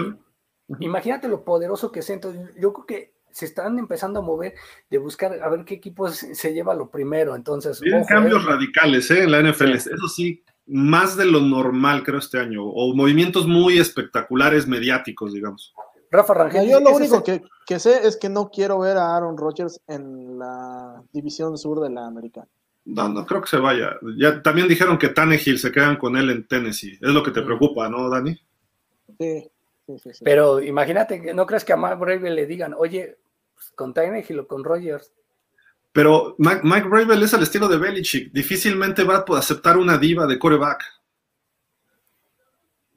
imagínate 0.79 1.27
lo 1.27 1.43
poderoso 1.43 1.91
que 1.91 1.99
es. 1.99 2.09
Entonces, 2.09 2.49
yo 2.59 2.73
creo 2.73 2.85
que 2.85 3.13
se 3.31 3.45
están 3.45 3.77
empezando 3.79 4.19
a 4.19 4.23
mover 4.23 4.55
de 4.89 4.97
buscar 4.97 5.41
a 5.41 5.49
ver 5.49 5.65
qué 5.65 5.75
equipo 5.75 6.09
se 6.09 6.53
lleva 6.53 6.73
lo 6.73 6.89
primero. 6.89 7.35
Entonces, 7.35 7.79
Vienen 7.79 8.05
cambios 8.05 8.43
eh. 8.43 8.47
radicales 8.47 9.11
¿eh? 9.11 9.23
en 9.23 9.31
la 9.31 9.41
NFL. 9.41 9.73
Eso 9.73 10.07
sí, 10.07 10.43
más 10.65 11.17
de 11.17 11.25
lo 11.25 11.39
normal, 11.39 12.03
creo, 12.03 12.19
este 12.19 12.39
año. 12.39 12.65
O 12.65 12.93
movimientos 12.95 13.47
muy 13.47 13.79
espectaculares 13.79 14.67
mediáticos, 14.67 15.33
digamos. 15.33 15.73
Rafa 16.11 16.33
Rangel. 16.33 16.69
Yo 16.69 16.79
lo 16.79 16.95
único 16.95 17.23
que, 17.23 17.79
sé 17.79 18.07
es 18.07 18.17
que 18.17 18.29
no 18.29 18.49
quiero 18.49 18.79
ver 18.79 18.97
a 18.97 19.15
Aaron 19.15 19.37
Rodgers 19.37 19.79
en 19.87 20.39
la 20.39 21.03
división 21.13 21.57
sur 21.57 21.81
de 21.81 21.91
la 21.91 22.07
América. 22.07 22.47
No, 22.85 23.07
no 23.09 23.25
creo 23.25 23.41
que 23.41 23.47
se 23.49 23.57
vaya. 23.57 23.91
Ya 24.17 24.41
también 24.41 24.67
dijeron 24.67 24.97
que 24.97 25.09
Tannehill 25.09 25.59
se 25.59 25.71
quedan 25.71 25.97
con 25.97 26.17
él 26.17 26.31
en 26.31 26.47
Tennessee. 26.47 26.97
Es 26.99 27.09
lo 27.09 27.21
que 27.21 27.31
te 27.31 27.43
preocupa, 27.43 27.87
¿no, 27.89 28.09
Dani? 28.09 28.35
Sí, 29.19 29.51
Pero 30.23 30.61
imagínate, 30.61 31.33
¿no 31.33 31.45
crees 31.45 31.63
que 31.63 31.73
a 31.73 31.77
Mike 31.77 31.95
Bravel 31.95 32.35
le 32.35 32.45
digan, 32.45 32.73
oye, 32.77 33.17
pues, 33.53 33.71
con 33.75 33.93
Tannehill 33.93 34.39
o 34.39 34.47
con 34.47 34.63
Rodgers? 34.63 35.11
Pero 35.91 36.35
Mike, 36.37 36.61
Mike 36.63 37.23
es 37.23 37.33
al 37.33 37.43
estilo 37.43 37.67
de 37.67 37.77
Belichick. 37.77 38.31
Difícilmente 38.31 39.03
va 39.03 39.25
a 39.27 39.37
aceptar 39.37 39.77
una 39.77 39.97
diva 39.97 40.27
de 40.27 40.37
coreback. 40.37 40.83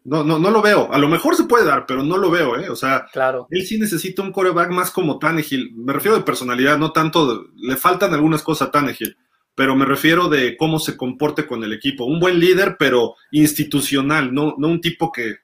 No, 0.05 0.25
no, 0.25 0.39
no 0.39 0.51
lo 0.51 0.61
veo. 0.61 0.93
A 0.93 0.99
lo 0.99 1.09
mejor 1.09 1.37
se 1.37 1.45
puede 1.45 1.65
dar, 1.65 1.87
pero 1.87 2.03
no 2.03 2.17
lo 2.17 2.31
veo, 2.31 2.59
¿eh? 2.59 2.69
O 2.69 2.77
sea, 2.77 3.07
claro. 3.13 3.47
él 3.51 3.65
sí 3.65 3.79
necesita 3.79 4.23
un 4.23 4.33
coreback 4.33 4.71
más 4.71 4.91
como 4.91 5.19
Tannehill. 5.19 5.75
Me 5.77 5.93
refiero 5.93 6.17
de 6.17 6.25
personalidad, 6.25 6.77
no 6.77 6.93
tanto. 6.93 7.47
le 7.55 7.77
faltan 7.77 8.13
algunas 8.13 8.43
cosas 8.43 8.69
a 8.69 8.71
Tannehill, 8.73 9.17
pero 9.55 9.77
me 9.77 9.85
refiero 9.85 10.29
de 10.29 10.57
cómo 10.57 10.81
se 10.81 10.97
comporte 10.97 11.47
con 11.47 11.63
el 11.63 11.73
equipo. 11.73 12.05
Un 12.05 12.19
buen 12.19 12.41
líder, 12.41 12.77
pero 12.79 13.15
institucional, 13.31 14.35
no, 14.35 14.55
no 14.59 14.69
un 14.69 14.81
tipo 14.81 15.13
que. 15.13 15.37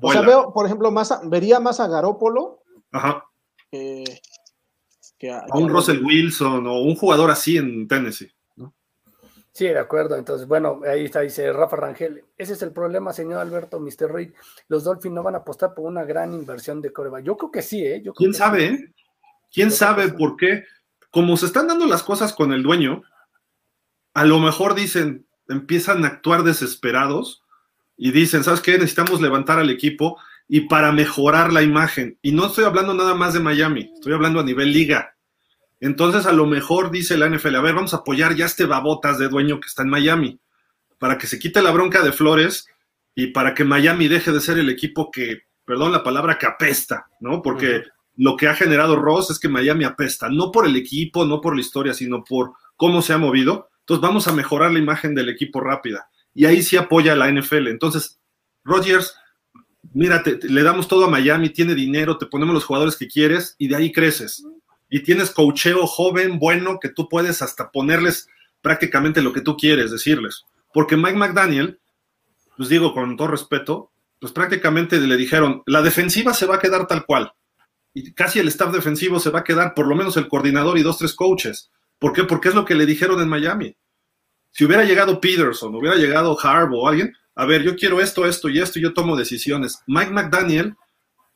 O 0.00 0.12
sea, 0.12 0.20
veo, 0.22 0.52
por 0.52 0.66
ejemplo, 0.66 0.90
más 0.90 1.18
vería 1.24 1.60
más 1.60 1.80
a 1.80 1.88
Garópolo. 1.88 2.62
Ajá. 2.92 3.24
a, 3.72 5.46
a 5.50 5.58
un 5.58 5.68
Russell 5.68 6.04
Wilson 6.04 6.66
o 6.66 6.80
un 6.80 6.96
jugador 6.96 7.30
así 7.30 7.56
en 7.56 7.88
Tennessee. 7.88 8.32
Sí, 9.52 9.66
de 9.66 9.78
acuerdo. 9.78 10.16
Entonces, 10.16 10.46
bueno, 10.46 10.80
ahí 10.88 11.04
está, 11.04 11.20
dice 11.20 11.52
Rafa 11.52 11.76
Rangel. 11.76 12.24
Ese 12.38 12.52
es 12.52 12.62
el 12.62 12.72
problema, 12.72 13.12
señor 13.12 13.40
Alberto, 13.40 13.80
Mr. 13.80 14.10
Reid. 14.12 14.32
Los 14.68 14.84
Dolphins 14.84 15.14
no 15.14 15.22
van 15.22 15.34
a 15.34 15.38
apostar 15.38 15.74
por 15.74 15.86
una 15.86 16.04
gran 16.04 16.32
inversión 16.32 16.80
de 16.80 16.92
coreback. 16.92 17.24
Yo 17.24 17.36
creo 17.36 17.50
que 17.50 17.62
sí, 17.62 17.84
¿eh? 17.84 18.02
¿Quién 18.16 18.32
sabe? 18.32 18.64
Eh? 18.66 18.94
¿Quién 19.52 19.70
sabe 19.70 20.08
por 20.12 20.36
qué? 20.36 20.64
Como 21.10 21.36
se 21.36 21.46
están 21.46 21.66
dando 21.66 21.86
las 21.86 22.02
cosas 22.04 22.32
con 22.32 22.52
el 22.52 22.62
dueño, 22.62 23.02
a 24.14 24.24
lo 24.24 24.38
mejor 24.38 24.74
dicen, 24.74 25.26
empiezan 25.48 26.04
a 26.04 26.08
actuar 26.08 26.44
desesperados 26.44 27.42
y 28.02 28.12
dicen, 28.12 28.42
¿sabes 28.42 28.62
qué? 28.62 28.72
Necesitamos 28.72 29.20
levantar 29.20 29.58
al 29.58 29.68
equipo 29.68 30.18
y 30.48 30.62
para 30.62 30.90
mejorar 30.90 31.52
la 31.52 31.62
imagen. 31.62 32.18
Y 32.22 32.32
no 32.32 32.46
estoy 32.46 32.64
hablando 32.64 32.94
nada 32.94 33.14
más 33.14 33.34
de 33.34 33.40
Miami, 33.40 33.92
estoy 33.94 34.14
hablando 34.14 34.40
a 34.40 34.42
nivel 34.42 34.72
liga. 34.72 35.16
Entonces, 35.80 36.24
a 36.24 36.32
lo 36.32 36.46
mejor 36.46 36.90
dice 36.90 37.18
la 37.18 37.28
NFL, 37.28 37.56
a 37.56 37.60
ver, 37.60 37.74
vamos 37.74 37.92
a 37.92 37.98
apoyar 37.98 38.34
ya 38.34 38.46
este 38.46 38.64
babotas 38.64 39.18
de 39.18 39.28
dueño 39.28 39.60
que 39.60 39.66
está 39.66 39.82
en 39.82 39.90
Miami, 39.90 40.40
para 40.98 41.18
que 41.18 41.26
se 41.26 41.38
quite 41.38 41.60
la 41.60 41.72
bronca 41.72 42.00
de 42.02 42.12
Flores 42.12 42.66
y 43.14 43.28
para 43.28 43.54
que 43.54 43.64
Miami 43.64 44.08
deje 44.08 44.32
de 44.32 44.40
ser 44.40 44.58
el 44.58 44.70
equipo 44.70 45.10
que, 45.10 45.42
perdón 45.66 45.92
la 45.92 46.02
palabra, 46.02 46.38
que 46.38 46.46
apesta, 46.46 47.06
¿no? 47.20 47.42
Porque 47.42 47.82
lo 48.16 48.34
que 48.34 48.48
ha 48.48 48.54
generado 48.54 48.96
Ross 48.96 49.30
es 49.30 49.38
que 49.38 49.50
Miami 49.50 49.84
apesta, 49.84 50.30
no 50.30 50.50
por 50.50 50.66
el 50.66 50.74
equipo, 50.74 51.26
no 51.26 51.42
por 51.42 51.54
la 51.54 51.60
historia, 51.60 51.92
sino 51.92 52.24
por 52.24 52.54
cómo 52.76 53.02
se 53.02 53.12
ha 53.12 53.18
movido. 53.18 53.68
Entonces, 53.80 54.00
vamos 54.00 54.26
a 54.26 54.32
mejorar 54.32 54.72
la 54.72 54.78
imagen 54.78 55.14
del 55.14 55.28
equipo 55.28 55.60
rápida. 55.60 56.08
Y 56.34 56.46
ahí 56.46 56.62
sí 56.62 56.76
apoya 56.76 57.16
la 57.16 57.30
NFL. 57.30 57.68
Entonces, 57.68 58.20
Rodgers, 58.64 59.14
mírate, 59.92 60.38
le 60.42 60.62
damos 60.62 60.88
todo 60.88 61.04
a 61.04 61.10
Miami, 61.10 61.50
tiene 61.50 61.74
dinero, 61.74 62.18
te 62.18 62.26
ponemos 62.26 62.54
los 62.54 62.64
jugadores 62.64 62.96
que 62.96 63.08
quieres 63.08 63.56
y 63.58 63.68
de 63.68 63.76
ahí 63.76 63.92
creces 63.92 64.44
y 64.88 65.02
tienes 65.02 65.30
cocheo 65.30 65.86
joven, 65.86 66.38
bueno, 66.38 66.78
que 66.80 66.88
tú 66.88 67.08
puedes 67.08 67.42
hasta 67.42 67.70
ponerles 67.70 68.28
prácticamente 68.60 69.22
lo 69.22 69.32
que 69.32 69.40
tú 69.40 69.56
quieres 69.56 69.92
decirles. 69.92 70.44
Porque 70.72 70.96
Mike 70.96 71.16
McDaniel 71.16 71.80
pues 72.60 72.68
digo 72.68 72.92
con 72.92 73.16
todo 73.16 73.28
respeto, 73.28 73.90
pues 74.20 74.34
prácticamente 74.34 75.00
le 75.00 75.16
dijeron, 75.16 75.62
la 75.64 75.80
defensiva 75.80 76.34
se 76.34 76.44
va 76.44 76.56
a 76.56 76.58
quedar 76.58 76.86
tal 76.86 77.06
cual. 77.06 77.32
Y 77.94 78.12
casi 78.12 78.38
el 78.38 78.48
staff 78.48 78.70
defensivo 78.70 79.18
se 79.18 79.30
va 79.30 79.38
a 79.38 79.44
quedar, 79.44 79.72
por 79.72 79.86
lo 79.86 79.96
menos 79.96 80.18
el 80.18 80.28
coordinador 80.28 80.76
y 80.76 80.82
dos, 80.82 80.98
tres 80.98 81.14
coaches. 81.14 81.70
¿Por 81.98 82.12
qué? 82.12 82.24
Porque 82.24 82.50
es 82.50 82.54
lo 82.54 82.66
que 82.66 82.74
le 82.74 82.84
dijeron 82.84 83.18
en 83.22 83.30
Miami. 83.30 83.74
Si 84.52 84.64
hubiera 84.64 84.84
llegado 84.84 85.20
Peterson, 85.20 85.74
hubiera 85.74 85.96
llegado 85.96 86.36
Harbaugh 86.38 86.82
o 86.82 86.88
alguien, 86.88 87.14
a 87.34 87.46
ver, 87.46 87.62
yo 87.62 87.76
quiero 87.76 88.00
esto, 88.00 88.26
esto 88.26 88.48
y 88.48 88.58
esto, 88.58 88.78
y 88.78 88.82
yo 88.82 88.92
tomo 88.92 89.16
decisiones. 89.16 89.82
Mike 89.86 90.10
McDaniel 90.10 90.74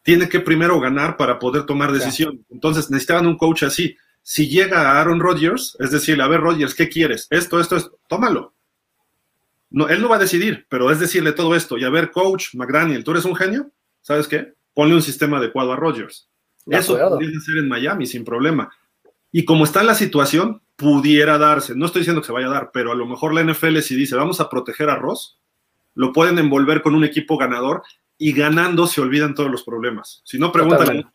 tiene 0.03 0.29
que 0.29 0.41
primero 0.41 0.79
ganar 0.81 1.17
para 1.17 1.39
poder 1.39 1.65
tomar 1.65 1.93
decisiones. 1.93 2.41
Entonces 2.51 2.91
necesitaban 2.91 3.27
un 3.27 3.39
coach 3.39 3.63
así. 3.63 3.97
Si 4.23 4.49
llega 4.49 5.01
Aaron 5.01 5.21
Rodgers, 5.21 5.77
es 5.81 5.91
decir, 5.91 6.21
a 6.21 6.29
ver, 6.29 6.41
Rodgers, 6.41 6.75
¿qué 6.75 6.89
quieres? 6.89 7.27
Esto, 7.31 7.59
esto, 7.59 7.77
esto, 7.77 7.99
tómalo. 8.09 8.53
No, 9.71 9.89
él 9.89 10.01
no 10.03 10.09
va 10.09 10.17
a 10.17 10.21
decidir, 10.21 10.67
pero 10.69 10.91
es 10.91 11.01
decirle 11.01 11.33
todo 11.33 11.55
esto. 11.55 11.79
Y 11.79 11.85
a 11.85 11.91
ver, 11.91 12.11
coach 12.11 12.55
McDaniel, 12.55 13.03
¿tú 13.03 13.13
eres 13.13 13.25
un 13.25 13.35
genio? 13.35 13.71
¿Sabes 14.03 14.29
qué? 14.29 14.53
Ponle 14.75 14.95
un 14.95 15.03
sistema 15.03 15.39
adecuado 15.39 15.73
a 15.73 15.77
Rodgers. 15.77 16.29
Eso 16.67 16.99
podría 16.99 17.41
ser 17.41 17.59
en 17.59 17.69
Miami 17.69 18.07
sin 18.07 18.25
problema. 18.25 18.71
Y 19.33 19.45
como 19.45 19.65
está 19.65 19.83
la 19.83 19.95
situación, 19.95 20.63
pudiera 20.77 21.39
darse. 21.39 21.75
No 21.75 21.87
estoy 21.87 22.01
diciendo 22.01 22.21
que 22.21 22.27
se 22.27 22.33
vaya 22.33 22.47
a 22.47 22.51
dar, 22.51 22.71
pero 22.73 22.93
a 22.93 22.95
lo 22.95 23.07
mejor 23.07 23.35
la 23.35 23.43
NFL 23.43 23.79
si 23.79 23.95
dice 23.95 24.17
vamos 24.17 24.41
a 24.41 24.49
proteger 24.49 24.91
a 24.91 24.97
Ross, 24.97 25.41
lo 25.95 26.13
pueden 26.13 26.39
envolver 26.39 26.83
con 26.83 26.95
un 26.95 27.05
equipo 27.05 27.37
ganador 27.37 27.83
y 28.19 28.33
ganando 28.33 28.87
se 28.87 29.01
olvidan 29.01 29.35
todos 29.35 29.51
los 29.51 29.63
problemas. 29.63 30.23
Si 30.25 30.39
no, 30.39 30.53
pregúntale. 30.53 31.07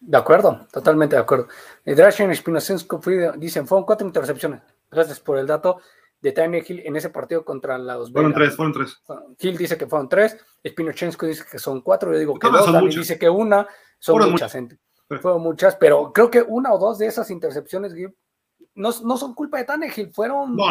De 0.00 0.16
acuerdo, 0.16 0.66
totalmente 0.72 1.16
de 1.16 1.22
acuerdo. 1.22 1.48
Drashen 1.84 2.30
Espinosensko 2.30 3.00
dicen, 3.36 3.66
fueron 3.66 3.84
cuatro 3.84 4.06
intercepciones. 4.06 4.62
Gracias 4.90 5.20
por 5.20 5.38
el 5.38 5.46
dato 5.46 5.80
de 6.20 6.32
Tiny 6.32 6.62
Hill 6.66 6.82
en 6.84 6.96
ese 6.96 7.10
partido 7.10 7.44
contra 7.44 7.78
los 7.78 8.12
Fueron 8.12 8.32
tres, 8.32 8.54
fueron 8.54 8.72
tres. 8.72 9.00
Hill 9.38 9.56
dice 9.56 9.76
que 9.76 9.86
fueron 9.86 10.08
tres, 10.08 10.36
Espinochenko 10.62 11.26
dice 11.26 11.44
que 11.50 11.58
son 11.58 11.80
cuatro, 11.80 12.12
yo 12.12 12.18
digo 12.18 12.38
que 12.38 12.48
dos, 12.48 12.72
Dani 12.72 12.94
dice 12.94 13.18
que 13.18 13.28
una, 13.28 13.66
son 13.98 14.30
muchas, 14.30 14.52
gente. 14.52 14.78
Fueron 15.18 15.42
muchas, 15.42 15.76
pero 15.76 16.12
creo 16.12 16.30
que 16.30 16.40
una 16.40 16.72
o 16.72 16.78
dos 16.78 16.98
de 16.98 17.06
esas 17.06 17.30
intercepciones 17.30 17.92
no, 18.74 18.90
no 19.02 19.16
son 19.16 19.34
culpa 19.34 19.58
de 19.58 19.64
Tannehill, 19.64 20.12
fueron 20.12 20.54
no, 20.54 20.66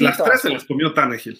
las 0.00 0.16
tres 0.24 0.40
se 0.40 0.50
las 0.50 0.64
comió 0.64 0.92
Tannehill. 0.92 1.38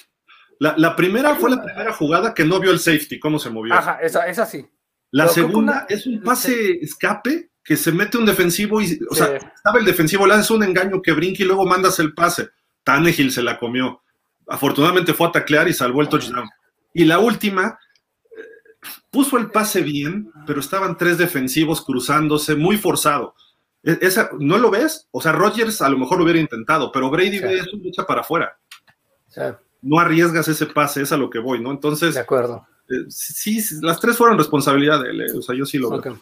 La, 0.60 0.74
la, 0.78 0.94
primera 0.94 1.34
fue 1.34 1.50
la 1.50 1.62
primera 1.62 1.92
jugada 1.92 2.32
que 2.32 2.44
no 2.44 2.60
vio 2.60 2.70
el 2.70 2.78
safety, 2.78 3.18
cómo 3.18 3.38
se 3.38 3.50
movió. 3.50 3.74
Ajá, 3.74 3.98
esa, 4.00 4.26
esa 4.26 4.46
sí. 4.46 4.66
La 5.10 5.28
segunda 5.28 5.86
es 5.88 6.06
un 6.06 6.22
pase 6.22 6.78
escape 6.80 7.50
que 7.62 7.76
se 7.76 7.90
mete 7.90 8.16
un 8.16 8.24
defensivo 8.24 8.80
y, 8.80 8.98
o 9.10 9.14
sea, 9.14 9.36
estaba 9.36 9.78
el 9.78 9.84
defensivo, 9.84 10.24
haces 10.26 10.50
un 10.50 10.62
engaño 10.62 11.02
que 11.02 11.12
brinque 11.12 11.42
y 11.42 11.46
luego 11.46 11.66
mandas 11.66 11.98
el 11.98 12.14
pase. 12.14 12.50
Tannehill 12.84 13.32
se 13.32 13.42
la 13.42 13.58
comió. 13.58 14.02
Afortunadamente 14.46 15.12
fue 15.12 15.26
a 15.26 15.32
taclear 15.32 15.68
y 15.68 15.72
salvó 15.72 16.00
el 16.00 16.08
touchdown. 16.08 16.48
Y 16.94 17.04
la 17.04 17.18
última, 17.18 17.78
puso 19.10 19.38
el 19.38 19.50
pase 19.50 19.82
bien, 19.82 20.30
pero 20.46 20.60
estaban 20.60 20.96
tres 20.96 21.18
defensivos 21.18 21.82
cruzándose, 21.82 22.54
muy 22.54 22.76
forzado. 22.76 23.34
E, 23.82 23.98
esa, 24.00 24.30
¿No 24.38 24.58
lo 24.58 24.70
ves? 24.70 25.08
O 25.10 25.20
sea, 25.20 25.32
Rodgers 25.32 25.82
a 25.82 25.88
lo 25.88 25.98
mejor 25.98 26.18
lo 26.18 26.24
hubiera 26.24 26.40
intentado, 26.40 26.90
pero 26.92 27.10
Brady 27.10 27.38
ve 27.38 27.58
eso 27.58 27.76
lucha 27.76 28.06
para 28.06 28.20
afuera. 28.20 28.58
No 29.82 29.98
arriesgas 29.98 30.48
ese 30.48 30.66
pase, 30.66 31.02
es 31.02 31.12
a 31.12 31.16
lo 31.16 31.30
que 31.30 31.38
voy, 31.38 31.60
¿no? 31.60 31.70
Entonces. 31.70 32.14
De 32.14 32.20
acuerdo. 32.20 32.66
Eh, 32.88 33.04
sí, 33.08 33.62
las 33.82 34.00
tres 34.00 34.16
fueron 34.16 34.38
responsabilidad 34.38 35.02
de 35.02 35.10
él, 35.10 35.20
¿eh? 35.22 35.32
o 35.36 35.42
sea, 35.42 35.54
yo 35.54 35.66
sí 35.66 35.78
lo 35.78 35.90
veo. 35.90 36.18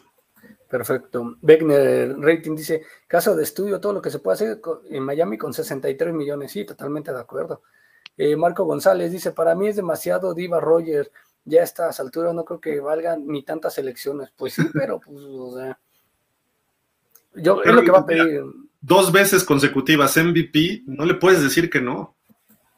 Perfecto. 0.69 1.37
Wegner 1.41 2.17
Rating 2.19 2.55
dice, 2.55 2.83
caso 3.07 3.35
de 3.35 3.43
estudio, 3.43 3.79
todo 3.79 3.93
lo 3.93 4.01
que 4.01 4.09
se 4.09 4.19
puede 4.19 4.35
hacer 4.35 4.61
en 4.89 5.03
Miami 5.03 5.37
con 5.37 5.53
63 5.53 6.13
millones. 6.13 6.51
Sí, 6.51 6.65
totalmente 6.65 7.13
de 7.13 7.19
acuerdo. 7.19 7.61
Eh, 8.17 8.35
Marco 8.35 8.65
González 8.65 9.11
dice, 9.11 9.31
para 9.31 9.55
mí 9.55 9.67
es 9.67 9.75
demasiado 9.75 10.33
Diva 10.33 10.59
Roger. 10.59 11.11
Ya 11.45 11.61
a 11.61 11.63
estas 11.63 11.99
alturas 11.99 12.33
no 12.33 12.43
creo 12.43 12.59
que 12.59 12.79
valgan 12.79 13.25
ni 13.27 13.43
tantas 13.43 13.77
elecciones. 13.77 14.31
Pues 14.35 14.53
sí, 14.53 14.63
pero 14.73 14.99
pues, 14.99 15.17
o 15.17 15.57
sea... 15.57 15.79
Yo, 17.35 17.61
es 17.63 17.73
lo 17.73 17.83
que 17.83 17.91
va 17.91 17.99
a 17.99 18.05
pedir. 18.05 18.43
Dos 18.81 19.11
veces 19.11 19.43
consecutivas 19.43 20.15
MVP, 20.15 20.83
no 20.85 21.05
le 21.05 21.15
puedes 21.15 21.41
decir 21.41 21.69
que 21.69 21.81
no. 21.81 22.15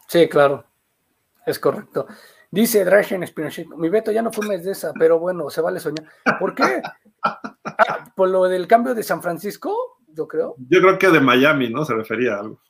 Sí, 0.07 0.27
claro. 0.27 0.65
Es 1.45 1.59
correcto. 1.59 2.07
Dice 2.49 2.85
Drachen 2.85 3.25
Spinochet, 3.27 3.67
mi 3.75 3.89
Beto 3.89 4.11
ya 4.11 4.21
no 4.21 4.31
fumes 4.31 4.63
de 4.63 4.71
esa, 4.71 4.93
pero 4.93 5.19
bueno, 5.19 5.49
se 5.49 5.61
vale 5.61 5.79
soñar. 5.79 6.07
¿Por 6.39 6.55
qué? 6.55 6.81
Ah, 7.79 8.11
por 8.15 8.29
lo 8.29 8.45
del 8.45 8.65
cambio 8.65 8.95
de 8.95 9.03
San 9.03 9.21
Francisco, 9.21 9.99
yo 10.07 10.27
creo. 10.27 10.55
Yo 10.57 10.79
creo 10.79 10.97
que 10.97 11.09
de 11.09 11.19
Miami, 11.19 11.69
¿no? 11.69 11.83
Se 11.83 11.93
refería 11.93 12.35
a 12.35 12.39
algo. 12.39 12.61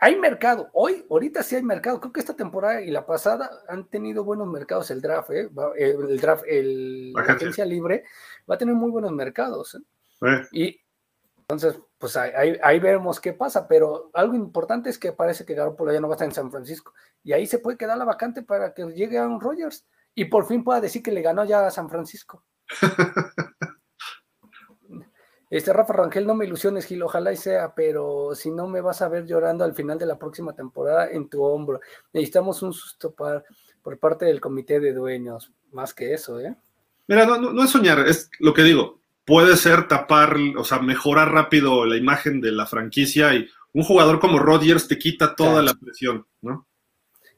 Hay 0.00 0.16
mercado, 0.16 0.70
hoy, 0.74 1.04
ahorita 1.10 1.42
sí 1.42 1.56
hay 1.56 1.62
mercado. 1.62 2.00
Creo 2.00 2.12
que 2.12 2.20
esta 2.20 2.36
temporada 2.36 2.80
y 2.80 2.90
la 2.90 3.04
pasada 3.04 3.50
han 3.68 3.88
tenido 3.88 4.22
buenos 4.22 4.46
mercados 4.46 4.90
el 4.92 5.00
draft, 5.00 5.30
¿eh? 5.30 5.50
El 5.76 6.20
draft, 6.20 6.44
el, 6.46 7.12
la 7.12 7.22
agencia 7.22 7.64
libre 7.64 8.04
va 8.48 8.54
a 8.54 8.58
tener 8.58 8.76
muy 8.76 8.90
buenos 8.92 9.10
mercados. 9.10 9.74
¿eh? 9.74 9.78
Eh. 10.22 10.42
Y 10.52 10.80
entonces, 11.38 11.80
pues 11.98 12.16
ahí, 12.16 12.58
ahí, 12.62 12.78
vemos 12.78 13.18
qué 13.18 13.32
pasa, 13.32 13.66
pero 13.66 14.10
algo 14.14 14.34
importante 14.36 14.88
es 14.88 14.98
que 14.98 15.12
parece 15.12 15.44
que 15.44 15.54
Garoppolo 15.54 15.92
ya 15.92 16.00
no 16.00 16.06
va 16.06 16.14
a 16.14 16.16
estar 16.16 16.28
en 16.28 16.34
San 16.34 16.50
Francisco 16.50 16.92
y 17.24 17.32
ahí 17.32 17.46
se 17.46 17.58
puede 17.58 17.78
quedar 17.78 17.98
la 17.98 18.04
vacante 18.04 18.42
para 18.42 18.74
que 18.74 18.84
llegue 18.92 19.18
Aaron 19.18 19.40
Rodgers 19.40 19.86
y 20.14 20.26
por 20.26 20.46
fin 20.46 20.62
pueda 20.62 20.80
decir 20.80 21.02
que 21.02 21.10
le 21.10 21.22
ganó 21.22 21.44
ya 21.44 21.66
a 21.66 21.70
San 21.70 21.88
Francisco. 21.88 22.44
Este 25.50 25.72
Rafa 25.72 25.92
Rangel, 25.94 26.26
no 26.26 26.34
me 26.34 26.44
ilusiones, 26.44 26.84
Gil, 26.84 27.02
ojalá 27.02 27.32
y 27.32 27.36
sea, 27.36 27.74
pero 27.74 28.34
si 28.34 28.50
no 28.50 28.68
me 28.68 28.80
vas 28.80 29.00
a 29.02 29.08
ver 29.08 29.26
llorando 29.26 29.64
al 29.64 29.74
final 29.74 29.98
de 29.98 30.06
la 30.06 30.18
próxima 30.18 30.52
temporada 30.52 31.10
en 31.10 31.28
tu 31.28 31.42
hombro. 31.42 31.80
Necesitamos 32.12 32.62
un 32.62 32.72
susto 32.72 33.14
por 33.14 33.98
parte 33.98 34.26
del 34.26 34.40
comité 34.40 34.80
de 34.80 34.92
dueños, 34.92 35.52
más 35.72 35.94
que 35.94 36.12
eso, 36.12 36.38
¿eh? 36.40 36.54
Mira, 37.06 37.24
no, 37.24 37.38
no 37.38 37.64
es 37.64 37.70
soñar, 37.70 38.00
es 38.00 38.30
lo 38.38 38.52
que 38.52 38.62
digo 38.62 38.98
puede 39.28 39.58
ser 39.58 39.86
tapar, 39.88 40.36
o 40.56 40.64
sea, 40.64 40.78
mejorar 40.78 41.30
rápido 41.30 41.84
la 41.84 41.98
imagen 41.98 42.40
de 42.40 42.50
la 42.50 42.64
franquicia 42.64 43.34
y 43.34 43.46
un 43.74 43.84
jugador 43.84 44.20
como 44.20 44.38
Rodgers 44.38 44.88
te 44.88 44.98
quita 44.98 45.36
toda 45.36 45.60
la 45.60 45.74
presión, 45.74 46.26
¿no? 46.40 46.66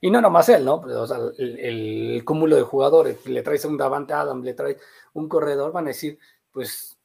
Y 0.01 0.09
no 0.09 0.21
nomás 0.21 0.49
él, 0.51 0.65
¿no? 0.65 0.77
O 0.77 1.07
sea, 1.09 1.19
el, 1.37 2.23
cúmulo 2.25 2.55
de 2.55 2.63
jugadores, 2.63 3.27
le 3.27 3.43
traes 3.43 3.65
un 3.65 3.77
Davante 3.77 4.13
Adam, 4.13 4.41
le 4.41 4.55
traes 4.55 4.77
un 5.15 5.29
corredor, 5.29 5.73
van 5.73 5.87
a 5.87 5.89
decir, 5.89 6.17
pues 6.53 6.97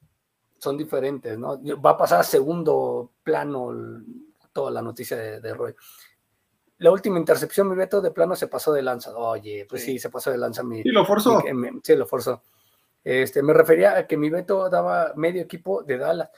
son 0.66 0.78
diferentes, 0.78 1.38
¿no? 1.38 1.62
Va 1.82 1.92
a 1.92 1.98
pasar 1.98 2.20
a 2.20 2.24
segundo 2.24 3.12
plano 3.24 3.72
toda 4.52 4.72
la 4.72 4.82
noticia 4.82 5.16
de, 5.16 5.54
Roy. 5.54 5.76
La 6.80 6.92
última 6.92 7.20
intercepción, 7.20 7.70
mi 7.70 7.76
Beto, 7.76 8.02
de 8.02 8.12
plano 8.12 8.36
se 8.36 8.48
pasó 8.48 8.74
de 8.74 8.82
lanza. 8.82 9.16
Oye, 9.16 9.68
pues 9.70 9.84
sí, 9.84 10.00
se 10.00 10.10
pasó 10.10 10.32
de 10.32 10.40
lanza 10.40 10.64
mi. 10.64 10.82
Sí, 10.82 10.90
lo 10.90 11.06
forzó. 11.06 11.44
sí, 11.84 11.96
lo 11.96 12.08
forzó. 12.08 12.42
Este, 13.04 13.44
me 13.44 13.54
refería 13.54 13.96
a 13.96 14.08
que 14.08 14.18
mi 14.18 14.32
Beto 14.32 14.68
daba 14.70 15.14
medio 15.16 15.44
equipo 15.44 15.84
de 15.84 16.00
Dallas. 16.00 16.30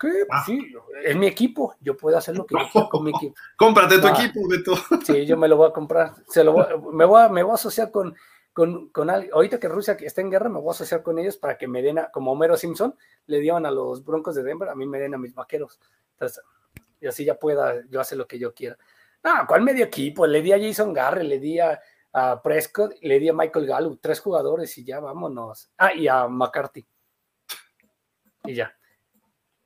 ¿Qué? 0.00 0.08
Pues 0.26 0.28
ah. 0.30 0.42
sí, 0.46 0.72
es 1.04 1.14
mi 1.14 1.26
equipo. 1.26 1.74
Yo 1.80 1.96
puedo 1.96 2.16
hacer 2.16 2.36
lo 2.36 2.46
que 2.46 2.54
yo 2.54 2.66
quiera 2.72 2.88
con 2.88 3.04
mi 3.04 3.10
equipo. 3.10 3.34
Cómprate 3.56 3.98
tu 3.98 4.08
equipo, 4.08 4.48
Beto. 4.48 4.74
Sí, 5.04 5.26
yo 5.26 5.36
me 5.36 5.46
lo 5.46 5.58
voy 5.58 5.68
a 5.68 5.72
comprar. 5.72 6.14
Se 6.26 6.42
lo 6.42 6.54
me, 6.90 7.04
voy 7.04 7.20
a, 7.20 7.28
me 7.28 7.42
voy 7.42 7.52
a 7.52 7.54
asociar 7.54 7.90
con, 7.90 8.16
con, 8.54 8.88
con 8.88 9.10
alguien. 9.10 9.34
Ahorita 9.34 9.60
que 9.60 9.68
Rusia 9.68 9.98
está 10.00 10.22
en 10.22 10.30
guerra, 10.30 10.48
me 10.48 10.60
voy 10.60 10.68
a 10.68 10.70
asociar 10.70 11.02
con 11.02 11.18
ellos 11.18 11.36
para 11.36 11.58
que 11.58 11.68
me 11.68 11.82
den, 11.82 11.98
como 12.12 12.32
Homero 12.32 12.56
Simpson, 12.56 12.96
le 13.26 13.40
dieron 13.40 13.66
a 13.66 13.70
los 13.70 14.02
Broncos 14.02 14.34
de 14.36 14.42
Denver, 14.42 14.70
a 14.70 14.74
mí 14.74 14.86
me 14.86 14.98
den 14.98 15.12
a 15.12 15.18
mis 15.18 15.34
vaqueros. 15.34 15.78
Entonces, 16.12 16.42
y 17.00 17.06
así 17.06 17.24
ya 17.24 17.34
pueda 17.34 17.84
yo 17.90 18.00
hacer 18.00 18.16
lo 18.16 18.26
que 18.26 18.38
yo 18.38 18.54
quiera. 18.54 18.78
Ah, 19.24 19.44
¿cuál 19.46 19.62
medio 19.62 19.84
equipo? 19.84 20.26
Le 20.26 20.40
di 20.40 20.52
a 20.52 20.58
Jason 20.58 20.92
Garre, 20.92 21.24
le 21.24 21.38
di 21.38 21.58
a, 21.58 21.78
a 22.12 22.40
Prescott, 22.40 22.94
le 23.02 23.18
di 23.18 23.28
a 23.28 23.34
Michael 23.34 23.66
Gallup, 23.66 23.98
tres 24.00 24.20
jugadores 24.20 24.78
y 24.78 24.84
ya 24.84 25.00
vámonos. 25.00 25.70
Ah, 25.76 25.92
y 25.92 26.06
a 26.08 26.28
McCarthy. 26.28 26.86
Y 28.44 28.54
ya. 28.54 28.74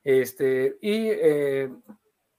Este, 0.02 0.78
y 0.80 1.10
eh, 1.10 1.70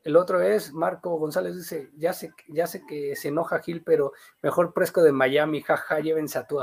el 0.03 0.15
otro 0.15 0.41
es 0.41 0.73
Marco 0.73 1.17
González 1.17 1.55
dice, 1.55 1.91
ya 1.95 2.13
sé, 2.13 2.33
ya 2.47 2.67
sé 2.67 2.83
que 2.87 3.15
se 3.15 3.29
enoja 3.29 3.59
Gil, 3.59 3.83
pero 3.83 4.13
mejor 4.41 4.73
Prescott 4.73 5.03
de 5.03 5.11
Miami, 5.11 5.61
jaja, 5.61 5.99
llévense 5.99 6.37
a 6.37 6.47
tu. 6.47 6.59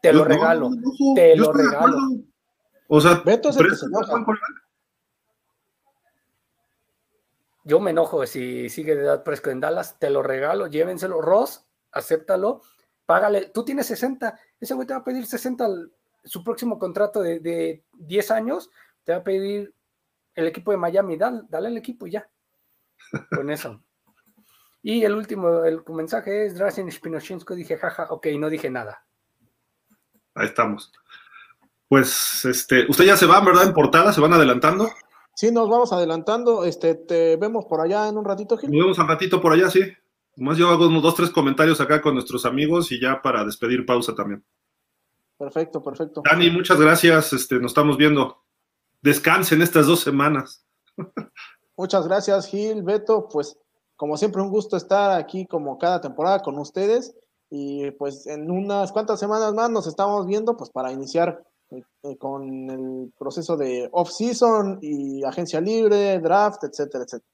Te 0.00 0.12
lo 0.12 0.24
regalo, 0.24 0.70
te 1.14 1.36
lo 1.36 1.52
regalo. 1.52 1.96
O 2.88 3.00
sea, 3.00 3.22
Beto 3.24 3.52
se 3.52 3.62
Yo 7.64 7.78
me 7.78 7.90
enojo 7.90 8.26
si 8.26 8.68
sigue 8.68 8.96
de 8.96 9.02
edad 9.02 9.22
Prescott 9.22 9.52
en 9.52 9.60
Dallas, 9.60 9.98
te 9.98 10.10
lo 10.10 10.22
regalo, 10.22 10.66
llévenselo. 10.66 11.20
Ross, 11.20 11.66
acéptalo 11.92 12.62
págale, 13.10 13.46
tú 13.46 13.64
tienes 13.64 13.86
60, 13.86 14.38
ese 14.60 14.72
güey 14.72 14.86
te 14.86 14.94
va 14.94 15.00
a 15.00 15.04
pedir 15.04 15.26
60 15.26 15.66
su 16.22 16.44
próximo 16.44 16.78
contrato 16.78 17.20
de, 17.22 17.82
10 17.94 18.30
años, 18.30 18.70
te 19.02 19.10
va 19.10 19.18
a 19.18 19.24
pedir 19.24 19.74
el 20.36 20.46
equipo 20.46 20.70
de 20.70 20.76
Miami, 20.76 21.16
dale, 21.16 21.40
dale 21.48 21.70
el 21.70 21.76
equipo 21.76 22.06
y 22.06 22.12
ya, 22.12 22.29
con 23.30 23.50
eso. 23.50 23.82
Y 24.82 25.04
el 25.04 25.14
último, 25.14 25.64
el 25.64 25.82
mensaje 25.88 26.46
es 26.46 26.56
Drazen 26.56 26.90
Spinochinsko, 26.90 27.54
dije 27.54 27.76
jaja, 27.76 28.06
ok, 28.10 28.28
no 28.38 28.48
dije 28.48 28.70
nada. 28.70 29.04
Ahí 30.34 30.46
estamos. 30.46 30.92
Pues, 31.88 32.44
este, 32.44 32.86
usted 32.88 33.04
ya 33.04 33.16
se 33.16 33.26
va, 33.26 33.40
¿verdad? 33.40 33.64
En 33.64 33.74
portada, 33.74 34.12
se 34.12 34.20
van 34.20 34.32
adelantando. 34.32 34.88
Sí, 35.34 35.50
nos 35.50 35.68
vamos 35.68 35.92
adelantando. 35.92 36.64
Este, 36.64 36.94
te 36.94 37.36
vemos 37.36 37.64
por 37.66 37.80
allá 37.80 38.08
en 38.08 38.16
un 38.16 38.24
ratito, 38.24 38.56
Gil. 38.56 38.70
Nos 38.70 38.80
vemos 38.80 38.98
un 38.98 39.08
ratito 39.08 39.40
por 39.40 39.52
allá, 39.52 39.68
sí. 39.70 39.80
Más 40.36 40.56
yo 40.56 40.68
hago 40.70 40.86
unos 40.86 41.02
dos, 41.02 41.14
tres 41.14 41.30
comentarios 41.30 41.80
acá 41.80 42.00
con 42.00 42.14
nuestros 42.14 42.46
amigos 42.46 42.92
y 42.92 43.00
ya 43.00 43.20
para 43.20 43.44
despedir 43.44 43.84
pausa 43.84 44.14
también. 44.14 44.44
Perfecto, 45.36 45.82
perfecto. 45.82 46.22
Dani, 46.24 46.50
muchas 46.50 46.80
gracias. 46.80 47.32
Este, 47.32 47.56
nos 47.56 47.72
estamos 47.72 47.96
viendo. 47.96 48.42
Descansen 49.02 49.60
estas 49.60 49.86
dos 49.86 50.00
semanas. 50.00 50.64
Muchas 51.80 52.06
gracias, 52.06 52.44
Gil, 52.44 52.82
Beto. 52.82 53.26
Pues, 53.26 53.56
como 53.96 54.18
siempre, 54.18 54.42
un 54.42 54.50
gusto 54.50 54.76
estar 54.76 55.18
aquí 55.18 55.46
como 55.46 55.78
cada 55.78 55.98
temporada 55.98 56.40
con 56.40 56.58
ustedes. 56.58 57.14
Y 57.48 57.90
pues 57.92 58.26
en 58.26 58.50
unas 58.50 58.92
cuantas 58.92 59.18
semanas 59.18 59.54
más 59.54 59.70
nos 59.70 59.86
estamos 59.86 60.26
viendo 60.26 60.58
pues 60.58 60.68
para 60.68 60.92
iniciar 60.92 61.42
eh, 61.70 61.82
eh, 62.02 62.18
con 62.18 62.68
el 62.68 63.12
proceso 63.18 63.56
de 63.56 63.88
off-season 63.92 64.78
y 64.82 65.24
agencia 65.24 65.58
libre, 65.62 66.18
draft, 66.18 66.64
etcétera, 66.64 67.04
etcétera. 67.04 67.29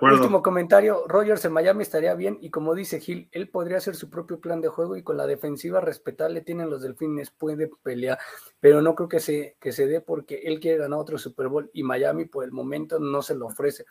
Último 0.00 0.42
comentario, 0.42 1.04
Rogers 1.06 1.44
en 1.44 1.52
Miami 1.52 1.82
estaría 1.82 2.14
bien 2.14 2.38
y 2.40 2.50
como 2.50 2.74
dice 2.74 3.00
Gil, 3.00 3.28
él 3.32 3.48
podría 3.48 3.78
hacer 3.78 3.94
su 3.94 4.08
propio 4.08 4.40
plan 4.40 4.60
de 4.60 4.68
juego 4.68 4.96
y 4.96 5.02
con 5.02 5.16
la 5.16 5.26
defensiva 5.26 5.80
respetable 5.80 6.40
tienen 6.40 6.70
los 6.70 6.82
delfines, 6.82 7.30
puede 7.30 7.70
pelear, 7.82 8.18
pero 8.60 8.80
no 8.80 8.94
creo 8.94 9.08
que 9.08 9.20
se, 9.20 9.56
que 9.60 9.72
se 9.72 9.86
dé 9.86 10.00
porque 10.00 10.42
él 10.44 10.60
quiere 10.60 10.78
ganar 10.78 10.98
otro 10.98 11.18
Super 11.18 11.48
Bowl 11.48 11.70
y 11.72 11.82
Miami 11.82 12.24
por 12.24 12.44
el 12.44 12.52
momento 12.52 12.98
no 12.98 13.22
se 13.22 13.34
lo 13.34 13.46
ofrece. 13.46 13.84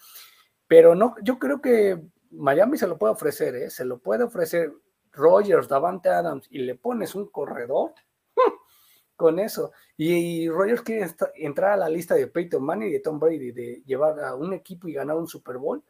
Pero 0.67 0.95
no, 0.95 1.15
yo 1.21 1.37
creo 1.37 1.61
que 1.61 2.01
Miami 2.31 2.77
se 2.77 2.87
lo 2.87 2.97
puede 2.97 3.13
ofrecer, 3.13 3.55
¿eh? 3.55 3.69
se 3.69 3.85
lo 3.85 3.99
puede 3.99 4.23
ofrecer 4.23 4.71
Rogers, 5.11 5.67
Davante 5.67 6.09
Adams 6.09 6.47
y 6.49 6.59
le 6.59 6.75
pones 6.75 7.13
un 7.13 7.27
corredor 7.29 7.93
con 9.15 9.39
eso. 9.39 9.71
Y, 9.97 10.49
Rogers 10.49 10.81
quiere 10.81 11.09
entrar 11.35 11.73
a 11.73 11.77
la 11.77 11.89
lista 11.89 12.15
de 12.15 12.27
Peyton 12.27 12.63
Manning 12.63 12.89
y 12.89 12.93
de 12.93 12.99
Tom 12.99 13.19
Brady, 13.19 13.51
de 13.51 13.83
llevar 13.85 14.19
a 14.19 14.35
un 14.35 14.53
equipo 14.53 14.87
y 14.87 14.93
ganar 14.93 15.15
un 15.17 15.27
Super 15.27 15.57
Bowl 15.57 15.83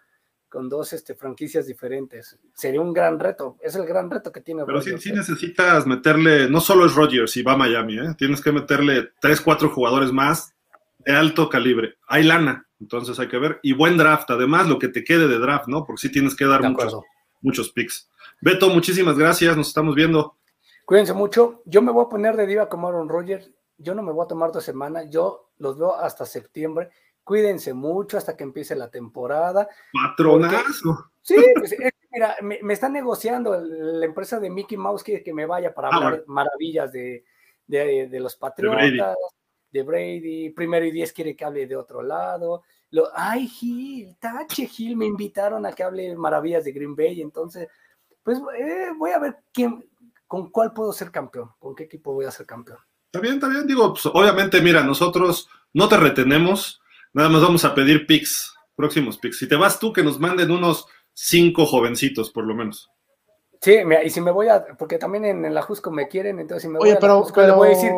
con 0.50 0.70
dos 0.70 0.94
este, 0.94 1.16
franquicias 1.16 1.66
diferentes. 1.66 2.38
Sería 2.54 2.80
un 2.80 2.94
gran 2.94 3.20
reto, 3.20 3.58
es 3.60 3.74
el 3.76 3.86
gran 3.86 4.12
reto 4.12 4.32
que 4.32 4.42
tiene 4.42 4.64
Pero 4.66 4.82
sí, 4.82 4.92
¿eh? 4.92 5.14
necesitas 5.14 5.88
meterle, 5.88 6.48
no 6.48 6.60
solo 6.60 6.86
es 6.86 6.94
Rogers 6.94 7.36
y 7.38 7.42
va 7.42 7.54
a 7.54 7.58
Miami, 7.58 7.98
¿eh? 7.98 8.14
tienes 8.16 8.40
que 8.40 8.52
meterle 8.52 9.10
tres, 9.20 9.42
cuatro 9.42 9.70
jugadores 9.70 10.12
más 10.12 10.54
de 11.00 11.12
alto 11.12 11.50
calibre. 11.50 11.96
Hay 12.08 12.24
lana, 12.24 12.68
entonces 12.80 13.20
hay 13.20 13.30
que 13.30 13.40
ver. 13.40 13.60
Y 13.64 13.74
buen 13.74 13.98
draft, 13.98 14.30
además, 14.30 14.68
lo 14.68 14.78
que 14.78 14.90
te 14.90 15.04
quede 15.04 15.28
de 15.28 15.40
draft, 15.40 15.68
¿no? 15.68 15.86
Porque 15.86 16.02
sí 16.02 16.12
tienes 16.12 16.36
que 16.36 16.46
dar 16.46 16.62
muchos, 16.62 16.98
muchos 17.42 17.72
picks. 17.72 18.10
Beto, 18.40 18.70
muchísimas 18.70 19.18
gracias, 19.18 19.58
nos 19.58 19.70
estamos 19.70 19.96
viendo. 19.96 20.38
Cuídense 20.86 21.14
mucho. 21.14 21.62
Yo 21.66 21.82
me 21.82 21.92
voy 21.92 22.06
a 22.06 22.10
poner 22.10 22.36
de 22.36 22.46
diva 22.46 22.70
como 22.70 22.88
Aaron 22.88 23.10
Rodgers. 23.10 23.52
Yo 23.78 23.96
no 23.96 24.04
me 24.04 24.12
voy 24.12 24.26
a 24.26 24.28
tomar 24.28 24.52
dos 24.52 24.64
semanas. 24.64 25.10
Yo 25.10 25.52
los 25.58 25.78
veo 25.78 25.96
hasta 25.96 26.26
septiembre. 26.26 26.90
Cuídense 27.24 27.74
mucho 27.74 28.18
hasta 28.18 28.36
que 28.36 28.44
empiece 28.44 28.76
la 28.76 28.90
temporada. 28.90 29.68
Patronazo. 29.94 31.12
sí, 31.22 31.36
pues, 31.56 31.76
mira, 32.12 32.36
me, 32.42 32.74
está 32.74 32.90
negociando 32.90 33.58
la 33.60 34.06
empresa 34.06 34.40
de 34.40 34.50
Mickey 34.50 34.78
Mouse 34.78 35.04
que, 35.04 35.24
que 35.24 35.34
me 35.34 35.46
vaya 35.46 35.74
para 35.74 35.88
ah, 35.90 35.96
hablar 35.96 36.24
maravillas 36.28 36.92
de, 36.92 37.24
los 37.68 38.36
Patriotas, 38.36 39.16
de 39.72 39.84
Brady. 39.84 40.50
Primero 40.50 40.86
y 40.86 40.92
diez 40.92 41.14
quiere 41.14 41.36
que 41.36 41.46
hable 41.46 41.66
de 41.66 41.78
otro 41.78 42.02
lado. 42.02 42.64
Lo, 42.92 43.08
ay, 43.16 43.48
Gil, 43.48 44.18
Tache 44.20 44.68
Gil, 44.68 44.98
me 44.98 45.06
invitaron 45.06 45.66
a 45.66 45.72
que 45.72 45.82
hable 45.82 46.16
maravillas 46.16 46.66
de 46.66 46.74
Green 46.74 46.96
Bay. 46.96 47.22
Entonces, 47.22 47.70
pues 48.22 48.40
eh, 48.58 48.90
voy 48.98 49.12
a 49.12 49.20
ver 49.20 49.38
quién, 49.52 49.84
con 50.34 50.50
cuál 50.50 50.74
puedo 50.74 50.92
ser 50.92 51.12
campeón, 51.12 51.52
con 51.60 51.76
qué 51.76 51.84
equipo 51.84 52.12
voy 52.12 52.26
a 52.26 52.32
ser 52.32 52.48
campeón. 52.48 52.80
Está 53.06 53.20
bien, 53.20 53.36
está 53.36 53.48
bien. 53.48 53.68
Digo, 53.68 53.94
pues, 53.94 54.08
obviamente, 54.08 54.64
mira, 54.64 54.82
nosotros 54.82 55.48
no 55.74 55.88
te 55.88 55.96
retenemos, 55.96 56.82
nada 57.14 57.30
más 57.30 57.44
vamos 57.44 57.64
a 57.66 57.76
pedir 57.76 58.08
picks, 58.08 58.52
próximos 58.76 59.20
picks. 59.20 59.38
Si 59.38 59.48
te 59.48 59.56
vas 59.56 59.78
tú, 59.78 59.94
que 59.94 60.02
nos 60.02 60.20
manden 60.20 60.50
unos 60.50 60.88
cinco 61.14 61.68
jovencitos, 61.68 62.32
por 62.32 62.48
lo 62.48 62.56
menos. 62.56 62.90
Sí, 63.62 63.78
y 64.04 64.10
si 64.10 64.22
me 64.22 64.32
voy 64.32 64.48
a, 64.48 64.66
porque 64.76 64.98
también 64.98 65.24
en, 65.24 65.54
la 65.54 65.62
Jusco 65.62 65.92
me 65.92 66.08
quieren, 66.08 66.40
entonces 66.40 66.64
si 66.64 66.68
me 66.68 66.80
voy 66.80 66.90
a 66.90 67.00
la 67.00 67.14
Jusco, 67.14 67.40
le 67.40 67.52
voy 67.52 67.68
a 67.68 67.70
decir, 67.70 67.92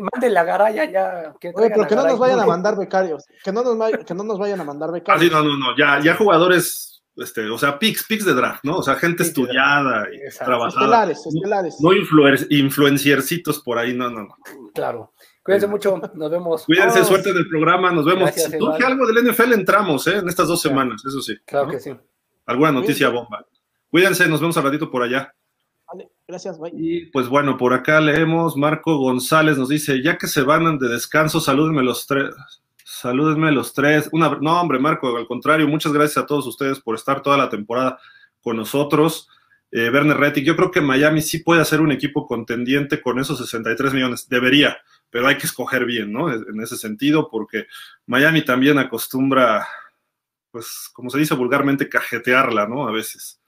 mande 0.00 0.30
la 0.30 0.42
garaya 0.42 0.84
ya. 0.84 1.32
Que 1.38 1.52
Oye, 1.54 1.70
pero 1.70 1.86
que 1.86 1.94
no 1.94 2.08
nos 2.08 2.18
vayan 2.18 2.40
a 2.40 2.46
mandar 2.46 2.76
becarios, 2.76 3.24
que 3.44 3.52
no 3.52 3.62
nos, 3.62 4.04
que 4.04 4.14
no 4.14 4.24
nos 4.24 4.40
vayan 4.40 4.60
a 4.60 4.64
mandar 4.64 4.90
becarios. 4.90 5.22
Ah, 5.22 5.24
sí, 5.24 5.32
no, 5.32 5.48
no, 5.48 5.56
no, 5.56 5.76
ya, 5.76 6.00
ya 6.02 6.16
jugadores 6.16 6.97
este, 7.22 7.48
o 7.48 7.58
sea, 7.58 7.78
picks, 7.78 8.04
picks 8.04 8.24
de 8.24 8.34
draft, 8.34 8.64
¿no? 8.64 8.78
O 8.78 8.82
sea, 8.82 8.94
gente 8.96 9.22
estudiada 9.22 10.06
y 10.12 10.18
trabajada. 10.36 10.84
Estelares, 10.84 11.26
estelares. 11.26 11.76
No, 11.80 11.92
influenciercitos 11.92 13.60
por 13.60 13.78
ahí, 13.78 13.94
no, 13.94 14.10
no, 14.10 14.22
no. 14.22 14.36
Claro. 14.74 15.12
Cuídense 15.42 15.66
mucho, 15.66 16.00
nos 16.14 16.30
vemos. 16.30 16.64
Cuídense, 16.64 17.04
suerte 17.04 17.32
del 17.32 17.48
programa, 17.48 17.90
nos 17.90 18.04
vemos. 18.04 18.30
si 18.30 18.58
surge 18.58 18.84
algo 18.84 19.06
del 19.06 19.30
NFL, 19.30 19.52
entramos, 19.54 20.06
¿eh? 20.06 20.18
En 20.18 20.28
estas 20.28 20.48
dos 20.48 20.60
semanas, 20.60 21.02
eso 21.06 21.20
sí. 21.22 21.34
Claro 21.46 21.68
que 21.68 21.80
sí. 21.80 21.96
Alguna 22.46 22.72
noticia 22.72 23.08
bomba. 23.08 23.46
Cuídense, 23.90 24.28
nos 24.28 24.40
vemos 24.40 24.56
al 24.56 24.64
ratito 24.64 24.90
por 24.90 25.02
allá. 25.02 25.34
Vale, 25.90 26.10
gracias, 26.26 26.58
bye. 26.58 26.70
Y 26.76 27.06
pues 27.06 27.28
bueno, 27.28 27.56
por 27.56 27.72
acá 27.72 28.00
leemos, 28.00 28.56
Marco 28.56 28.98
González 28.98 29.56
nos 29.56 29.70
dice, 29.70 30.02
ya 30.02 30.18
que 30.18 30.26
se 30.26 30.42
van 30.42 30.78
de 30.78 30.88
descanso, 30.88 31.40
salúdenme 31.40 31.82
los 31.82 32.06
tres. 32.06 32.34
Salúdenme 33.00 33.52
los 33.52 33.72
tres. 33.74 34.08
Una, 34.10 34.36
no, 34.40 34.60
hombre, 34.60 34.80
Marco, 34.80 35.16
al 35.16 35.28
contrario, 35.28 35.68
muchas 35.68 35.92
gracias 35.92 36.18
a 36.18 36.26
todos 36.26 36.44
ustedes 36.48 36.80
por 36.80 36.96
estar 36.96 37.22
toda 37.22 37.36
la 37.36 37.48
temporada 37.48 38.00
con 38.40 38.56
nosotros. 38.56 39.28
Eh, 39.70 39.88
Werner 39.88 40.16
Rettig, 40.16 40.44
yo 40.44 40.56
creo 40.56 40.72
que 40.72 40.80
Miami 40.80 41.22
sí 41.22 41.38
puede 41.38 41.60
hacer 41.60 41.80
un 41.80 41.92
equipo 41.92 42.26
contendiente 42.26 43.00
con 43.00 43.20
esos 43.20 43.38
63 43.38 43.94
millones. 43.94 44.28
Debería, 44.28 44.78
pero 45.10 45.28
hay 45.28 45.38
que 45.38 45.46
escoger 45.46 45.84
bien, 45.84 46.12
¿no? 46.12 46.32
En 46.32 46.60
ese 46.60 46.76
sentido, 46.76 47.30
porque 47.30 47.66
Miami 48.06 48.42
también 48.42 48.78
acostumbra, 48.78 49.68
pues, 50.50 50.90
como 50.92 51.08
se 51.10 51.18
dice 51.18 51.34
vulgarmente, 51.34 51.88
cajetearla, 51.88 52.66
¿no? 52.66 52.88
A 52.88 52.90
veces. 52.90 53.40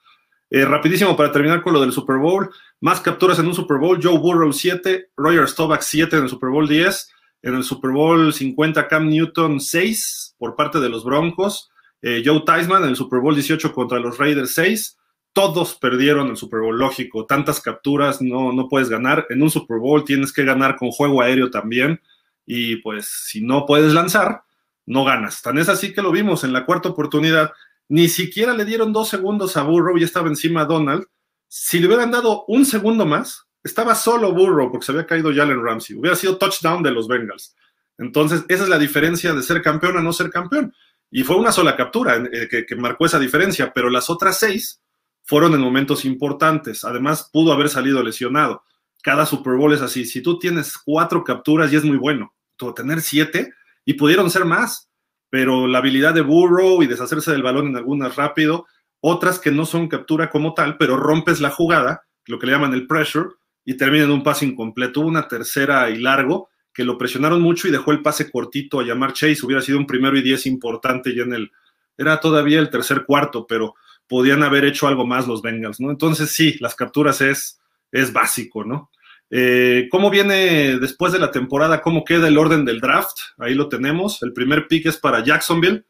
Eh, 0.48 0.64
rapidísimo 0.64 1.16
para 1.16 1.32
terminar 1.32 1.60
con 1.60 1.72
lo 1.72 1.80
del 1.80 1.90
Super 1.90 2.18
Bowl. 2.18 2.50
Más 2.80 3.00
capturas 3.00 3.40
en 3.40 3.48
un 3.48 3.54
Super 3.54 3.78
Bowl. 3.78 3.98
Joe 4.00 4.16
Burrow 4.16 4.52
7, 4.52 5.10
Roger 5.16 5.48
Staubach 5.48 5.82
7 5.82 6.18
en 6.18 6.22
el 6.22 6.28
Super 6.28 6.50
Bowl 6.50 6.68
10. 6.68 7.10
En 7.42 7.54
el 7.54 7.64
Super 7.64 7.90
Bowl 7.90 8.32
50, 8.32 8.88
Cam 8.88 9.08
Newton 9.08 9.60
6 9.60 10.36
por 10.38 10.56
parte 10.56 10.80
de 10.80 10.88
los 10.88 11.04
Broncos. 11.04 11.70
Eh, 12.02 12.22
Joe 12.24 12.42
Theismann 12.44 12.84
en 12.84 12.90
el 12.90 12.96
Super 12.96 13.20
Bowl 13.20 13.34
18 13.34 13.72
contra 13.72 13.98
los 13.98 14.18
Raiders 14.18 14.52
6. 14.54 14.98
Todos 15.32 15.76
perdieron 15.76 16.28
el 16.28 16.36
Super 16.36 16.60
Bowl, 16.60 16.78
lógico. 16.78 17.26
Tantas 17.26 17.60
capturas 17.60 18.20
no, 18.20 18.52
no 18.52 18.68
puedes 18.68 18.88
ganar. 18.88 19.26
En 19.30 19.42
un 19.42 19.50
Super 19.50 19.78
Bowl 19.78 20.04
tienes 20.04 20.32
que 20.32 20.44
ganar 20.44 20.76
con 20.76 20.90
juego 20.90 21.22
aéreo 21.22 21.50
también. 21.50 22.00
Y 22.46 22.76
pues 22.76 23.06
si 23.06 23.40
no 23.40 23.64
puedes 23.64 23.92
lanzar, 23.92 24.42
no 24.86 25.04
ganas. 25.04 25.40
Tan 25.40 25.58
es 25.58 25.68
así 25.68 25.92
que 25.92 26.02
lo 26.02 26.10
vimos 26.10 26.42
en 26.42 26.52
la 26.52 26.66
cuarta 26.66 26.88
oportunidad. 26.88 27.52
Ni 27.88 28.08
siquiera 28.08 28.54
le 28.54 28.64
dieron 28.64 28.92
dos 28.92 29.08
segundos 29.08 29.56
a 29.56 29.62
Burrow 29.62 29.96
y 29.98 30.04
estaba 30.04 30.28
encima 30.28 30.64
Donald. 30.64 31.06
Si 31.46 31.78
le 31.78 31.86
hubieran 31.86 32.10
dado 32.10 32.44
un 32.48 32.64
segundo 32.66 33.06
más, 33.06 33.46
estaba 33.62 33.94
solo 33.94 34.32
Burrow 34.32 34.70
porque 34.70 34.86
se 34.86 34.92
había 34.92 35.06
caído 35.06 35.34
Jalen 35.34 35.62
Ramsey. 35.62 35.96
Hubiera 35.96 36.16
sido 36.16 36.38
touchdown 36.38 36.82
de 36.82 36.90
los 36.90 37.08
Bengals. 37.08 37.54
Entonces, 37.98 38.44
esa 38.48 38.62
es 38.62 38.68
la 38.68 38.78
diferencia 38.78 39.34
de 39.34 39.42
ser 39.42 39.60
campeón 39.60 39.98
a 39.98 40.02
no 40.02 40.12
ser 40.12 40.30
campeón. 40.30 40.74
Y 41.10 41.24
fue 41.24 41.36
una 41.36 41.52
sola 41.52 41.76
captura 41.76 42.16
eh, 42.16 42.48
que, 42.66 42.76
marcó 42.76 43.04
esa 43.04 43.18
diferencia, 43.18 43.72
pero 43.74 43.90
las 43.90 44.08
otras 44.08 44.38
seis 44.38 44.80
fueron 45.22 45.54
en 45.54 45.60
momentos 45.60 46.04
importantes. 46.04 46.84
Además, 46.84 47.28
pudo 47.32 47.52
haber 47.52 47.68
salido 47.68 48.02
lesionado. 48.02 48.62
Cada 49.02 49.26
Super 49.26 49.54
Bowl 49.54 49.72
es 49.74 49.82
así. 49.82 50.04
Si 50.04 50.22
tú 50.22 50.38
tienes 50.38 50.78
cuatro 50.78 51.24
capturas, 51.24 51.72
y 51.72 51.76
es 51.76 51.84
muy 51.84 51.96
bueno. 51.96 52.34
Tú 52.56 52.72
tener 52.72 53.00
siete, 53.00 53.52
y 53.84 53.94
pudieron 53.94 54.30
ser 54.30 54.44
más, 54.44 54.90
pero 55.30 55.66
la 55.66 55.78
habilidad 55.78 56.14
de 56.14 56.20
Burrow 56.22 56.82
y 56.82 56.86
deshacerse 56.86 57.32
del 57.32 57.42
balón 57.42 57.68
en 57.68 57.76
algunas 57.76 58.16
rápido, 58.16 58.66
otras 59.00 59.38
que 59.38 59.50
no 59.50 59.66
son 59.66 59.88
captura 59.88 60.30
como 60.30 60.54
tal, 60.54 60.76
pero 60.76 60.96
rompes 60.96 61.40
la 61.40 61.50
jugada, 61.50 62.02
lo 62.26 62.38
que 62.38 62.46
le 62.46 62.52
llaman 62.52 62.74
el 62.74 62.86
pressure, 62.86 63.30
y 63.64 63.76
termina 63.76 64.04
en 64.04 64.10
un 64.10 64.22
pase 64.22 64.46
incompleto. 64.46 65.00
Una 65.00 65.28
tercera 65.28 65.90
y 65.90 65.98
largo 65.98 66.50
que 66.72 66.84
lo 66.84 66.98
presionaron 66.98 67.40
mucho 67.40 67.68
y 67.68 67.70
dejó 67.70 67.92
el 67.92 68.02
pase 68.02 68.30
cortito 68.30 68.80
a 68.80 68.84
llamar 68.84 69.12
Chase. 69.12 69.44
Hubiera 69.44 69.62
sido 69.62 69.78
un 69.78 69.86
primero 69.86 70.16
y 70.16 70.22
diez 70.22 70.46
importante 70.46 71.14
ya 71.14 71.22
en 71.22 71.34
el. 71.34 71.52
Era 71.96 72.20
todavía 72.20 72.58
el 72.58 72.70
tercer 72.70 73.04
cuarto, 73.04 73.46
pero 73.46 73.74
podían 74.06 74.42
haber 74.42 74.64
hecho 74.64 74.88
algo 74.88 75.06
más 75.06 75.28
los 75.28 75.42
Bengals, 75.42 75.80
¿no? 75.80 75.90
Entonces 75.90 76.30
sí, 76.30 76.56
las 76.60 76.74
capturas 76.74 77.20
es, 77.20 77.60
es 77.92 78.12
básico, 78.12 78.64
¿no? 78.64 78.90
Eh, 79.30 79.86
¿Cómo 79.90 80.10
viene 80.10 80.78
después 80.78 81.12
de 81.12 81.20
la 81.20 81.30
temporada? 81.30 81.80
¿Cómo 81.80 82.04
queda 82.04 82.26
el 82.26 82.36
orden 82.36 82.64
del 82.64 82.80
draft? 82.80 83.16
Ahí 83.38 83.54
lo 83.54 83.68
tenemos. 83.68 84.22
El 84.22 84.32
primer 84.32 84.66
pick 84.66 84.86
es 84.86 84.96
para 84.96 85.22
Jacksonville, 85.22 85.84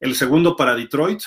el 0.00 0.14
segundo 0.14 0.56
para 0.56 0.74
Detroit, 0.74 1.20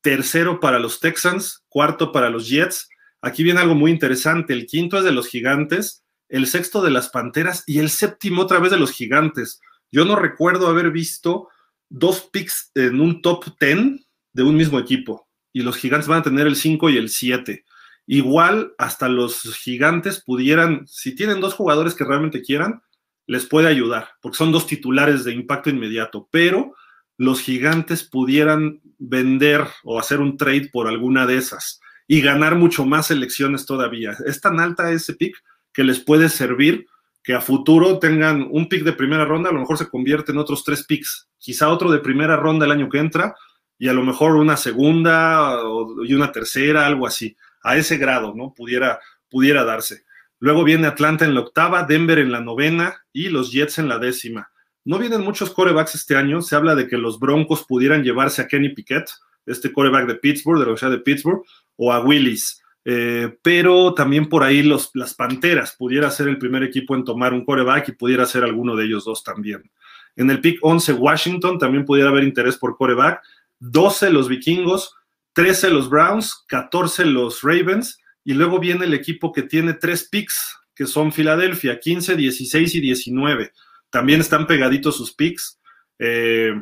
tercero 0.00 0.58
para 0.58 0.80
los 0.80 0.98
Texans, 0.98 1.64
cuarto 1.68 2.10
para 2.10 2.28
los 2.28 2.48
Jets, 2.48 2.88
Aquí 3.22 3.44
viene 3.44 3.60
algo 3.60 3.76
muy 3.76 3.92
interesante. 3.92 4.52
El 4.52 4.66
quinto 4.66 4.98
es 4.98 5.04
de 5.04 5.12
los 5.12 5.28
gigantes, 5.28 6.04
el 6.28 6.48
sexto 6.48 6.82
de 6.82 6.90
las 6.90 7.08
panteras 7.08 7.62
y 7.66 7.78
el 7.78 7.88
séptimo 7.88 8.42
otra 8.42 8.58
vez 8.58 8.72
de 8.72 8.78
los 8.78 8.90
gigantes. 8.90 9.60
Yo 9.92 10.04
no 10.04 10.16
recuerdo 10.16 10.66
haber 10.66 10.90
visto 10.90 11.48
dos 11.88 12.28
picks 12.32 12.72
en 12.74 13.00
un 13.00 13.22
top 13.22 13.56
ten 13.58 14.04
de 14.32 14.42
un 14.42 14.56
mismo 14.56 14.78
equipo. 14.78 15.28
Y 15.52 15.62
los 15.62 15.76
gigantes 15.76 16.08
van 16.08 16.20
a 16.20 16.24
tener 16.24 16.48
el 16.48 16.56
5 16.56 16.90
y 16.90 16.96
el 16.96 17.10
7. 17.10 17.64
Igual 18.06 18.72
hasta 18.76 19.08
los 19.08 19.42
gigantes 19.54 20.20
pudieran, 20.20 20.86
si 20.88 21.14
tienen 21.14 21.40
dos 21.40 21.54
jugadores 21.54 21.94
que 21.94 22.04
realmente 22.04 22.42
quieran, 22.42 22.82
les 23.26 23.46
puede 23.46 23.68
ayudar, 23.68 24.08
porque 24.20 24.38
son 24.38 24.50
dos 24.50 24.66
titulares 24.66 25.22
de 25.22 25.32
impacto 25.32 25.70
inmediato, 25.70 26.28
pero 26.32 26.74
los 27.16 27.40
gigantes 27.40 28.02
pudieran 28.02 28.80
vender 28.98 29.68
o 29.84 30.00
hacer 30.00 30.18
un 30.18 30.36
trade 30.36 30.70
por 30.72 30.88
alguna 30.88 31.24
de 31.26 31.36
esas 31.36 31.81
y 32.06 32.20
ganar 32.20 32.56
mucho 32.56 32.84
más 32.84 33.10
elecciones 33.10 33.66
todavía. 33.66 34.16
Es 34.26 34.40
tan 34.40 34.60
alta 34.60 34.90
ese 34.92 35.14
pick 35.14 35.36
que 35.72 35.84
les 35.84 36.00
puede 36.00 36.28
servir 36.28 36.86
que 37.22 37.34
a 37.34 37.40
futuro 37.40 37.98
tengan 37.98 38.48
un 38.50 38.68
pick 38.68 38.82
de 38.82 38.92
primera 38.92 39.24
ronda, 39.24 39.50
a 39.50 39.52
lo 39.52 39.60
mejor 39.60 39.78
se 39.78 39.88
convierte 39.88 40.32
en 40.32 40.38
otros 40.38 40.64
tres 40.64 40.84
picks, 40.84 41.28
quizá 41.38 41.68
otro 41.68 41.90
de 41.90 42.00
primera 42.00 42.36
ronda 42.36 42.66
el 42.66 42.72
año 42.72 42.88
que 42.88 42.98
entra 42.98 43.34
y 43.78 43.88
a 43.88 43.92
lo 43.92 44.02
mejor 44.02 44.36
una 44.36 44.56
segunda 44.56 45.60
y 46.04 46.14
una 46.14 46.32
tercera, 46.32 46.86
algo 46.86 47.06
así, 47.06 47.36
a 47.62 47.76
ese 47.76 47.96
grado, 47.96 48.34
¿no? 48.34 48.52
Pudiera, 48.54 49.00
pudiera 49.28 49.64
darse. 49.64 50.04
Luego 50.38 50.64
viene 50.64 50.88
Atlanta 50.88 51.24
en 51.24 51.34
la 51.34 51.40
octava, 51.40 51.84
Denver 51.84 52.18
en 52.18 52.32
la 52.32 52.40
novena 52.40 53.04
y 53.12 53.28
los 53.28 53.52
Jets 53.52 53.78
en 53.78 53.88
la 53.88 53.98
décima. 53.98 54.50
No 54.84 54.98
vienen 54.98 55.20
muchos 55.20 55.50
corebacks 55.50 55.94
este 55.94 56.16
año. 56.16 56.42
Se 56.42 56.56
habla 56.56 56.74
de 56.74 56.88
que 56.88 56.98
los 56.98 57.20
Broncos 57.20 57.64
pudieran 57.64 58.02
llevarse 58.02 58.42
a 58.42 58.48
Kenny 58.48 58.70
Piquet, 58.70 59.08
este 59.46 59.72
coreback 59.72 60.06
de 60.06 60.16
Pittsburgh, 60.16 60.58
de 60.58 60.64
la 60.64 60.70
Universidad 60.72 60.90
de 60.90 60.98
Pittsburgh, 60.98 61.42
o 61.76 61.92
a 61.92 62.00
Willis. 62.00 62.62
Eh, 62.84 63.36
pero 63.42 63.94
también 63.94 64.28
por 64.28 64.42
ahí 64.42 64.62
los, 64.62 64.90
las 64.94 65.14
Panteras 65.14 65.76
pudiera 65.78 66.10
ser 66.10 66.28
el 66.28 66.38
primer 66.38 66.64
equipo 66.64 66.96
en 66.96 67.04
tomar 67.04 67.32
un 67.32 67.44
coreback 67.44 67.90
y 67.90 67.92
pudiera 67.92 68.26
ser 68.26 68.42
alguno 68.42 68.74
de 68.74 68.86
ellos 68.86 69.04
dos 69.04 69.22
también. 69.22 69.70
En 70.16 70.30
el 70.30 70.40
pick 70.40 70.58
11, 70.62 70.94
Washington 70.94 71.58
también 71.58 71.84
pudiera 71.84 72.10
haber 72.10 72.24
interés 72.24 72.56
por 72.56 72.76
coreback. 72.76 73.22
12 73.60 74.10
los 74.10 74.28
vikingos, 74.28 74.94
13 75.34 75.70
los 75.70 75.88
Browns, 75.88 76.44
14 76.48 77.06
los 77.06 77.42
Ravens, 77.42 77.98
y 78.24 78.34
luego 78.34 78.58
viene 78.58 78.84
el 78.84 78.94
equipo 78.94 79.32
que 79.32 79.42
tiene 79.42 79.74
tres 79.74 80.08
picks, 80.08 80.56
que 80.74 80.86
son 80.86 81.12
Filadelfia, 81.12 81.78
15, 81.78 82.16
16 82.16 82.74
y 82.74 82.80
19. 82.80 83.52
También 83.90 84.20
están 84.20 84.46
pegaditos 84.46 84.96
sus 84.96 85.12
picks. 85.12 85.58
Eh, 85.98 86.52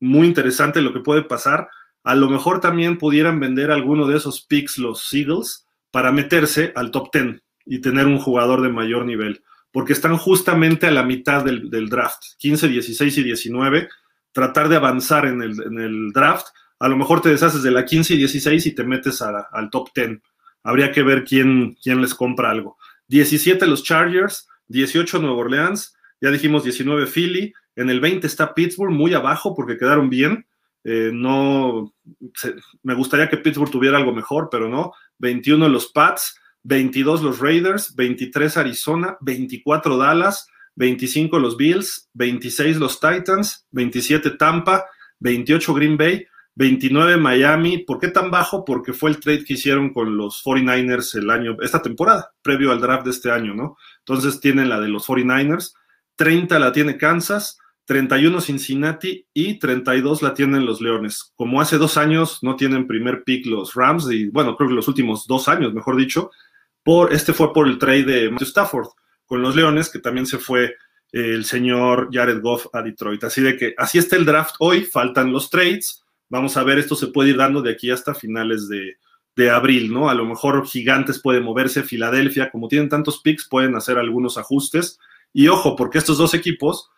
muy 0.00 0.26
interesante 0.26 0.80
lo 0.80 0.92
que 0.92 1.00
puede 1.00 1.22
pasar. 1.22 1.68
A 2.02 2.14
lo 2.14 2.28
mejor 2.30 2.60
también 2.60 2.98
pudieran 2.98 3.40
vender 3.40 3.70
alguno 3.70 4.06
de 4.06 4.16
esos 4.16 4.42
picks 4.42 4.78
los 4.78 5.12
Eagles 5.12 5.66
para 5.90 6.12
meterse 6.12 6.72
al 6.76 6.90
top 6.90 7.10
10 7.12 7.42
y 7.66 7.80
tener 7.80 8.06
un 8.06 8.18
jugador 8.18 8.62
de 8.62 8.70
mayor 8.70 9.04
nivel, 9.04 9.42
porque 9.70 9.92
están 9.92 10.16
justamente 10.16 10.86
a 10.86 10.90
la 10.90 11.02
mitad 11.02 11.44
del, 11.44 11.88
draft, 11.88 12.22
15, 12.38 12.68
16 12.68 13.18
y 13.18 13.22
19. 13.22 13.88
Tratar 14.32 14.68
de 14.68 14.76
avanzar 14.76 15.26
en 15.26 15.42
el, 15.42 16.12
draft, 16.12 16.46
a 16.78 16.88
lo 16.88 16.96
mejor 16.96 17.20
te 17.20 17.28
deshaces 17.28 17.62
de 17.62 17.70
la 17.70 17.84
15 17.84 18.14
y 18.14 18.18
16 18.18 18.66
y 18.66 18.74
te 18.74 18.84
metes 18.84 19.22
al 19.22 19.70
top 19.70 19.90
10. 19.94 20.20
Habría 20.62 20.92
que 20.92 21.02
ver 21.02 21.24
quién, 21.24 21.76
quién 21.82 22.00
les 22.00 22.14
compra 22.14 22.50
algo. 22.50 22.78
17 23.08 23.66
los 23.66 23.82
Chargers, 23.82 24.48
18 24.68 25.18
Nueva 25.18 25.36
Orleans, 25.36 25.94
ya 26.20 26.30
dijimos 26.30 26.64
19 26.64 27.06
Philly, 27.06 27.52
en 27.76 27.90
el 27.90 28.00
20 28.00 28.26
está 28.26 28.54
Pittsburgh, 28.54 28.92
muy 28.92 29.14
abajo 29.14 29.54
porque 29.54 29.78
quedaron 29.78 30.10
bien. 30.10 30.46
Eh, 30.84 31.10
no, 31.12 31.94
me 32.82 32.94
gustaría 32.94 33.28
que 33.28 33.36
Pittsburgh 33.36 33.70
tuviera 33.70 33.98
algo 33.98 34.12
mejor, 34.12 34.48
pero 34.50 34.68
no. 34.68 34.92
21 35.18 35.68
los 35.68 35.88
Pats, 35.92 36.38
22 36.62 37.22
los 37.22 37.38
Raiders, 37.38 37.94
23 37.94 38.56
Arizona, 38.56 39.16
24 39.20 39.96
Dallas, 39.96 40.46
25 40.76 41.38
los 41.38 41.56
Bills, 41.56 42.08
26 42.14 42.76
los 42.78 43.00
Titans, 43.00 43.66
27 43.70 44.30
Tampa, 44.32 44.86
28 45.18 45.74
Green 45.74 45.96
Bay, 45.96 46.26
29 46.54 47.16
Miami. 47.16 47.78
¿Por 47.78 47.98
qué 47.98 48.08
tan 48.08 48.30
bajo? 48.30 48.64
Porque 48.64 48.92
fue 48.92 49.10
el 49.10 49.20
trade 49.20 49.44
que 49.44 49.54
hicieron 49.54 49.92
con 49.92 50.16
los 50.16 50.42
49ers 50.44 51.16
el 51.16 51.30
año, 51.30 51.56
esta 51.60 51.82
temporada, 51.82 52.32
previo 52.42 52.72
al 52.72 52.80
draft 52.80 53.04
de 53.04 53.10
este 53.10 53.30
año, 53.30 53.54
¿no? 53.54 53.76
Entonces 53.98 54.40
tienen 54.40 54.68
la 54.68 54.80
de 54.80 54.88
los 54.88 55.06
49ers, 55.06 55.74
30 56.16 56.58
la 56.58 56.72
tiene 56.72 56.96
Kansas, 56.96 57.59
31 57.90 58.40
Cincinnati 58.40 59.26
y 59.34 59.58
32 59.58 60.22
la 60.22 60.32
tienen 60.32 60.64
los 60.64 60.80
Leones. 60.80 61.32
Como 61.34 61.60
hace 61.60 61.76
dos 61.76 61.96
años 61.96 62.38
no 62.40 62.54
tienen 62.54 62.86
primer 62.86 63.24
pick 63.24 63.46
los 63.46 63.74
Rams, 63.74 64.08
y 64.12 64.28
bueno, 64.28 64.54
creo 64.54 64.68
que 64.68 64.76
los 64.76 64.86
últimos 64.86 65.26
dos 65.26 65.48
años, 65.48 65.74
mejor 65.74 65.96
dicho, 65.96 66.30
por, 66.84 67.12
este 67.12 67.32
fue 67.32 67.52
por 67.52 67.66
el 67.66 67.78
trade 67.78 68.04
de 68.04 68.30
Matthew 68.30 68.46
Stafford 68.46 68.86
con 69.26 69.42
los 69.42 69.56
Leones, 69.56 69.90
que 69.90 69.98
también 69.98 70.24
se 70.24 70.38
fue 70.38 70.76
el 71.10 71.44
señor 71.44 72.10
Jared 72.12 72.40
Goff 72.40 72.68
a 72.72 72.80
Detroit. 72.80 73.24
Así 73.24 73.42
de 73.42 73.56
que 73.56 73.74
así 73.76 73.98
está 73.98 74.14
el 74.14 74.24
draft 74.24 74.54
hoy, 74.60 74.82
faltan 74.82 75.32
los 75.32 75.50
trades. 75.50 76.04
Vamos 76.28 76.56
a 76.56 76.62
ver, 76.62 76.78
esto 76.78 76.94
se 76.94 77.08
puede 77.08 77.30
ir 77.30 77.38
dando 77.38 77.60
de 77.60 77.72
aquí 77.72 77.90
hasta 77.90 78.14
finales 78.14 78.68
de, 78.68 78.98
de 79.34 79.50
abril, 79.50 79.92
¿no? 79.92 80.08
A 80.08 80.14
lo 80.14 80.26
mejor 80.26 80.64
Gigantes 80.64 81.20
puede 81.20 81.40
moverse, 81.40 81.82
Filadelfia, 81.82 82.52
como 82.52 82.68
tienen 82.68 82.88
tantos 82.88 83.20
picks, 83.20 83.48
pueden 83.48 83.74
hacer 83.74 83.98
algunos 83.98 84.38
ajustes. 84.38 85.00
Y 85.32 85.48
ojo, 85.48 85.74
porque 85.74 85.98
estos 85.98 86.18
dos 86.18 86.34
equipos 86.34 86.88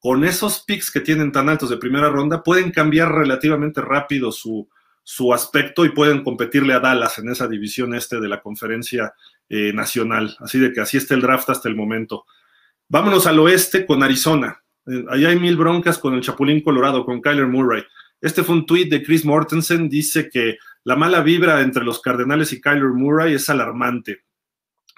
con 0.00 0.24
esos 0.24 0.64
picks 0.64 0.90
que 0.90 1.00
tienen 1.00 1.32
tan 1.32 1.48
altos 1.48 1.70
de 1.70 1.76
primera 1.76 2.08
ronda, 2.08 2.42
pueden 2.42 2.70
cambiar 2.70 3.12
relativamente 3.12 3.80
rápido 3.80 4.30
su, 4.32 4.68
su 5.02 5.32
aspecto 5.32 5.84
y 5.84 5.88
pueden 5.90 6.22
competirle 6.22 6.74
a 6.74 6.80
Dallas 6.80 7.18
en 7.18 7.30
esa 7.30 7.48
división 7.48 7.94
este 7.94 8.20
de 8.20 8.28
la 8.28 8.40
conferencia 8.40 9.14
eh, 9.48 9.72
nacional. 9.72 10.36
Así 10.40 10.58
de 10.58 10.72
que 10.72 10.82
así 10.82 10.98
está 10.98 11.14
el 11.14 11.22
draft 11.22 11.48
hasta 11.50 11.68
el 11.68 11.74
momento. 11.74 12.26
Vámonos 12.88 13.26
al 13.26 13.38
oeste 13.38 13.86
con 13.86 14.02
Arizona. 14.02 14.62
Eh, 14.86 15.04
allá 15.08 15.30
hay 15.30 15.38
mil 15.38 15.56
broncas 15.56 15.98
con 15.98 16.14
el 16.14 16.20
Chapulín 16.20 16.62
Colorado, 16.62 17.04
con 17.04 17.22
Kyler 17.22 17.46
Murray. 17.46 17.82
Este 18.20 18.42
fue 18.42 18.56
un 18.56 18.66
tweet 18.66 18.90
de 18.90 19.02
Chris 19.02 19.24
Mortensen, 19.24 19.88
dice 19.88 20.28
que 20.28 20.58
la 20.84 20.96
mala 20.96 21.22
vibra 21.22 21.60
entre 21.62 21.84
los 21.84 22.00
Cardenales 22.00 22.52
y 22.52 22.60
Kyler 22.60 22.92
Murray 22.92 23.34
es 23.34 23.48
alarmante. 23.48 24.24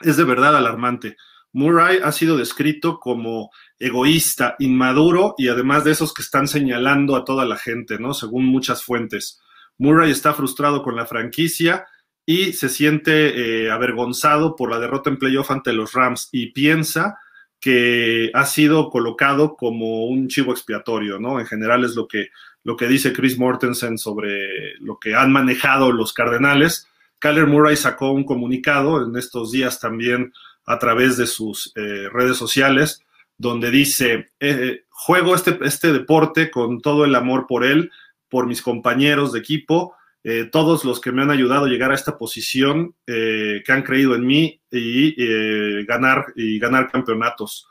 Es 0.03 0.17
de 0.17 0.25
verdad 0.25 0.57
alarmante. 0.57 1.17
Murray 1.53 1.99
ha 2.03 2.13
sido 2.13 2.37
descrito 2.37 3.01
como 3.01 3.51
egoísta, 3.79 4.57
inmaduro 4.59 5.35
y 5.37 5.49
además 5.49 5.85
de 5.85 5.93
esos 5.93 6.15
que 6.15 6.23
están 6.23 6.47
señalando 6.47 7.17
a 7.17 7.25
toda 7.25 7.45
la 7.45 7.57
gente, 7.57 7.99
¿no? 7.99 8.15
Según 8.15 8.45
muchas 8.47 8.85
fuentes. 8.85 9.41
Murray 9.79 10.11
está 10.11 10.35
frustrado 10.35 10.83
con 10.83 10.95
la 10.97 11.07
franquicia 11.07 11.87
y 12.27 12.53
se 12.53 12.69
siente 12.69 13.65
eh, 13.65 13.71
avergonzado 13.71 14.55
por 14.55 14.71
la 14.71 14.79
derrota 14.79 15.11
en 15.11 15.17
playoff 15.17 15.51
ante 15.51 15.73
los 15.73 15.95
Rams 15.95 16.29
y 16.33 16.53
piensa 16.53 17.19
que 17.59 18.31
ha 18.33 18.47
sido 18.47 18.89
colocado 18.89 19.55
como 19.57 20.07
un 20.07 20.29
chivo 20.29 20.53
expiatorio, 20.53 21.19
¿no? 21.19 21.41
En 21.41 21.47
general 21.47 21.85
es 21.85 21.95
lo 21.95 22.09
que, 22.09 22.29
lo 22.63 22.77
que 22.77 22.89
dice 22.89 23.13
Chris 23.13 23.39
Mortensen 23.39 23.99
sobre 23.99 24.77
lo 24.79 24.99
que 24.99 25.15
han 25.15 25.31
manejado 25.33 25.93
los 25.93 26.13
Cardenales. 26.13 26.89
Kyler 27.19 27.47
Murray 27.47 27.77
sacó 27.77 28.13
un 28.13 28.25
comunicado 28.25 29.05
en 29.05 29.15
estos 29.17 29.51
días 29.53 29.79
también 29.79 30.33
a 30.71 30.79
través 30.79 31.17
de 31.17 31.27
sus 31.27 31.73
eh, 31.75 32.09
redes 32.13 32.37
sociales, 32.37 33.05
donde 33.37 33.73
dice, 33.73 34.29
eh, 34.39 34.85
juego 34.89 35.35
este, 35.35 35.59
este 35.63 35.93
deporte 35.93 36.49
con 36.49 36.81
todo 36.81 37.05
el 37.05 37.17
amor 37.17 37.47
por 37.49 37.65
él, 37.65 37.91
por 38.29 38.47
mis 38.47 38.63
compañeros 38.63 39.33
de 39.33 39.41
equipo, 39.41 39.97
eh, 40.23 40.49
todos 40.53 40.85
los 40.85 41.01
que 41.01 41.11
me 41.11 41.23
han 41.23 41.31
ayudado 41.33 41.65
a 41.65 41.69
llegar 41.69 41.91
a 41.91 41.97
esta 41.97 42.17
posición, 42.17 42.95
que 43.05 43.65
han 43.67 43.83
creído 43.83 44.15
en 44.15 44.25
mí 44.25 44.61
y 44.71 45.85
ganar 45.87 46.27
y 46.37 46.61
ganar 46.61 46.91
campeonatos. 46.91 47.67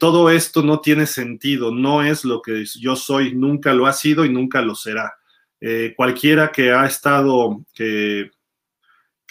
todo 0.00 0.30
esto 0.30 0.62
no 0.62 0.80
tiene 0.80 1.04
sentido, 1.04 1.72
no 1.72 2.02
es 2.02 2.24
lo 2.24 2.40
que 2.40 2.64
yo 2.80 2.96
soy, 2.96 3.34
nunca 3.34 3.74
lo 3.74 3.86
ha 3.86 3.92
sido 3.92 4.24
y 4.24 4.30
nunca 4.30 4.62
lo 4.62 4.74
será. 4.74 5.14
cualquiera 5.96 6.50
que 6.52 6.72
ha 6.72 6.86
estado, 6.86 7.60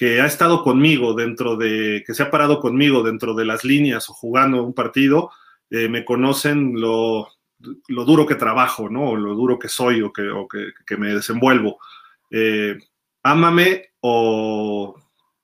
que 0.03 0.19
ha 0.19 0.25
estado 0.25 0.63
conmigo 0.63 1.13
dentro 1.13 1.55
de, 1.55 2.03
que 2.05 2.13
se 2.13 2.23
ha 2.23 2.29
parado 2.29 2.59
conmigo 2.59 3.03
dentro 3.03 3.33
de 3.33 3.45
las 3.45 3.63
líneas 3.63 4.09
o 4.09 4.13
jugando 4.13 4.61
un 4.61 4.73
partido, 4.73 5.31
eh, 5.69 5.87
me 5.87 6.03
conocen 6.03 6.73
lo, 6.77 7.29
duro 7.57 8.25
que 8.25 8.35
trabajo, 8.35 8.89
¿no? 8.89 9.11
O 9.11 9.15
lo 9.15 9.33
duro 9.33 9.57
que 9.57 9.69
soy 9.69 10.01
o 10.01 10.11
que, 10.11 10.29
que, 10.85 10.97
me 10.97 11.15
desenvuelvo. 11.15 11.77
Eh, 12.29 12.77
ámame 13.23 13.91
o 14.01 14.93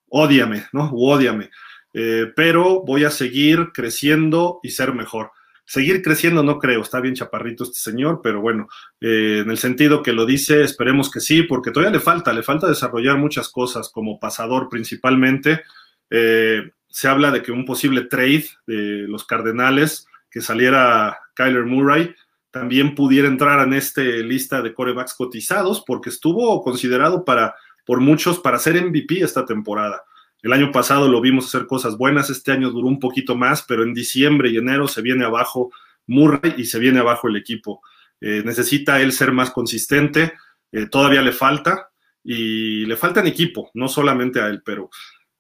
odiame, 0.09 0.65
¿no? 0.73 0.91
O 0.91 1.13
odiame. 1.13 1.51
Eh, 1.93 2.25
pero 2.35 2.83
voy 2.83 3.05
a 3.05 3.11
seguir 3.11 3.69
creciendo 3.73 4.59
y 4.61 4.71
ser 4.71 4.93
mejor. 4.93 5.31
Seguir 5.69 6.01
creciendo 6.01 6.41
no 6.41 6.57
creo, 6.57 6.81
está 6.81 6.99
bien 6.99 7.13
chaparrito 7.13 7.63
este 7.63 7.77
señor, 7.77 8.21
pero 8.23 8.41
bueno, 8.41 8.67
eh, 8.99 9.41
en 9.43 9.51
el 9.51 9.59
sentido 9.59 10.01
que 10.01 10.13
lo 10.13 10.25
dice, 10.25 10.63
esperemos 10.63 11.11
que 11.11 11.19
sí, 11.19 11.43
porque 11.43 11.69
todavía 11.69 11.95
le 11.95 11.99
falta, 11.99 12.33
le 12.33 12.41
falta 12.41 12.67
desarrollar 12.67 13.19
muchas 13.19 13.49
cosas 13.49 13.87
como 13.89 14.19
pasador 14.19 14.67
principalmente. 14.67 15.61
Eh, 16.09 16.71
se 16.87 17.07
habla 17.07 17.29
de 17.29 17.43
que 17.43 17.51
un 17.51 17.65
posible 17.65 18.05
trade 18.05 18.45
de 18.65 19.05
los 19.07 19.25
Cardenales, 19.25 20.07
que 20.31 20.41
saliera 20.41 21.19
Kyler 21.35 21.65
Murray, 21.65 22.15
también 22.49 22.95
pudiera 22.95 23.27
entrar 23.27 23.67
en 23.67 23.73
esta 23.73 24.01
lista 24.01 24.63
de 24.63 24.73
corebacks 24.73 25.13
cotizados, 25.13 25.83
porque 25.85 26.09
estuvo 26.09 26.63
considerado 26.63 27.23
para, 27.23 27.53
por 27.85 27.99
muchos 27.99 28.39
para 28.39 28.57
ser 28.57 28.83
MVP 28.83 29.21
esta 29.21 29.45
temporada. 29.45 30.03
El 30.41 30.53
año 30.53 30.71
pasado 30.71 31.07
lo 31.09 31.19
vimos 31.19 31.47
hacer 31.47 31.67
cosas 31.67 31.97
buenas, 31.97 32.29
este 32.29 32.51
año 32.51 32.69
duró 32.69 32.87
un 32.87 32.99
poquito 32.99 33.35
más, 33.35 33.63
pero 33.63 33.83
en 33.83 33.93
diciembre 33.93 34.49
y 34.49 34.57
enero 34.57 34.87
se 34.87 35.01
viene 35.01 35.25
abajo 35.25 35.71
Murray 36.07 36.55
y 36.57 36.65
se 36.65 36.79
viene 36.79 36.99
abajo 36.99 37.27
el 37.27 37.35
equipo. 37.35 37.81
Eh, 38.21 38.41
necesita 38.45 39.01
él 39.01 39.11
ser 39.11 39.31
más 39.31 39.51
consistente, 39.51 40.33
eh, 40.71 40.85
todavía 40.87 41.21
le 41.21 41.31
falta 41.31 41.89
y 42.23 42.85
le 42.85 42.95
falta 42.95 43.19
en 43.19 43.27
equipo, 43.27 43.69
no 43.73 43.87
solamente 43.87 44.41
a 44.41 44.47
él, 44.47 44.61
pero 44.63 44.89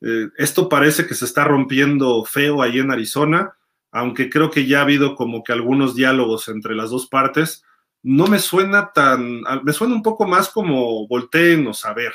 eh, 0.01 0.27
esto 0.37 0.69
parece 0.69 1.07
que 1.07 1.15
se 1.15 1.25
está 1.25 1.43
rompiendo 1.43 2.23
feo 2.25 2.61
ahí 2.61 2.79
en 2.79 2.91
Arizona, 2.91 3.53
aunque 3.91 4.29
creo 4.29 4.49
que 4.51 4.65
ya 4.65 4.79
ha 4.79 4.83
habido 4.83 5.15
como 5.15 5.43
que 5.43 5.51
algunos 5.51 5.95
diálogos 5.95 6.47
entre 6.47 6.75
las 6.75 6.89
dos 6.89 7.07
partes. 7.07 7.63
No 8.01 8.27
me 8.27 8.39
suena 8.39 8.91
tan, 8.93 9.41
me 9.63 9.73
suena 9.73 9.95
un 9.95 10.03
poco 10.03 10.25
más 10.25 10.49
como 10.49 11.07
volteen 11.07 11.67
o 11.67 11.73
saber, 11.73 12.13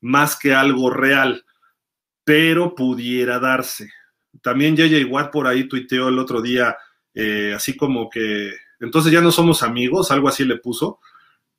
más 0.00 0.36
que 0.36 0.52
algo 0.54 0.90
real, 0.90 1.44
pero 2.24 2.74
pudiera 2.74 3.38
darse. 3.38 3.90
También 4.40 4.76
JJ 4.76 5.04
Watt 5.10 5.30
por 5.30 5.46
ahí 5.46 5.68
tuiteó 5.68 6.08
el 6.08 6.18
otro 6.18 6.40
día, 6.40 6.76
eh, 7.14 7.52
así 7.54 7.76
como 7.76 8.08
que, 8.08 8.52
entonces 8.80 9.12
ya 9.12 9.20
no 9.20 9.30
somos 9.30 9.62
amigos, 9.62 10.10
algo 10.10 10.28
así 10.28 10.44
le 10.44 10.56
puso, 10.56 11.00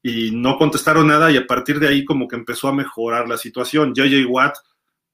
y 0.02 0.32
no 0.32 0.58
contestaron 0.58 1.08
nada 1.08 1.32
y 1.32 1.38
a 1.38 1.48
partir 1.48 1.80
de 1.80 1.88
ahí 1.88 2.04
como 2.04 2.28
que 2.28 2.36
empezó 2.36 2.68
a 2.68 2.74
mejorar 2.74 3.30
la 3.30 3.38
situación. 3.38 3.94
JJ 3.94 4.26
Watt, 4.28 4.56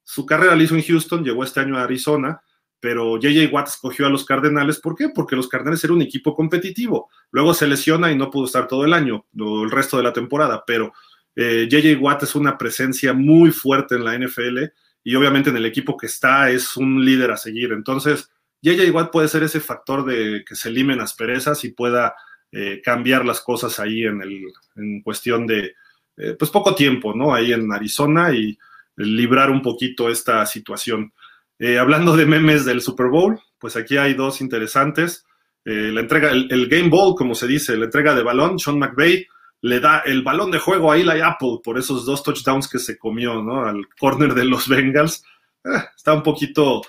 su 0.02 0.26
carrera 0.26 0.56
la 0.56 0.62
hizo 0.62 0.74
en 0.74 0.82
Houston, 0.82 1.24
llegó 1.24 1.44
este 1.44 1.60
año 1.60 1.78
a 1.78 1.84
Arizona, 1.84 2.40
pero 2.80 3.18
JJ 3.18 3.52
Watt 3.52 3.68
escogió 3.68 4.06
a 4.06 4.10
los 4.10 4.24
Cardenales, 4.24 4.80
¿por 4.80 4.96
qué? 4.96 5.10
Porque 5.14 5.36
los 5.36 5.48
Cardenales 5.48 5.84
eran 5.84 5.96
un 5.96 6.02
equipo 6.02 6.34
competitivo. 6.34 7.10
Luego 7.30 7.52
se 7.54 7.68
lesiona 7.68 8.10
y 8.10 8.16
no 8.16 8.30
pudo 8.30 8.46
estar 8.46 8.66
todo 8.66 8.84
el 8.84 8.94
año, 8.94 9.26
o 9.38 9.62
el 9.62 9.70
resto 9.70 9.98
de 9.98 10.02
la 10.02 10.12
temporada, 10.12 10.64
pero 10.66 10.92
JJ 11.36 11.92
eh, 11.92 11.96
Watt 11.96 12.24
es 12.24 12.34
una 12.34 12.58
presencia 12.58 13.12
muy 13.12 13.52
fuerte 13.52 13.94
en 13.94 14.04
la 14.04 14.18
NFL 14.18 14.72
y 15.02 15.14
obviamente 15.14 15.50
en 15.50 15.56
el 15.56 15.66
equipo 15.66 15.96
que 15.96 16.06
está 16.06 16.50
es 16.50 16.76
un 16.76 17.04
líder 17.04 17.30
a 17.30 17.36
seguir. 17.36 17.72
Entonces, 17.72 18.30
JJ 18.62 18.90
Watt 18.90 19.10
puede 19.10 19.28
ser 19.28 19.42
ese 19.42 19.60
factor 19.60 20.04
de 20.04 20.44
que 20.46 20.54
se 20.54 20.70
limen 20.70 21.00
asperezas 21.00 21.64
y 21.64 21.72
pueda 21.72 22.14
eh, 22.52 22.80
cambiar 22.84 23.24
las 23.24 23.40
cosas 23.40 23.80
ahí 23.80 24.04
en, 24.04 24.20
el, 24.22 24.42
en 24.76 25.02
cuestión 25.02 25.46
de, 25.46 25.74
eh, 26.16 26.36
pues 26.38 26.50
poco 26.50 26.74
tiempo, 26.74 27.14
¿no? 27.14 27.34
Ahí 27.34 27.52
en 27.52 27.72
Arizona 27.72 28.32
y 28.34 28.58
librar 28.96 29.50
un 29.50 29.62
poquito 29.62 30.10
esta 30.10 30.44
situación. 30.44 31.12
Eh, 31.58 31.78
hablando 31.78 32.16
de 32.16 32.26
memes 32.26 32.64
del 32.64 32.82
Super 32.82 33.06
Bowl, 33.06 33.40
pues 33.58 33.76
aquí 33.76 33.96
hay 33.96 34.14
dos 34.14 34.40
interesantes. 34.40 35.24
Eh, 35.64 35.90
la 35.92 36.00
entrega, 36.00 36.30
el, 36.30 36.68
Game 36.68 36.88
Ball, 36.88 37.14
como 37.14 37.34
se 37.34 37.46
dice, 37.46 37.76
la 37.76 37.86
entrega 37.86 38.14
de 38.14 38.22
balón, 38.22 38.58
Sean 38.58 38.78
McVay 38.78 39.26
le 39.62 39.80
da 39.80 40.00
el 40.00 40.22
balón 40.22 40.50
de 40.50 40.58
juego 40.58 40.90
a 40.90 40.96
Eli 40.96 41.20
Apple 41.20 41.60
por 41.62 41.78
esos 41.78 42.04
dos 42.06 42.22
touchdowns 42.22 42.68
que 42.68 42.78
se 42.78 42.98
comió, 42.98 43.42
¿no? 43.42 43.64
Al 43.64 43.86
corner 43.98 44.34
de 44.34 44.44
los 44.44 44.68
Bengals. 44.68 45.22
Eh, 45.64 45.82
está 45.96 46.12
un 46.14 46.22
poquito 46.22 46.82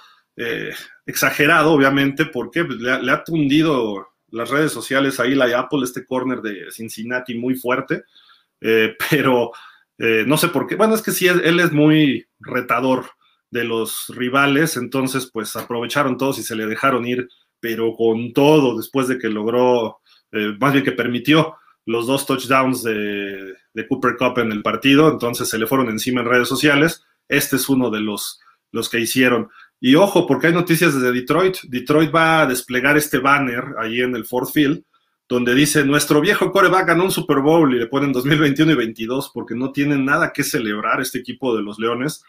exagerado, 1.05 1.73
obviamente, 1.73 2.25
porque 2.25 2.63
le, 2.63 3.03
le, 3.03 3.11
ha 3.11 3.23
tundido 3.23 4.07
las 4.29 4.49
redes 4.49 4.71
sociales 4.71 5.19
a 5.19 5.25
Eli 5.25 5.53
Apple, 5.53 5.81
este 5.83 6.03
corner 6.03 6.41
de 6.41 6.71
Cincinnati 6.71 7.35
muy 7.35 7.53
fuerte, 7.53 8.05
pero 8.59 9.51
no 9.99 10.37
sé 10.37 10.47
por 10.47 10.65
qué. 10.65 10.77
Bueno, 10.77 10.95
es 10.95 11.03
que 11.03 11.11
sí, 11.11 11.27
él 11.27 11.59
es 11.59 11.71
muy 11.71 12.25
retador 12.39 13.05
de 13.51 13.65
los 13.65 14.05
rivales, 14.07 14.77
entonces 14.77 15.29
pues 15.31 15.55
aprovecharon 15.55 16.17
todos 16.17 16.39
y 16.39 16.43
se 16.43 16.55
le 16.55 16.65
dejaron 16.65 17.05
ir, 17.05 17.27
pero 17.59 17.93
con 17.95 18.33
todo, 18.33 18.77
después 18.77 19.09
de 19.09 19.19
que 19.19 19.27
logró, 19.27 19.99
eh, 20.31 20.55
más 20.59 20.71
bien 20.71 20.85
que 20.85 20.93
permitió 20.93 21.57
los 21.85 22.07
dos 22.07 22.25
touchdowns 22.25 22.83
de, 22.83 23.55
Cooper 23.87 24.15
Cup 24.17 24.39
en 24.39 24.51
el 24.51 24.61
partido, 24.61 25.11
entonces 25.11 25.49
se 25.49 25.57
le 25.57 25.67
fueron 25.67 25.89
encima 25.89 26.21
en 26.21 26.27
redes 26.27 26.47
sociales. 26.47 27.03
Este 27.27 27.55
es 27.55 27.69
uno 27.69 27.89
de 27.89 28.01
los, 28.01 28.39
los 28.71 28.89
que 28.89 28.99
hicieron. 28.99 29.49
Y 29.79 29.95
ojo, 29.95 30.27
porque 30.27 30.47
hay 30.47 30.53
noticias 30.53 30.93
desde 30.93 31.11
Detroit. 31.11 31.57
Detroit 31.63 32.13
va 32.13 32.41
a 32.41 32.45
desplegar 32.45 32.97
este 32.97 33.17
banner 33.17 33.63
ahí 33.79 34.01
en 34.01 34.15
el 34.15 34.25
Ford 34.25 34.49
Field, 34.49 34.83
donde 35.27 35.55
dice, 35.55 35.83
nuestro 35.85 36.21
viejo 36.21 36.51
coreback 36.51 36.87
ganó 36.87 37.05
un 37.05 37.11
Super 37.11 37.39
Bowl 37.39 37.73
y 37.73 37.79
le 37.79 37.87
ponen 37.87 38.11
2021 38.11 38.73
y 38.73 38.75
22 38.75 39.31
porque 39.33 39.55
no 39.55 39.71
tienen 39.71 40.05
nada 40.05 40.33
que 40.33 40.43
celebrar 40.43 41.01
este 41.01 41.19
equipo 41.19 41.55
de 41.55 41.63
los 41.63 41.79
Leones. 41.79 42.23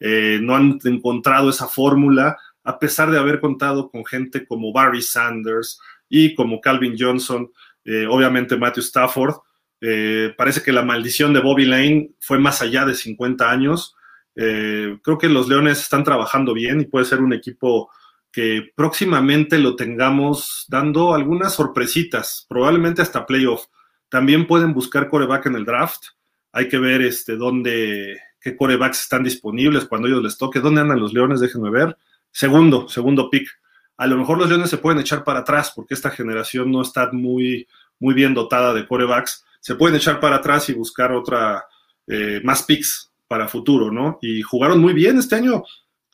Eh, 0.00 0.38
no 0.42 0.56
han 0.56 0.78
encontrado 0.84 1.50
esa 1.50 1.68
fórmula, 1.68 2.36
a 2.64 2.78
pesar 2.78 3.10
de 3.10 3.18
haber 3.18 3.40
contado 3.40 3.90
con 3.90 4.04
gente 4.04 4.46
como 4.46 4.72
Barry 4.72 5.02
Sanders 5.02 5.78
y 6.08 6.34
como 6.34 6.60
Calvin 6.60 6.96
Johnson, 6.98 7.50
eh, 7.86 8.06
obviamente 8.06 8.56
Matthew 8.56 8.82
Stafford. 8.82 9.36
Eh, 9.80 10.34
parece 10.36 10.62
que 10.62 10.72
la 10.72 10.82
maldición 10.82 11.32
de 11.32 11.40
Bobby 11.40 11.64
Lane 11.64 12.10
fue 12.20 12.38
más 12.38 12.60
allá 12.60 12.84
de 12.84 12.94
50 12.94 13.50
años. 13.50 13.94
creo 14.34 15.18
que 15.18 15.30
los 15.30 15.48
Leones 15.48 15.80
están 15.80 16.04
trabajando 16.04 16.52
bien 16.52 16.82
y 16.82 16.84
puede 16.84 17.06
ser 17.06 17.20
un 17.20 17.32
equipo 17.32 17.90
que 18.36 18.70
próximamente 18.74 19.58
lo 19.58 19.76
tengamos 19.76 20.66
dando 20.68 21.14
algunas 21.14 21.54
sorpresitas, 21.54 22.44
probablemente 22.46 23.00
hasta 23.00 23.24
playoff. 23.24 23.64
También 24.10 24.46
pueden 24.46 24.74
buscar 24.74 25.08
coreback 25.08 25.46
en 25.46 25.54
el 25.54 25.64
draft. 25.64 26.08
Hay 26.52 26.68
que 26.68 26.78
ver 26.78 27.00
este, 27.00 27.36
dónde, 27.36 28.20
qué 28.38 28.54
corebacks 28.54 29.00
están 29.00 29.24
disponibles 29.24 29.86
cuando 29.86 30.08
ellos 30.08 30.22
les 30.22 30.36
toque, 30.36 30.60
dónde 30.60 30.82
andan 30.82 31.00
los 31.00 31.14
Leones, 31.14 31.40
déjenme 31.40 31.70
ver. 31.70 31.96
Segundo, 32.30 32.88
segundo 32.90 33.30
pick. 33.30 33.48
A 33.96 34.06
lo 34.06 34.16
mejor 34.16 34.38
los 34.38 34.48
Leones 34.48 34.70
se 34.70 34.78
pueden 34.78 35.00
echar 35.00 35.24
para 35.24 35.40
atrás 35.40 35.72
porque 35.74 35.94
esta 35.94 36.10
generación 36.10 36.70
no 36.70 36.82
está 36.82 37.10
muy, 37.12 37.66
muy 37.98 38.14
bien 38.14 38.34
dotada 38.34 38.74
de 38.74 38.86
corebacks. 38.86 39.44
Se 39.60 39.74
pueden 39.74 39.96
echar 39.96 40.20
para 40.20 40.36
atrás 40.36 40.68
y 40.68 40.74
buscar 40.74 41.12
otra, 41.12 41.66
eh, 42.06 42.40
más 42.44 42.62
picks 42.62 43.10
para 43.26 43.48
futuro, 43.48 43.90
¿no? 43.90 44.18
Y 44.22 44.42
jugaron 44.42 44.80
muy 44.80 44.92
bien 44.92 45.18
este 45.18 45.36
año. 45.36 45.64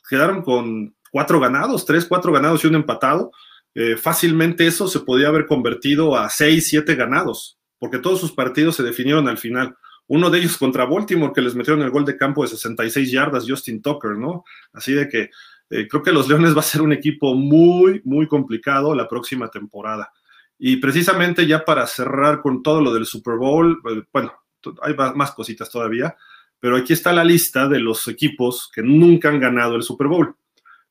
Quedaron 0.09 0.41
con 0.41 0.95
cuatro 1.11 1.39
ganados, 1.39 1.85
tres, 1.85 2.05
cuatro 2.05 2.31
ganados 2.31 2.63
y 2.63 2.67
un 2.67 2.75
empatado. 2.75 3.31
Eh, 3.75 3.97
fácilmente 3.97 4.65
eso 4.65 4.87
se 4.87 4.99
podía 5.01 5.27
haber 5.27 5.45
convertido 5.45 6.17
a 6.17 6.29
seis, 6.29 6.67
siete 6.67 6.95
ganados, 6.95 7.57
porque 7.79 7.99
todos 7.99 8.19
sus 8.19 8.31
partidos 8.31 8.75
se 8.75 8.83
definieron 8.83 9.27
al 9.27 9.37
final. 9.37 9.75
Uno 10.07 10.29
de 10.29 10.39
ellos 10.39 10.57
contra 10.57 10.85
Baltimore, 10.85 11.31
que 11.33 11.41
les 11.41 11.55
metieron 11.55 11.81
el 11.81 11.91
gol 11.91 12.05
de 12.05 12.17
campo 12.17 12.43
de 12.43 12.49
66 12.49 13.11
yardas, 13.11 13.45
Justin 13.47 13.81
Tucker, 13.81 14.17
¿no? 14.17 14.43
Así 14.73 14.93
de 14.93 15.07
que 15.07 15.29
eh, 15.69 15.87
creo 15.87 16.03
que 16.03 16.11
los 16.11 16.27
Leones 16.27 16.55
va 16.55 16.59
a 16.59 16.63
ser 16.63 16.81
un 16.81 16.93
equipo 16.93 17.35
muy, 17.35 18.01
muy 18.03 18.27
complicado 18.27 18.93
la 18.95 19.07
próxima 19.07 19.49
temporada. 19.49 20.11
Y 20.57 20.77
precisamente 20.77 21.45
ya 21.47 21.65
para 21.65 21.87
cerrar 21.87 22.41
con 22.41 22.63
todo 22.63 22.81
lo 22.81 22.93
del 22.93 23.05
Super 23.05 23.35
Bowl, 23.35 23.81
eh, 23.89 24.03
bueno, 24.11 24.33
hay 24.81 24.95
más 25.15 25.31
cositas 25.31 25.69
todavía, 25.69 26.15
pero 26.59 26.77
aquí 26.77 26.93
está 26.93 27.11
la 27.11 27.23
lista 27.23 27.67
de 27.67 27.79
los 27.79 28.07
equipos 28.07 28.69
que 28.73 28.81
nunca 28.81 29.29
han 29.29 29.39
ganado 29.39 29.75
el 29.75 29.83
Super 29.83 30.07
Bowl. 30.07 30.35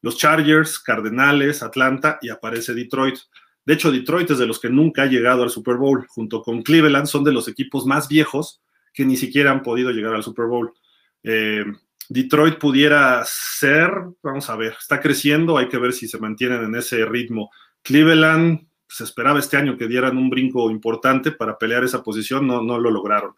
Los 0.03 0.19
Chargers, 0.19 0.79
Cardenales, 0.79 1.63
Atlanta 1.63 2.19
y 2.21 2.29
aparece 2.29 2.75
Detroit. 2.75 3.19
De 3.65 3.75
hecho, 3.75 3.93
Detroit 3.93 4.31
es 4.33 4.39
de 4.39 4.47
los 4.47 4.59
que 4.59 4.69
nunca 4.69 5.05
ha 5.05 5.07
llegado 5.07 5.45
al 5.45 5.51
Super 5.51 5.77
Bowl, 5.77 6.07
junto 6.09 6.43
con 6.43 6.63
Cleveland, 6.63 7.07
son 7.07 7.25
de 7.25 7.33
los 7.33 7.49
equipos 7.49 7.87
más 7.87 8.09
viejos 8.09 8.61
que 8.93 9.05
ni 9.05 9.17
siquiera 9.17 9.51
han 9.51 9.63
podido 9.63 9.91
llegar 9.91 10.15
al 10.15 10.23
Super 10.23 10.47
Bowl. 10.47 10.73
Eh, 11.23 11.65
Detroit 12.09 12.59
pudiera 12.59 13.23
ser, 13.25 13.91
vamos 14.23 14.51
a 14.51 14.57
ver, 14.57 14.77
está 14.79 15.01
creciendo, 15.01 15.57
hay 15.57 15.69
que 15.69 15.79
ver 15.79 15.93
si 15.93 16.09
se 16.09 16.19
mantienen 16.19 16.65
en 16.65 16.75
ese 16.75 17.05
ritmo. 17.05 17.51
Cleveland, 17.83 18.67
se 18.89 19.05
esperaba 19.05 19.39
este 19.39 19.57
año 19.57 19.77
que 19.77 19.89
dieran 19.89 20.19
un 20.19 20.29
brinco 20.29 20.71
importante 20.71 21.33
para 21.33 21.57
pelear 21.59 21.85
esa 21.85 22.03
posición, 22.03 22.47
no, 22.47 22.63
no 22.63 22.79
lo 22.79 22.91
lograron. 22.91 23.35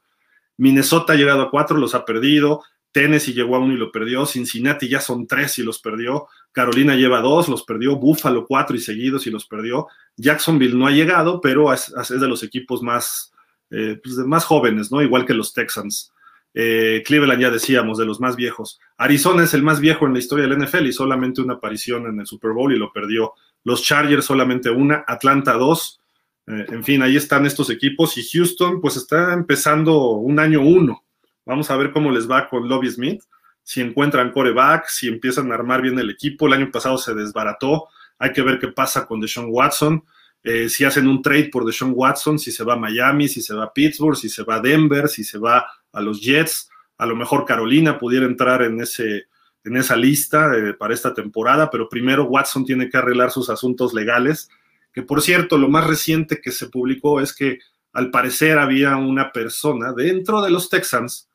Minnesota 0.56 1.12
ha 1.12 1.16
llegado 1.16 1.42
a 1.42 1.50
cuatro, 1.50 1.78
los 1.78 1.94
ha 1.94 2.04
perdido. 2.04 2.62
Tennessee 2.92 3.34
llegó 3.34 3.56
a 3.56 3.58
uno 3.58 3.74
y 3.74 3.76
lo 3.76 3.90
perdió. 3.90 4.24
Cincinnati 4.24 4.88
ya 4.88 5.00
son 5.00 5.26
tres 5.26 5.58
y 5.58 5.64
los 5.64 5.80
perdió. 5.80 6.28
Carolina 6.52 6.94
lleva 6.94 7.20
dos, 7.20 7.48
los 7.48 7.64
perdió. 7.64 7.96
Buffalo 7.96 8.46
cuatro 8.46 8.76
y 8.76 8.78
seguidos 8.78 9.26
y 9.26 9.30
los 9.30 9.46
perdió. 9.46 9.88
Jacksonville 10.16 10.76
no 10.76 10.86
ha 10.86 10.92
llegado, 10.92 11.40
pero 11.40 11.72
es 11.72 11.92
de 12.08 12.28
los 12.28 12.44
equipos 12.44 12.82
más, 12.82 13.32
eh, 13.70 14.00
pues 14.02 14.16
más 14.18 14.44
jóvenes, 14.44 14.92
¿no? 14.92 15.02
Igual 15.02 15.26
que 15.26 15.34
los 15.34 15.52
Texans. 15.52 16.12
Eh, 16.56 17.02
Cleveland 17.04 17.40
ya 17.40 17.50
decíamos, 17.50 17.98
de 17.98 18.06
los 18.06 18.20
más 18.20 18.36
viejos. 18.36 18.78
Arizona 18.96 19.42
es 19.42 19.54
el 19.54 19.64
más 19.64 19.80
viejo 19.80 20.06
en 20.06 20.12
la 20.12 20.20
historia 20.20 20.46
del 20.46 20.56
NFL 20.62 20.86
y 20.86 20.92
solamente 20.92 21.42
una 21.42 21.54
aparición 21.54 22.06
en 22.06 22.20
el 22.20 22.26
Super 22.26 22.52
Bowl 22.52 22.72
y 22.72 22.78
lo 22.78 22.92
perdió. 22.92 23.32
Los 23.64 23.82
Chargers 23.82 24.24
solamente 24.24 24.70
una, 24.70 25.04
Atlanta 25.06 25.54
dos. 25.54 26.00
Eh, 26.46 26.66
en 26.68 26.84
fin, 26.84 27.02
ahí 27.02 27.16
están 27.16 27.44
estos 27.44 27.70
equipos 27.70 28.16
y 28.16 28.24
Houston 28.24 28.80
pues 28.80 28.96
está 28.96 29.32
empezando 29.32 30.10
un 30.12 30.38
año 30.38 30.60
uno. 30.62 31.04
Vamos 31.44 31.70
a 31.70 31.76
ver 31.76 31.90
cómo 31.90 32.10
les 32.10 32.30
va 32.30 32.48
con 32.48 32.68
Lobby 32.68 32.90
Smith, 32.90 33.22
si 33.62 33.80
encuentran 33.80 34.30
coreback, 34.30 34.86
si 34.86 35.08
empiezan 35.08 35.50
a 35.50 35.56
armar 35.56 35.82
bien 35.82 35.98
el 35.98 36.10
equipo. 36.10 36.46
El 36.46 36.54
año 36.54 36.70
pasado 36.70 36.98
se 36.98 37.14
desbarató. 37.14 37.88
Hay 38.18 38.32
que 38.32 38.42
ver 38.42 38.58
qué 38.60 38.68
pasa 38.68 39.06
con 39.06 39.20
Deshaun 39.20 39.48
Watson. 39.50 40.04
Eh, 40.42 40.68
si 40.68 40.84
hacen 40.84 41.08
un 41.08 41.20
trade 41.22 41.48
por 41.50 41.64
Deshaun 41.64 41.92
Watson, 41.94 42.38
si 42.38 42.52
se 42.52 42.62
va 42.62 42.74
a 42.74 42.78
Miami, 42.78 43.28
si 43.28 43.40
se 43.40 43.54
va 43.54 43.64
a 43.64 43.72
Pittsburgh, 43.72 44.16
si 44.16 44.28
se 44.28 44.44
va 44.44 44.56
a 44.56 44.60
Denver, 44.60 45.08
si 45.08 45.24
se 45.24 45.38
va 45.38 45.66
a 45.94 46.00
los 46.00 46.20
Jets, 46.20 46.68
a 46.98 47.06
lo 47.06 47.16
mejor 47.16 47.44
Carolina 47.44 47.98
pudiera 47.98 48.26
entrar 48.26 48.62
en, 48.62 48.80
ese, 48.80 49.24
en 49.64 49.76
esa 49.76 49.96
lista 49.96 50.56
eh, 50.56 50.74
para 50.74 50.94
esta 50.94 51.14
temporada, 51.14 51.70
pero 51.70 51.88
primero 51.88 52.24
Watson 52.24 52.64
tiene 52.64 52.88
que 52.88 52.96
arreglar 52.96 53.30
sus 53.30 53.50
asuntos 53.50 53.94
legales, 53.94 54.48
que 54.92 55.02
por 55.02 55.22
cierto, 55.22 55.58
lo 55.58 55.68
más 55.68 55.86
reciente 55.86 56.40
que 56.40 56.52
se 56.52 56.68
publicó 56.68 57.20
es 57.20 57.34
que 57.34 57.58
al 57.92 58.10
parecer 58.10 58.58
había 58.58 58.96
una 58.96 59.32
persona 59.32 59.92
dentro 59.92 60.42
de 60.42 60.50
los 60.50 60.68
Texans 60.68 61.28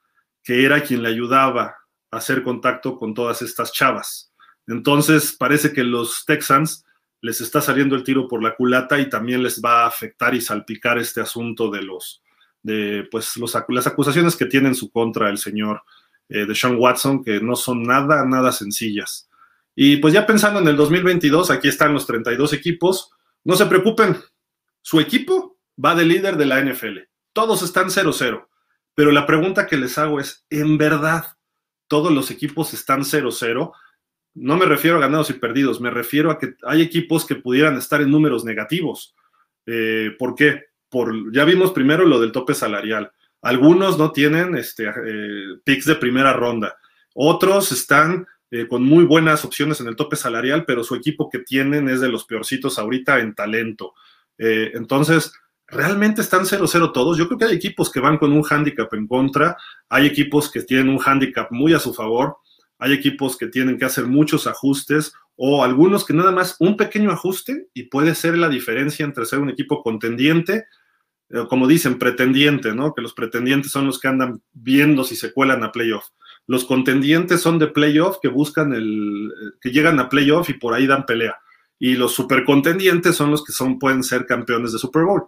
que 0.44 0.65
era 0.65 0.81
quien 0.81 1.03
le 1.03 1.10
ayudaba 1.10 1.76
a 2.11 2.18
hacer 2.18 2.44
contacto 2.44 2.98
con 2.98 3.14
todas 3.14 3.41
estas 3.41 3.72
chavas. 3.72 4.31
Entonces 4.68 5.34
parece 5.34 5.73
que 5.73 5.84
los 5.84 6.26
Texans 6.26 6.86
les 7.22 7.41
está 7.41 7.61
saliendo 7.61 7.95
el 7.95 8.03
tiro 8.03 8.27
por 8.27 8.41
la 8.41 8.56
culata 8.56 8.99
y 8.99 9.10
también 9.10 9.44
les 9.44 9.61
va 9.61 9.84
a 9.84 9.88
afectar 9.88 10.34
y 10.36 10.41
salpicar 10.41 10.98
este 10.98 11.22
asunto 11.22 11.69
de 11.69 11.81
los, 11.81 12.22
de 12.61 13.07
pues 13.10 13.34
las 13.69 13.88
acusaciones 13.88 14.36
que 14.36 14.45
tiene 14.45 14.69
en 14.69 14.76
su 14.76 14.91
contra 14.91 15.30
el 15.30 15.38
señor 15.38 15.81
eh, 16.27 16.45
de 16.45 16.56
Sean 16.56 16.77
Watson, 16.77 17.23
que 17.23 17.40
no 17.40 17.56
son 17.56 17.84
nada, 17.84 18.26
nada 18.26 18.52
sencillas. 18.52 19.30
Y 19.76 19.98
pues 19.98 20.14
ya 20.14 20.26
pensando 20.26 20.60
en 20.60 20.68
el 20.68 20.76
2022, 20.76 21.52
aquí 21.52 21.68
están 21.68 21.94
los 21.94 22.06
32 22.06 22.53
equipos, 22.53 23.11
no 23.44 23.56
se 23.56 23.65
preocupen, 23.65 24.18
su 24.81 24.99
equipo 24.99 25.57
va 25.84 25.95
de 25.95 26.06
líder 26.06 26.36
de 26.38 26.45
la 26.45 26.61
NFL, 26.61 26.99
todos 27.34 27.61
están 27.61 27.88
0-0, 27.88 28.48
pero 28.94 29.11
la 29.11 29.26
pregunta 29.26 29.68
que 29.68 29.77
les 29.77 29.98
hago 29.98 30.19
es, 30.19 30.45
¿en 30.49 30.77
verdad 30.77 31.38
todos 31.90 32.14
los 32.14 32.31
equipos 32.31 32.73
están 32.73 33.02
0-0. 33.02 33.73
No 34.36 34.57
me 34.57 34.65
refiero 34.65 34.95
a 34.95 35.02
ganados 35.02 35.30
y 35.31 35.34
perdidos, 35.34 35.81
me 35.81 35.90
refiero 35.90 36.31
a 36.31 36.40
que 36.40 36.53
hay 36.64 36.81
equipos 36.81 37.26
que 37.26 37.36
pudieran 37.36 37.76
estar 37.76 37.99
en 38.02 38.11
números 38.11 38.45
negativos. 38.45 39.15
Eh, 39.65 40.11
¿Por 40.18 40.36
qué? 40.36 40.68
Ya 41.32 41.45
vimos 41.45 41.72
primero 41.72 42.06
lo 42.06 42.20
del 42.20 42.32
tope 42.32 42.53
salarial. 42.53 43.11
Algunos 43.41 43.98
no 43.98 44.11
tienen 44.11 44.56
este, 44.56 44.86
eh, 44.88 45.60
picks 45.64 45.86
de 45.86 45.95
primera 45.95 46.34
ronda. 46.34 46.78
Otros 47.14 47.72
están 47.72 48.28
eh, 48.52 48.68
con 48.68 48.84
muy 48.84 49.03
buenas 49.03 49.45
opciones 49.45 49.80
en 49.80 49.88
el 49.88 49.95
tope 49.95 50.16
salarial, 50.16 50.66
pero 50.66 50.84
su 50.84 50.95
equipo 50.95 51.30
que 51.30 51.40
tienen 51.40 51.88
es 51.88 52.02
de 52.02 52.10
los 52.10 52.26
peorcitos 52.26 52.80
ahorita 52.80 53.20
en 53.20 53.36
talento. 53.36 53.94
Eh, 54.38 54.72
entonces, 54.74 55.32
realmente 55.68 56.22
están 56.22 56.45
0-0 56.45 56.91
todos. 56.91 57.18
Yo 57.18 57.28
creo 57.28 57.38
que 57.38 57.45
hay 57.45 57.56
equipos 57.56 57.91
que 57.91 57.99
van 57.99 58.18
con 58.18 58.32
un 58.32 58.44
handicap 58.49 58.94
en 58.94 59.07
contra, 59.07 59.57
hay 59.88 60.07
equipos 60.07 60.52
que 60.52 60.64
tienen 60.64 60.90
un 60.90 60.99
handicap 61.03 61.52
muy 61.52 61.74
a 61.74 61.80
su 61.80 61.94
favor, 61.94 62.38
hay 62.80 62.94
equipos 62.94 63.38
que 63.38 63.48
tienen 63.48 63.78
que 63.78 63.86
hacer 63.86 64.06
muchos 64.06 64.48
ajustes 64.48 65.14
o 65.36 65.64
algunos 65.64 66.06
que 66.06 66.14
nada 66.14 66.32
más 66.32 66.56
un 66.60 66.76
pequeño 66.76 67.11
ajuste 67.11 67.68
y 67.74 67.84
puede 67.84 68.16
ser 68.16 68.38
la 68.38 68.49
diferencia 68.49 69.06
entre 69.06 69.26
ser 69.26 69.40
un 69.40 69.49
equipo 69.49 69.84
contendiente, 69.84 70.66
como 71.47 71.68
dicen, 71.68 71.99
pretendiente, 71.99 72.73
¿no? 72.73 72.93
Que 72.93 73.01
los 73.01 73.14
pretendientes 73.14 73.72
son 73.72 73.85
los 73.85 73.99
que 73.99 74.07
andan 74.07 74.41
viendo 74.51 75.03
si 75.03 75.15
se 75.15 75.31
cuelan 75.31 75.64
a 75.64 75.72
playoff. 75.72 76.06
Los 76.47 76.65
contendientes 76.65 77.41
son 77.41 77.60
de 77.60 77.68
playoff 77.68 78.18
que 78.22 78.27
buscan 78.27 78.73
el, 78.73 79.31
que 79.61 79.69
llegan 79.69 79.99
a 79.99 80.10
playoff 80.10 80.49
y 80.49 80.53
por 80.53 80.73
ahí 80.73 80.88
dan 80.88 81.06
pelea. 81.06 81.38
Y 81.77 81.93
los 81.93 82.14
supercontendientes 82.14 83.15
son 83.15 83.30
los 83.30 83.43
que 83.43 83.51
son, 83.51 83.77
pueden 83.77 84.03
ser 84.03 84.26
campeones 84.26 84.72
de 84.73 84.80
Super 84.80 85.03
Bowl. 85.03 85.27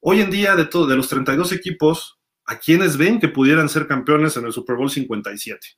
Hoy 0.00 0.20
en 0.20 0.30
día, 0.30 0.56
de, 0.56 0.64
todo, 0.64 0.86
de 0.86 0.96
los 0.96 1.08
32 1.08 1.52
equipos, 1.52 2.18
¿a 2.46 2.58
quiénes 2.58 2.96
ven 2.96 3.20
que 3.20 3.28
pudieran 3.28 3.68
ser 3.68 3.86
campeones 3.86 4.36
en 4.38 4.46
el 4.46 4.52
Super 4.52 4.76
Bowl 4.76 4.90
57? 4.90 5.76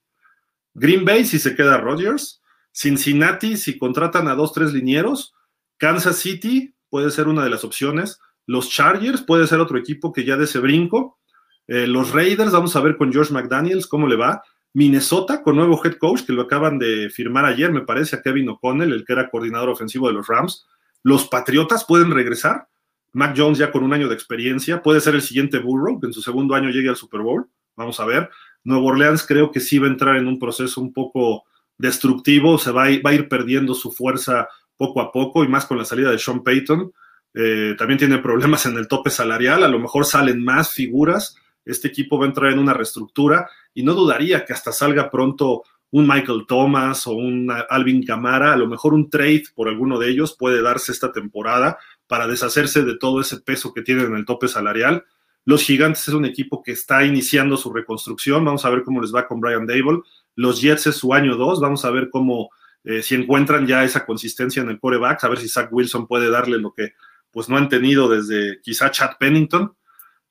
Green 0.74 1.04
Bay, 1.04 1.24
si 1.24 1.38
se 1.38 1.54
queda 1.56 1.78
Rodgers. 1.78 2.40
Cincinnati, 2.72 3.56
si 3.56 3.78
contratan 3.78 4.28
a 4.28 4.34
dos, 4.34 4.52
tres 4.52 4.72
linieros. 4.72 5.34
Kansas 5.76 6.18
City 6.18 6.74
puede 6.88 7.10
ser 7.10 7.28
una 7.28 7.44
de 7.44 7.50
las 7.50 7.64
opciones. 7.64 8.20
Los 8.46 8.70
Chargers 8.70 9.22
puede 9.22 9.46
ser 9.46 9.60
otro 9.60 9.78
equipo 9.78 10.12
que 10.12 10.24
ya 10.24 10.36
de 10.36 10.44
ese 10.44 10.58
brinco. 10.58 11.18
Eh, 11.66 11.86
los 11.86 12.12
Raiders, 12.12 12.52
vamos 12.52 12.76
a 12.76 12.80
ver 12.80 12.96
con 12.96 13.12
George 13.12 13.32
McDaniels 13.32 13.86
cómo 13.86 14.06
le 14.06 14.16
va. 14.16 14.42
Minnesota 14.74 15.42
con 15.42 15.56
nuevo 15.56 15.80
head 15.84 15.94
coach, 15.94 16.22
que 16.22 16.32
lo 16.32 16.42
acaban 16.42 16.78
de 16.78 17.08
firmar 17.08 17.44
ayer, 17.44 17.72
me 17.72 17.82
parece, 17.82 18.16
a 18.16 18.22
Kevin 18.22 18.48
O'Connell, 18.48 18.92
el 18.92 19.04
que 19.04 19.12
era 19.12 19.30
coordinador 19.30 19.68
ofensivo 19.68 20.08
de 20.08 20.14
los 20.14 20.26
Rams. 20.26 20.66
Los 21.02 21.28
Patriotas 21.28 21.84
pueden 21.84 22.10
regresar. 22.10 22.66
Mac 23.12 23.34
Jones 23.36 23.58
ya 23.58 23.70
con 23.70 23.84
un 23.84 23.92
año 23.92 24.08
de 24.08 24.14
experiencia. 24.14 24.82
Puede 24.82 25.00
ser 25.00 25.14
el 25.14 25.22
siguiente 25.22 25.58
Burrow, 25.58 26.00
que 26.00 26.08
en 26.08 26.12
su 26.12 26.20
segundo 26.20 26.56
año 26.56 26.70
llegue 26.70 26.88
al 26.88 26.96
Super 26.96 27.20
Bowl. 27.20 27.46
Vamos 27.76 28.00
a 28.00 28.04
ver. 28.04 28.28
Nuevo 28.64 28.86
Orleans 28.86 29.24
creo 29.24 29.52
que 29.52 29.60
sí 29.60 29.78
va 29.78 29.86
a 29.86 29.90
entrar 29.90 30.16
en 30.16 30.26
un 30.26 30.40
proceso 30.40 30.80
un 30.80 30.92
poco 30.92 31.44
destructivo. 31.78 32.58
Se 32.58 32.72
va 32.72 32.84
a 32.84 32.90
ir, 32.90 33.06
va 33.06 33.10
a 33.10 33.14
ir 33.14 33.28
perdiendo 33.28 33.74
su 33.74 33.92
fuerza 33.92 34.48
poco 34.76 35.00
a 35.00 35.12
poco 35.12 35.44
y 35.44 35.48
más 35.48 35.66
con 35.66 35.78
la 35.78 35.84
salida 35.84 36.10
de 36.10 36.18
Sean 36.18 36.42
Payton. 36.42 36.92
Eh, 37.34 37.74
también 37.76 37.98
tiene 37.98 38.18
problemas 38.18 38.64
en 38.66 38.76
el 38.78 38.88
tope 38.88 39.10
salarial. 39.10 39.64
A 39.64 39.68
lo 39.68 39.78
mejor 39.78 40.06
salen 40.06 40.42
más 40.42 40.72
figuras 40.72 41.36
este 41.64 41.88
equipo 41.88 42.18
va 42.18 42.26
a 42.26 42.28
entrar 42.28 42.52
en 42.52 42.58
una 42.58 42.74
reestructura 42.74 43.48
y 43.72 43.82
no 43.82 43.94
dudaría 43.94 44.44
que 44.44 44.52
hasta 44.52 44.72
salga 44.72 45.10
pronto 45.10 45.62
un 45.90 46.06
Michael 46.08 46.44
Thomas 46.46 47.06
o 47.06 47.12
un 47.12 47.52
Alvin 47.70 48.04
Camara, 48.04 48.52
a 48.52 48.56
lo 48.56 48.66
mejor 48.66 48.94
un 48.94 49.08
trade 49.08 49.44
por 49.54 49.68
alguno 49.68 49.98
de 49.98 50.10
ellos 50.10 50.36
puede 50.36 50.60
darse 50.60 50.92
esta 50.92 51.12
temporada 51.12 51.78
para 52.06 52.26
deshacerse 52.26 52.82
de 52.82 52.98
todo 52.98 53.20
ese 53.20 53.40
peso 53.40 53.72
que 53.72 53.82
tienen 53.82 54.06
en 54.06 54.16
el 54.16 54.24
tope 54.24 54.48
salarial. 54.48 55.04
Los 55.44 55.62
Gigantes 55.62 56.08
es 56.08 56.14
un 56.14 56.24
equipo 56.24 56.62
que 56.62 56.72
está 56.72 57.04
iniciando 57.04 57.56
su 57.56 57.72
reconstrucción, 57.72 58.44
vamos 58.44 58.64
a 58.64 58.70
ver 58.70 58.82
cómo 58.82 59.00
les 59.00 59.14
va 59.14 59.28
con 59.28 59.40
Brian 59.40 59.66
Dable. 59.66 60.00
Los 60.34 60.60
Jets 60.60 60.88
es 60.88 60.96
su 60.96 61.14
año 61.14 61.36
2, 61.36 61.60
vamos 61.60 61.84
a 61.84 61.90
ver 61.90 62.10
cómo, 62.10 62.50
eh, 62.82 63.02
si 63.02 63.14
encuentran 63.14 63.66
ya 63.66 63.84
esa 63.84 64.04
consistencia 64.04 64.62
en 64.62 64.70
el 64.70 64.80
coreback, 64.80 65.22
a 65.22 65.28
ver 65.28 65.38
si 65.38 65.48
Zach 65.48 65.68
Wilson 65.70 66.08
puede 66.08 66.28
darle 66.28 66.58
lo 66.58 66.72
que 66.72 66.94
pues 67.34 67.48
no 67.48 67.58
han 67.58 67.68
tenido 67.68 68.08
desde 68.08 68.60
quizá 68.62 68.90
Chad 68.90 69.16
Pennington. 69.18 69.74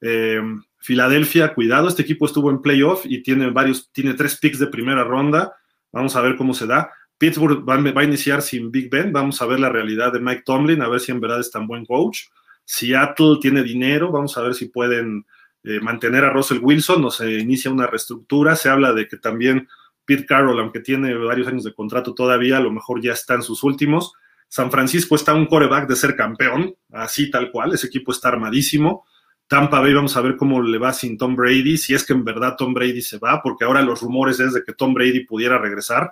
Eh, 0.02 0.42
Filadelfia, 0.80 1.54
cuidado, 1.54 1.88
este 1.88 2.02
equipo 2.02 2.26
estuvo 2.26 2.50
en 2.50 2.62
playoff 2.62 3.06
y 3.06 3.22
tiene 3.22 3.50
varios, 3.52 3.92
tiene 3.92 4.16
tres 4.16 4.38
picks 4.38 4.60
de 4.60 4.68
primera 4.68 5.04
ronda. 5.04 5.56
Vamos 5.92 6.16
a 6.16 6.22
ver 6.22 6.36
cómo 6.36 6.54
se 6.54 6.66
da. 6.66 6.92
Pittsburgh 7.18 7.64
va, 7.68 7.76
a 7.76 8.04
iniciar 8.04 8.42
sin 8.42 8.72
Big 8.72 8.90
Ben. 8.90 9.14
Vamos 9.14 9.42
a 9.42 9.46
ver 9.46 9.60
la 9.60 9.70
realidad 9.70 10.12
de 10.12 10.20
Mike 10.20 10.44
Tomlin, 10.46 10.82
a 10.82 10.90
ver 10.90 11.00
si 11.00 11.12
en 11.12 11.22
verdad 11.22 11.40
es 11.40 11.52
tan 11.52 11.68
buen 11.68 11.86
coach. 11.86 12.24
Seattle 12.66 13.38
tiene 13.42 13.64
dinero, 13.64 14.12
vamos 14.12 14.38
a 14.38 14.42
ver 14.42 14.56
si 14.56 14.66
pueden 14.66 15.26
eh, 15.64 15.80
mantener 15.80 16.26
a 16.26 16.32
Russell 16.32 16.60
Wilson 16.62 17.06
o 17.06 17.12
se 17.12 17.40
inicia 17.40 17.72
una 17.72 17.88
reestructura. 17.88 18.56
Se 18.56 18.70
habla 18.70 18.92
de 18.92 19.08
que 19.08 19.18
también 19.18 19.68
Pete 20.06 20.26
Carroll, 20.26 20.60
aunque 20.60 20.82
tiene 20.82 21.14
varios 21.16 21.48
años 21.48 21.64
de 21.64 21.74
contrato 21.74 22.14
todavía, 22.14 22.58
a 22.58 22.62
lo 22.62 22.72
mejor 22.72 23.02
ya 23.02 23.14
está 23.14 23.36
en 23.36 23.44
sus 23.44 23.64
últimos. 23.64 24.14
San 24.48 24.72
Francisco 24.72 25.16
está 25.16 25.34
un 25.34 25.46
coreback 25.46 25.88
de 25.88 25.96
ser 25.96 26.16
campeón, 26.16 26.76
así 26.92 27.32
tal 27.32 27.52
cual, 27.52 27.74
ese 27.74 27.88
equipo 27.88 28.12
está 28.12 28.30
armadísimo. 28.30 29.06
Tampa 29.48 29.80
Bay, 29.80 29.94
vamos 29.94 30.16
a 30.16 30.22
ver 30.22 30.38
cómo 30.38 30.62
le 30.62 30.78
va 30.78 30.94
sin 30.94 31.18
Tom 31.18 31.36
Brady, 31.36 31.78
si 31.78 31.94
es 31.94 32.06
que 32.06 32.14
en 32.14 32.24
verdad 32.24 32.56
Tom 32.58 32.74
Brady 32.74 33.02
se 33.02 33.18
va, 33.18 33.42
porque 33.42 33.66
ahora 33.66 33.82
los 33.82 34.02
rumores 34.02 34.40
es 34.40 34.54
de 34.54 34.64
que 34.64 34.74
Tom 34.74 34.94
Brady 34.94 35.26
pudiera 35.26 35.58
regresar. 35.58 36.12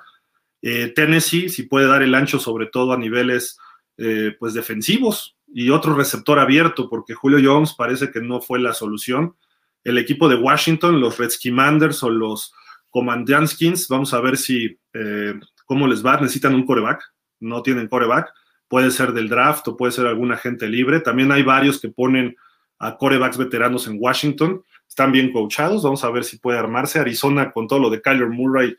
Eh, 0.61 0.91
Tennessee, 0.95 1.49
si 1.49 1.63
puede 1.63 1.87
dar 1.87 2.03
el 2.03 2.13
ancho, 2.13 2.39
sobre 2.39 2.67
todo 2.67 2.93
a 2.93 2.97
niveles 2.97 3.57
eh, 3.97 4.35
pues 4.39 4.53
defensivos, 4.53 5.37
y 5.53 5.69
otro 5.69 5.95
receptor 5.95 6.39
abierto, 6.39 6.89
porque 6.89 7.13
Julio 7.13 7.39
Jones 7.43 7.73
parece 7.73 8.11
que 8.11 8.21
no 8.21 8.41
fue 8.41 8.59
la 8.59 8.73
solución. 8.73 9.35
El 9.83 9.97
equipo 9.97 10.29
de 10.29 10.35
Washington, 10.35 11.01
los 11.01 11.17
Redskins 11.17 12.03
o 12.03 12.09
los 12.09 12.53
Commandantskins, 12.89 13.87
vamos 13.87 14.13
a 14.13 14.21
ver 14.21 14.37
si 14.37 14.77
eh, 14.93 15.33
cómo 15.65 15.87
les 15.87 16.05
va. 16.05 16.19
Necesitan 16.21 16.55
un 16.55 16.65
coreback, 16.65 17.10
no 17.41 17.61
tienen 17.61 17.89
coreback. 17.89 18.34
Puede 18.69 18.91
ser 18.91 19.11
del 19.11 19.27
draft 19.27 19.68
o 19.68 19.76
puede 19.76 19.91
ser 19.91 20.07
algún 20.07 20.31
agente 20.31 20.69
libre. 20.69 21.01
También 21.01 21.31
hay 21.34 21.43
varios 21.43 21.81
que 21.81 21.89
ponen 21.89 22.38
a 22.80 22.97
corebacks 22.97 23.38
veteranos 23.38 23.88
en 23.88 23.97
Washington. 23.99 24.63
Están 24.88 25.11
bien 25.11 25.34
coachados, 25.34 25.84
vamos 25.84 26.03
a 26.03 26.09
ver 26.09 26.23
si 26.23 26.38
puede 26.38 26.57
armarse. 26.57 26.99
Arizona 26.99 27.51
con 27.51 27.68
todo 27.68 27.80
lo 27.80 27.89
de 27.89 28.01
Kyler 28.01 28.30
Murray, 28.30 28.77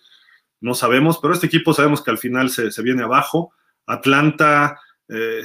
no 0.63 0.75
sabemos, 0.75 1.19
pero 1.19 1.35
este 1.35 1.47
equipo 1.47 1.75
sabemos 1.75 2.03
que 2.03 2.11
al 2.13 2.19
final 2.19 2.49
se, 2.49 2.71
viene 2.83 3.03
abajo. 3.03 3.53
Atlanta 3.85 4.79
eh, 5.09 5.43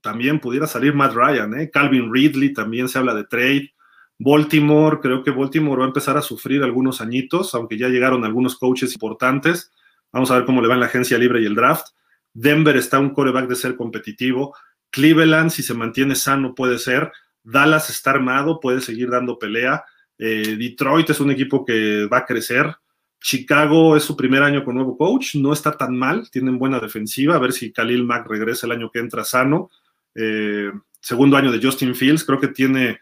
también 0.00 0.40
pudiera 0.40 0.66
salir 0.66 0.94
Matt 0.94 1.12
Ryan, 1.12 1.60
¿eh? 1.60 1.70
Calvin 1.70 2.12
Ridley 2.12 2.54
también 2.54 2.88
se 2.88 2.98
habla 2.98 3.14
de 3.14 3.24
trade. 3.24 3.74
Baltimore, 4.18 5.00
creo 5.02 5.22
que 5.22 5.30
Baltimore 5.30 5.80
va 5.80 5.84
a 5.84 5.88
empezar 5.88 6.16
a 6.16 6.22
sufrir 6.22 6.62
algunos 6.62 7.02
añitos, 7.02 7.54
aunque 7.54 7.76
ya 7.76 7.88
llegaron 7.88 8.24
algunos 8.24 8.56
coaches 8.56 8.94
importantes. 8.94 9.70
Vamos 10.12 10.30
a 10.30 10.36
ver 10.36 10.46
cómo 10.46 10.62
le 10.62 10.68
va 10.68 10.74
en 10.74 10.80
la 10.80 10.86
agencia 10.86 11.18
libre 11.18 11.42
y 11.42 11.44
el 11.44 11.54
draft. 11.54 11.88
Denver 12.38 12.76
está 12.76 12.98
un 12.98 13.14
coreback 13.14 13.48
de 13.48 13.56
ser 13.56 13.76
competitivo. 13.76 14.54
Cleveland, 14.90 15.50
si 15.50 15.62
se 15.62 15.72
mantiene 15.72 16.14
sano, 16.14 16.54
puede 16.54 16.78
ser. 16.78 17.10
Dallas 17.42 17.88
está 17.88 18.10
armado, 18.10 18.60
puede 18.60 18.82
seguir 18.82 19.08
dando 19.08 19.38
pelea. 19.38 19.84
Eh, 20.18 20.56
Detroit 20.58 21.08
es 21.08 21.20
un 21.20 21.30
equipo 21.30 21.64
que 21.64 22.06
va 22.06 22.18
a 22.18 22.26
crecer. 22.26 22.76
Chicago 23.22 23.96
es 23.96 24.02
su 24.02 24.16
primer 24.16 24.42
año 24.42 24.64
con 24.64 24.74
nuevo 24.74 24.98
coach, 24.98 25.36
no 25.36 25.54
está 25.54 25.72
tan 25.72 25.96
mal, 25.96 26.30
tienen 26.30 26.58
buena 26.58 26.78
defensiva, 26.78 27.34
a 27.34 27.38
ver 27.38 27.52
si 27.52 27.72
Khalil 27.72 28.04
Mack 28.04 28.28
regresa 28.28 28.66
el 28.66 28.72
año 28.72 28.90
que 28.90 28.98
entra 28.98 29.24
sano. 29.24 29.70
Eh, 30.14 30.70
segundo 31.00 31.38
año 31.38 31.50
de 31.50 31.60
Justin 31.60 31.94
Fields, 31.94 32.22
creo 32.22 32.38
que 32.38 32.48
tiene, 32.48 33.00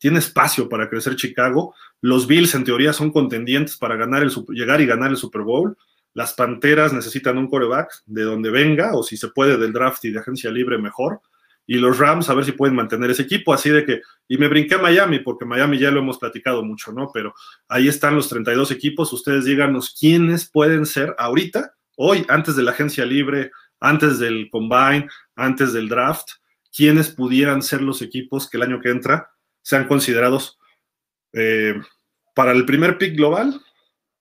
tiene 0.00 0.18
espacio 0.18 0.68
para 0.68 0.90
crecer 0.90 1.14
Chicago. 1.14 1.72
Los 2.00 2.26
Bills 2.26 2.56
en 2.56 2.64
teoría 2.64 2.92
son 2.92 3.12
contendientes 3.12 3.76
para 3.76 3.94
ganar 3.94 4.24
el, 4.24 4.32
llegar 4.48 4.80
y 4.80 4.86
ganar 4.86 5.10
el 5.10 5.16
Super 5.16 5.42
Bowl. 5.42 5.76
Las 6.14 6.34
Panteras 6.34 6.92
necesitan 6.92 7.38
un 7.38 7.48
coreback 7.48 7.90
de 8.06 8.22
donde 8.22 8.50
venga, 8.50 8.94
o 8.94 9.02
si 9.02 9.16
se 9.16 9.28
puede 9.28 9.56
del 9.56 9.72
draft 9.72 10.04
y 10.04 10.10
de 10.10 10.20
agencia 10.20 10.50
libre, 10.50 10.78
mejor 10.78 11.20
y 11.66 11.76
los 11.76 11.98
Rams 11.98 12.28
a 12.28 12.34
ver 12.34 12.44
si 12.44 12.52
pueden 12.52 12.74
mantener 12.74 13.10
ese 13.10 13.22
equipo, 13.22 13.54
así 13.54 13.70
de 13.70 13.84
que, 13.84 14.02
y 14.28 14.36
me 14.36 14.48
brinqué 14.48 14.74
a 14.74 14.78
Miami, 14.78 15.20
porque 15.20 15.44
Miami 15.44 15.78
ya 15.78 15.90
lo 15.90 16.00
hemos 16.00 16.18
platicado 16.18 16.62
mucho, 16.64 16.92
¿no? 16.92 17.10
Pero 17.12 17.34
ahí 17.68 17.88
están 17.88 18.16
los 18.16 18.28
32 18.28 18.70
equipos, 18.72 19.12
ustedes 19.12 19.44
díganos 19.44 19.96
quiénes 19.98 20.50
pueden 20.50 20.86
ser 20.86 21.14
ahorita, 21.18 21.74
hoy, 21.96 22.24
antes 22.28 22.56
de 22.56 22.62
la 22.62 22.72
agencia 22.72 23.04
libre, 23.04 23.52
antes 23.80 24.18
del 24.18 24.48
combine, 24.50 25.08
antes 25.36 25.72
del 25.72 25.88
draft, 25.88 26.28
quiénes 26.74 27.10
pudieran 27.10 27.62
ser 27.62 27.82
los 27.82 28.02
equipos 28.02 28.48
que 28.48 28.56
el 28.56 28.64
año 28.64 28.80
que 28.80 28.90
entra 28.90 29.30
sean 29.62 29.86
considerados 29.86 30.58
eh, 31.32 31.80
para 32.34 32.52
el 32.52 32.64
primer 32.64 32.98
pick 32.98 33.16
global, 33.16 33.60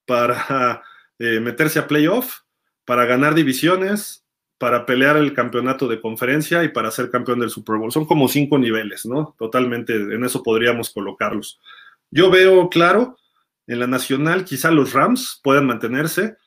para 0.05 0.83
eh, 1.23 1.39
meterse 1.39 1.77
a 1.77 1.85
playoff, 1.87 2.39
para 2.83 3.05
ganar 3.05 3.35
divisiones, 3.35 4.25
para 4.57 4.87
pelear 4.87 5.17
el 5.17 5.35
campeonato 5.35 5.87
de 5.87 6.01
conferencia 6.01 6.63
y 6.63 6.69
para 6.69 6.89
ser 6.89 7.11
campeón 7.11 7.39
del 7.39 7.51
Super 7.51 7.77
Bowl. 7.77 7.91
Son 7.91 8.05
como 8.05 8.27
cinco 8.27 8.57
niveles, 8.57 9.05
¿no? 9.05 9.35
Totalmente, 9.37 9.93
en 9.93 10.23
eso 10.23 10.41
podríamos 10.41 10.89
colocarlos. 10.89 11.59
Yo 12.09 12.31
veo 12.31 12.69
claro, 12.69 13.17
en 13.67 13.79
la 13.79 13.85
nacional 13.85 14.45
quizá 14.45 14.71
los 14.71 14.93
Rams 14.93 15.39
puedan 15.43 15.67
mantenerse. 15.67 16.37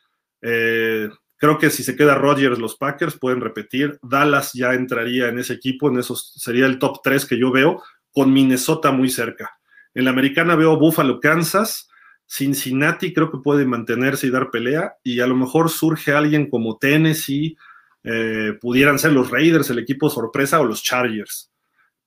Eh, 0.42 1.08
creo 1.36 1.56
que 1.58 1.70
si 1.70 1.84
se 1.84 1.94
queda 1.94 2.16
Rodgers, 2.16 2.58
los 2.58 2.74
Packers 2.74 3.16
pueden 3.16 3.40
repetir. 3.40 4.00
Dallas 4.02 4.54
ya 4.54 4.74
entraría 4.74 5.28
en 5.28 5.38
ese 5.38 5.52
equipo, 5.54 5.88
en 5.88 6.00
esos 6.00 6.32
sería 6.36 6.66
el 6.66 6.80
top 6.80 6.98
3 7.00 7.26
que 7.26 7.38
yo 7.38 7.52
veo, 7.52 7.80
con 8.10 8.32
Minnesota 8.32 8.90
muy 8.90 9.08
cerca. 9.08 9.56
En 9.94 10.04
la 10.04 10.10
americana 10.10 10.56
veo 10.56 10.76
Buffalo, 10.76 11.20
Kansas, 11.20 11.88
Cincinnati 12.26 13.12
creo 13.12 13.30
que 13.30 13.38
puede 13.38 13.64
mantenerse 13.64 14.26
y 14.26 14.30
dar 14.30 14.50
pelea, 14.50 14.94
y 15.02 15.20
a 15.20 15.26
lo 15.26 15.36
mejor 15.36 15.70
surge 15.70 16.12
alguien 16.12 16.48
como 16.50 16.78
Tennessee, 16.78 17.56
eh, 18.02 18.58
pudieran 18.60 18.98
ser 18.98 19.12
los 19.12 19.30
Raiders, 19.30 19.70
el 19.70 19.78
equipo 19.78 20.10
sorpresa, 20.10 20.60
o 20.60 20.64
los 20.64 20.82
Chargers. 20.82 21.50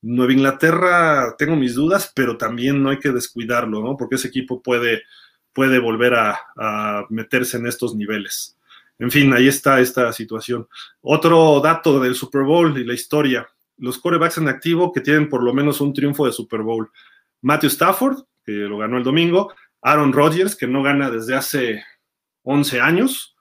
Nueva 0.01 0.33
Inglaterra, 0.33 1.35
tengo 1.37 1.55
mis 1.55 1.75
dudas, 1.75 2.11
pero 2.15 2.37
también 2.37 2.83
no 2.83 2.89
hay 2.89 2.99
que 2.99 3.11
descuidarlo, 3.11 3.81
¿no? 3.81 3.97
Porque 3.97 4.15
ese 4.15 4.27
equipo 4.27 4.61
puede, 4.61 5.03
puede 5.53 5.79
volver 5.79 6.13
a, 6.13 6.39
a 6.55 7.05
meterse 7.09 7.57
en 7.57 7.67
estos 7.67 7.95
niveles. 7.95 8.57
En 8.99 9.11
fin, 9.11 9.33
ahí 9.33 9.47
está 9.47 9.79
esta 9.79 10.11
situación. 10.11 10.67
Otro 11.01 11.59
dato 11.61 11.99
del 11.99 12.15
Super 12.15 12.43
Bowl 12.43 12.77
y 12.77 12.83
la 12.83 12.93
historia. 12.93 13.47
Los 13.77 13.99
corebacks 13.99 14.39
en 14.39 14.47
activo 14.47 14.91
que 14.91 15.01
tienen 15.01 15.29
por 15.29 15.43
lo 15.43 15.53
menos 15.53 15.81
un 15.81 15.93
triunfo 15.93 16.25
de 16.25 16.31
Super 16.31 16.61
Bowl. 16.61 16.89
Matthew 17.41 17.69
Stafford, 17.69 18.23
que 18.43 18.53
lo 18.53 18.79
ganó 18.79 18.97
el 18.97 19.03
domingo. 19.03 19.53
Aaron 19.81 20.13
Rodgers, 20.13 20.55
que 20.55 20.67
no 20.67 20.83
gana 20.83 21.09
desde 21.09 21.35
hace 21.35 21.83
11 22.43 22.81
años. 22.81 23.35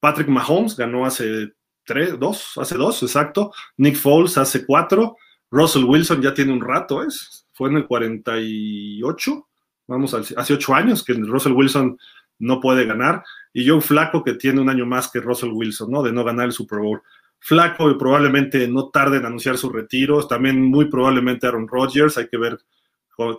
Patrick 0.00 0.28
Mahomes 0.28 0.76
ganó 0.76 1.04
hace 1.06 1.52
tres, 1.84 2.18
dos, 2.18 2.52
hace 2.56 2.76
dos, 2.76 3.02
exacto. 3.02 3.52
Nick 3.76 3.96
Foles 3.96 4.38
hace 4.38 4.64
cuatro. 4.66 5.16
Russell 5.50 5.84
Wilson 5.84 6.20
ya 6.20 6.34
tiene 6.34 6.52
un 6.52 6.60
rato, 6.60 7.02
¿es? 7.02 7.46
Fue 7.52 7.70
en 7.70 7.78
el 7.78 7.86
48, 7.86 9.48
vamos, 9.88 10.14
hace 10.14 10.54
ocho 10.54 10.74
años 10.74 11.02
que 11.02 11.14
Russell 11.14 11.52
Wilson 11.52 11.98
no 12.38 12.60
puede 12.60 12.84
ganar. 12.84 13.24
Y 13.52 13.66
Joe 13.66 13.80
Flaco, 13.80 14.22
que 14.22 14.34
tiene 14.34 14.60
un 14.60 14.68
año 14.68 14.86
más 14.86 15.10
que 15.10 15.20
Russell 15.20 15.50
Wilson, 15.50 15.90
¿no? 15.90 16.02
De 16.02 16.12
no 16.12 16.22
ganar 16.22 16.46
el 16.46 16.52
Super 16.52 16.78
Bowl. 16.78 17.02
Flaco 17.40 17.90
y 17.90 17.94
probablemente 17.96 18.68
no 18.68 18.90
tarde 18.90 19.16
en 19.16 19.26
anunciar 19.26 19.56
su 19.56 19.70
retiro. 19.70 20.26
También 20.26 20.62
muy 20.62 20.90
probablemente 20.90 21.46
Aaron 21.46 21.66
Rodgers, 21.66 22.18
hay 22.18 22.28
que 22.28 22.38
ver 22.38 22.58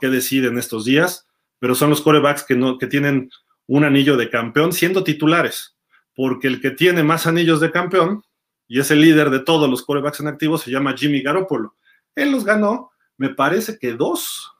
qué 0.01 0.07
deciden 0.07 0.57
estos 0.57 0.85
días. 0.85 1.28
Pero 1.59 1.75
son 1.75 1.89
los 1.89 2.01
corebacks 2.01 2.43
que, 2.43 2.55
no, 2.55 2.77
que 2.77 2.87
tienen 2.87 3.29
un 3.67 3.83
anillo 3.83 4.17
de 4.17 4.29
campeón 4.29 4.73
siendo 4.73 5.03
titulares. 5.03 5.77
Porque 6.15 6.47
el 6.47 6.61
que 6.61 6.71
tiene 6.71 7.03
más 7.03 7.27
anillos 7.27 7.59
de 7.59 7.71
campeón 7.71 8.23
y 8.69 8.79
es 8.79 8.91
el 8.91 9.01
líder 9.01 9.31
de 9.31 9.39
todos 9.39 9.69
los 9.69 9.83
corebacks 9.83 10.19
en 10.19 10.27
activo 10.27 10.57
se 10.57 10.71
llama 10.71 10.95
Jimmy 10.95 11.21
Garoppolo. 11.21 11.75
Él 12.15 12.31
los 12.31 12.45
ganó, 12.45 12.91
me 13.17 13.29
parece 13.29 13.77
que 13.79 13.93
dos 13.93 14.51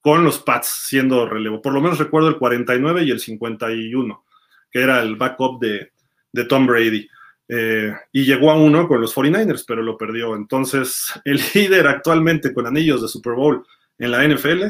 con 0.00 0.24
los 0.24 0.38
Pats 0.40 0.84
siendo 0.86 1.28
relevo. 1.28 1.62
Por 1.62 1.72
lo 1.72 1.80
menos 1.80 1.98
recuerdo 1.98 2.28
el 2.28 2.38
49 2.38 3.04
y 3.04 3.10
el 3.10 3.20
51, 3.20 4.24
que 4.70 4.80
era 4.80 5.00
el 5.00 5.16
backup 5.16 5.60
de, 5.60 5.92
Tom 6.48 6.66
Brady. 6.66 7.08
Eh, 7.48 7.94
y 8.12 8.24
llegó 8.24 8.50
a 8.50 8.56
uno 8.56 8.88
con 8.88 9.00
los 9.00 9.14
49ers, 9.14 9.64
pero 9.66 9.82
lo 9.82 9.96
perdió. 9.96 10.34
Entonces, 10.34 11.12
el 11.24 11.40
líder 11.54 11.86
actualmente 11.86 12.52
con 12.52 12.66
anillos 12.66 13.02
de 13.02 13.08
Super 13.08 13.34
Bowl 13.34 13.64
en 13.98 14.10
la 14.10 14.26
NFL, 14.26 14.64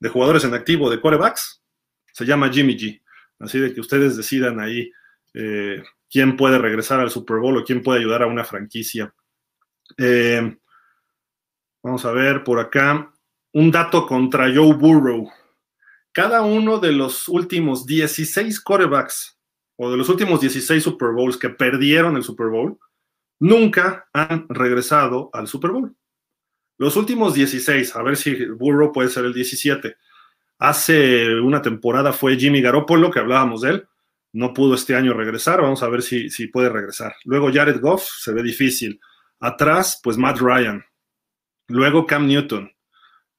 de 0.00 0.08
jugadores 0.08 0.44
en 0.44 0.54
activo, 0.54 0.90
de 0.90 1.00
corebacks, 1.00 1.62
se 2.12 2.24
llama 2.24 2.50
Jimmy 2.50 2.76
G. 2.76 3.02
Así 3.38 3.58
de 3.58 3.72
que 3.72 3.80
ustedes 3.80 4.16
decidan 4.16 4.60
ahí 4.60 4.90
eh, 5.34 5.82
quién 6.10 6.36
puede 6.36 6.58
regresar 6.58 7.00
al 7.00 7.10
Super 7.10 7.38
Bowl 7.38 7.56
o 7.56 7.64
quién 7.64 7.82
puede 7.82 8.00
ayudar 8.00 8.22
a 8.22 8.26
una 8.26 8.44
franquicia. 8.44 9.14
Eh, 9.96 10.56
vamos 11.82 12.04
a 12.04 12.12
ver 12.12 12.44
por 12.44 12.58
acá 12.58 13.12
un 13.52 13.70
dato 13.70 14.06
contra 14.06 14.52
Joe 14.52 14.74
Burrow. 14.74 15.30
Cada 16.12 16.42
uno 16.42 16.78
de 16.78 16.92
los 16.92 17.28
últimos 17.28 17.86
16 17.86 18.60
corebacks 18.60 19.38
o 19.76 19.90
de 19.90 19.96
los 19.96 20.08
últimos 20.08 20.40
16 20.40 20.82
Super 20.82 21.10
Bowls 21.12 21.36
que 21.36 21.50
perdieron 21.50 22.16
el 22.16 22.24
Super 22.24 22.48
Bowl, 22.48 22.78
nunca 23.38 24.08
han 24.12 24.46
regresado 24.48 25.30
al 25.32 25.46
Super 25.46 25.70
Bowl. 25.70 25.94
Los 26.78 26.96
últimos 26.96 27.34
16, 27.34 27.94
a 27.96 28.02
ver 28.02 28.16
si 28.16 28.46
Burrow 28.46 28.92
puede 28.92 29.10
ser 29.10 29.24
el 29.24 29.34
17. 29.34 29.96
Hace 30.58 31.40
una 31.40 31.60
temporada 31.60 32.12
fue 32.12 32.36
Jimmy 32.36 32.60
Garoppolo, 32.62 33.10
que 33.10 33.20
hablábamos 33.20 33.60
de 33.60 33.70
él, 33.70 33.88
no 34.32 34.52
pudo 34.52 34.74
este 34.74 34.94
año 34.94 35.12
regresar, 35.14 35.60
vamos 35.60 35.82
a 35.82 35.88
ver 35.88 36.02
si, 36.02 36.30
si 36.30 36.46
puede 36.46 36.68
regresar. 36.68 37.14
Luego 37.24 37.52
Jared 37.52 37.80
Goff, 37.80 38.04
se 38.04 38.32
ve 38.32 38.42
difícil. 38.42 39.00
Atrás, 39.40 40.00
pues 40.02 40.16
Matt 40.16 40.38
Ryan. 40.38 40.84
Luego 41.68 42.06
Cam 42.06 42.26
Newton. 42.26 42.70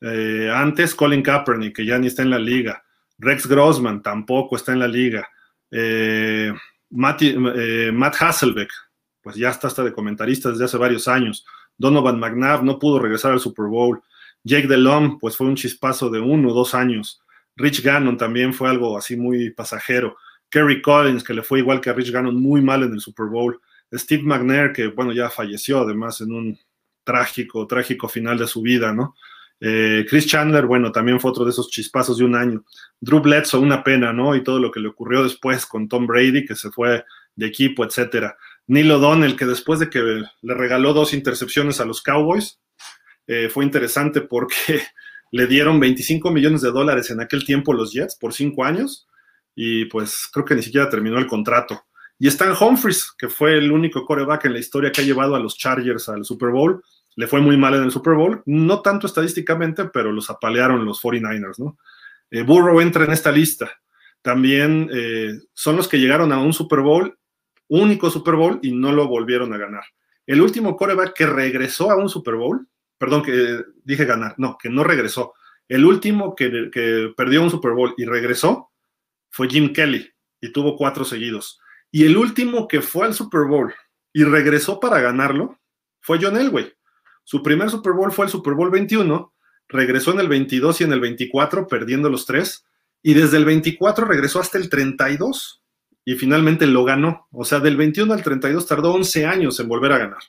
Eh, 0.02 0.50
antes 0.54 0.96
Colin 0.96 1.22
Kaepernick, 1.22 1.76
que 1.76 1.86
ya 1.86 1.98
ni 1.98 2.08
está 2.08 2.22
en 2.22 2.30
la 2.30 2.40
liga. 2.40 2.84
Rex 3.18 3.48
Grossman 3.48 4.02
tampoco 4.02 4.56
está 4.56 4.72
en 4.72 4.80
la 4.80 4.88
liga. 4.88 5.28
Eh, 5.72 6.52
eh, 6.52 7.92
Matt, 7.94 8.16
Hasselbeck, 8.22 8.72
pues 9.22 9.36
ya 9.36 9.50
está 9.50 9.68
hasta 9.68 9.84
de 9.84 9.94
comentarista 9.94 10.50
desde 10.50 10.66
hace 10.66 10.78
varios 10.78 11.08
años. 11.08 11.46
Donovan 11.80 12.20
McNabb 12.20 12.64
no 12.64 12.78
pudo 12.78 13.00
regresar 13.00 13.32
al 13.32 13.40
Super 13.40 13.66
Bowl. 13.66 14.04
Jake 14.44 14.68
Delhomme, 14.68 15.18
pues 15.20 15.36
fue 15.36 15.48
un 15.48 15.56
chispazo 15.56 16.10
de 16.12 16.20
uno 16.20 16.50
o 16.50 16.54
dos 16.54 16.76
años. 16.76 17.22
Rich 17.56 17.82
Gannon 17.82 18.18
también 18.18 18.54
fue 18.54 18.70
algo 18.70 18.98
así 18.98 19.18
muy 19.18 19.50
pasajero. 19.50 20.18
Kerry 20.50 20.82
Collins, 20.82 21.24
que 21.24 21.34
le 21.34 21.42
fue 21.42 21.60
igual 21.60 21.82
que 21.82 21.90
a 21.90 21.94
Rich 21.94 22.12
Gannon, 22.12 22.36
muy 22.36 22.62
mal 22.62 22.84
en 22.84 22.94
el 22.94 23.00
Super 23.00 23.26
Bowl. 23.26 23.60
Steve 23.92 24.24
McNair, 24.24 24.72
que 24.72 24.88
bueno, 24.88 25.12
ya 25.14 25.30
falleció 25.30 25.80
además 25.80 26.22
en 26.22 26.32
un 26.32 26.60
trágico, 27.04 27.66
trágico 27.66 28.08
final 28.08 28.38
de 28.38 28.48
su 28.48 28.62
vida, 28.62 28.94
¿no? 28.94 29.16
Eh, 29.62 30.06
Chris 30.08 30.28
Chandler, 30.28 30.66
bueno, 30.66 30.92
también 30.92 31.20
fue 31.20 31.32
otro 31.32 31.44
de 31.44 31.52
esos 31.52 31.70
chispazos 31.70 32.18
de 32.18 32.26
un 32.26 32.36
año. 32.36 32.64
Drew 33.00 33.20
Bledsoe, 33.20 33.60
una 33.60 33.84
pena, 33.84 34.14
¿no? 34.14 34.36
Y 34.36 34.44
todo 34.44 34.60
lo 34.60 34.72
que 34.72 34.80
le 34.80 34.90
ocurrió 34.90 35.24
después 35.24 35.66
con 35.66 35.88
Tom 35.88 36.08
Brady, 36.08 36.46
que 36.46 36.56
se 36.56 36.72
fue 36.72 37.04
de 37.36 37.46
equipo, 37.46 37.84
etcétera. 37.84 38.38
Neil 38.70 38.92
O'Donnell, 38.92 39.36
que 39.36 39.48
después 39.48 39.80
de 39.80 39.90
que 39.90 40.00
le 40.00 40.54
regaló 40.54 40.94
dos 40.94 41.14
intercepciones 41.14 41.80
a 41.80 41.86
los 41.86 42.04
Cowboys, 42.04 42.60
eh, 43.26 43.50
fue 43.50 43.66
interesante 43.66 44.22
porque 44.22 44.54
le 45.32 45.48
dieron 45.48 45.80
25 45.80 46.30
millones 46.30 46.62
de 46.62 46.72
dólares 46.72 47.10
en 47.10 47.20
aquel 47.20 47.44
tiempo 47.44 47.74
los 47.74 47.92
Jets 47.92 48.16
por 48.16 48.32
cinco 48.32 48.64
años 48.64 49.08
y 49.56 49.86
pues 49.86 50.30
creo 50.32 50.46
que 50.46 50.54
ni 50.54 50.62
siquiera 50.62 50.88
terminó 50.88 51.18
el 51.18 51.26
contrato. 51.26 51.84
Y 52.20 52.28
Stan 52.28 52.54
Humphries, 52.60 53.12
que 53.18 53.28
fue 53.28 53.58
el 53.58 53.72
único 53.72 54.06
coreback 54.06 54.46
en 54.46 54.54
la 54.54 54.60
historia 54.60 54.92
que 54.92 55.02
ha 55.02 55.06
llevado 55.06 55.36
a 55.36 55.40
los 55.40 55.58
Chargers 55.58 56.08
al 56.08 56.24
Super 56.24 56.50
Bowl, 56.50 56.84
le 57.16 57.26
fue 57.26 57.42
muy 57.42 57.58
mal 57.58 57.74
en 57.74 57.84
el 57.84 57.92
Super 57.92 58.14
Bowl, 58.14 58.44
no 58.46 58.84
tanto 58.84 59.08
estadísticamente, 59.08 59.86
pero 59.86 60.12
los 60.12 60.30
apalearon 60.30 60.86
los 60.86 61.02
49ers, 61.02 61.58
¿no? 61.58 61.78
Eh, 62.30 62.44
Burrow 62.44 62.82
entra 62.82 63.04
en 63.04 63.14
esta 63.14 63.32
lista. 63.32 63.72
También 64.22 64.90
eh, 64.94 65.40
son 65.54 65.76
los 65.76 65.88
que 65.88 66.00
llegaron 66.00 66.32
a 66.32 66.40
un 66.40 66.54
Super 66.54 66.82
Bowl, 66.82 67.19
único 67.70 68.10
Super 68.10 68.36
Bowl, 68.36 68.60
y 68.62 68.74
no 68.74 68.92
lo 68.92 69.08
volvieron 69.08 69.54
a 69.54 69.58
ganar. 69.58 69.84
El 70.26 70.42
último 70.42 70.76
coreback 70.76 71.14
que 71.14 71.26
regresó 71.26 71.90
a 71.90 71.96
un 71.96 72.10
Super 72.10 72.36
Bowl, 72.36 72.68
perdón, 72.98 73.24
que 73.24 73.64
dije 73.84 74.06
ganar, 74.06 74.36
no, 74.38 74.58
que 74.62 74.70
no 74.70 74.84
regresó. 74.84 75.34
El 75.68 75.86
último 75.86 76.36
que, 76.36 76.70
que 76.72 77.14
perdió 77.16 77.42
un 77.42 77.50
Super 77.50 77.72
Bowl 77.72 77.94
y 77.98 78.06
regresó 78.06 78.72
fue 79.30 79.48
Jim 79.48 79.72
Kelly, 79.72 80.12
y 80.42 80.52
tuvo 80.52 80.76
cuatro 80.76 81.06
seguidos. 81.06 81.60
Y 81.92 82.06
el 82.06 82.18
último 82.18 82.68
que 82.68 82.82
fue 82.82 83.06
al 83.06 83.14
Super 83.14 83.46
Bowl 83.46 83.74
y 84.14 84.24
regresó 84.24 84.80
para 84.80 85.00
ganarlo 85.00 85.60
fue 86.02 86.20
John 86.22 86.38
Elway. 86.38 86.74
Su 87.24 87.44
primer 87.44 87.70
Super 87.70 87.94
Bowl 87.94 88.12
fue 88.12 88.26
el 88.26 88.32
Super 88.32 88.54
Bowl 88.54 88.72
21, 88.72 89.34
regresó 89.68 90.12
en 90.12 90.20
el 90.20 90.28
22 90.28 90.82
y 90.82 90.84
en 90.84 90.94
el 90.94 91.00
24, 91.00 91.68
perdiendo 91.68 92.10
los 92.10 92.26
tres, 92.26 92.66
y 93.04 93.14
desde 93.14 93.38
el 93.38 93.46
24 93.46 94.06
regresó 94.06 94.40
hasta 94.40 94.58
el 94.58 94.70
32 94.70 95.59
y 96.10 96.16
finalmente 96.16 96.66
lo 96.66 96.84
ganó. 96.84 97.28
O 97.32 97.46
sea, 97.46 97.60
del 97.60 97.78
21 97.78 98.12
al 98.12 98.24
32 98.24 98.66
tardó 98.66 98.94
11 98.94 99.28
años 99.28 99.60
en 99.60 99.68
volver 99.68 99.92
a 99.92 100.00
ganar. 100.00 100.24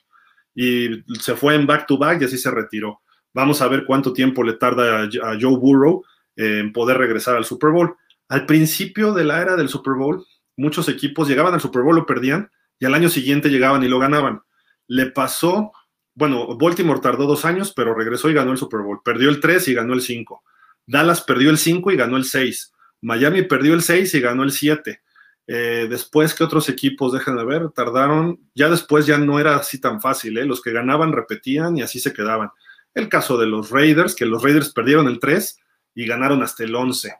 Y 0.53 1.03
se 1.19 1.35
fue 1.35 1.55
en 1.55 1.65
back-to-back 1.65 2.21
y 2.21 2.25
así 2.25 2.37
se 2.37 2.51
retiró. 2.51 3.01
Vamos 3.33 3.63
a 3.63 3.67
ver 3.67 3.85
cuánto 3.85 4.13
tiempo 4.13 4.43
le 4.43 4.53
tarda 4.53 5.05
a 5.05 5.37
Joe 5.41 5.57
Burrow 5.57 6.03
en 6.35 6.71
poder 6.71 6.99
regresar 6.99 7.35
al 7.35 7.45
Super 7.45 7.71
Bowl. 7.71 7.95
Al 8.27 8.45
principio 8.45 9.11
de 9.11 9.23
la 9.23 9.41
era 9.41 9.55
del 9.55 9.69
Super 9.69 9.95
Bowl, 9.95 10.23
muchos 10.55 10.87
equipos 10.87 11.27
llegaban 11.27 11.55
al 11.55 11.61
Super 11.61 11.81
Bowl, 11.81 11.95
lo 11.95 12.05
perdían, 12.05 12.51
y 12.77 12.85
al 12.85 12.93
año 12.93 13.09
siguiente 13.09 13.49
llegaban 13.49 13.83
y 13.83 13.87
lo 13.87 13.97
ganaban. 13.97 14.41
Le 14.85 15.07
pasó 15.07 15.71
bueno, 16.13 16.57
Baltimore 16.57 16.99
tardó 16.99 17.25
dos 17.25 17.43
años, 17.43 17.73
pero 17.75 17.95
regresó 17.95 18.29
y 18.29 18.33
ganó 18.35 18.51
el 18.51 18.57
Super 18.59 18.81
Bowl. 18.81 19.01
Perdió 19.03 19.29
el 19.29 19.39
3 19.39 19.67
y 19.69 19.73
ganó 19.73 19.93
el 19.93 20.01
5. 20.01 20.43
Dallas 20.85 21.21
perdió 21.21 21.49
el 21.49 21.57
5 21.57 21.91
y 21.91 21.95
ganó 21.95 22.17
el 22.17 22.25
6. 22.25 22.73
Miami 23.01 23.43
perdió 23.43 23.73
el 23.73 23.81
6 23.81 24.13
y 24.13 24.19
ganó 24.19 24.43
el 24.43 24.51
7. 24.51 25.01
Eh, 25.47 25.87
después 25.89 26.33
que 26.33 26.43
otros 26.43 26.69
equipos, 26.69 27.13
dejen 27.13 27.35
de 27.35 27.45
ver, 27.45 27.69
tardaron, 27.71 28.39
ya 28.55 28.69
después 28.69 29.05
ya 29.05 29.17
no 29.17 29.39
era 29.39 29.55
así 29.55 29.79
tan 29.79 29.99
fácil, 29.99 30.37
¿eh? 30.37 30.45
los 30.45 30.61
que 30.61 30.71
ganaban 30.71 31.11
repetían 31.11 31.77
y 31.77 31.81
así 31.81 31.99
se 31.99 32.13
quedaban. 32.13 32.51
El 32.93 33.09
caso 33.09 33.37
de 33.37 33.47
los 33.47 33.69
Raiders, 33.69 34.15
que 34.15 34.25
los 34.25 34.43
Raiders 34.43 34.71
perdieron 34.71 35.07
el 35.07 35.19
3 35.19 35.57
y 35.95 36.05
ganaron 36.05 36.43
hasta 36.43 36.63
el 36.63 36.75
11. 36.75 37.13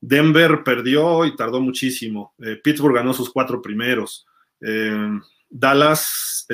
Denver 0.00 0.62
perdió 0.64 1.24
y 1.24 1.36
tardó 1.36 1.60
muchísimo. 1.60 2.34
Eh, 2.38 2.60
Pittsburgh 2.62 2.94
ganó 2.94 3.14
sus 3.14 3.30
cuatro 3.30 3.62
primeros. 3.62 4.26
Dallas 5.48 6.46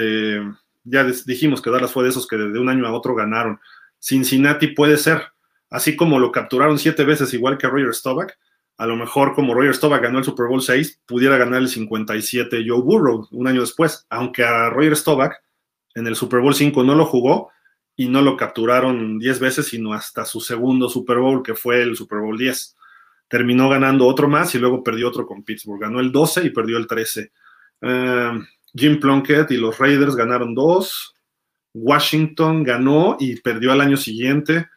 ya 0.90 1.04
dijimos 1.26 1.60
que 1.60 1.70
Dallas 1.70 1.92
fue 1.92 2.04
de 2.04 2.10
esos 2.10 2.26
que 2.26 2.36
de 2.36 2.58
un 2.58 2.68
año 2.68 2.86
a 2.86 2.92
otro 2.92 3.14
ganaron. 3.14 3.60
Cincinnati 3.98 4.68
puede 4.68 4.96
ser, 4.96 5.22
así 5.70 5.96
como 5.96 6.18
lo 6.18 6.32
capturaron 6.32 6.78
siete 6.78 7.04
veces 7.04 7.34
igual 7.34 7.58
que 7.58 7.66
Roger 7.66 7.94
Staubach, 7.94 8.32
a 8.78 8.86
lo 8.86 8.96
mejor 8.96 9.34
como 9.34 9.54
Roger 9.54 9.74
Staubach 9.74 10.00
ganó 10.00 10.18
el 10.18 10.24
Super 10.24 10.46
Bowl 10.46 10.62
6, 10.62 11.02
pudiera 11.04 11.36
ganar 11.36 11.60
el 11.60 11.68
57 11.68 12.64
Joe 12.66 12.80
Burrow 12.80 13.28
un 13.32 13.48
año 13.48 13.60
después, 13.60 14.06
aunque 14.08 14.44
a 14.44 14.70
Roger 14.70 14.96
Staubach 14.96 15.32
en 15.96 16.06
el 16.06 16.14
Super 16.14 16.40
Bowl 16.40 16.54
5 16.54 16.84
no 16.84 16.94
lo 16.94 17.04
jugó 17.04 17.50
y 17.96 18.08
no 18.08 18.22
lo 18.22 18.36
capturaron 18.36 19.18
10 19.18 19.40
veces, 19.40 19.66
sino 19.66 19.92
hasta 19.92 20.24
su 20.24 20.40
segundo 20.40 20.88
Super 20.88 21.18
Bowl, 21.18 21.42
que 21.42 21.56
fue 21.56 21.82
el 21.82 21.96
Super 21.96 22.20
Bowl 22.20 22.38
10. 22.38 22.76
terminó 23.26 23.68
ganando 23.68 24.06
otro 24.06 24.28
más 24.28 24.54
y 24.54 24.58
luego 24.58 24.82
perdió 24.82 25.08
otro 25.08 25.26
con 25.26 25.42
Pittsburgh. 25.42 25.80
Ganó 25.80 26.00
el 26.00 26.12
12 26.12 26.46
y 26.46 26.50
perdió 26.50 26.78
el 26.78 26.86
13. 26.86 27.32
Eh, 27.82 28.30
Jim 28.72 29.00
Plunkett 29.00 29.50
y 29.50 29.56
los 29.56 29.76
Raiders 29.78 30.14
ganaron 30.14 30.54
dos. 30.54 31.14
Washington 31.74 32.62
ganó 32.62 33.16
y 33.18 33.40
perdió 33.40 33.72
al 33.72 33.80
año 33.80 33.96
siguiente. 33.96 34.68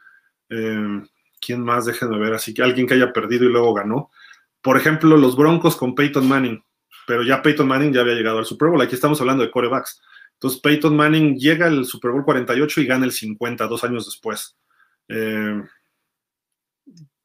Eh, 0.49 1.02
¿Quién 1.41 1.63
más? 1.63 1.85
Déjenme 1.85 2.19
ver. 2.19 2.34
Así 2.34 2.53
que 2.53 2.61
alguien 2.61 2.88
que 2.88 2.93
haya 2.93 3.11
perdido 3.11 3.45
y 3.45 3.51
luego 3.51 3.73
ganó. 3.73 4.11
Por 4.61 4.77
ejemplo, 4.77 5.18
los 5.18 5.35
Broncos 5.35 5.76
con 5.76 5.95
Peyton 5.95 6.27
Manning. 6.27 6.63
Pero 7.07 7.23
ya 7.23 7.41
Peyton 7.41 7.68
Manning 7.68 7.93
ya 7.93 8.01
había 8.01 8.13
llegado 8.13 8.38
al 8.38 8.45
Super 8.45 8.69
Bowl. 8.69 8.81
Aquí 8.81 8.95
estamos 8.95 9.19
hablando 9.19 9.43
de 9.43 9.51
corebacks. 9.51 10.01
Entonces 10.34 10.61
Peyton 10.61 10.95
Manning 10.95 11.38
llega 11.38 11.68
al 11.68 11.85
Super 11.85 12.11
Bowl 12.11 12.23
48 12.23 12.81
y 12.81 12.85
gana 12.85 13.05
el 13.05 13.11
50 13.11 13.68
dos 13.68 13.84
años 13.84 14.05
después. 14.05 14.57
Eh, 15.07 15.61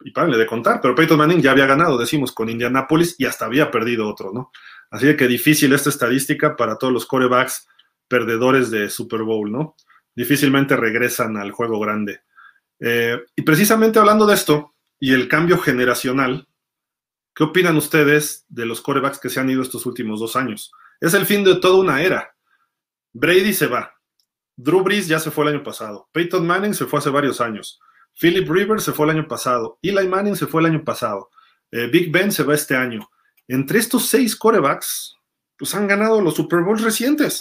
y 0.05 0.10
párenle 0.12 0.38
de 0.38 0.47
contar, 0.47 0.80
pero 0.80 0.94
Peyton 0.94 1.18
Manning 1.18 1.40
ya 1.40 1.51
había 1.51 1.66
ganado, 1.66 1.98
decimos, 1.98 2.30
con 2.30 2.48
Indianapolis 2.48 3.16
y 3.18 3.24
hasta 3.24 3.47
había 3.47 3.70
perdido 3.72 4.09
otro, 4.09 4.32
¿no? 4.32 4.52
Así 4.90 5.16
que 5.16 5.26
difícil 5.26 5.72
esta 5.72 5.90
estadística 5.90 6.55
para 6.55 6.78
todos 6.78 6.93
los 6.93 7.06
corebacks 7.06 7.66
perdedores 8.06 8.70
de 8.70 8.88
Super 8.88 9.22
Bowl, 9.22 9.51
¿no? 9.51 9.74
Difícilmente 10.14 10.76
regresan 10.76 11.36
al 11.36 11.51
juego 11.51 11.80
grande. 11.80 12.20
Eh, 12.81 13.19
y 13.35 13.43
precisamente 13.43 13.98
hablando 13.98 14.27
de 14.27 14.35
esto 14.35 14.74
y 14.98 15.15
el 15.15 15.28
cambio 15.28 15.59
generacional, 15.59 16.48
¿qué 17.35 17.44
opinan 17.44 17.77
ustedes 17.77 18.44
de 18.48 18.66
los 18.66 18.81
corebacks 18.81 19.19
que 19.19 19.31
se 19.31 19.40
han 19.40 19.51
ido 19.51 19.62
estos 19.62 19.86
últimos 19.86 20.20
dos 20.20 20.36
años? 20.36 20.73
Es 21.01 21.15
el 21.15 21.27
fin 21.27 21.44
de 21.44 21.57
toda 21.57 21.78
una 21.78 22.03
era. 22.03 22.35
Brady 23.12 23.53
se 23.53 23.66
va. 23.66 23.93
Drew 24.57 24.82
Brees 24.82 25.07
ya 25.07 25.19
se 25.19 25.31
fue 25.31 25.44
el 25.44 25.55
año 25.55 25.62
pasado. 25.62 26.09
Peyton 26.12 26.47
Manning 26.47 26.74
se 26.74 26.86
fue 26.86 26.98
hace 26.98 27.11
varios 27.11 27.40
años. 27.40 27.78
Philip 28.19 28.48
Rivers 28.48 28.85
se 28.85 28.93
fue 28.93 29.07
el 29.07 29.16
año 29.16 29.28
pasado. 29.28 29.78
Eli 29.82 30.09
Manning 30.09 30.36
se 30.36 30.47
fue 30.47 30.62
el 30.62 30.69
año 30.69 30.82
pasado. 30.85 31.31
Eh, 31.70 31.89
Big 31.93 32.11
Ben 32.11 32.32
se 32.32 32.43
va 32.43 32.55
este 32.55 32.74
año. 32.74 33.09
Entre 33.48 33.78
estos 33.78 34.09
seis 34.09 34.35
corebacks, 34.35 35.16
pues 35.59 35.74
han 35.74 35.86
ganado 35.86 36.20
los 36.20 36.35
Super 36.35 36.61
Bowls 36.62 36.82
recientes, 36.82 37.39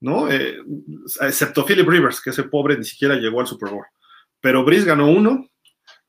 ¿no? 0.00 0.30
Eh, 0.30 0.58
excepto 1.20 1.64
Philip 1.64 1.88
Rivers, 1.88 2.20
que 2.20 2.30
ese 2.30 2.44
pobre 2.44 2.76
ni 2.76 2.84
siquiera 2.84 3.16
llegó 3.16 3.40
al 3.40 3.46
Super 3.46 3.70
Bowl. 3.70 3.84
Pero 4.40 4.64
Brice 4.64 4.86
ganó 4.86 5.08
uno, 5.08 5.48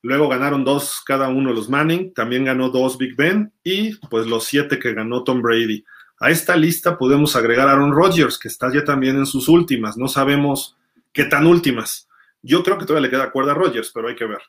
luego 0.02 0.28
ganaron 0.28 0.64
dos 0.64 1.02
cada 1.04 1.28
uno 1.28 1.52
los 1.52 1.68
Manning, 1.68 2.12
también 2.14 2.44
ganó 2.44 2.70
dos 2.70 2.98
Big 2.98 3.16
Ben 3.16 3.52
y 3.62 3.96
pues 4.08 4.26
los 4.26 4.44
siete 4.44 4.78
que 4.78 4.94
ganó 4.94 5.24
Tom 5.24 5.42
Brady. 5.42 5.84
A 6.20 6.30
esta 6.30 6.56
lista 6.56 6.96
podemos 6.96 7.36
agregar 7.36 7.68
a 7.68 7.72
Aaron 7.72 7.92
Rodgers, 7.92 8.38
que 8.38 8.48
está 8.48 8.72
ya 8.72 8.84
también 8.84 9.16
en 9.16 9.26
sus 9.26 9.48
últimas, 9.48 9.96
no 9.96 10.08
sabemos 10.08 10.76
qué 11.12 11.24
tan 11.24 11.46
últimas 11.46 12.08
yo 12.42 12.62
creo 12.62 12.76
que 12.76 12.84
todavía 12.84 13.08
le 13.08 13.10
queda 13.10 13.30
cuerda 13.30 13.52
a 13.52 13.54
Rogers, 13.54 13.90
pero 13.94 14.08
hay 14.08 14.16
que 14.16 14.26
ver. 14.26 14.42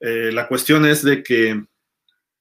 Eh, 0.00 0.30
la 0.32 0.46
cuestión 0.46 0.84
es 0.84 1.02
de 1.02 1.22
que, 1.22 1.64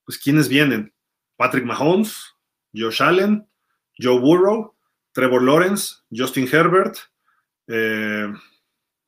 pues, 0.05 0.17
¿quiénes 0.17 0.49
vienen? 0.49 0.93
Patrick 1.37 1.65
Mahomes, 1.65 2.35
Josh 2.75 3.01
Allen, 3.01 3.47
Joe 3.97 4.19
Burrow, 4.19 4.75
Trevor 5.13 5.41
Lawrence, 5.41 5.95
Justin 6.11 6.47
Herbert. 6.51 6.97
Eh, 7.67 8.31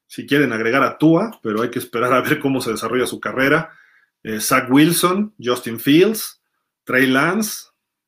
si 0.09 0.25
quieren 0.25 0.51
agregar 0.51 0.81
a 0.81 0.97
Tua, 0.97 1.39
pero 1.43 1.61
hay 1.61 1.69
que 1.69 1.77
esperar 1.77 2.11
a 2.11 2.21
ver 2.21 2.39
cómo 2.39 2.61
se 2.61 2.71
desarrolla 2.71 3.05
su 3.05 3.19
carrera. 3.19 3.71
Eh, 4.23 4.39
Zach 4.39 4.67
Wilson, 4.67 5.35
Justin 5.39 5.79
Fields, 5.79 6.41
Trey 6.83 7.05
Lance. 7.05 7.67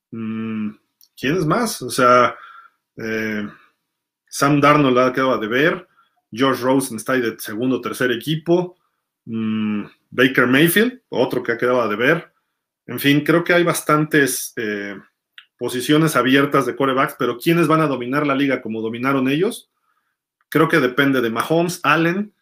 Mm, 0.10 0.72
¿Quién 1.15 1.38
es 1.38 1.45
más? 1.45 1.80
O 1.84 1.91
sea, 1.91 2.36
Sam 4.28 4.60
Darnold 4.60 4.98
ha 4.98 5.14
quedado 5.14 5.38
de 5.38 5.48
ver. 5.48 5.88
George 6.32 6.64
Rosen 6.64 6.98
está 6.98 7.14
de 7.14 7.38
segundo 7.38 7.76
o 7.78 7.82
tercer 7.82 8.11
equipo. 8.11 8.78
Mm, 9.26 9.84
Baker 10.10 10.48
Mayfield, 10.48 11.02
otro 11.10 11.44
que 11.44 11.52
ha 11.52 11.57
quedado 11.57 11.88
de 11.88 11.95
ver. 11.95 12.34
En 12.88 12.99
fin, 12.99 13.23
creo 13.23 13.44
que 13.44 13.53
hay 13.53 13.64
bastantes 13.64 14.53
eh, 14.56 14.98
posiciones 15.57 16.15
abiertas 16.15 16.65
de 16.65 16.76
corebacks, 16.76 17.15
pero 17.19 17.38
¿quiénes 17.38 17.68
van 17.68 17.82
a 17.82 17.88
dominar 17.88 18.26
la 18.26 18.34
liga 18.34 18.61
como 18.61 18.82
dominaron 18.82 19.30
ellos? 19.30 19.69
Creo 20.52 20.68
que 20.68 20.80
depende 20.80 21.22
de 21.22 21.32
Mahomes, 21.32 21.80
Allen, 21.82 22.34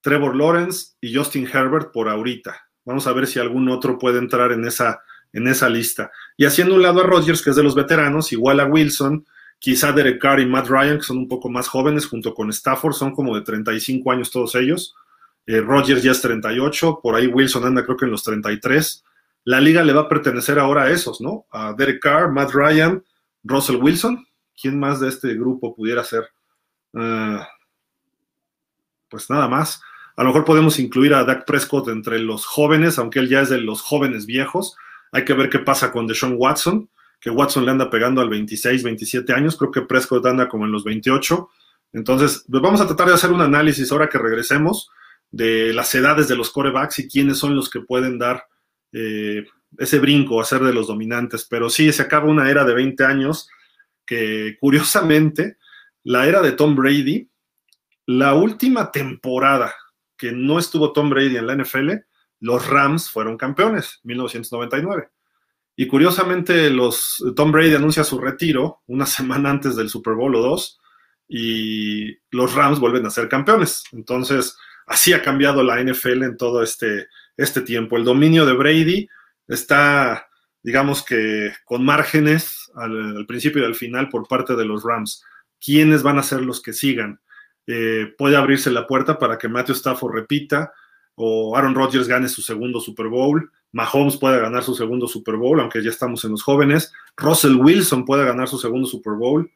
Trevor 0.00 0.34
Lawrence 0.34 0.94
y 1.02 1.14
Justin 1.14 1.46
Herbert 1.52 1.92
por 1.92 2.08
ahorita. 2.08 2.68
Vamos 2.86 3.06
a 3.06 3.12
ver 3.12 3.26
si 3.26 3.38
algún 3.38 3.68
otro 3.68 3.98
puede 3.98 4.18
entrar 4.18 4.52
en 4.52 4.64
esa, 4.64 5.02
en 5.34 5.48
esa 5.48 5.68
lista. 5.68 6.10
Y 6.38 6.46
haciendo 6.46 6.76
un 6.76 6.82
lado 6.82 7.00
a 7.00 7.04
Rodgers, 7.04 7.42
que 7.42 7.50
es 7.50 7.56
de 7.56 7.64
los 7.64 7.74
veteranos, 7.74 8.32
igual 8.32 8.60
a 8.60 8.66
Wilson, 8.66 9.26
Quizá 9.58 9.92
Derek 9.92 10.20
Carr 10.20 10.40
y 10.40 10.46
Matt 10.46 10.68
Ryan, 10.68 10.98
que 10.98 11.04
son 11.04 11.18
un 11.18 11.28
poco 11.28 11.48
más 11.48 11.68
jóvenes, 11.68 12.06
junto 12.06 12.34
con 12.34 12.50
Stafford, 12.50 12.92
son 12.92 13.14
como 13.14 13.34
de 13.34 13.42
35 13.42 14.12
años 14.12 14.30
todos 14.30 14.54
ellos. 14.54 14.94
Eh, 15.46 15.60
Rodgers 15.60 16.02
ya 16.02 16.12
es 16.12 16.20
38, 16.20 17.00
por 17.02 17.14
ahí 17.14 17.26
Wilson 17.26 17.64
anda 17.64 17.84
creo 17.84 17.96
que 17.96 18.04
en 18.04 18.10
los 18.10 18.22
33. 18.22 19.04
La 19.44 19.60
liga 19.60 19.82
le 19.82 19.92
va 19.92 20.02
a 20.02 20.08
pertenecer 20.08 20.58
ahora 20.58 20.84
a 20.84 20.90
esos, 20.90 21.20
¿no? 21.20 21.46
A 21.50 21.72
Derek 21.72 22.02
Carr, 22.02 22.32
Matt 22.32 22.50
Ryan, 22.52 23.02
Russell 23.44 23.76
Wilson. 23.76 24.26
¿Quién 24.60 24.78
más 24.78 25.00
de 25.00 25.08
este 25.08 25.34
grupo 25.34 25.74
pudiera 25.74 26.04
ser? 26.04 26.28
Eh, 26.94 27.38
pues 29.08 29.30
nada 29.30 29.48
más. 29.48 29.82
A 30.16 30.22
lo 30.22 30.30
mejor 30.30 30.44
podemos 30.44 30.78
incluir 30.78 31.14
a 31.14 31.24
Dak 31.24 31.44
Prescott 31.44 31.88
entre 31.88 32.18
los 32.18 32.46
jóvenes, 32.46 32.98
aunque 32.98 33.18
él 33.18 33.28
ya 33.28 33.42
es 33.42 33.50
de 33.50 33.58
los 33.58 33.82
jóvenes 33.82 34.26
viejos. 34.26 34.76
Hay 35.12 35.24
que 35.24 35.34
ver 35.34 35.50
qué 35.50 35.58
pasa 35.58 35.92
con 35.92 36.06
Deshaun 36.06 36.36
Watson 36.36 36.88
que 37.20 37.30
Watson 37.30 37.64
le 37.64 37.70
anda 37.70 37.90
pegando 37.90 38.20
al 38.20 38.28
26, 38.28 38.82
27 38.82 39.32
años, 39.32 39.56
creo 39.56 39.70
que 39.70 39.82
Prescott 39.82 40.26
anda 40.26 40.48
como 40.48 40.64
en 40.64 40.72
los 40.72 40.84
28. 40.84 41.48
Entonces, 41.92 42.44
pues 42.48 42.62
vamos 42.62 42.80
a 42.80 42.86
tratar 42.86 43.08
de 43.08 43.14
hacer 43.14 43.32
un 43.32 43.40
análisis 43.40 43.90
ahora 43.90 44.08
que 44.08 44.18
regresemos 44.18 44.90
de 45.30 45.72
las 45.72 45.94
edades 45.94 46.28
de 46.28 46.36
los 46.36 46.50
corebacks 46.50 46.98
y 46.98 47.08
quiénes 47.08 47.38
son 47.38 47.56
los 47.56 47.70
que 47.70 47.80
pueden 47.80 48.18
dar 48.18 48.44
eh, 48.92 49.44
ese 49.78 49.98
brinco, 49.98 50.40
a 50.40 50.44
ser 50.44 50.60
de 50.60 50.72
los 50.72 50.86
dominantes. 50.86 51.46
Pero 51.48 51.70
sí, 51.70 51.92
se 51.92 52.02
acaba 52.02 52.26
una 52.26 52.50
era 52.50 52.64
de 52.64 52.74
20 52.74 53.04
años 53.04 53.48
que 54.04 54.56
curiosamente, 54.60 55.56
la 56.04 56.28
era 56.28 56.40
de 56.42 56.52
Tom 56.52 56.76
Brady, 56.76 57.28
la 58.06 58.34
última 58.34 58.90
temporada 58.92 59.74
que 60.16 60.32
no 60.32 60.58
estuvo 60.58 60.92
Tom 60.92 61.10
Brady 61.10 61.36
en 61.36 61.46
la 61.46 61.56
NFL, 61.56 61.90
los 62.40 62.66
Rams 62.68 63.10
fueron 63.10 63.36
campeones, 63.36 64.00
1999. 64.04 65.08
Y 65.76 65.86
curiosamente, 65.86 66.70
los, 66.70 67.22
Tom 67.36 67.52
Brady 67.52 67.74
anuncia 67.74 68.04
su 68.04 68.18
retiro 68.18 68.82
una 68.86 69.06
semana 69.06 69.50
antes 69.50 69.76
del 69.76 69.90
Super 69.90 70.14
Bowl 70.14 70.34
o 70.34 70.40
dos, 70.40 70.80
y 71.28 72.16
los 72.30 72.54
Rams 72.54 72.78
vuelven 72.78 73.04
a 73.06 73.10
ser 73.10 73.28
campeones. 73.28 73.84
Entonces, 73.92 74.56
así 74.86 75.12
ha 75.12 75.22
cambiado 75.22 75.62
la 75.62 75.82
NFL 75.82 76.22
en 76.22 76.36
todo 76.36 76.62
este, 76.62 77.08
este 77.36 77.60
tiempo. 77.60 77.96
El 77.96 78.04
dominio 78.04 78.46
de 78.46 78.52
Brady 78.52 79.08
está, 79.48 80.28
digamos 80.62 81.04
que, 81.04 81.52
con 81.64 81.84
márgenes 81.84 82.70
al, 82.76 83.26
principio 83.26 83.62
y 83.62 83.66
al 83.66 83.74
final 83.74 84.08
por 84.08 84.28
parte 84.28 84.54
de 84.54 84.64
los 84.64 84.84
Rams. 84.84 85.24
¿Quiénes 85.60 86.02
van 86.02 86.18
a 86.18 86.22
ser 86.22 86.42
los 86.42 86.62
que 86.62 86.72
sigan? 86.72 87.20
Eh, 87.66 88.14
puede 88.16 88.36
abrirse 88.36 88.70
la 88.70 88.86
puerta 88.86 89.18
para 89.18 89.38
que 89.38 89.48
Matthew 89.48 89.74
Stafford 89.74 90.14
repita 90.14 90.72
o 91.16 91.56
Aaron 91.56 91.74
Rodgers 91.74 92.06
gane 92.06 92.28
su 92.28 92.42
segundo 92.42 92.80
Super 92.80 93.08
Bowl. 93.08 93.50
Mahomes 93.72 94.16
puede 94.16 94.40
ganar 94.40 94.62
su 94.62 94.74
segundo 94.74 95.08
Super 95.08 95.36
Bowl, 95.36 95.60
aunque 95.60 95.82
ya 95.82 95.90
estamos 95.90 96.24
en 96.24 96.32
los 96.32 96.42
jóvenes. 96.42 96.92
Russell 97.16 97.56
Wilson 97.56 98.04
puede 98.04 98.24
ganar 98.24 98.48
su 98.48 98.58
segundo 98.58 98.86
Super 98.86 99.14
Bowl. 99.14 99.50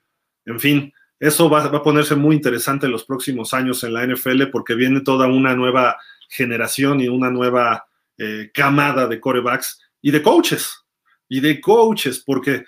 En 0.47 0.59
fin, 0.59 0.93
eso 1.19 1.51
va, 1.51 1.65
a 1.65 1.83
ponerse 1.83 2.17
muy 2.17 2.35
interesante 2.35 2.87
en 2.87 2.93
los 2.93 3.05
próximos 3.05 3.53
años 3.53 3.85
en 3.85 3.93
la 3.93 4.07
NFL 4.07 4.45
porque 4.51 4.75
viene 4.75 5.03
toda 5.03 5.29
una 5.29 5.55
nueva 5.55 5.99
generación 6.31 7.01
y 7.01 7.09
una 7.09 7.31
nueva 7.31 7.85
eh, 8.17 8.51
camada 8.55 9.07
de 9.07 9.21
corebacks 9.21 9.81
y 10.01 10.11
de 10.11 10.23
coaches. 10.23 10.73
Y 11.29 11.41
de 11.41 11.61
coaches, 11.61 12.23
porque 12.27 12.65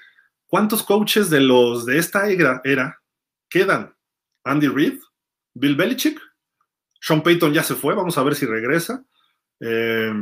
¿cuántos 0.47 0.83
coaches 0.83 1.31
de 1.31 1.41
los 1.41 1.85
de 1.87 1.99
esta 1.99 2.29
era, 2.29 2.61
era 2.63 3.01
quedan? 3.49 3.95
Andy 4.45 4.69
Reid, 4.69 4.99
Bill 5.55 5.77
Belichick, 5.77 6.21
Sean 7.01 7.23
Payton 7.23 7.53
ya 7.53 7.63
se 7.63 7.75
fue, 7.75 7.95
vamos 7.95 8.17
a 8.17 8.23
ver 8.23 8.35
si 8.35 8.47
regresa. 8.47 9.05
Eh, 9.61 10.13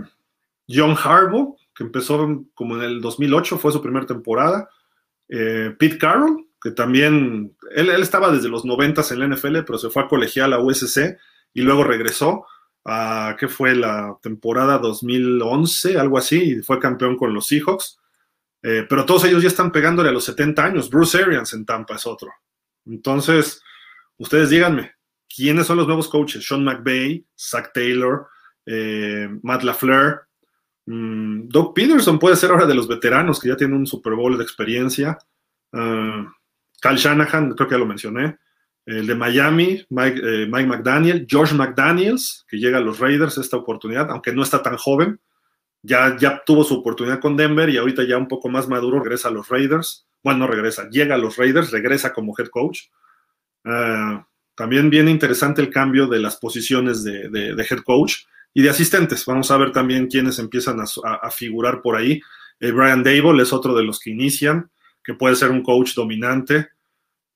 John 0.69 0.97
Harbaugh, 0.97 1.57
que 1.75 1.85
empezó 1.85 2.45
como 2.55 2.77
en 2.77 2.83
el 2.83 3.01
2008, 3.01 3.59
fue 3.59 3.73
su 3.73 3.83
primera 3.83 4.07
temporada. 4.07 4.69
Eh, 5.29 5.75
Pete 5.79 5.99
Carroll, 5.99 6.47
que 6.61 6.71
también, 6.71 7.57
él, 7.75 7.91
estaba 7.91 8.31
desde 8.33 8.49
los 8.49 8.65
90 8.65 9.03
en 9.11 9.19
la 9.19 9.29
NFL, 9.29 9.59
pero 9.67 9.79
se 9.79 9.91
fue 9.91 10.03
a 10.03 10.09
colegial 10.09 10.53
a 10.53 10.61
USC 10.61 11.17
y 11.53 11.63
luego 11.63 11.85
regresó 11.85 12.47
a, 12.85 13.37
¿qué 13.39 13.49
fue? 13.49 13.75
La 13.75 14.17
temporada 14.23 14.79
2011, 14.79 15.99
algo 15.99 16.19
así, 16.19 16.53
y 16.53 16.63
fue 16.63 16.79
campeón 16.79 17.17
con 17.17 17.35
los 17.35 17.47
Seahawks. 17.47 17.99
Eh, 18.63 18.87
pero 18.89 19.07
todos 19.07 19.25
ellos 19.25 19.43
ya 19.43 19.49
están 19.49 19.73
pegándole 19.73 20.11
a 20.11 20.13
los 20.13 20.25
70 20.25 20.65
años. 20.65 20.91
Bruce 20.91 21.23
Arians 21.23 21.53
en 21.55 21.65
Tampa 21.65 21.97
es 21.97 22.07
otro. 22.07 22.31
Entonces, 22.87 23.63
ustedes 24.19 24.51
díganme, 24.51 24.93
¿quiénes 25.35 25.67
son 25.67 25.77
los 25.77 25.87
nuevos 25.87 26.09
coaches? 26.09 26.47
Sean 26.47 26.65
McVay, 26.65 27.25
Zach 27.39 27.71
Taylor, 27.73 28.27
eh, 28.67 29.29
Matt 29.43 29.63
LaFleur, 29.63 30.27
Mm, 30.87 31.49
Doug 31.49 31.73
Peterson 31.73 32.19
puede 32.19 32.35
ser 32.35 32.51
ahora 32.51 32.67
de 32.67 32.75
los 32.75 32.89
veteranos 32.89 33.39
que 33.39 33.49
ya 33.49 33.57
tiene 33.57 33.77
un 33.77 33.87
Super 33.87 34.15
Bowl 34.15 34.37
de 34.37 34.43
experiencia. 34.43 35.17
Uh, 35.73 36.27
Cal 36.81 36.97
Shanahan, 36.97 37.53
creo 37.55 37.69
que 37.69 37.75
ya 37.75 37.79
lo 37.79 37.87
mencioné. 37.87 38.39
El 38.85 39.07
de 39.07 39.15
Miami, 39.15 39.87
Mike, 39.91 40.21
eh, 40.21 40.47
Mike, 40.51 40.67
McDaniel, 40.67 41.27
George 41.29 41.55
McDaniels, 41.55 42.45
que 42.49 42.57
llega 42.59 42.79
a 42.79 42.81
los 42.81 42.99
Raiders 42.99 43.39
esta 43.39 43.57
oportunidad, 43.57 44.11
aunque 44.11 44.33
no 44.33 44.43
está 44.43 44.63
tan 44.63 44.77
joven. 44.77 45.21
ya, 45.83 46.17
ya 46.19 46.43
tuvo 46.45 46.65
su 46.65 46.75
oportunidad 46.75 47.21
con 47.21 47.37
Denver 47.37 47.69
y 47.71 47.79
ahorita 47.79 48.05
ya 48.05 48.19
un 48.19 48.29
poco 48.29 48.49
más 48.51 48.69
maduro 48.69 49.01
regresa 49.01 49.29
a 49.29 49.31
los 49.31 49.49
Raiders. 49.49 50.07
Bueno, 50.23 50.41
no 50.41 50.47
regresa, 50.49 50.89
llega 50.91 51.15
a 51.15 51.19
los 51.19 51.37
Raiders, 51.37 51.71
regresa 51.71 52.13
como 52.13 52.35
head 52.37 52.49
coach. 52.49 52.89
Ah, 53.65 54.27
también 54.61 54.91
viene 54.91 55.11
interesante 55.11 55.63
el 55.63 55.71
cambio 55.71 56.07
de 56.07 56.19
las 56.19 56.37
posiciones 56.37 57.03
de, 57.03 57.67
head 57.71 57.79
coach 57.83 58.25
y 58.53 58.61
de 58.61 58.69
asistentes. 58.69 59.25
Vamos 59.25 59.51
a 59.51 59.57
ver 59.57 59.73
también 59.73 60.07
quiénes 60.07 60.39
empiezan 60.39 60.81
a, 60.81 61.31
figurar 61.31 61.81
por 61.81 61.97
ahí. 61.97 62.21
Eh, 62.61 62.71
Brian 62.71 63.03
Dable 63.03 63.43
es 63.43 63.55
otro 63.55 63.75
de 63.75 63.85
los 63.85 63.99
que 63.99 64.11
inician, 64.11 64.71
que 65.03 65.15
puede 65.15 65.35
ser 65.35 65.51
un 65.51 65.63
coach 65.63 65.95
dominante. 65.95 66.69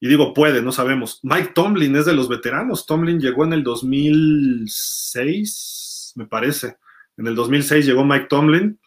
Y 0.00 0.08
digo, 0.08 0.34
puede, 0.34 0.60
no 0.60 0.70
sabemos. 0.70 1.20
Mike 1.22 1.52
Tomlin 1.54 1.96
es 1.96 2.04
de 2.04 2.12
los 2.12 2.28
veteranos. 2.28 2.84
Tomlin 2.84 3.18
llegó 3.18 3.46
en 3.46 3.54
el 3.54 3.64
2006, 3.64 6.12
me 6.16 6.26
parece. 6.26 6.76
En 7.16 7.26
el 7.26 7.34
2006 7.34 7.86
llegó 7.86 8.04
Mike 8.04 8.26
Tomlin 8.28 8.78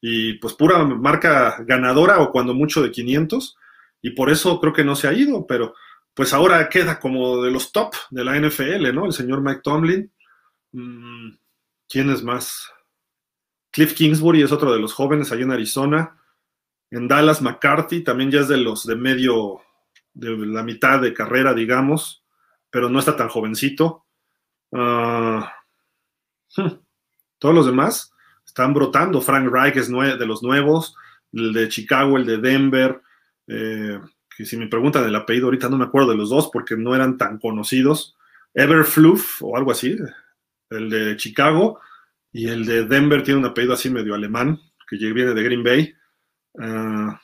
y 0.00 0.34
pues 0.34 0.54
pura 0.54 0.84
marca 0.84 1.56
ganadora 1.66 2.20
o 2.20 2.30
cuando 2.30 2.54
mucho 2.54 2.84
de 2.84 2.92
500. 2.92 3.56
Y 4.00 4.10
por 4.10 4.30
eso 4.30 4.60
creo 4.60 4.72
que 4.72 4.84
no 4.84 4.94
se 4.94 5.08
ha 5.08 5.12
ido, 5.12 5.44
pero 5.44 5.74
pues 6.14 6.32
ahora 6.32 6.68
queda 6.68 6.98
como 6.98 7.42
de 7.42 7.50
los 7.50 7.72
top 7.72 7.94
de 8.10 8.24
la 8.24 8.38
NFL, 8.38 8.92
¿no? 8.94 9.06
El 9.06 9.12
señor 9.12 9.42
Mike 9.42 9.60
Tomlin. 9.62 10.12
Mm, 10.72 11.30
¿Quién 11.88 12.10
es 12.10 12.22
más? 12.22 12.70
Cliff 13.70 13.94
Kingsbury 13.94 14.42
es 14.42 14.52
otro 14.52 14.72
de 14.72 14.80
los 14.80 14.92
jóvenes 14.92 15.30
allá 15.30 15.42
en 15.42 15.52
Arizona. 15.52 16.16
En 16.90 17.06
Dallas, 17.06 17.40
McCarthy 17.40 18.02
también 18.02 18.30
ya 18.30 18.40
es 18.40 18.48
de 18.48 18.56
los 18.56 18.84
de 18.84 18.96
medio, 18.96 19.60
de 20.12 20.36
la 20.36 20.62
mitad 20.64 21.00
de 21.00 21.14
carrera, 21.14 21.54
digamos, 21.54 22.24
pero 22.68 22.88
no 22.88 22.98
está 22.98 23.16
tan 23.16 23.28
jovencito. 23.28 24.06
Ah, 24.72 25.52
hmm, 26.56 26.68
todos 27.38 27.54
los 27.54 27.66
demás 27.66 28.12
están 28.44 28.74
brotando. 28.74 29.20
Frank 29.20 29.48
Reich 29.50 29.76
es 29.76 29.88
de 29.88 30.26
los 30.26 30.42
nuevos, 30.42 30.96
el 31.32 31.52
de 31.52 31.68
Chicago, 31.68 32.16
el 32.16 32.26
de 32.26 32.38
Denver. 32.38 33.00
Eh, 33.46 34.00
que 34.40 34.46
si 34.46 34.56
me 34.56 34.68
preguntan 34.68 35.04
el 35.04 35.14
apellido, 35.14 35.48
ahorita 35.48 35.68
no 35.68 35.76
me 35.76 35.84
acuerdo 35.84 36.12
de 36.12 36.16
los 36.16 36.30
dos 36.30 36.48
porque 36.50 36.74
no 36.74 36.94
eran 36.94 37.18
tan 37.18 37.38
conocidos. 37.38 38.16
Everfluff 38.54 39.42
o 39.42 39.54
algo 39.54 39.70
así, 39.70 39.98
el 40.70 40.88
de 40.88 41.16
Chicago, 41.18 41.78
y 42.32 42.48
el 42.48 42.64
de 42.64 42.86
Denver 42.86 43.22
tiene 43.22 43.40
un 43.40 43.44
apellido 43.44 43.74
así 43.74 43.90
medio 43.90 44.14
alemán, 44.14 44.58
que 44.88 44.96
viene 44.96 45.34
de 45.34 45.42
Green 45.42 45.62
Bay. 45.62 45.94
Ah, 46.58 47.20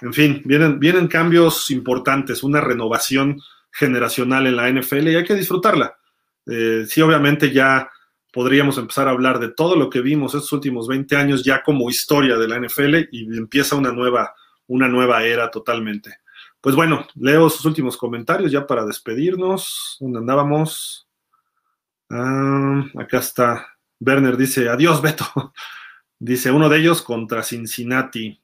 en 0.00 0.14
fin, 0.14 0.40
vienen, 0.46 0.80
vienen 0.80 1.08
cambios 1.08 1.70
importantes, 1.70 2.42
una 2.42 2.62
renovación 2.62 3.38
generacional 3.70 4.46
en 4.46 4.56
la 4.56 4.70
NFL 4.70 5.08
y 5.08 5.16
hay 5.16 5.24
que 5.24 5.34
disfrutarla. 5.34 5.94
Eh, 6.46 6.84
sí, 6.88 7.02
obviamente 7.02 7.52
ya 7.52 7.90
podríamos 8.32 8.78
empezar 8.78 9.08
a 9.08 9.10
hablar 9.10 9.40
de 9.40 9.50
todo 9.50 9.76
lo 9.76 9.90
que 9.90 10.00
vimos 10.00 10.34
estos 10.34 10.52
últimos 10.54 10.88
20 10.88 11.16
años 11.16 11.44
ya 11.44 11.62
como 11.62 11.90
historia 11.90 12.36
de 12.36 12.48
la 12.48 12.58
NFL 12.58 13.08
y 13.12 13.36
empieza 13.36 13.76
una 13.76 13.92
nueva, 13.92 14.32
una 14.68 14.88
nueva 14.88 15.24
era 15.24 15.50
totalmente. 15.50 16.20
Pues 16.60 16.74
bueno, 16.74 17.06
leo 17.14 17.50
sus 17.50 17.64
últimos 17.64 17.96
comentarios 17.96 18.52
ya 18.52 18.66
para 18.66 18.84
despedirnos. 18.84 19.96
¿Dónde 20.00 20.20
andábamos? 20.20 21.08
Ah, 22.10 22.84
acá 22.96 23.18
está. 23.18 23.66
Werner 24.00 24.36
dice, 24.36 24.68
adiós 24.68 25.02
Beto. 25.02 25.24
Dice, 26.20 26.50
uno 26.50 26.68
de 26.68 26.78
ellos 26.78 27.00
contra 27.00 27.44
Cincinnati. 27.44 28.42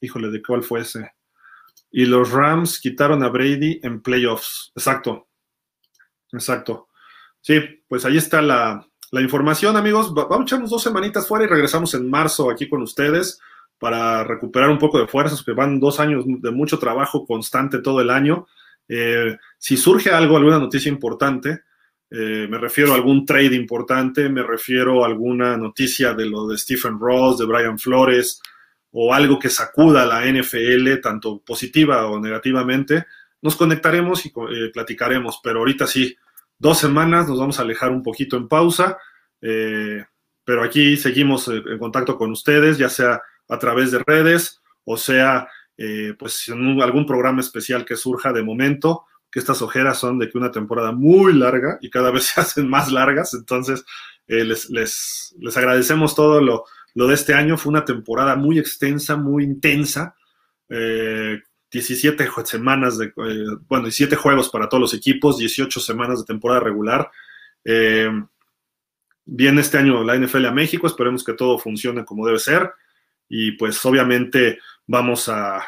Híjole, 0.00 0.30
¿de 0.30 0.40
cuál 0.40 0.62
fue 0.62 0.82
ese? 0.82 1.12
Y 1.90 2.06
los 2.06 2.30
Rams 2.30 2.78
quitaron 2.78 3.24
a 3.24 3.28
Brady 3.28 3.80
en 3.82 4.00
playoffs. 4.00 4.70
Exacto. 4.76 5.26
Exacto. 6.32 6.88
Sí, 7.40 7.60
pues 7.88 8.04
ahí 8.04 8.16
está 8.16 8.42
la, 8.42 8.86
información, 9.12 9.76
amigos. 9.76 10.14
Vamos 10.14 10.40
a 10.40 10.42
echarnos 10.42 10.70
dos 10.70 10.84
semanitas 10.84 11.26
fuera 11.26 11.44
y 11.44 11.48
regresamos 11.48 11.94
en 11.94 12.08
marzo 12.08 12.48
aquí 12.48 12.68
con 12.68 12.82
ustedes 12.82 13.40
para 13.78 14.24
recuperar 14.24 14.70
un 14.70 14.78
poco 14.78 14.98
de 14.98 15.06
fuerzas, 15.06 15.42
que 15.42 15.52
van 15.52 15.80
dos 15.80 16.00
años 16.00 16.24
de 16.26 16.50
mucho 16.50 16.78
trabajo 16.78 17.26
constante 17.26 17.80
todo 17.80 18.00
el 18.00 18.10
año. 18.10 18.46
Eh, 18.88 19.36
si 19.58 19.76
surge 19.76 20.10
algo, 20.10 20.36
alguna 20.36 20.58
noticia 20.58 20.90
importante, 20.90 21.62
eh, 22.10 22.46
me 22.48 22.58
refiero 22.58 22.92
a 22.92 22.94
algún 22.94 23.26
trade 23.26 23.54
importante, 23.54 24.28
me 24.28 24.42
refiero 24.42 25.04
a 25.04 25.08
alguna 25.08 25.56
noticia 25.56 26.14
de 26.14 26.26
lo 26.26 26.46
de 26.46 26.56
Stephen 26.56 26.98
Ross, 26.98 27.38
de 27.38 27.46
Brian 27.46 27.78
Flores, 27.78 28.40
o 28.92 29.12
algo 29.12 29.38
que 29.38 29.50
sacuda 29.50 30.06
la 30.06 30.24
NFL, 30.24 31.00
tanto 31.02 31.42
positiva 31.44 32.06
o 32.06 32.18
negativamente, 32.18 33.04
nos 33.42 33.56
conectaremos 33.56 34.24
y 34.24 34.28
eh, 34.28 34.70
platicaremos. 34.72 35.40
Pero 35.42 35.58
ahorita 35.58 35.86
sí, 35.86 36.16
dos 36.58 36.78
semanas, 36.78 37.28
nos 37.28 37.38
vamos 37.38 37.58
a 37.58 37.62
alejar 37.62 37.90
un 37.90 38.02
poquito 38.02 38.36
en 38.36 38.48
pausa, 38.48 38.96
pero 39.38 40.64
aquí 40.64 40.96
seguimos 40.96 41.46
en 41.46 41.78
contacto 41.78 42.16
con 42.16 42.32
ustedes, 42.32 42.78
ya 42.78 42.88
sea 42.88 43.22
a 43.48 43.58
través 43.58 43.90
de 43.90 44.02
redes 44.06 44.60
o 44.84 44.96
sea, 44.96 45.48
pues 46.18 46.48
en 46.48 46.80
algún 46.80 47.06
programa 47.06 47.40
especial 47.40 47.84
que 47.84 47.96
surja 47.96 48.32
de 48.32 48.42
momento 48.42 49.04
que 49.36 49.40
estas 49.40 49.60
ojeras 49.60 49.98
son 49.98 50.18
de 50.18 50.30
que 50.30 50.38
una 50.38 50.50
temporada 50.50 50.92
muy 50.92 51.34
larga 51.34 51.78
y 51.82 51.90
cada 51.90 52.10
vez 52.10 52.24
se 52.34 52.40
hacen 52.40 52.70
más 52.70 52.90
largas, 52.90 53.34
entonces 53.34 53.84
eh, 54.28 54.44
les, 54.44 54.70
les, 54.70 55.34
les, 55.38 55.56
agradecemos 55.56 56.14
todo 56.14 56.40
lo, 56.40 56.64
lo, 56.94 57.06
de 57.06 57.14
este 57.14 57.34
año, 57.34 57.56
fue 57.58 57.70
una 57.70 57.84
temporada 57.84 58.34
muy 58.34 58.58
extensa, 58.58 59.16
muy 59.16 59.44
intensa, 59.44 60.14
17 60.68 62.24
eh, 62.24 62.28
semanas 62.44 62.98
de, 62.98 63.06
eh, 63.06 63.56
bueno, 63.68 63.84
17 63.84 64.16
juegos 64.16 64.48
para 64.48 64.68
todos 64.68 64.80
los 64.80 64.94
equipos, 64.94 65.38
18 65.38 65.80
semanas 65.80 66.20
de 66.20 66.24
temporada 66.24 66.60
regular. 66.60 67.10
viene 69.24 69.60
este 69.60 69.78
año 69.78 70.02
la 70.02 70.16
NFL 70.16 70.46
a 70.46 70.52
México, 70.52 70.86
esperemos 70.86 71.22
que 71.22 71.34
todo 71.34 71.58
funcione 71.58 72.04
como 72.04 72.26
debe 72.26 72.38
ser 72.38 72.72
y 73.28 73.52
pues 73.52 73.84
obviamente 73.84 74.58
vamos 74.86 75.28
a, 75.28 75.62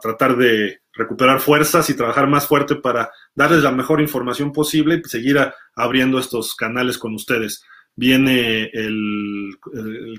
tratar 0.00 0.36
de 0.36 0.80
recuperar 0.92 1.40
fuerzas 1.40 1.88
y 1.90 1.96
trabajar 1.96 2.28
más 2.28 2.46
fuerte 2.46 2.76
para 2.76 3.10
darles 3.34 3.62
la 3.62 3.72
mejor 3.72 4.00
información 4.00 4.52
posible 4.52 5.00
y 5.02 5.08
seguir 5.08 5.38
abriendo 5.74 6.18
estos 6.18 6.54
canales 6.54 6.98
con 6.98 7.14
ustedes. 7.14 7.64
Viene 7.96 8.70
el, 8.72 9.56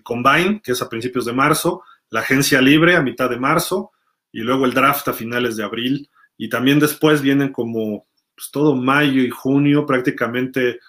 Combine, 0.04 0.62
que 0.64 0.72
es 0.72 0.82
a 0.82 0.90
principios 0.90 1.26
de 1.26 1.34
marzo, 1.34 1.84
la 2.10 2.22
agencia 2.22 2.62
libre 2.62 2.96
a 2.96 3.02
mitad 3.02 3.30
de 3.30 3.40
marzo 3.40 3.92
y 4.32 4.40
luego 4.40 4.66
el 4.66 4.74
draft 4.74 5.08
a 5.08 5.14
finales 5.14 5.56
de 5.56 5.64
abril. 5.64 6.10
Y 6.38 6.50
también 6.50 6.80
después 6.80 7.22
vienen 7.22 7.52
como 7.52 8.08
pues, 8.36 8.50
todo 8.52 8.76
mayo 8.76 9.22
y 9.22 9.30
junio, 9.30 9.86
prácticamente 9.86 10.80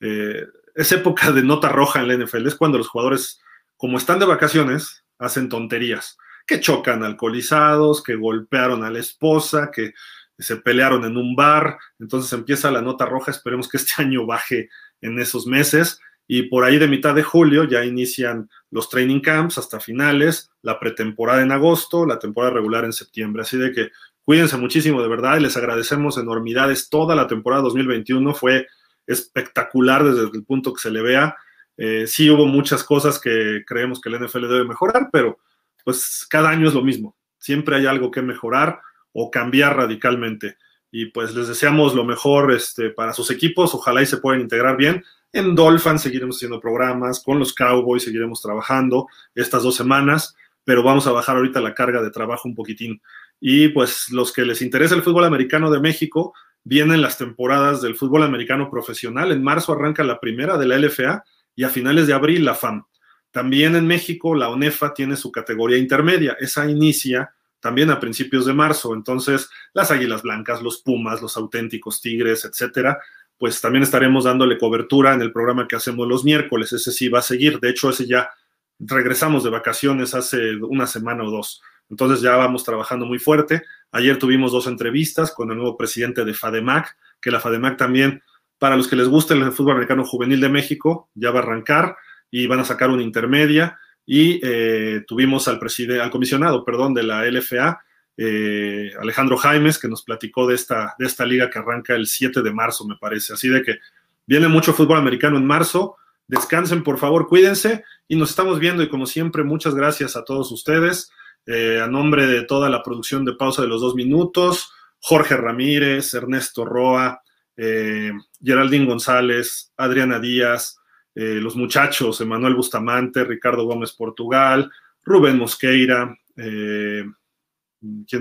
eh, 0.00 0.46
es 0.74 0.92
época 0.92 1.32
de 1.32 1.42
nota 1.42 1.68
roja 1.68 2.00
en 2.00 2.08
la 2.08 2.24
NFL, 2.24 2.46
es 2.46 2.56
cuando 2.56 2.78
los 2.78 2.88
jugadores, 2.88 3.40
como 3.76 3.98
están 3.98 4.18
de 4.18 4.26
vacaciones, 4.26 5.03
hacen 5.18 5.48
tonterías 5.48 6.16
que 6.46 6.60
chocan 6.60 7.02
alcoholizados, 7.02 8.02
que 8.02 8.16
golpearon 8.16 8.84
a 8.84 8.90
la 8.90 8.98
esposa, 8.98 9.70
que 9.72 9.94
se 10.38 10.56
pelearon 10.56 11.04
en 11.04 11.16
un 11.16 11.34
bar. 11.34 11.78
Entonces 11.98 12.32
empieza 12.32 12.70
la 12.70 12.82
nota 12.82 13.06
roja. 13.06 13.30
Esperemos 13.30 13.68
que 13.68 13.78
este 13.78 13.94
año 14.02 14.26
baje 14.26 14.68
en 15.00 15.18
esos 15.18 15.46
meses. 15.46 16.00
Y 16.26 16.44
por 16.44 16.64
ahí 16.64 16.78
de 16.78 16.88
mitad 16.88 17.14
de 17.14 17.22
julio 17.22 17.64
ya 17.64 17.84
inician 17.84 18.48
los 18.70 18.88
training 18.88 19.20
camps 19.20 19.58
hasta 19.58 19.78
finales, 19.78 20.50
la 20.62 20.80
pretemporada 20.80 21.42
en 21.42 21.52
agosto, 21.52 22.06
la 22.06 22.18
temporada 22.18 22.54
regular 22.54 22.84
en 22.84 22.94
septiembre. 22.94 23.42
Así 23.42 23.58
de 23.58 23.72
que 23.72 23.90
cuídense 24.22 24.56
muchísimo 24.56 25.02
de 25.02 25.08
verdad 25.08 25.36
y 25.36 25.42
les 25.42 25.56
agradecemos 25.56 26.16
enormidades. 26.16 26.88
Toda 26.88 27.14
la 27.14 27.26
temporada 27.26 27.62
2021 27.62 28.34
fue 28.34 28.66
espectacular 29.06 30.02
desde 30.02 30.30
el 30.34 30.44
punto 30.44 30.72
que 30.72 30.80
se 30.80 30.90
le 30.90 31.02
vea. 31.02 31.36
Eh, 31.76 32.06
sí 32.06 32.30
hubo 32.30 32.46
muchas 32.46 32.84
cosas 32.84 33.18
que 33.18 33.62
creemos 33.66 34.00
que 34.00 34.08
el 34.08 34.24
NFL 34.24 34.48
debe 34.48 34.64
mejorar, 34.64 35.08
pero 35.12 35.38
pues 35.84 36.26
cada 36.28 36.50
año 36.50 36.68
es 36.68 36.74
lo 36.74 36.82
mismo. 36.82 37.16
Siempre 37.38 37.76
hay 37.76 37.86
algo 37.86 38.10
que 38.10 38.22
mejorar 38.22 38.80
o 39.12 39.30
cambiar 39.30 39.76
radicalmente. 39.76 40.56
Y 40.90 41.06
pues 41.06 41.34
les 41.34 41.48
deseamos 41.48 41.94
lo 41.94 42.04
mejor 42.04 42.52
este, 42.52 42.90
para 42.90 43.12
sus 43.12 43.30
equipos. 43.30 43.74
Ojalá 43.74 44.02
y 44.02 44.06
se 44.06 44.18
puedan 44.18 44.40
integrar 44.40 44.76
bien. 44.76 45.04
En 45.32 45.54
Dolphins 45.54 46.02
seguiremos 46.02 46.36
haciendo 46.36 46.60
programas, 46.60 47.20
con 47.20 47.40
los 47.40 47.52
Cowboys 47.52 48.04
seguiremos 48.04 48.40
trabajando 48.40 49.08
estas 49.34 49.64
dos 49.64 49.74
semanas, 49.74 50.36
pero 50.62 50.84
vamos 50.84 51.08
a 51.08 51.12
bajar 51.12 51.36
ahorita 51.36 51.60
la 51.60 51.74
carga 51.74 52.00
de 52.00 52.12
trabajo 52.12 52.48
un 52.48 52.54
poquitín. 52.54 53.02
Y 53.40 53.68
pues 53.68 54.10
los 54.10 54.32
que 54.32 54.42
les 54.42 54.62
interesa 54.62 54.94
el 54.94 55.02
fútbol 55.02 55.24
americano 55.24 55.72
de 55.72 55.80
México, 55.80 56.32
vienen 56.62 57.02
las 57.02 57.18
temporadas 57.18 57.82
del 57.82 57.96
fútbol 57.96 58.22
americano 58.22 58.70
profesional. 58.70 59.32
En 59.32 59.42
marzo 59.42 59.72
arranca 59.72 60.04
la 60.04 60.20
primera 60.20 60.56
de 60.56 60.66
la 60.66 60.78
LFA 60.78 61.24
y 61.56 61.64
a 61.64 61.68
finales 61.68 62.06
de 62.06 62.14
abril 62.14 62.44
la 62.44 62.54
FAM. 62.54 62.84
También 63.30 63.74
en 63.76 63.86
México 63.86 64.34
la 64.34 64.48
ONEFA 64.48 64.94
tiene 64.94 65.16
su 65.16 65.32
categoría 65.32 65.78
intermedia. 65.78 66.36
Esa 66.38 66.70
inicia 66.70 67.34
también 67.60 67.90
a 67.90 67.98
principios 67.98 68.46
de 68.46 68.52
marzo. 68.52 68.94
Entonces, 68.94 69.48
las 69.72 69.90
Águilas 69.90 70.22
Blancas, 70.22 70.62
los 70.62 70.82
Pumas, 70.82 71.22
los 71.22 71.36
auténticos 71.36 72.00
Tigres, 72.00 72.44
etcétera, 72.44 72.98
pues 73.38 73.60
también 73.60 73.82
estaremos 73.82 74.24
dándole 74.24 74.58
cobertura 74.58 75.14
en 75.14 75.22
el 75.22 75.32
programa 75.32 75.66
que 75.66 75.76
hacemos 75.76 76.06
los 76.06 76.24
miércoles. 76.24 76.72
Ese 76.72 76.92
sí 76.92 77.08
va 77.08 77.20
a 77.20 77.22
seguir. 77.22 77.58
De 77.60 77.70
hecho, 77.70 77.90
ese 77.90 78.06
ya 78.06 78.30
regresamos 78.78 79.44
de 79.44 79.50
vacaciones 79.50 80.14
hace 80.14 80.56
una 80.56 80.86
semana 80.86 81.24
o 81.24 81.30
dos. 81.30 81.62
Entonces 81.90 82.20
ya 82.20 82.36
vamos 82.36 82.64
trabajando 82.64 83.06
muy 83.06 83.18
fuerte. 83.18 83.62
Ayer 83.92 84.18
tuvimos 84.18 84.52
dos 84.52 84.66
entrevistas 84.66 85.32
con 85.32 85.50
el 85.50 85.56
nuevo 85.56 85.76
presidente 85.76 86.24
de 86.24 86.34
FADEMAC, 86.34 86.96
que 87.20 87.30
la 87.30 87.40
FADEMAC 87.40 87.76
también, 87.76 88.22
para 88.58 88.76
los 88.76 88.88
que 88.88 88.96
les 88.96 89.08
gusta 89.08 89.34
el 89.34 89.52
fútbol 89.52 89.72
americano 89.72 90.04
juvenil 90.04 90.40
de 90.40 90.48
México, 90.48 91.10
ya 91.14 91.30
va 91.30 91.40
a 91.40 91.42
arrancar 91.42 91.96
y 92.30 92.46
van 92.46 92.60
a 92.60 92.64
sacar 92.64 92.90
una 92.90 93.02
intermedia 93.02 93.78
y 94.06 94.40
eh, 94.42 95.02
tuvimos 95.06 95.48
al, 95.48 95.60
al 96.00 96.10
comisionado 96.10 96.64
perdón, 96.64 96.94
de 96.94 97.02
la 97.02 97.24
LFA, 97.24 97.80
eh, 98.16 98.92
Alejandro 99.00 99.36
Jaimes, 99.36 99.78
que 99.78 99.88
nos 99.88 100.02
platicó 100.02 100.46
de 100.46 100.54
esta, 100.54 100.94
de 100.98 101.06
esta 101.06 101.24
liga 101.24 101.50
que 101.50 101.58
arranca 101.58 101.94
el 101.94 102.06
7 102.06 102.42
de 102.42 102.52
marzo, 102.52 102.86
me 102.86 102.96
parece. 102.96 103.32
Así 103.32 103.48
de 103.48 103.62
que 103.62 103.78
viene 104.26 104.48
mucho 104.48 104.72
fútbol 104.72 104.98
americano 104.98 105.36
en 105.36 105.46
marzo. 105.46 105.96
Descansen, 106.26 106.82
por 106.82 106.98
favor, 106.98 107.28
cuídense 107.28 107.84
y 108.08 108.16
nos 108.16 108.30
estamos 108.30 108.58
viendo 108.58 108.82
y 108.82 108.88
como 108.88 109.06
siempre, 109.06 109.42
muchas 109.42 109.74
gracias 109.74 110.16
a 110.16 110.24
todos 110.24 110.50
ustedes. 110.52 111.10
Eh, 111.46 111.80
a 111.82 111.86
nombre 111.86 112.26
de 112.26 112.42
toda 112.42 112.70
la 112.70 112.82
producción 112.82 113.24
de 113.24 113.34
Pausa 113.34 113.62
de 113.62 113.68
los 113.68 113.82
Dos 113.82 113.94
Minutos, 113.94 114.72
Jorge 115.00 115.36
Ramírez, 115.36 116.14
Ernesto 116.14 116.64
Roa, 116.64 117.20
eh, 117.56 118.12
Geraldine 118.42 118.86
González, 118.86 119.72
Adriana 119.76 120.18
Díaz, 120.18 120.78
eh, 121.14 121.38
los 121.40 121.56
muchachos, 121.56 122.20
Emanuel 122.20 122.54
Bustamante, 122.54 123.24
Ricardo 123.24 123.64
Gómez 123.64 123.92
Portugal, 123.92 124.70
Rubén 125.02 125.38
Mosqueira, 125.38 126.16
¿quién 126.34 127.14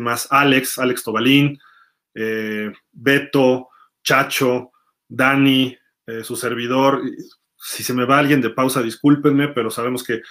más? 0.03 0.27
Alex, 0.29 0.77
Alex 0.77 1.03
Tobalín, 1.03 1.57
Beto, 2.91 3.69
Chacho, 4.03 4.71
Dani, 5.07 5.75
su 6.23 6.35
servidor. 6.35 7.01
Si 7.57 7.81
se 7.81 7.93
me 7.93 8.03
va 8.03 8.19
alguien 8.19 8.41
de 8.41 8.49
pausa, 8.49 8.83
discúlpenme, 8.83 9.47
pero 9.47 9.71
sabemos 9.71 10.03
que 10.03 10.21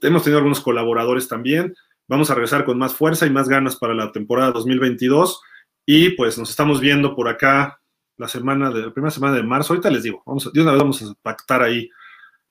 hemos 0.00 0.24
tenido 0.24 0.38
algunos 0.38 0.60
colaboradores 0.60 1.28
también. 1.28 1.74
Vamos 2.08 2.28
a 2.28 2.34
regresar 2.34 2.64
con 2.64 2.76
más 2.76 2.94
fuerza 2.94 3.24
y 3.24 3.30
más 3.30 3.48
ganas 3.48 3.76
para 3.76 3.94
la 3.94 4.10
temporada 4.10 4.50
2022. 4.50 5.40
Y 5.86 6.10
pues 6.16 6.38
nos 6.38 6.50
estamos 6.50 6.80
viendo 6.80 7.14
por 7.14 7.28
acá 7.28 7.79
la 8.20 8.28
semana 8.28 8.70
de 8.70 8.82
la 8.82 8.92
primera 8.92 9.10
semana 9.10 9.34
de 9.36 9.42
marzo. 9.42 9.72
Ahorita 9.72 9.90
les 9.90 10.02
digo, 10.02 10.22
vamos, 10.26 10.52
de 10.52 10.62
una 10.62 10.72
vez 10.72 10.80
vamos 10.80 11.02
a 11.02 11.14
pactar 11.22 11.62
ahí 11.62 11.90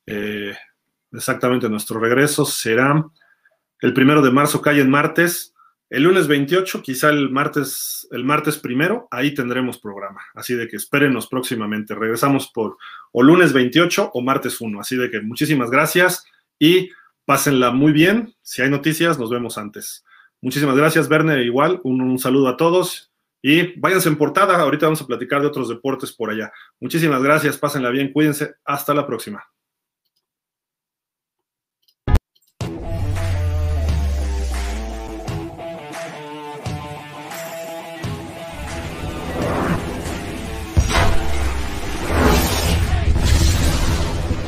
eh, 0.05 0.53
exactamente 1.11 1.69
nuestro 1.69 1.99
regreso. 1.99 2.43
Será 2.43 3.05
el 3.79 3.93
primero 3.93 4.21
de 4.21 4.31
marzo, 4.31 4.61
cae 4.61 4.81
en 4.81 4.89
martes. 4.89 5.53
El 5.89 6.03
lunes 6.03 6.27
28, 6.27 6.81
quizá 6.81 7.09
el 7.09 7.29
martes, 7.29 8.07
el 8.11 8.23
martes 8.23 8.57
primero, 8.57 9.07
ahí 9.09 9.33
tendremos 9.33 9.79
programa. 9.79 10.21
Así 10.35 10.55
de 10.55 10.67
que 10.67 10.75
espérenos 10.75 11.27
próximamente. 11.27 11.95
Regresamos 11.95 12.51
por 12.51 12.77
o 13.11 13.23
lunes 13.23 13.53
28 13.53 14.11
o 14.13 14.21
martes 14.21 14.59
1. 14.59 14.79
Así 14.79 14.95
de 14.97 15.09
que 15.09 15.21
muchísimas 15.21 15.69
gracias 15.71 16.25
y 16.59 16.89
Pásenla 17.29 17.69
muy 17.69 17.91
bien. 17.91 18.33
Si 18.41 18.63
hay 18.63 18.71
noticias, 18.71 19.19
nos 19.19 19.29
vemos 19.29 19.59
antes. 19.59 20.03
Muchísimas 20.41 20.75
gracias, 20.75 21.07
Werner. 21.07 21.37
Igual, 21.41 21.79
un, 21.83 22.17
saludo 22.17 22.47
a 22.47 22.57
todos 22.57 23.09
y 23.41 23.80
váyanse 23.80 24.10
en 24.10 24.18
portada. 24.18 24.60
Ahorita 24.60 24.86
vamos 24.86 25.02
a 25.02 25.07
platicar 25.07 25.41
de 25.41 25.48
otros 25.48 25.70
deportes 25.70 26.11
por 26.11 26.30
allá. 26.30 26.52
Muchísimas 26.80 27.22
gracias, 27.22 27.57
pásenla 27.57 27.90
bien, 27.90 28.11
cuídense. 28.11 28.56
Hasta 28.66 28.94
la 28.94 29.06
próxima. 29.06 29.44